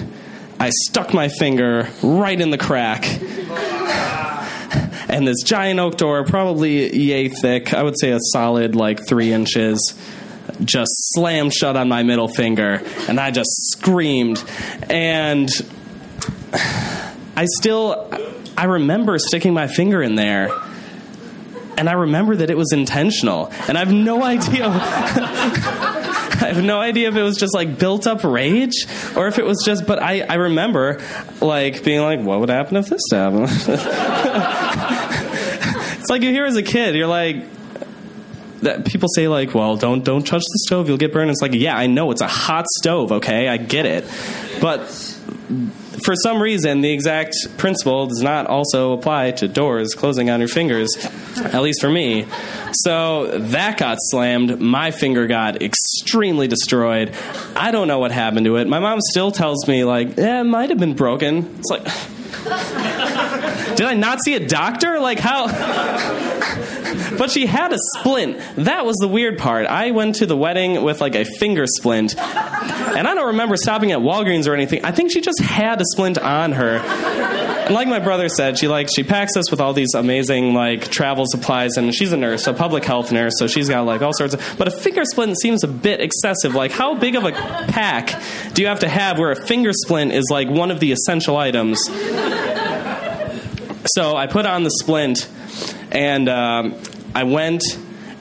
I 0.58 0.70
stuck 0.88 1.12
my 1.12 1.28
finger 1.28 1.88
right 2.02 2.40
in 2.40 2.50
the 2.50 2.58
crack. 2.58 3.04
and 5.08 5.26
this 5.26 5.42
giant 5.42 5.78
oak 5.78 5.98
door, 5.98 6.24
probably 6.24 6.96
yay 6.96 7.28
thick, 7.28 7.74
I 7.74 7.82
would 7.82 7.98
say 8.00 8.12
a 8.12 8.18
solid 8.32 8.74
like 8.74 9.06
three 9.06 9.32
inches, 9.32 9.94
just 10.64 10.90
slammed 11.14 11.52
shut 11.52 11.76
on 11.76 11.88
my 11.88 12.02
middle 12.02 12.28
finger, 12.28 12.82
and 13.08 13.20
I 13.20 13.30
just 13.30 13.50
screamed. 13.72 14.42
And 14.88 15.50
I 16.52 17.46
still, 17.46 18.10
I 18.56 18.64
remember 18.64 19.18
sticking 19.18 19.54
my 19.54 19.66
finger 19.66 20.02
in 20.02 20.14
there 20.14 20.50
and 21.80 21.88
I 21.88 21.94
remember 21.94 22.36
that 22.36 22.50
it 22.50 22.58
was 22.58 22.72
intentional, 22.74 23.50
and 23.66 23.78
I 23.78 23.80
have 23.80 23.90
no 23.90 24.22
idea. 24.36 24.66
I 24.68 26.52
have 26.52 26.62
no 26.62 26.78
idea 26.78 27.08
if 27.08 27.16
it 27.16 27.22
was 27.22 27.38
just 27.38 27.54
like 27.54 27.78
built 27.78 28.06
up 28.06 28.22
rage 28.22 28.86
or 29.16 29.26
if 29.28 29.38
it 29.38 29.46
was 29.46 29.62
just. 29.64 29.86
But 29.86 30.02
I, 30.02 30.20
I 30.20 30.34
remember 30.34 31.00
like 31.40 31.82
being 31.82 32.02
like, 32.02 32.20
"What 32.20 32.40
would 32.40 32.50
happen 32.50 32.76
if 32.76 32.90
this 32.90 33.00
happened?" 33.10 33.48
it's 35.98 36.10
like 36.10 36.20
you 36.20 36.30
hear 36.30 36.44
as 36.44 36.56
a 36.56 36.62
kid, 36.62 36.94
you're 36.94 37.06
like. 37.06 37.44
That 38.60 38.84
people 38.84 39.08
say 39.14 39.26
like, 39.26 39.54
well, 39.54 39.76
don't 39.78 40.04
don't 40.04 40.26
touch 40.26 40.42
the 40.42 40.58
stove, 40.66 40.86
you'll 40.86 40.98
get 40.98 41.14
burned. 41.14 41.30
It's 41.30 41.40
like, 41.40 41.54
yeah, 41.54 41.74
I 41.74 41.86
know 41.86 42.10
it's 42.10 42.20
a 42.20 42.28
hot 42.28 42.66
stove, 42.80 43.10
okay, 43.10 43.48
I 43.48 43.56
get 43.56 43.86
it, 43.86 44.04
but 44.60 44.82
for 46.04 46.14
some 46.16 46.42
reason, 46.42 46.80
the 46.80 46.90
exact 46.92 47.34
principle 47.56 48.06
does 48.06 48.22
not 48.22 48.46
also 48.46 48.92
apply 48.92 49.32
to 49.32 49.48
doors 49.48 49.94
closing 49.94 50.30
on 50.30 50.40
your 50.40 50.48
fingers, 50.48 50.90
at 51.36 51.62
least 51.62 51.80
for 51.80 51.90
me. 51.90 52.26
So 52.72 53.38
that 53.38 53.78
got 53.78 53.98
slammed. 54.00 54.60
My 54.60 54.90
finger 54.90 55.26
got 55.26 55.62
extremely 55.62 56.48
destroyed. 56.48 57.14
I 57.56 57.70
don't 57.70 57.88
know 57.88 57.98
what 57.98 58.12
happened 58.12 58.46
to 58.46 58.56
it. 58.56 58.68
My 58.68 58.78
mom 58.78 59.00
still 59.00 59.30
tells 59.30 59.66
me, 59.68 59.84
like, 59.84 60.16
yeah, 60.16 60.40
it 60.40 60.44
might 60.44 60.70
have 60.70 60.78
been 60.78 60.94
broken. 60.94 61.58
It's 61.58 61.70
like. 61.70 61.84
Did 63.76 63.86
I 63.86 63.94
not 63.94 64.18
see 64.24 64.34
a 64.34 64.46
doctor? 64.46 65.00
Like 65.00 65.18
how? 65.18 65.46
but 67.20 67.30
she 67.30 67.44
had 67.44 67.70
a 67.70 67.76
splint. 67.98 68.40
That 68.56 68.86
was 68.86 68.96
the 68.96 69.06
weird 69.06 69.36
part. 69.36 69.66
I 69.66 69.90
went 69.90 70.14
to 70.16 70.26
the 70.26 70.38
wedding 70.38 70.82
with 70.82 71.02
like 71.02 71.14
a 71.14 71.26
finger 71.26 71.66
splint, 71.66 72.16
and 72.16 73.06
I 73.06 73.14
don't 73.14 73.26
remember 73.26 73.58
stopping 73.58 73.92
at 73.92 73.98
Walgreens 73.98 74.48
or 74.48 74.54
anything. 74.54 74.86
I 74.86 74.92
think 74.92 75.12
she 75.12 75.20
just 75.20 75.38
had 75.38 75.78
a 75.82 75.84
splint 75.92 76.16
on 76.16 76.52
her. 76.52 76.78
And 76.78 77.74
like 77.74 77.88
my 77.88 77.98
brother 77.98 78.30
said, 78.30 78.56
she 78.56 78.68
like 78.68 78.88
she 78.88 79.02
packs 79.02 79.36
us 79.36 79.50
with 79.50 79.60
all 79.60 79.74
these 79.74 79.92
amazing 79.94 80.54
like 80.54 80.90
travel 80.90 81.26
supplies, 81.26 81.76
and 81.76 81.94
she's 81.94 82.10
a 82.10 82.16
nurse, 82.16 82.46
a 82.46 82.54
public 82.54 82.86
health 82.86 83.12
nurse, 83.12 83.34
so 83.36 83.46
she's 83.46 83.68
got 83.68 83.82
like 83.82 84.00
all 84.00 84.14
sorts 84.14 84.32
of. 84.32 84.54
But 84.56 84.68
a 84.68 84.70
finger 84.70 85.04
splint 85.04 85.38
seems 85.38 85.62
a 85.62 85.68
bit 85.68 86.00
excessive. 86.00 86.54
Like 86.54 86.72
how 86.72 86.94
big 86.94 87.16
of 87.16 87.24
a 87.24 87.32
pack 87.32 88.18
do 88.54 88.62
you 88.62 88.68
have 88.68 88.80
to 88.80 88.88
have 88.88 89.18
where 89.18 89.30
a 89.30 89.46
finger 89.46 89.74
splint 89.74 90.12
is 90.12 90.24
like 90.30 90.48
one 90.48 90.70
of 90.70 90.80
the 90.80 90.90
essential 90.90 91.36
items? 91.36 91.82
So 93.94 94.16
I 94.16 94.26
put 94.26 94.46
on 94.46 94.62
the 94.62 94.70
splint, 94.70 95.28
and 95.92 96.26
um, 96.26 96.80
I 97.14 97.24
went. 97.24 97.62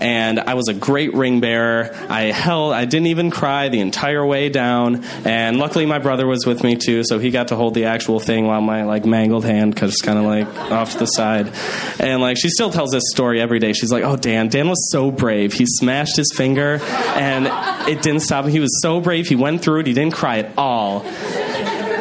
And 0.01 0.39
I 0.39 0.53
was 0.53 0.69
a 0.69 0.73
great 0.73 1.13
ring 1.13 1.41
bearer. 1.41 1.93
I 2.07 2.31
held, 2.31 2.71
I 2.71 2.85
didn't 2.85 3.07
even 3.07 3.31
cry 3.31 3.67
the 3.67 3.81
entire 3.81 4.25
way 4.25 4.47
down. 4.47 5.03
And 5.25 5.59
luckily, 5.59 5.85
my 5.85 5.99
brother 5.99 6.25
was 6.25 6.45
with 6.45 6.63
me 6.63 6.77
too, 6.77 7.03
so 7.03 7.19
he 7.19 7.31
got 7.31 7.49
to 7.49 7.57
hold 7.57 7.73
the 7.73 7.83
actual 7.83 8.21
thing 8.21 8.47
while 8.47 8.61
my 8.61 8.83
like 8.85 9.05
mangled 9.05 9.43
hand 9.43 9.77
was 9.81 9.97
kind 9.97 10.17
of 10.17 10.23
like 10.23 10.47
off 10.71 10.93
to 10.93 10.99
the 10.99 11.05
side. 11.05 11.51
And 11.99 12.21
like 12.21 12.37
she 12.37 12.47
still 12.47 12.69
tells 12.69 12.91
this 12.91 13.03
story 13.11 13.41
every 13.41 13.59
day. 13.59 13.73
She's 13.73 13.91
like, 13.91 14.05
"Oh, 14.05 14.15
Dan, 14.15 14.47
Dan 14.47 14.69
was 14.69 14.89
so 14.89 15.11
brave. 15.11 15.51
He 15.51 15.65
smashed 15.65 16.15
his 16.15 16.31
finger, 16.33 16.79
and 16.81 17.47
it 17.89 18.01
didn't 18.01 18.21
stop 18.21 18.45
him. 18.45 18.51
He 18.51 18.61
was 18.61 18.81
so 18.81 19.01
brave. 19.01 19.27
He 19.27 19.35
went 19.35 19.61
through 19.61 19.81
it. 19.81 19.87
He 19.87 19.93
didn't 19.93 20.13
cry 20.13 20.39
at 20.39 20.57
all." 20.57 21.01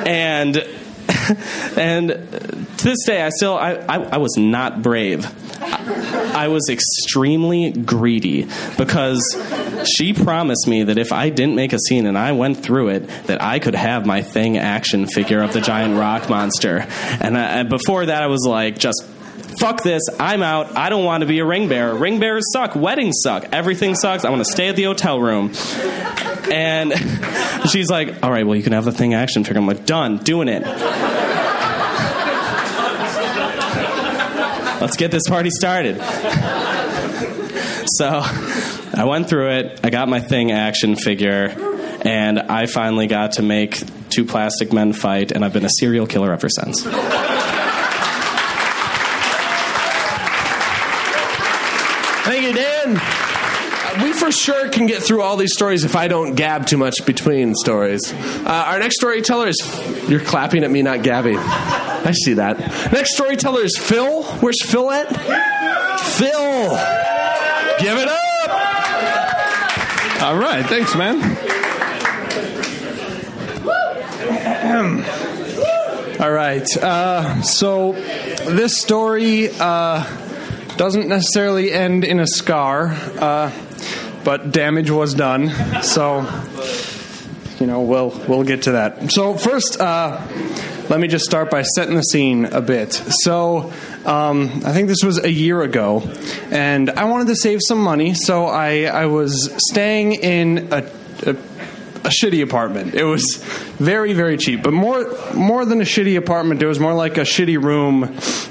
And 0.07 0.65
and 1.77 2.68
to 2.79 2.85
this 2.85 3.05
day, 3.07 3.23
I 3.23 3.31
still 3.31 3.57
I, 3.57 3.73
I, 3.75 3.97
I 3.97 4.17
was 4.19 4.37
not 4.37 4.83
brave. 4.83 5.27
I, 5.61 6.45
I 6.45 6.49
was 6.49 6.69
extremely 6.71 7.73
greedy 7.73 8.47
because 8.77 9.23
she 9.97 10.13
promised 10.13 10.69
me 10.69 10.85
that 10.85 10.97
if 10.97 11.13
I 11.13 11.31
didn't 11.31 11.57
make 11.57 11.73
a 11.73 11.79
scene 11.79 12.07
and 12.07 12.17
I 12.17 12.33
went 12.33 12.59
through 12.59 12.91
it, 12.91 13.09
that 13.27 13.43
I 13.43 13.59
could 13.59 13.75
have 13.75 14.07
my 14.07 14.23
thing 14.23 14.57
action 14.59 15.07
figure 15.07 15.43
of 15.43 15.53
the 15.53 15.61
giant 15.61 15.99
rock 15.99 16.31
monster. 16.31 16.87
And, 17.21 17.37
I, 17.37 17.61
and 17.61 17.69
before 17.69 18.07
that, 18.07 18.23
I 18.23 18.29
was 18.29 18.47
like, 18.47 18.79
just 18.79 19.05
fuck 19.59 19.83
this. 19.83 20.03
I'm 20.21 20.43
out. 20.43 20.77
I 20.77 20.89
don't 20.89 21.05
want 21.05 21.23
to 21.23 21.27
be 21.27 21.41
a 21.41 21.45
ring 21.45 21.69
bearer. 21.69 21.95
Ring 21.97 22.21
bearers 22.21 22.45
suck. 22.53 22.77
Weddings 22.77 23.17
suck. 23.23 23.49
Everything 23.53 23.97
sucks. 23.97 24.25
I 24.25 24.31
want 24.31 24.45
to 24.45 24.53
stay 24.53 24.69
at 24.69 24.77
the 24.77 24.85
hotel 24.85 25.21
room. 25.21 25.53
And 26.53 26.93
she's 27.71 27.91
like, 27.91 28.23
all 28.23 28.31
right, 28.31 28.47
well, 28.47 28.55
you 28.55 28.63
can 28.63 28.73
have 28.73 28.85
the 28.85 28.93
thing 28.93 29.15
action 29.15 29.43
figure. 29.43 29.61
I'm 29.61 29.67
like, 29.67 29.85
done, 29.85 30.19
doing 30.19 30.49
it. 30.49 30.63
Let's 34.81 34.97
get 34.97 35.11
this 35.11 35.29
party 35.29 35.51
started. 35.51 36.01
So 37.97 38.07
I 38.07 39.05
went 39.07 39.29
through 39.29 39.51
it. 39.51 39.81
I 39.83 39.91
got 39.91 40.09
my 40.09 40.21
thing 40.21 40.53
action 40.53 40.95
figure, 40.97 41.49
and 42.03 42.39
I 42.39 42.67
finally 42.67 43.07
got 43.07 43.33
to 43.33 43.43
make 43.43 43.81
two 44.09 44.25
plastic 44.25 44.73
men 44.73 44.93
fight, 44.93 45.33
and 45.33 45.45
I've 45.45 45.53
been 45.53 45.65
a 45.65 45.71
serial 45.71 46.07
killer 46.07 46.33
ever 46.33 46.49
since. 46.49 46.83
Thank 52.25 52.43
you, 52.43 52.53
Dan. 52.53 53.01
We 54.03 54.13
for 54.13 54.31
sure 54.31 54.69
can 54.69 54.87
get 54.87 55.03
through 55.03 55.23
all 55.23 55.37
these 55.37 55.55
stories 55.55 55.85
if 55.85 55.97
I 55.97 56.07
don't 56.09 56.35
gab 56.35 56.67
too 56.67 56.77
much 56.77 57.05
between 57.05 57.55
stories. 57.55 58.13
Uh, 58.13 58.65
our 58.69 58.79
next 58.79 58.97
storyteller 58.97 59.49
is. 59.49 59.59
You're 60.09 60.21
clapping 60.21 60.63
at 60.63 60.71
me, 60.71 60.83
not 60.83 61.03
gabbing. 61.03 61.39
I 62.09 62.13
see 62.13 62.33
that. 62.35 62.59
Next 62.91 63.15
storyteller 63.17 63.61
is 63.61 63.77
Phil. 63.77 64.23
Where's 64.23 64.63
Phil 64.65 64.91
at? 64.91 65.09
Phil! 66.01 66.71
Give 67.81 67.99
it 67.99 68.09
up! 68.09 68.51
All 70.23 70.39
right, 70.39 70.65
thanks, 70.65 70.95
man. 70.95 71.19
All 76.19 76.33
right, 76.33 76.67
uh, 76.79 77.43
so 77.43 77.93
this 77.93 78.81
story 78.81 79.51
uh, 79.61 80.03
doesn't 80.79 81.09
necessarily 81.09 81.71
end 81.71 82.05
in 82.05 82.21
a 82.21 82.27
scar, 82.27 82.97
uh, 83.19 83.53
but 84.25 84.51
damage 84.51 84.91
was 84.91 85.13
done. 85.13 85.51
So, 85.83 86.23
you 87.61 87.67
know, 87.67 87.83
we'll 87.83 88.19
we'll 88.27 88.45
get 88.45 88.63
to 88.63 88.73
that. 88.73 89.13
So 89.13 89.35
first, 89.35 89.79
uh, 89.79 90.27
let 90.89 91.01
me 91.01 91.09
just 91.09 91.25
start 91.25 91.51
by 91.51 91.63
setting 91.63 91.95
the 91.95 92.03
scene 92.03 92.45
a 92.47 92.61
bit. 92.61 92.93
So. 92.93 93.73
Um, 94.07 94.63
I 94.65 94.73
think 94.73 94.89
this 94.89 95.03
was 95.05 95.23
a 95.23 95.31
year 95.31 95.61
ago, 95.61 96.03
and 96.51 96.89
I 96.89 97.05
wanted 97.05 97.27
to 97.27 97.37
save 97.37 97.59
some 97.63 97.79
money, 97.79 98.15
so 98.15 98.47
I, 98.47 98.85
I 98.85 99.05
was 99.05 99.53
staying 99.71 100.15
in 100.15 100.69
a, 100.73 100.91
a 101.27 101.37
a 102.05 102.11
shitty 102.11 102.43
apartment. 102.43 102.95
It 102.95 103.05
was 103.05 103.37
very, 103.79 104.15
very 104.15 104.39
cheap, 104.39 104.63
but 104.63 104.73
more 104.73 105.15
more 105.35 105.65
than 105.65 105.81
a 105.81 105.85
shitty 105.85 106.17
apartment, 106.17 106.63
it 106.63 106.67
was 106.67 106.81
more 106.81 106.95
like 106.95 107.19
a 107.19 107.23
shitty 107.23 107.63
room 107.63 108.01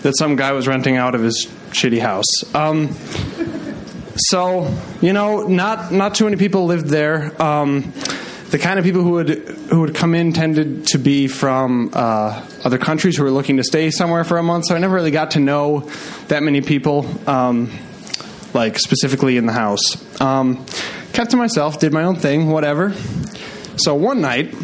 that 0.03 0.13
some 0.15 0.35
guy 0.35 0.51
was 0.51 0.67
renting 0.67 0.97
out 0.97 1.15
of 1.15 1.21
his 1.21 1.47
shitty 1.69 1.99
house. 1.99 2.25
Um, 2.53 2.93
so 4.15 4.71
you 5.01 5.13
know, 5.13 5.47
not 5.47 5.91
not 5.91 6.15
too 6.15 6.25
many 6.25 6.37
people 6.37 6.65
lived 6.65 6.87
there. 6.87 7.41
Um, 7.41 7.93
the 8.49 8.57
kind 8.57 8.79
of 8.79 8.85
people 8.85 9.01
who 9.01 9.11
would 9.11 9.29
who 9.29 9.81
would 9.81 9.93
come 9.93 10.15
in 10.15 10.31
tended 10.31 10.87
to 10.87 10.97
be 10.97 11.27
from 11.27 11.89
uh, 11.93 12.45
other 12.63 12.77
countries 12.77 13.17
who 13.17 13.23
were 13.23 13.31
looking 13.31 13.57
to 13.57 13.63
stay 13.63 13.91
somewhere 13.91 14.23
for 14.23 14.37
a 14.37 14.43
month. 14.43 14.65
So 14.67 14.75
I 14.75 14.79
never 14.79 14.95
really 14.95 15.11
got 15.11 15.31
to 15.31 15.39
know 15.39 15.89
that 16.29 16.43
many 16.43 16.61
people, 16.61 17.05
um, 17.29 17.71
like 18.53 18.79
specifically 18.79 19.37
in 19.37 19.45
the 19.45 19.53
house. 19.53 20.21
Um, 20.21 20.65
kept 21.11 21.31
to 21.31 21.37
myself, 21.37 21.79
did 21.79 21.91
my 21.91 22.03
own 22.03 22.15
thing, 22.15 22.49
whatever. 22.49 22.93
So 23.77 23.95
one 23.95 24.21
night 24.21 24.55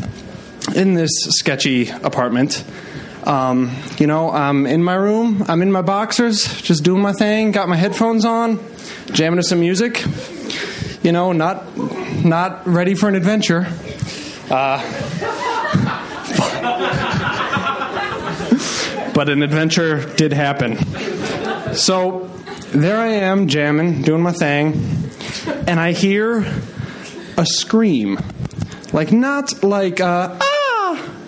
in 0.75 0.93
this 0.93 1.11
sketchy 1.29 1.89
apartment, 1.89 2.63
um, 3.25 3.75
you 3.97 4.07
know, 4.07 4.31
I'm 4.31 4.65
in 4.65 4.83
my 4.83 4.95
room, 4.95 5.43
I'm 5.47 5.61
in 5.61 5.71
my 5.71 5.81
boxers, 5.81 6.61
just 6.61 6.83
doing 6.83 7.01
my 7.01 7.13
thing, 7.13 7.51
got 7.51 7.67
my 7.67 7.75
headphones 7.75 8.23
on, 8.23 8.59
jamming 9.11 9.37
to 9.37 9.43
some 9.43 9.59
music. 9.59 10.03
You 11.03 11.11
know, 11.11 11.33
not 11.33 11.77
not 12.23 12.65
ready 12.65 12.95
for 12.95 13.09
an 13.09 13.15
adventure. 13.15 13.67
Uh, 14.49 14.81
but 19.13 19.29
an 19.29 19.43
adventure 19.43 20.05
did 20.15 20.33
happen. 20.33 20.77
So 21.75 22.29
there 22.71 22.97
I 22.97 23.07
am 23.07 23.47
jamming, 23.47 24.01
doing 24.01 24.21
my 24.21 24.31
thing, 24.31 25.11
and 25.67 25.79
I 25.79 25.91
hear 25.91 26.45
a 27.37 27.45
scream. 27.45 28.19
Like, 28.91 29.11
not 29.11 29.63
like 29.63 29.99
a 29.99 30.37
ah 30.39 30.52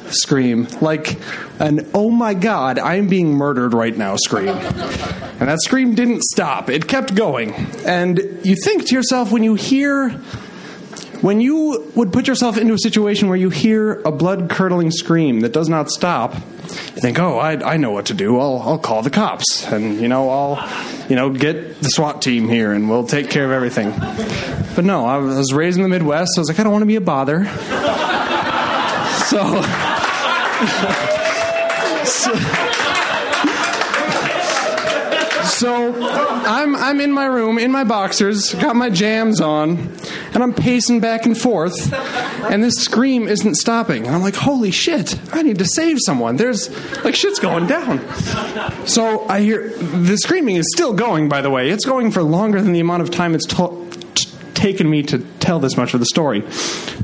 scream, 0.09 0.67
like 0.81 1.19
an 1.59 1.89
oh 1.93 2.09
my 2.09 2.33
god, 2.33 2.79
I'm 2.79 3.07
being 3.07 3.33
murdered 3.33 3.73
right 3.73 3.95
now 3.95 4.15
scream. 4.15 4.49
And 4.49 5.49
that 5.49 5.61
scream 5.61 5.95
didn't 5.95 6.23
stop, 6.23 6.69
it 6.69 6.87
kept 6.87 7.15
going. 7.15 7.53
And 7.85 8.19
you 8.43 8.55
think 8.55 8.87
to 8.87 8.95
yourself 8.95 9.31
when 9.31 9.43
you 9.43 9.55
hear 9.55 10.09
when 11.21 11.41
you 11.41 11.91
would 11.95 12.13
put 12.13 12.27
yourself 12.27 12.57
into 12.57 12.73
a 12.73 12.77
situation 12.77 13.29
where 13.29 13.37
you 13.37 13.49
hear 13.49 13.99
a 14.01 14.11
blood 14.11 14.49
curdling 14.49 14.91
scream 14.91 15.39
that 15.39 15.53
does 15.53 15.67
not 15.67 15.89
stop, 15.89 16.35
you 16.35 17.01
think, 17.01 17.17
oh, 17.19 17.37
I, 17.39 17.73
I 17.73 17.77
know 17.77 17.91
what 17.91 18.07
to 18.07 18.13
do. 18.13 18.39
I'll, 18.39 18.59
I'll 18.59 18.77
call 18.77 19.01
the 19.01 19.09
cops 19.09 19.65
and, 19.65 19.99
you 19.99 20.07
know, 20.07 20.29
I'll, 20.29 21.07
you 21.09 21.15
know, 21.15 21.31
get 21.31 21.81
the 21.81 21.89
SWAT 21.89 22.21
team 22.21 22.47
here 22.47 22.73
and 22.73 22.89
we'll 22.89 23.07
take 23.07 23.29
care 23.29 23.45
of 23.45 23.51
everything. 23.51 23.91
But 24.75 24.85
no, 24.85 25.05
I 25.05 25.17
was 25.17 25.51
raised 25.53 25.77
in 25.77 25.83
the 25.83 25.89
Midwest, 25.89 26.33
so 26.35 26.39
I 26.39 26.41
was 26.41 26.49
like, 26.49 26.59
I 26.59 26.63
don't 26.63 26.71
want 26.71 26.83
to 26.83 26.87
be 26.87 26.95
a 26.95 27.01
bother. 27.01 27.45
so, 29.25 29.61
so 35.45 35.93
I'm 36.45 36.75
I'm 36.75 36.99
in 37.01 37.11
my 37.11 37.25
room 37.25 37.57
in 37.57 37.71
my 37.71 37.83
boxers, 37.83 38.53
got 38.55 38.75
my 38.75 38.89
jams 38.89 39.41
on, 39.41 39.77
and 40.33 40.43
I'm 40.43 40.53
pacing 40.53 40.99
back 40.99 41.25
and 41.25 41.37
forth, 41.37 41.93
and 42.43 42.63
this 42.63 42.75
scream 42.75 43.27
isn't 43.27 43.55
stopping. 43.55 44.05
And 44.05 44.15
I'm 44.15 44.21
like, 44.21 44.35
holy 44.35 44.71
shit! 44.71 45.17
I 45.33 45.41
need 45.43 45.59
to 45.59 45.65
save 45.65 45.97
someone. 46.05 46.35
There's 46.37 46.69
like 47.03 47.15
shit's 47.15 47.39
going 47.39 47.67
down. 47.67 47.99
So 48.87 49.27
I 49.27 49.41
hear 49.41 49.69
the 49.69 50.17
screaming 50.17 50.55
is 50.57 50.65
still 50.73 50.93
going. 50.93 51.29
By 51.29 51.41
the 51.41 51.49
way, 51.49 51.69
it's 51.69 51.85
going 51.85 52.11
for 52.11 52.23
longer 52.23 52.61
than 52.61 52.73
the 52.73 52.79
amount 52.79 53.03
of 53.03 53.11
time 53.11 53.35
it's 53.35 53.45
to- 53.47 53.89
t- 54.15 54.29
taken 54.53 54.89
me 54.89 55.03
to 55.03 55.19
tell 55.39 55.59
this 55.59 55.77
much 55.77 55.93
of 55.93 55.99
the 55.99 56.05
story. 56.05 56.43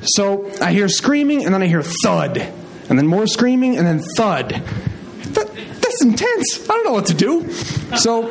So 0.04 0.50
I 0.62 0.72
hear 0.74 0.88
screaming, 0.90 1.46
and 1.46 1.54
then 1.54 1.62
I 1.62 1.68
hear 1.68 1.84
thud, 1.84 2.52
and 2.92 3.00
then 3.00 3.08
more 3.08 3.26
screaming, 3.26 3.78
and 3.78 3.88
then 3.88 4.00
thud. 4.16 4.50
That, 4.50 5.52
that's 5.82 6.02
intense. 6.04 6.70
I 6.70 6.74
don't 6.74 6.86
know 6.86 6.92
what 6.92 7.08
to 7.08 7.16
do. 7.16 7.52
So 7.98 8.28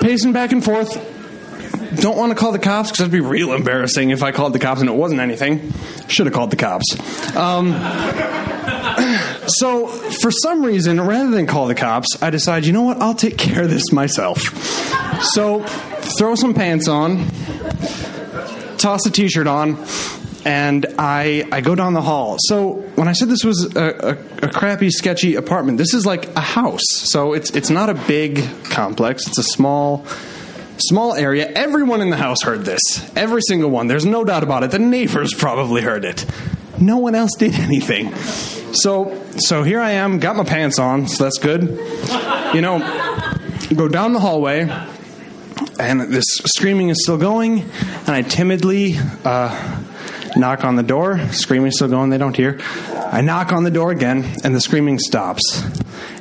pacing 0.00 0.32
back 0.32 0.52
and 0.52 0.64
forth. 0.64 1.08
Don't 1.96 2.16
want 2.16 2.30
to 2.30 2.38
call 2.38 2.52
the 2.52 2.60
cops 2.60 2.90
because 2.90 2.98
that'd 2.98 3.12
be 3.12 3.20
real 3.20 3.52
embarrassing 3.52 4.10
if 4.10 4.22
I 4.22 4.30
called 4.30 4.52
the 4.52 4.60
cops 4.60 4.80
and 4.80 4.88
it 4.88 4.94
wasn't 4.94 5.20
anything. 5.20 5.72
Should 6.06 6.26
have 6.26 6.34
called 6.34 6.52
the 6.52 6.56
cops. 6.56 6.96
Um, 7.36 7.72
So, 9.46 9.88
for 9.88 10.30
some 10.30 10.64
reason, 10.64 11.00
rather 11.00 11.30
than 11.30 11.46
call 11.46 11.66
the 11.66 11.74
cops, 11.74 12.22
I 12.22 12.30
decide, 12.30 12.64
you 12.66 12.72
know 12.72 12.82
what, 12.82 12.98
I'll 12.98 13.14
take 13.14 13.36
care 13.36 13.64
of 13.64 13.70
this 13.70 13.90
myself. 13.90 14.38
So, 15.34 15.64
throw 15.64 16.36
some 16.36 16.54
pants 16.54 16.86
on, 16.86 17.26
toss 18.78 19.04
a 19.06 19.10
t 19.10 19.28
shirt 19.28 19.48
on, 19.48 19.84
and 20.44 20.86
I, 20.98 21.46
I 21.52 21.60
go 21.60 21.74
down 21.74 21.94
the 21.94 22.02
hall. 22.02 22.36
So, 22.40 22.72
when 22.94 23.08
I 23.08 23.12
said 23.12 23.28
this 23.28 23.44
was 23.44 23.74
a, 23.76 24.16
a, 24.42 24.46
a 24.46 24.48
crappy, 24.48 24.90
sketchy 24.90 25.34
apartment, 25.34 25.78
this 25.78 25.94
is 25.94 26.06
like 26.06 26.34
a 26.36 26.40
house. 26.40 26.84
So, 26.88 27.32
it's, 27.34 27.50
it's 27.50 27.70
not 27.70 27.90
a 27.90 27.94
big 27.94 28.42
complex, 28.64 29.26
it's 29.26 29.38
a 29.38 29.42
small 29.42 30.06
small 30.88 31.14
area. 31.14 31.46
Everyone 31.46 32.00
in 32.00 32.08
the 32.08 32.16
house 32.16 32.42
heard 32.42 32.64
this. 32.64 32.80
Every 33.14 33.42
single 33.42 33.70
one. 33.70 33.86
There's 33.86 34.06
no 34.06 34.24
doubt 34.24 34.42
about 34.42 34.64
it. 34.64 34.70
The 34.70 34.78
neighbors 34.78 35.34
probably 35.34 35.82
heard 35.82 36.06
it. 36.06 36.24
No 36.78 36.96
one 36.96 37.14
else 37.14 37.32
did 37.36 37.54
anything. 37.54 38.14
So, 38.72 39.22
so 39.36 39.62
here 39.62 39.80
I 39.80 39.92
am, 39.92 40.18
got 40.18 40.36
my 40.36 40.44
pants 40.44 40.78
on, 40.78 41.08
so 41.08 41.24
that's 41.24 41.38
good. 41.38 41.62
You 42.54 42.62
know, 42.62 42.78
go 43.74 43.88
down 43.88 44.12
the 44.12 44.20
hallway, 44.20 44.60
and 45.78 46.00
this 46.00 46.24
screaming 46.46 46.88
is 46.88 47.02
still 47.02 47.18
going, 47.18 47.60
and 47.60 48.08
I 48.08 48.22
timidly 48.22 48.96
uh, 49.24 49.82
knock 50.36 50.64
on 50.64 50.76
the 50.76 50.82
door. 50.82 51.18
Screaming 51.32 51.70
still 51.70 51.88
going, 51.88 52.10
they 52.10 52.18
don't 52.18 52.36
hear. 52.36 52.60
I 52.94 53.20
knock 53.20 53.52
on 53.52 53.64
the 53.64 53.70
door 53.70 53.90
again, 53.90 54.24
and 54.44 54.54
the 54.54 54.60
screaming 54.60 54.98
stops. 54.98 55.62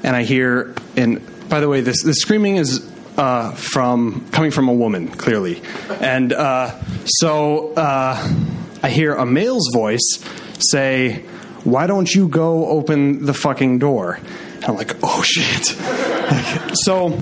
And 0.03 0.15
I 0.15 0.23
hear, 0.23 0.73
and 0.95 1.22
by 1.49 1.60
the 1.60 1.69
way, 1.69 1.81
this, 1.81 2.03
this 2.03 2.18
screaming 2.18 2.56
is 2.57 2.90
uh, 3.18 3.52
from 3.52 4.30
coming 4.31 4.52
from 4.52 4.69
a 4.69 4.73
woman, 4.73 5.10
clearly. 5.10 5.61
And 5.99 6.31
uh, 6.31 6.80
so 7.06 7.73
uh, 7.73 8.34
I 8.81 8.90
hear 8.90 9.14
a 9.14 9.26
male's 9.26 9.69
voice 9.73 10.23
say, 10.60 11.23
Why 11.64 11.86
don't 11.88 12.14
you 12.14 12.30
go 12.30 12.68
open 12.68 13.26
the 13.26 13.34
fucking 13.34 13.80
door? 13.80 14.19
And 14.56 14.65
I'm 14.65 14.76
like, 14.76 14.95
Oh 15.03 15.22
shit. 15.23 15.76
So 16.86 17.19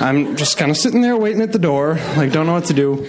I'm 0.00 0.36
just 0.36 0.56
kind 0.56 0.70
of 0.70 0.76
sitting 0.78 1.02
there 1.02 1.16
waiting 1.16 1.42
at 1.42 1.52
the 1.52 1.58
door, 1.58 1.98
like, 2.16 2.32
don't 2.32 2.46
know 2.46 2.54
what 2.54 2.64
to 2.66 2.74
do. 2.74 3.06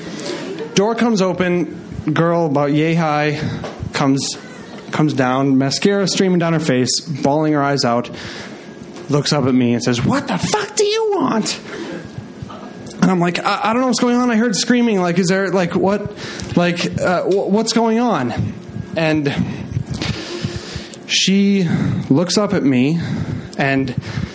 Door 0.75 0.95
comes 0.95 1.21
open, 1.21 1.79
girl 2.11 2.45
about 2.47 2.71
yay 2.71 2.93
high 2.95 3.39
comes 3.93 4.37
comes 4.91 5.13
down, 5.13 5.57
mascara 5.57 6.07
streaming 6.07 6.39
down 6.39 6.53
her 6.53 6.59
face, 6.59 6.99
bawling 6.99 7.53
her 7.53 7.61
eyes 7.61 7.85
out, 7.85 8.09
looks 9.09 9.33
up 9.33 9.45
at 9.45 9.53
me 9.53 9.73
and 9.73 9.83
says, 9.83 10.03
What 10.03 10.27
the 10.27 10.37
fuck 10.37 10.75
do 10.75 10.85
you 10.85 11.11
want? 11.15 11.59
And 13.01 13.09
I'm 13.09 13.19
like, 13.19 13.39
I, 13.39 13.69
I 13.69 13.73
don't 13.73 13.81
know 13.81 13.87
what's 13.87 13.99
going 13.99 14.15
on. 14.15 14.29
I 14.29 14.35
heard 14.35 14.55
screaming. 14.55 15.01
Like, 15.01 15.17
is 15.17 15.27
there, 15.27 15.49
like, 15.49 15.73
what, 15.75 16.01
like, 16.55 16.85
uh, 16.99 17.23
w- 17.23 17.47
what's 17.49 17.73
going 17.73 17.99
on? 17.99 18.31
And 18.95 19.33
she 21.07 21.67
looks 22.09 22.37
up 22.37 22.53
at 22.53 22.63
me, 22.63 22.99
and 23.57 23.89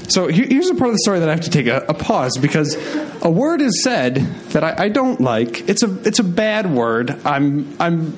so 0.08 0.28
here's 0.28 0.68
a 0.68 0.74
part 0.74 0.88
of 0.88 0.94
the 0.94 1.00
story 1.00 1.20
that 1.20 1.28
I 1.28 1.32
have 1.32 1.44
to 1.44 1.50
take 1.50 1.66
a, 1.66 1.84
a 1.88 1.94
pause 1.94 2.32
because 2.40 2.76
a 3.22 3.30
word 3.30 3.60
is 3.60 3.82
said 3.82 4.16
that 4.50 4.62
I, 4.62 4.84
I 4.84 4.88
don't 4.88 5.20
like. 5.20 5.68
It's 5.68 5.82
a, 5.82 6.02
it's 6.06 6.18
a 6.18 6.24
bad 6.24 6.70
word. 6.70 7.10
I'm, 7.24 7.76
I'm, 7.80 8.16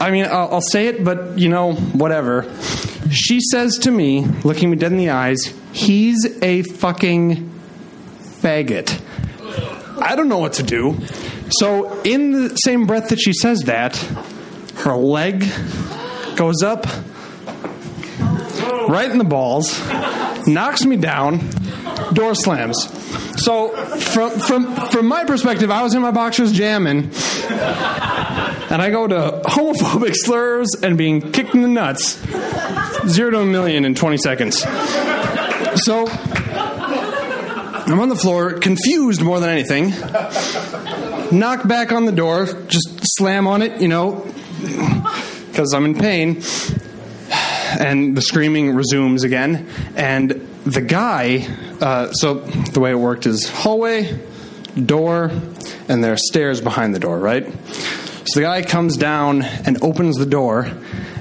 I 0.00 0.10
mean, 0.10 0.26
I'll, 0.26 0.54
I'll 0.54 0.60
say 0.60 0.86
it, 0.86 1.04
but 1.04 1.38
you 1.38 1.48
know, 1.48 1.72
whatever. 1.74 2.50
She 3.10 3.40
says 3.40 3.78
to 3.78 3.90
me, 3.90 4.24
looking 4.44 4.70
me 4.70 4.76
dead 4.76 4.92
in 4.92 4.98
the 4.98 5.10
eyes, 5.10 5.52
he's 5.72 6.24
a 6.42 6.62
fucking 6.62 7.50
faggot. 8.20 9.00
I 10.00 10.16
don't 10.16 10.28
know 10.28 10.38
what 10.38 10.54
to 10.54 10.62
do. 10.62 10.98
So, 11.50 12.00
in 12.02 12.32
the 12.32 12.56
same 12.56 12.86
breath 12.86 13.10
that 13.10 13.20
she 13.20 13.32
says 13.32 13.60
that, 13.60 13.96
her 14.76 14.94
leg 14.94 15.44
goes 16.36 16.62
up 16.62 16.86
right 18.88 19.10
in 19.10 19.18
the 19.18 19.24
balls, 19.24 19.78
knocks 20.46 20.84
me 20.84 20.96
down, 20.96 21.48
door 22.12 22.34
slams. 22.34 22.88
So, 23.42 23.68
from, 23.98 24.30
from, 24.40 24.74
from 24.90 25.06
my 25.06 25.24
perspective, 25.24 25.70
I 25.70 25.82
was 25.82 25.94
in 25.94 26.02
my 26.02 26.10
boxers 26.10 26.52
jamming, 26.52 27.10
and 28.70 28.82
I 28.82 28.90
go 28.90 29.06
to 29.06 29.42
homophobic 29.44 30.14
slurs 30.14 30.68
and 30.82 30.96
being 30.96 31.32
kicked 31.32 31.54
in 31.54 31.62
the 31.62 31.68
nuts. 31.68 32.20
Zero 33.06 33.30
to 33.32 33.40
a 33.40 33.46
million 33.46 33.84
in 33.84 33.94
20 33.94 34.16
seconds. 34.18 34.60
So, 35.82 36.06
I'm 37.86 38.00
on 38.00 38.08
the 38.08 38.16
floor, 38.16 38.54
confused 38.54 39.20
more 39.20 39.40
than 39.40 39.50
anything. 39.50 39.90
Knock 41.36 41.66
back 41.66 41.92
on 41.92 42.06
the 42.06 42.12
door, 42.12 42.46
just 42.46 42.88
slam 43.16 43.46
on 43.46 43.60
it, 43.62 43.80
you 43.80 43.88
know, 43.88 44.26
because 45.48 45.74
I'm 45.74 45.84
in 45.84 45.96
pain. 45.96 46.40
And 47.78 48.16
the 48.16 48.22
screaming 48.22 48.74
resumes 48.74 49.24
again. 49.24 49.68
And 49.96 50.30
the 50.64 50.80
guy, 50.80 51.46
uh, 51.80 52.12
so 52.12 52.34
the 52.34 52.80
way 52.80 52.92
it 52.92 52.98
worked 52.98 53.26
is 53.26 53.48
hallway, 53.48 54.18
door, 54.74 55.30
and 55.88 56.02
there 56.02 56.12
are 56.12 56.18
stairs 56.18 56.60
behind 56.60 56.94
the 56.94 56.98
door, 56.98 57.18
right? 57.18 57.46
So 58.26 58.40
the 58.40 58.42
guy 58.42 58.62
comes 58.62 58.96
down 58.96 59.42
and 59.42 59.82
opens 59.82 60.16
the 60.16 60.26
door, 60.26 60.70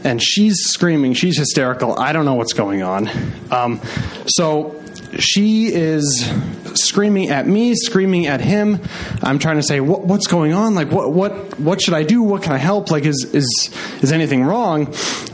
and 0.03 0.21
she's 0.23 0.59
screaming. 0.63 1.13
She's 1.13 1.37
hysterical. 1.37 1.99
I 1.99 2.13
don't 2.13 2.25
know 2.25 2.35
what's 2.35 2.53
going 2.53 2.81
on. 2.81 3.09
Um, 3.51 3.81
so 4.27 4.82
she 5.19 5.67
is 5.73 6.31
screaming 6.75 7.29
at 7.29 7.47
me, 7.47 7.75
screaming 7.75 8.27
at 8.27 8.41
him. 8.41 8.79
I'm 9.21 9.39
trying 9.39 9.57
to 9.57 9.63
say, 9.63 9.79
what, 9.79 10.01
"What's 10.05 10.27
going 10.27 10.53
on? 10.53 10.75
Like, 10.75 10.91
what, 10.91 11.11
what, 11.11 11.59
what 11.59 11.81
should 11.81 11.93
I 11.93 12.03
do? 12.03 12.23
What 12.23 12.43
can 12.43 12.53
I 12.53 12.57
help? 12.57 12.91
Like, 12.91 13.05
is 13.05 13.31
is 13.33 13.69
is 14.01 14.11
anything 14.11 14.43
wrong?" 14.43 14.93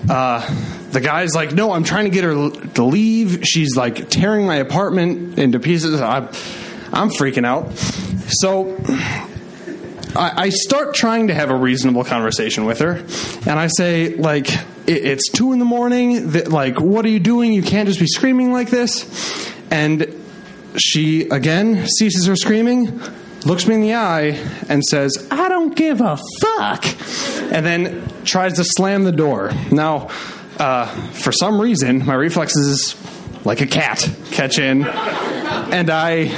Uh, 0.10 0.48
the 0.92 1.02
guy's 1.02 1.36
like, 1.36 1.54
"No, 1.54 1.72
I'm 1.72 1.84
trying 1.84 2.06
to 2.06 2.12
get 2.12 2.24
her 2.24 2.50
to 2.76 2.84
leave. 2.84 3.46
She's 3.46 3.76
like 3.76 4.10
tearing 4.10 4.46
my 4.46 4.56
apartment 4.56 5.40
into 5.40 5.60
pieces. 5.60 6.02
I'm, 6.02 6.26
I'm 6.92 7.10
freaking 7.10 7.46
out." 7.46 7.72
So. 8.28 8.78
I, 10.16 10.46
I 10.46 10.50
start 10.50 10.96
trying 10.96 11.28
to 11.28 11.36
have 11.36 11.52
a 11.52 11.56
reasonable 11.56 12.04
conversation 12.04 12.66
with 12.66 12.80
her, 12.80 12.94
and 13.48 13.60
I 13.60 13.68
say, 13.68 14.16
like, 14.16 14.50
it's 14.88 15.30
two 15.30 15.54
in 15.54 15.60
the 15.60 15.66
morning. 15.66 16.32
That, 16.32 16.48
like, 16.48 16.82
what 16.82 17.06
are 17.06 17.10
you 17.10 17.20
doing? 17.20 17.54
You 17.54 17.62
can't 17.62 17.88
just 17.88 18.00
be 18.00 18.08
screaming 18.08 18.52
like 18.52 18.72
this. 18.72 19.06
And 19.72 20.16
she 20.76 21.28
again 21.30 21.88
ceases 21.88 22.26
her 22.28 22.36
screaming, 22.36 23.02
looks 23.46 23.68
me 23.68 23.76
in 23.76 23.82
the 23.82 23.96
eye, 23.96 24.38
and 24.68 24.84
says, 24.84 25.28
I 25.32 25.50
don't 25.50 25.76
give 25.76 26.02
a 26.02 26.18
fuck. 26.42 26.86
And 27.52 27.66
then 27.66 28.08
tries 28.24 28.54
to 28.54 28.64
slam 28.64 29.04
the 29.04 29.12
door. 29.12 29.52
Now, 29.72 30.10
uh, 30.58 30.86
for 31.12 31.32
some 31.32 31.60
reason, 31.60 32.06
my 32.06 32.14
reflexes, 32.16 32.96
like 33.46 33.62
a 33.62 33.68
cat, 33.68 34.10
catch 34.32 34.60
in. 34.60 34.86
And 34.86 35.90
I, 35.90 36.32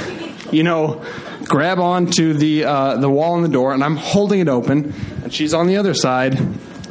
you 0.50 0.62
know, 0.62 1.04
grab 1.44 1.78
onto 1.78 2.32
the, 2.34 2.64
uh, 2.64 2.96
the 2.96 3.10
wall 3.10 3.36
in 3.36 3.42
the 3.42 3.48
door, 3.48 3.74
and 3.74 3.82
I'm 3.82 3.96
holding 3.96 4.40
it 4.40 4.48
open. 4.48 4.94
And 5.24 5.32
she's 5.34 5.52
on 5.54 5.66
the 5.66 5.76
other 5.76 5.94
side, 5.94 6.38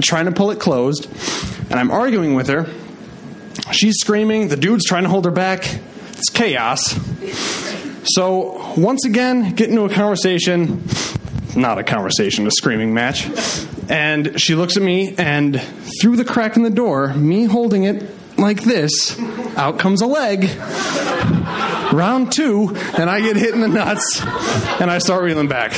trying 0.01 0.25
to 0.25 0.31
pull 0.31 0.51
it 0.51 0.59
closed. 0.59 1.07
And 1.69 1.79
I'm 1.79 1.89
arguing 1.89 2.35
with 2.35 2.47
her. 2.47 2.67
She's 3.71 3.95
screaming. 3.99 4.49
The 4.49 4.57
dude's 4.57 4.85
trying 4.85 5.03
to 5.03 5.09
hold 5.09 5.25
her 5.25 5.31
back. 5.31 5.79
It's 6.21 6.29
chaos. 6.29 6.95
So, 8.03 8.75
once 8.77 9.05
again, 9.05 9.55
get 9.55 9.71
into 9.71 9.85
a 9.85 9.89
conversation. 9.89 10.83
Not 11.55 11.79
a 11.79 11.83
conversation, 11.83 12.45
a 12.45 12.51
screaming 12.51 12.93
match. 12.93 13.27
And 13.89 14.39
she 14.39 14.53
looks 14.53 14.77
at 14.77 14.83
me, 14.83 15.15
and 15.17 15.59
through 15.99 16.17
the 16.17 16.23
crack 16.23 16.57
in 16.57 16.61
the 16.61 16.69
door, 16.69 17.11
me 17.15 17.45
holding 17.45 17.85
it 17.85 18.07
like 18.37 18.61
this, 18.61 19.19
out 19.57 19.79
comes 19.79 20.03
a 20.03 20.05
leg. 20.05 20.47
Round 21.91 22.31
two, 22.31 22.69
and 22.99 23.09
I 23.09 23.21
get 23.21 23.35
hit 23.35 23.55
in 23.55 23.61
the 23.61 23.67
nuts, 23.67 24.21
and 24.79 24.91
I 24.91 24.99
start 24.99 25.23
reeling 25.23 25.47
back. 25.47 25.73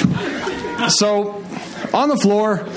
So, 0.89 1.41
on 1.93 2.09
the 2.09 2.17
floor, 2.17 2.67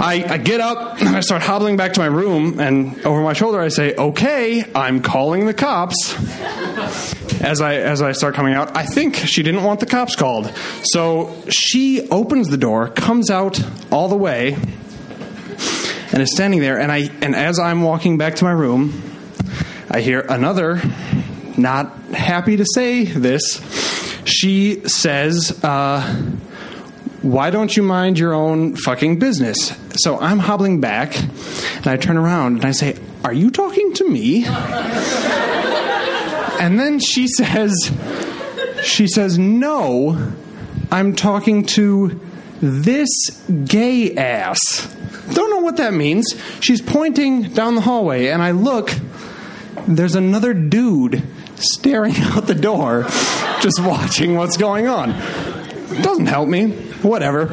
I, 0.00 0.24
I, 0.26 0.38
get 0.38 0.60
up 0.60 0.98
and 1.00 1.08
I 1.16 1.20
start 1.20 1.42
hobbling 1.42 1.76
back 1.76 1.92
to 1.92 2.00
my 2.00 2.06
room, 2.06 2.58
and 2.58 2.98
over 3.04 3.20
my 3.20 3.34
shoulder 3.34 3.60
I 3.60 3.68
say, 3.68 3.94
"Okay, 3.94 4.64
I'm 4.74 5.02
calling 5.02 5.44
the 5.44 5.52
cops." 5.52 6.14
As 7.42 7.60
I 7.60 7.74
as 7.74 8.00
I 8.00 8.12
start 8.12 8.34
coming 8.34 8.54
out, 8.54 8.74
I 8.76 8.84
think 8.86 9.16
she 9.16 9.42
didn't 9.42 9.62
want 9.62 9.80
the 9.80 9.86
cops 9.86 10.16
called, 10.16 10.50
so 10.84 11.36
she 11.50 12.08
opens 12.08 12.48
the 12.48 12.56
door, 12.56 12.88
comes 12.88 13.30
out 13.30 13.60
all 13.92 14.08
the 14.08 14.16
way, 14.16 14.54
and 16.12 16.22
is 16.22 16.32
standing 16.32 16.60
there. 16.60 16.80
And 16.80 16.90
I 16.90 17.10
and 17.20 17.36
as 17.36 17.58
I'm 17.58 17.82
walking 17.82 18.16
back 18.16 18.36
to 18.36 18.44
my 18.44 18.52
room, 18.52 19.02
I 19.90 20.00
hear 20.00 20.20
another. 20.20 20.80
Not 21.58 21.94
happy 22.14 22.56
to 22.56 22.64
say 22.74 23.04
this. 23.04 23.60
She 24.24 24.80
says. 24.88 25.62
Uh, 25.62 26.38
why 27.22 27.50
don't 27.50 27.76
you 27.76 27.82
mind 27.82 28.18
your 28.18 28.32
own 28.32 28.76
fucking 28.76 29.18
business? 29.18 29.76
So 29.96 30.18
I'm 30.18 30.38
hobbling 30.38 30.80
back, 30.80 31.18
and 31.18 31.86
I 31.86 31.96
turn 31.96 32.16
around 32.16 32.56
and 32.56 32.64
I 32.64 32.70
say, 32.70 32.98
Are 33.24 33.32
you 33.32 33.50
talking 33.50 33.92
to 33.94 34.08
me? 34.08 34.44
and 36.58 36.80
then 36.80 36.98
she 36.98 37.26
says, 37.28 37.74
She 38.82 39.06
says, 39.06 39.38
No, 39.38 40.32
I'm 40.90 41.14
talking 41.14 41.66
to 41.66 42.18
this 42.62 43.08
gay 43.66 44.14
ass. 44.16 44.94
Don't 45.34 45.50
know 45.50 45.60
what 45.60 45.76
that 45.76 45.92
means. 45.92 46.34
She's 46.60 46.80
pointing 46.80 47.52
down 47.52 47.74
the 47.74 47.82
hallway, 47.82 48.28
and 48.28 48.42
I 48.42 48.52
look. 48.52 48.94
There's 49.86 50.14
another 50.14 50.52
dude 50.52 51.22
staring 51.56 52.14
out 52.18 52.46
the 52.46 52.54
door, 52.54 53.04
just 53.60 53.82
watching 53.82 54.36
what's 54.36 54.56
going 54.56 54.88
on. 54.88 55.10
Doesn't 56.02 56.26
help 56.26 56.48
me. 56.48 56.89
Whatever. 57.02 57.48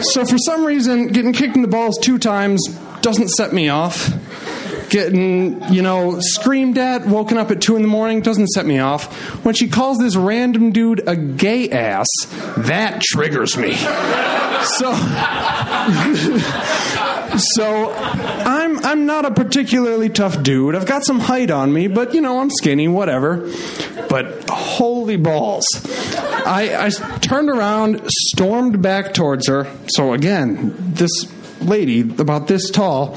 So 0.00 0.24
for 0.24 0.38
some 0.38 0.64
reason, 0.64 1.08
getting 1.08 1.32
kicked 1.32 1.56
in 1.56 1.62
the 1.62 1.68
balls 1.68 1.98
two 2.00 2.18
times 2.18 2.62
doesn't 3.02 3.30
set 3.30 3.52
me 3.52 3.68
off. 3.68 4.10
Getting, 4.90 5.72
you 5.72 5.82
know, 5.82 6.18
screamed 6.18 6.76
at, 6.76 7.06
woken 7.06 7.38
up 7.38 7.52
at 7.52 7.60
two 7.60 7.76
in 7.76 7.82
the 7.82 7.88
morning 7.88 8.22
doesn't 8.22 8.48
set 8.48 8.66
me 8.66 8.80
off. 8.80 9.44
When 9.44 9.54
she 9.54 9.68
calls 9.68 9.98
this 9.98 10.16
random 10.16 10.72
dude 10.72 11.06
a 11.06 11.14
gay 11.14 11.70
ass, 11.70 12.08
that 12.58 13.00
triggers 13.00 13.56
me. 13.56 13.74
So, 13.74 14.92
so 17.38 17.92
I'm 18.84 19.06
not 19.06 19.24
a 19.24 19.30
particularly 19.30 20.08
tough 20.08 20.42
dude. 20.42 20.74
I've 20.74 20.86
got 20.86 21.04
some 21.04 21.20
height 21.20 21.50
on 21.50 21.72
me, 21.72 21.88
but 21.88 22.14
you 22.14 22.20
know 22.20 22.40
I'm 22.40 22.50
skinny, 22.50 22.88
whatever. 22.88 23.50
But 24.08 24.48
holy 24.48 25.16
balls! 25.16 25.64
I, 26.46 26.86
I 26.86 26.90
turned 27.18 27.48
around, 27.48 28.02
stormed 28.08 28.82
back 28.82 29.14
towards 29.14 29.48
her. 29.48 29.70
So 29.88 30.12
again, 30.12 30.74
this 30.78 31.10
lady 31.60 32.00
about 32.00 32.46
this 32.48 32.70
tall 32.70 33.16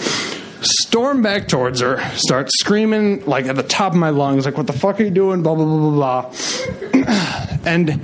storm 0.64 1.22
back 1.22 1.48
towards 1.48 1.82
her, 1.82 2.00
start 2.16 2.50
screaming 2.60 3.26
like 3.26 3.46
at 3.46 3.56
the 3.56 3.64
top 3.64 3.94
of 3.94 3.98
my 3.98 4.10
lungs, 4.10 4.46
like, 4.46 4.58
what 4.58 4.68
the 4.68 4.74
fuck 4.74 5.00
are 5.00 5.04
you 5.04 5.12
doing? 5.12 5.44
Blah, 5.44 5.56
blah, 5.56 5.66
blah, 5.66 5.90
blah, 5.90 6.32
blah. 6.32 7.58
and 7.66 8.02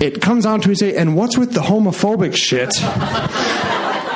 it 0.00 0.20
comes 0.20 0.46
on 0.46 0.60
to 0.60 0.68
me 0.68 0.74
say, 0.74 0.96
and 0.96 1.16
what's 1.16 1.38
with 1.38 1.52
the 1.52 1.60
homophobic 1.60 2.36
shit? 2.36 2.74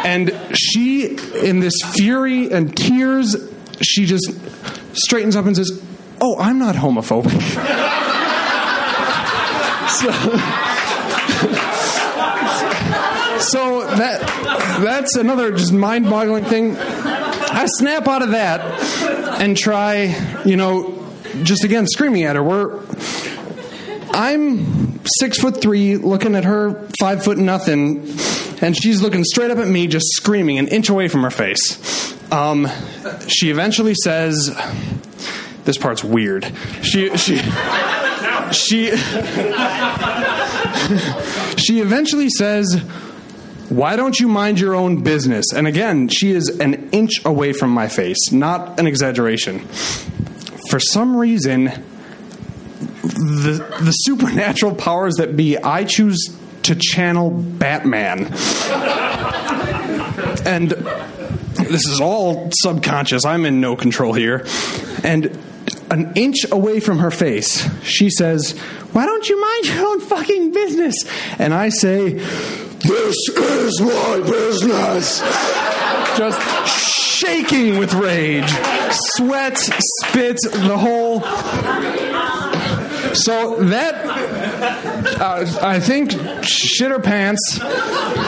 And 0.07 0.57
she, 0.57 1.17
in 1.35 1.59
this 1.59 1.75
fury 1.95 2.53
and 2.53 2.77
tears, 2.77 3.35
she 3.83 4.07
just 4.07 4.31
straightens 4.93 5.35
up 5.35 5.47
and 5.47 5.57
says, 5.57 5.83
Oh, 6.21 6.39
I'm 6.39 6.61
not 6.61 6.77
homophobic. 6.77 7.33
so, 9.91 10.11
so 13.41 13.85
that 13.97 14.21
that's 14.81 15.17
another 15.17 15.51
just 15.51 15.73
mind-boggling 15.73 16.45
thing. 16.45 16.77
I 16.77 17.67
snap 17.67 18.07
out 18.07 18.23
of 18.23 18.31
that 18.31 18.61
and 19.41 19.57
try, 19.57 20.15
you 20.45 20.57
know, 20.57 21.05
just 21.43 21.65
again 21.65 21.89
screaming 21.89 22.23
at 22.23 22.37
her. 22.37 22.45
We're 22.45 22.81
I'm 24.13 25.01
six 25.19 25.39
foot 25.39 25.61
three, 25.61 25.97
looking 25.97 26.37
at 26.37 26.45
her 26.45 26.89
five 26.99 27.25
foot 27.25 27.39
nothing, 27.39 28.07
and 28.61 28.77
she's 28.77 29.03
looking 29.03 29.25
straight 29.25 29.51
up 29.51 29.59
at 29.59 29.69
me, 29.69 29.87
just 29.87 30.07
screaming 30.13 30.59
an 30.59 30.69
inch 30.69 30.89
away 30.89 31.09
from 31.09 31.23
her 31.23 31.31
face. 31.31 32.15
Um, 32.33 32.69
she 33.29 33.51
eventually 33.51 33.95
says, 33.95 34.51
"This 35.65 35.79
part's 35.79 36.03
weird." 36.03 36.51
She 36.83 37.17
she 37.17 37.39
she 38.53 38.91
she 41.57 41.81
eventually 41.81 42.29
says 42.31 42.83
why 43.69 43.97
don't 43.97 44.19
you 44.21 44.29
mind 44.29 44.61
your 44.61 44.75
own 44.75 45.03
business? 45.03 45.53
And 45.53 45.67
again, 45.67 46.09
she 46.09 46.31
is 46.31 46.49
an 46.61 46.89
inch 46.91 47.25
away 47.25 47.53
from 47.53 47.71
my 47.71 47.89
face, 47.89 48.31
not 48.31 48.79
an 48.79 48.87
exaggeration. 48.87 49.61
For 50.71 50.79
some 50.79 51.17
reason, 51.17 51.65
the, 53.03 53.67
the 53.81 53.91
supernatural 53.91 54.77
powers 54.77 55.17
that 55.17 55.37
be, 55.37 55.59
I 55.59 55.85
choose 55.85 56.29
to 56.67 56.75
channel 56.75 57.31
Batman. 57.31 58.27
and 60.47 60.71
this 61.69 61.87
is 61.87 62.01
all 62.01 62.51
subconscious. 62.53 63.25
I'm 63.25 63.45
in 63.45 63.61
no 63.61 63.77
control 63.77 64.13
here. 64.13 64.47
And 65.03 65.39
an 65.91 66.13
inch 66.15 66.51
away 66.51 66.81
from 66.81 66.99
her 66.99 67.11
face, 67.11 67.69
she 67.83 68.11
says, 68.11 68.59
Why 68.93 69.07
don't 69.07 69.29
you 69.29 69.41
mind 69.41 69.67
your 69.67 69.87
own 69.87 70.01
fucking 70.01 70.53
business? 70.53 70.95
And 71.39 71.55
I 71.55 71.69
say, 71.71 72.19
this 72.87 73.17
is 73.29 73.81
my 73.81 74.21
business. 74.25 75.21
Just 76.17 77.19
shaking 77.19 77.79
with 77.79 77.95
rage. 77.95 78.51
Sweat, 79.17 79.59
spit, 79.59 80.39
the 80.43 80.77
whole. 80.79 81.21
So 83.15 83.57
that, 83.65 84.05
uh, 84.61 85.59
I 85.63 85.81
think, 85.81 86.13
shit 86.43 86.91
her 86.91 87.01
pants, 87.01 87.59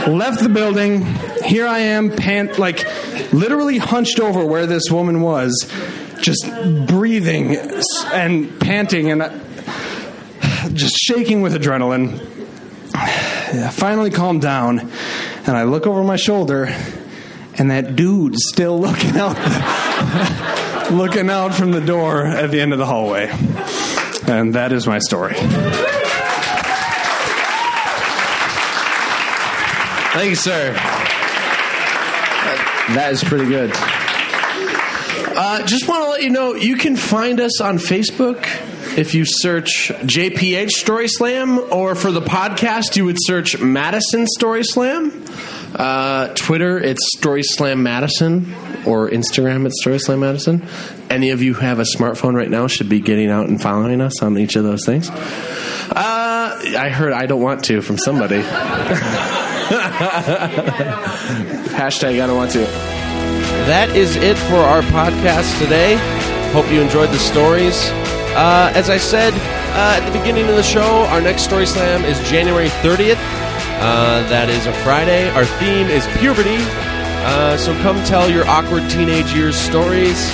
left 0.06 0.42
the 0.42 0.48
building. 0.48 1.05
Here 1.44 1.66
I 1.66 1.78
am, 1.78 2.10
pant, 2.14 2.59
like 2.59 2.84
literally 3.32 3.78
hunched 3.78 4.20
over 4.20 4.44
where 4.44 4.66
this 4.66 4.90
woman 4.90 5.20
was, 5.20 5.70
just 6.20 6.44
breathing 6.86 7.56
and 8.12 8.60
panting 8.60 9.10
and 9.10 9.22
uh, 9.22 9.30
just 10.72 10.96
shaking 10.96 11.42
with 11.42 11.55
adrenaline. 11.55 12.20
I 12.94 13.70
finally 13.70 14.10
calmed 14.10 14.42
down, 14.42 14.80
and 15.46 15.56
I 15.56 15.62
look 15.62 15.86
over 15.86 16.02
my 16.02 16.16
shoulder, 16.16 16.66
and 17.56 17.70
that 17.70 17.96
dude's 17.96 18.38
still 18.48 18.78
looking 18.78 19.16
out, 19.16 19.36
looking 20.90 21.30
out 21.30 21.55
from 21.55 21.72
the 21.72 21.80
door 21.80 22.26
at 22.26 22.50
the 22.50 22.60
end 22.60 22.72
of 22.72 22.78
the 22.78 22.86
hallway. 22.86 23.30
And 24.26 24.55
that 24.55 24.72
is 24.72 24.86
my 24.86 24.98
story. 24.98 25.34
Thank 30.18 30.30
you, 30.30 30.34
sir. 30.34 30.72
That 32.92 33.10
is 33.12 33.22
pretty 33.22 33.46
good. 33.46 33.70
Uh, 33.72 35.64
just 35.64 35.86
want 35.86 36.02
to 36.02 36.10
let 36.10 36.22
you 36.24 36.30
know 36.30 36.54
you 36.54 36.74
can 36.74 36.96
find 36.96 37.38
us 37.38 37.60
on 37.60 37.78
Facebook 37.78 38.42
if 38.98 39.14
you 39.14 39.24
search 39.24 39.92
JPH 39.92 40.70
Story 40.70 41.06
Slam, 41.06 41.60
or 41.72 41.94
for 41.94 42.10
the 42.10 42.20
podcast, 42.20 42.96
you 42.96 43.04
would 43.04 43.18
search 43.20 43.60
Madison 43.60 44.26
Story 44.26 44.64
Slam. 44.64 45.24
Uh, 45.72 46.34
Twitter, 46.34 46.82
it's 46.82 47.16
Story 47.16 47.44
Slam 47.44 47.84
Madison, 47.84 48.52
or 48.84 49.08
Instagram, 49.08 49.66
it's 49.66 49.80
Story 49.80 50.00
Slam 50.00 50.18
Madison. 50.18 50.66
Any 51.08 51.30
of 51.30 51.42
you 51.42 51.54
who 51.54 51.60
have 51.60 51.78
a 51.78 51.84
smartphone 51.84 52.34
right 52.34 52.50
now 52.50 52.66
should 52.66 52.88
be 52.88 52.98
getting 52.98 53.30
out 53.30 53.46
and 53.46 53.62
following 53.62 54.00
us 54.00 54.20
on 54.20 54.36
each 54.36 54.56
of 54.56 54.64
those 54.64 54.84
things. 54.84 55.10
Uh, 55.10 56.60
I 56.76 56.88
heard 56.88 57.12
I 57.12 57.26
don't 57.26 57.40
want 57.40 57.62
to 57.66 57.82
from 57.82 57.98
somebody. 57.98 58.42
Hashtag 61.76 62.22
I 62.22 62.26
don't 62.26 62.36
want 62.36 62.52
to. 62.52 62.60
That 63.68 63.90
is 63.94 64.16
it 64.16 64.38
for 64.48 64.56
our 64.56 64.80
podcast 64.82 65.58
today. 65.58 65.96
Hope 66.52 66.70
you 66.72 66.80
enjoyed 66.80 67.10
the 67.10 67.18
stories. 67.18 67.90
Uh, 68.32 68.72
as 68.74 68.88
I 68.88 68.96
said 68.96 69.34
uh, 69.34 70.00
at 70.00 70.10
the 70.10 70.18
beginning 70.18 70.48
of 70.48 70.56
the 70.56 70.62
show, 70.62 71.04
our 71.10 71.20
next 71.20 71.42
Story 71.42 71.66
Slam 71.66 72.04
is 72.04 72.18
January 72.30 72.68
30th. 72.80 73.18
Uh, 73.80 74.26
that 74.28 74.48
is 74.48 74.66
a 74.66 74.72
Friday. 74.82 75.28
Our 75.30 75.44
theme 75.44 75.88
is 75.88 76.06
puberty. 76.18 76.58
Uh, 77.28 77.56
so 77.58 77.74
come 77.82 78.02
tell 78.04 78.30
your 78.30 78.46
awkward 78.48 78.88
teenage 78.88 79.34
years 79.34 79.54
stories. 79.56 80.30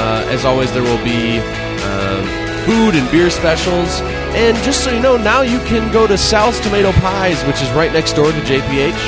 Uh, 0.00 0.26
as 0.30 0.44
always, 0.44 0.72
there 0.72 0.82
will 0.82 1.02
be 1.04 1.38
um, 1.84 2.24
food 2.64 2.94
and 2.96 3.10
beer 3.10 3.28
specials. 3.28 4.00
And 4.34 4.56
just 4.64 4.82
so 4.82 4.90
you 4.90 5.00
know, 5.00 5.16
now 5.16 5.42
you 5.42 5.58
can 5.60 5.92
go 5.92 6.06
to 6.06 6.18
Sal's 6.18 6.58
Tomato 6.60 6.92
Pies, 6.92 7.42
which 7.44 7.62
is 7.62 7.70
right 7.70 7.92
next 7.92 8.14
door 8.14 8.32
to 8.32 8.40
JPH, 8.40 8.98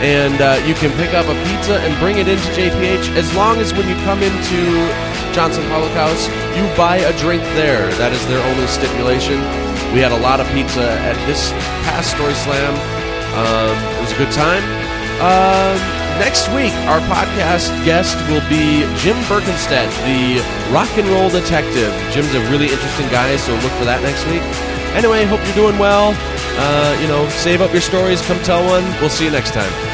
and 0.00 0.40
uh, 0.40 0.62
you 0.66 0.74
can 0.74 0.94
pick 0.96 1.14
up 1.14 1.26
a 1.26 1.34
pizza 1.50 1.80
and 1.80 1.98
bring 1.98 2.18
it 2.18 2.28
into 2.28 2.46
JPH 2.54 3.16
as 3.16 3.34
long 3.34 3.58
as 3.58 3.72
when 3.72 3.88
you 3.88 3.96
come 4.06 4.22
into 4.22 5.18
Johnson 5.34 5.64
House, 5.64 6.28
you 6.56 6.62
buy 6.76 6.96
a 6.98 7.16
drink 7.18 7.42
there. 7.54 7.90
That 7.94 8.12
is 8.12 8.24
their 8.26 8.42
only 8.50 8.66
stipulation. 8.66 9.38
We 9.94 10.00
had 10.00 10.12
a 10.12 10.18
lot 10.18 10.40
of 10.40 10.46
pizza 10.54 10.82
at 10.82 11.18
this 11.26 11.50
past 11.86 12.14
Story 12.14 12.34
Slam. 12.34 12.74
Um, 13.34 13.74
it 13.98 14.00
was 14.02 14.12
a 14.12 14.18
good 14.18 14.32
time. 14.34 14.62
Um, 15.18 16.07
next 16.18 16.48
week, 16.48 16.72
our 16.90 17.00
podcast 17.08 17.70
guest 17.84 18.16
will 18.28 18.42
be 18.48 18.82
Jim 18.98 19.16
Birkenstead, 19.24 19.88
the 20.04 20.42
rock 20.72 20.90
and 20.98 21.08
roll 21.08 21.30
detective. 21.30 21.92
Jim's 22.12 22.34
a 22.34 22.40
really 22.50 22.66
interesting 22.66 23.08
guy, 23.08 23.36
so 23.36 23.52
look 23.54 23.72
for 23.72 23.84
that 23.84 24.02
next 24.02 24.26
week. 24.26 24.42
Anyway, 24.96 25.24
hope 25.24 25.44
you're 25.46 25.54
doing 25.54 25.78
well. 25.78 26.14
Uh, 26.60 26.98
you 27.00 27.06
know, 27.08 27.28
save 27.30 27.60
up 27.60 27.72
your 27.72 27.82
stories, 27.82 28.20
come 28.22 28.38
tell 28.42 28.64
one. 28.64 28.84
We'll 29.00 29.10
see 29.10 29.24
you 29.24 29.30
next 29.30 29.52
time. 29.54 29.87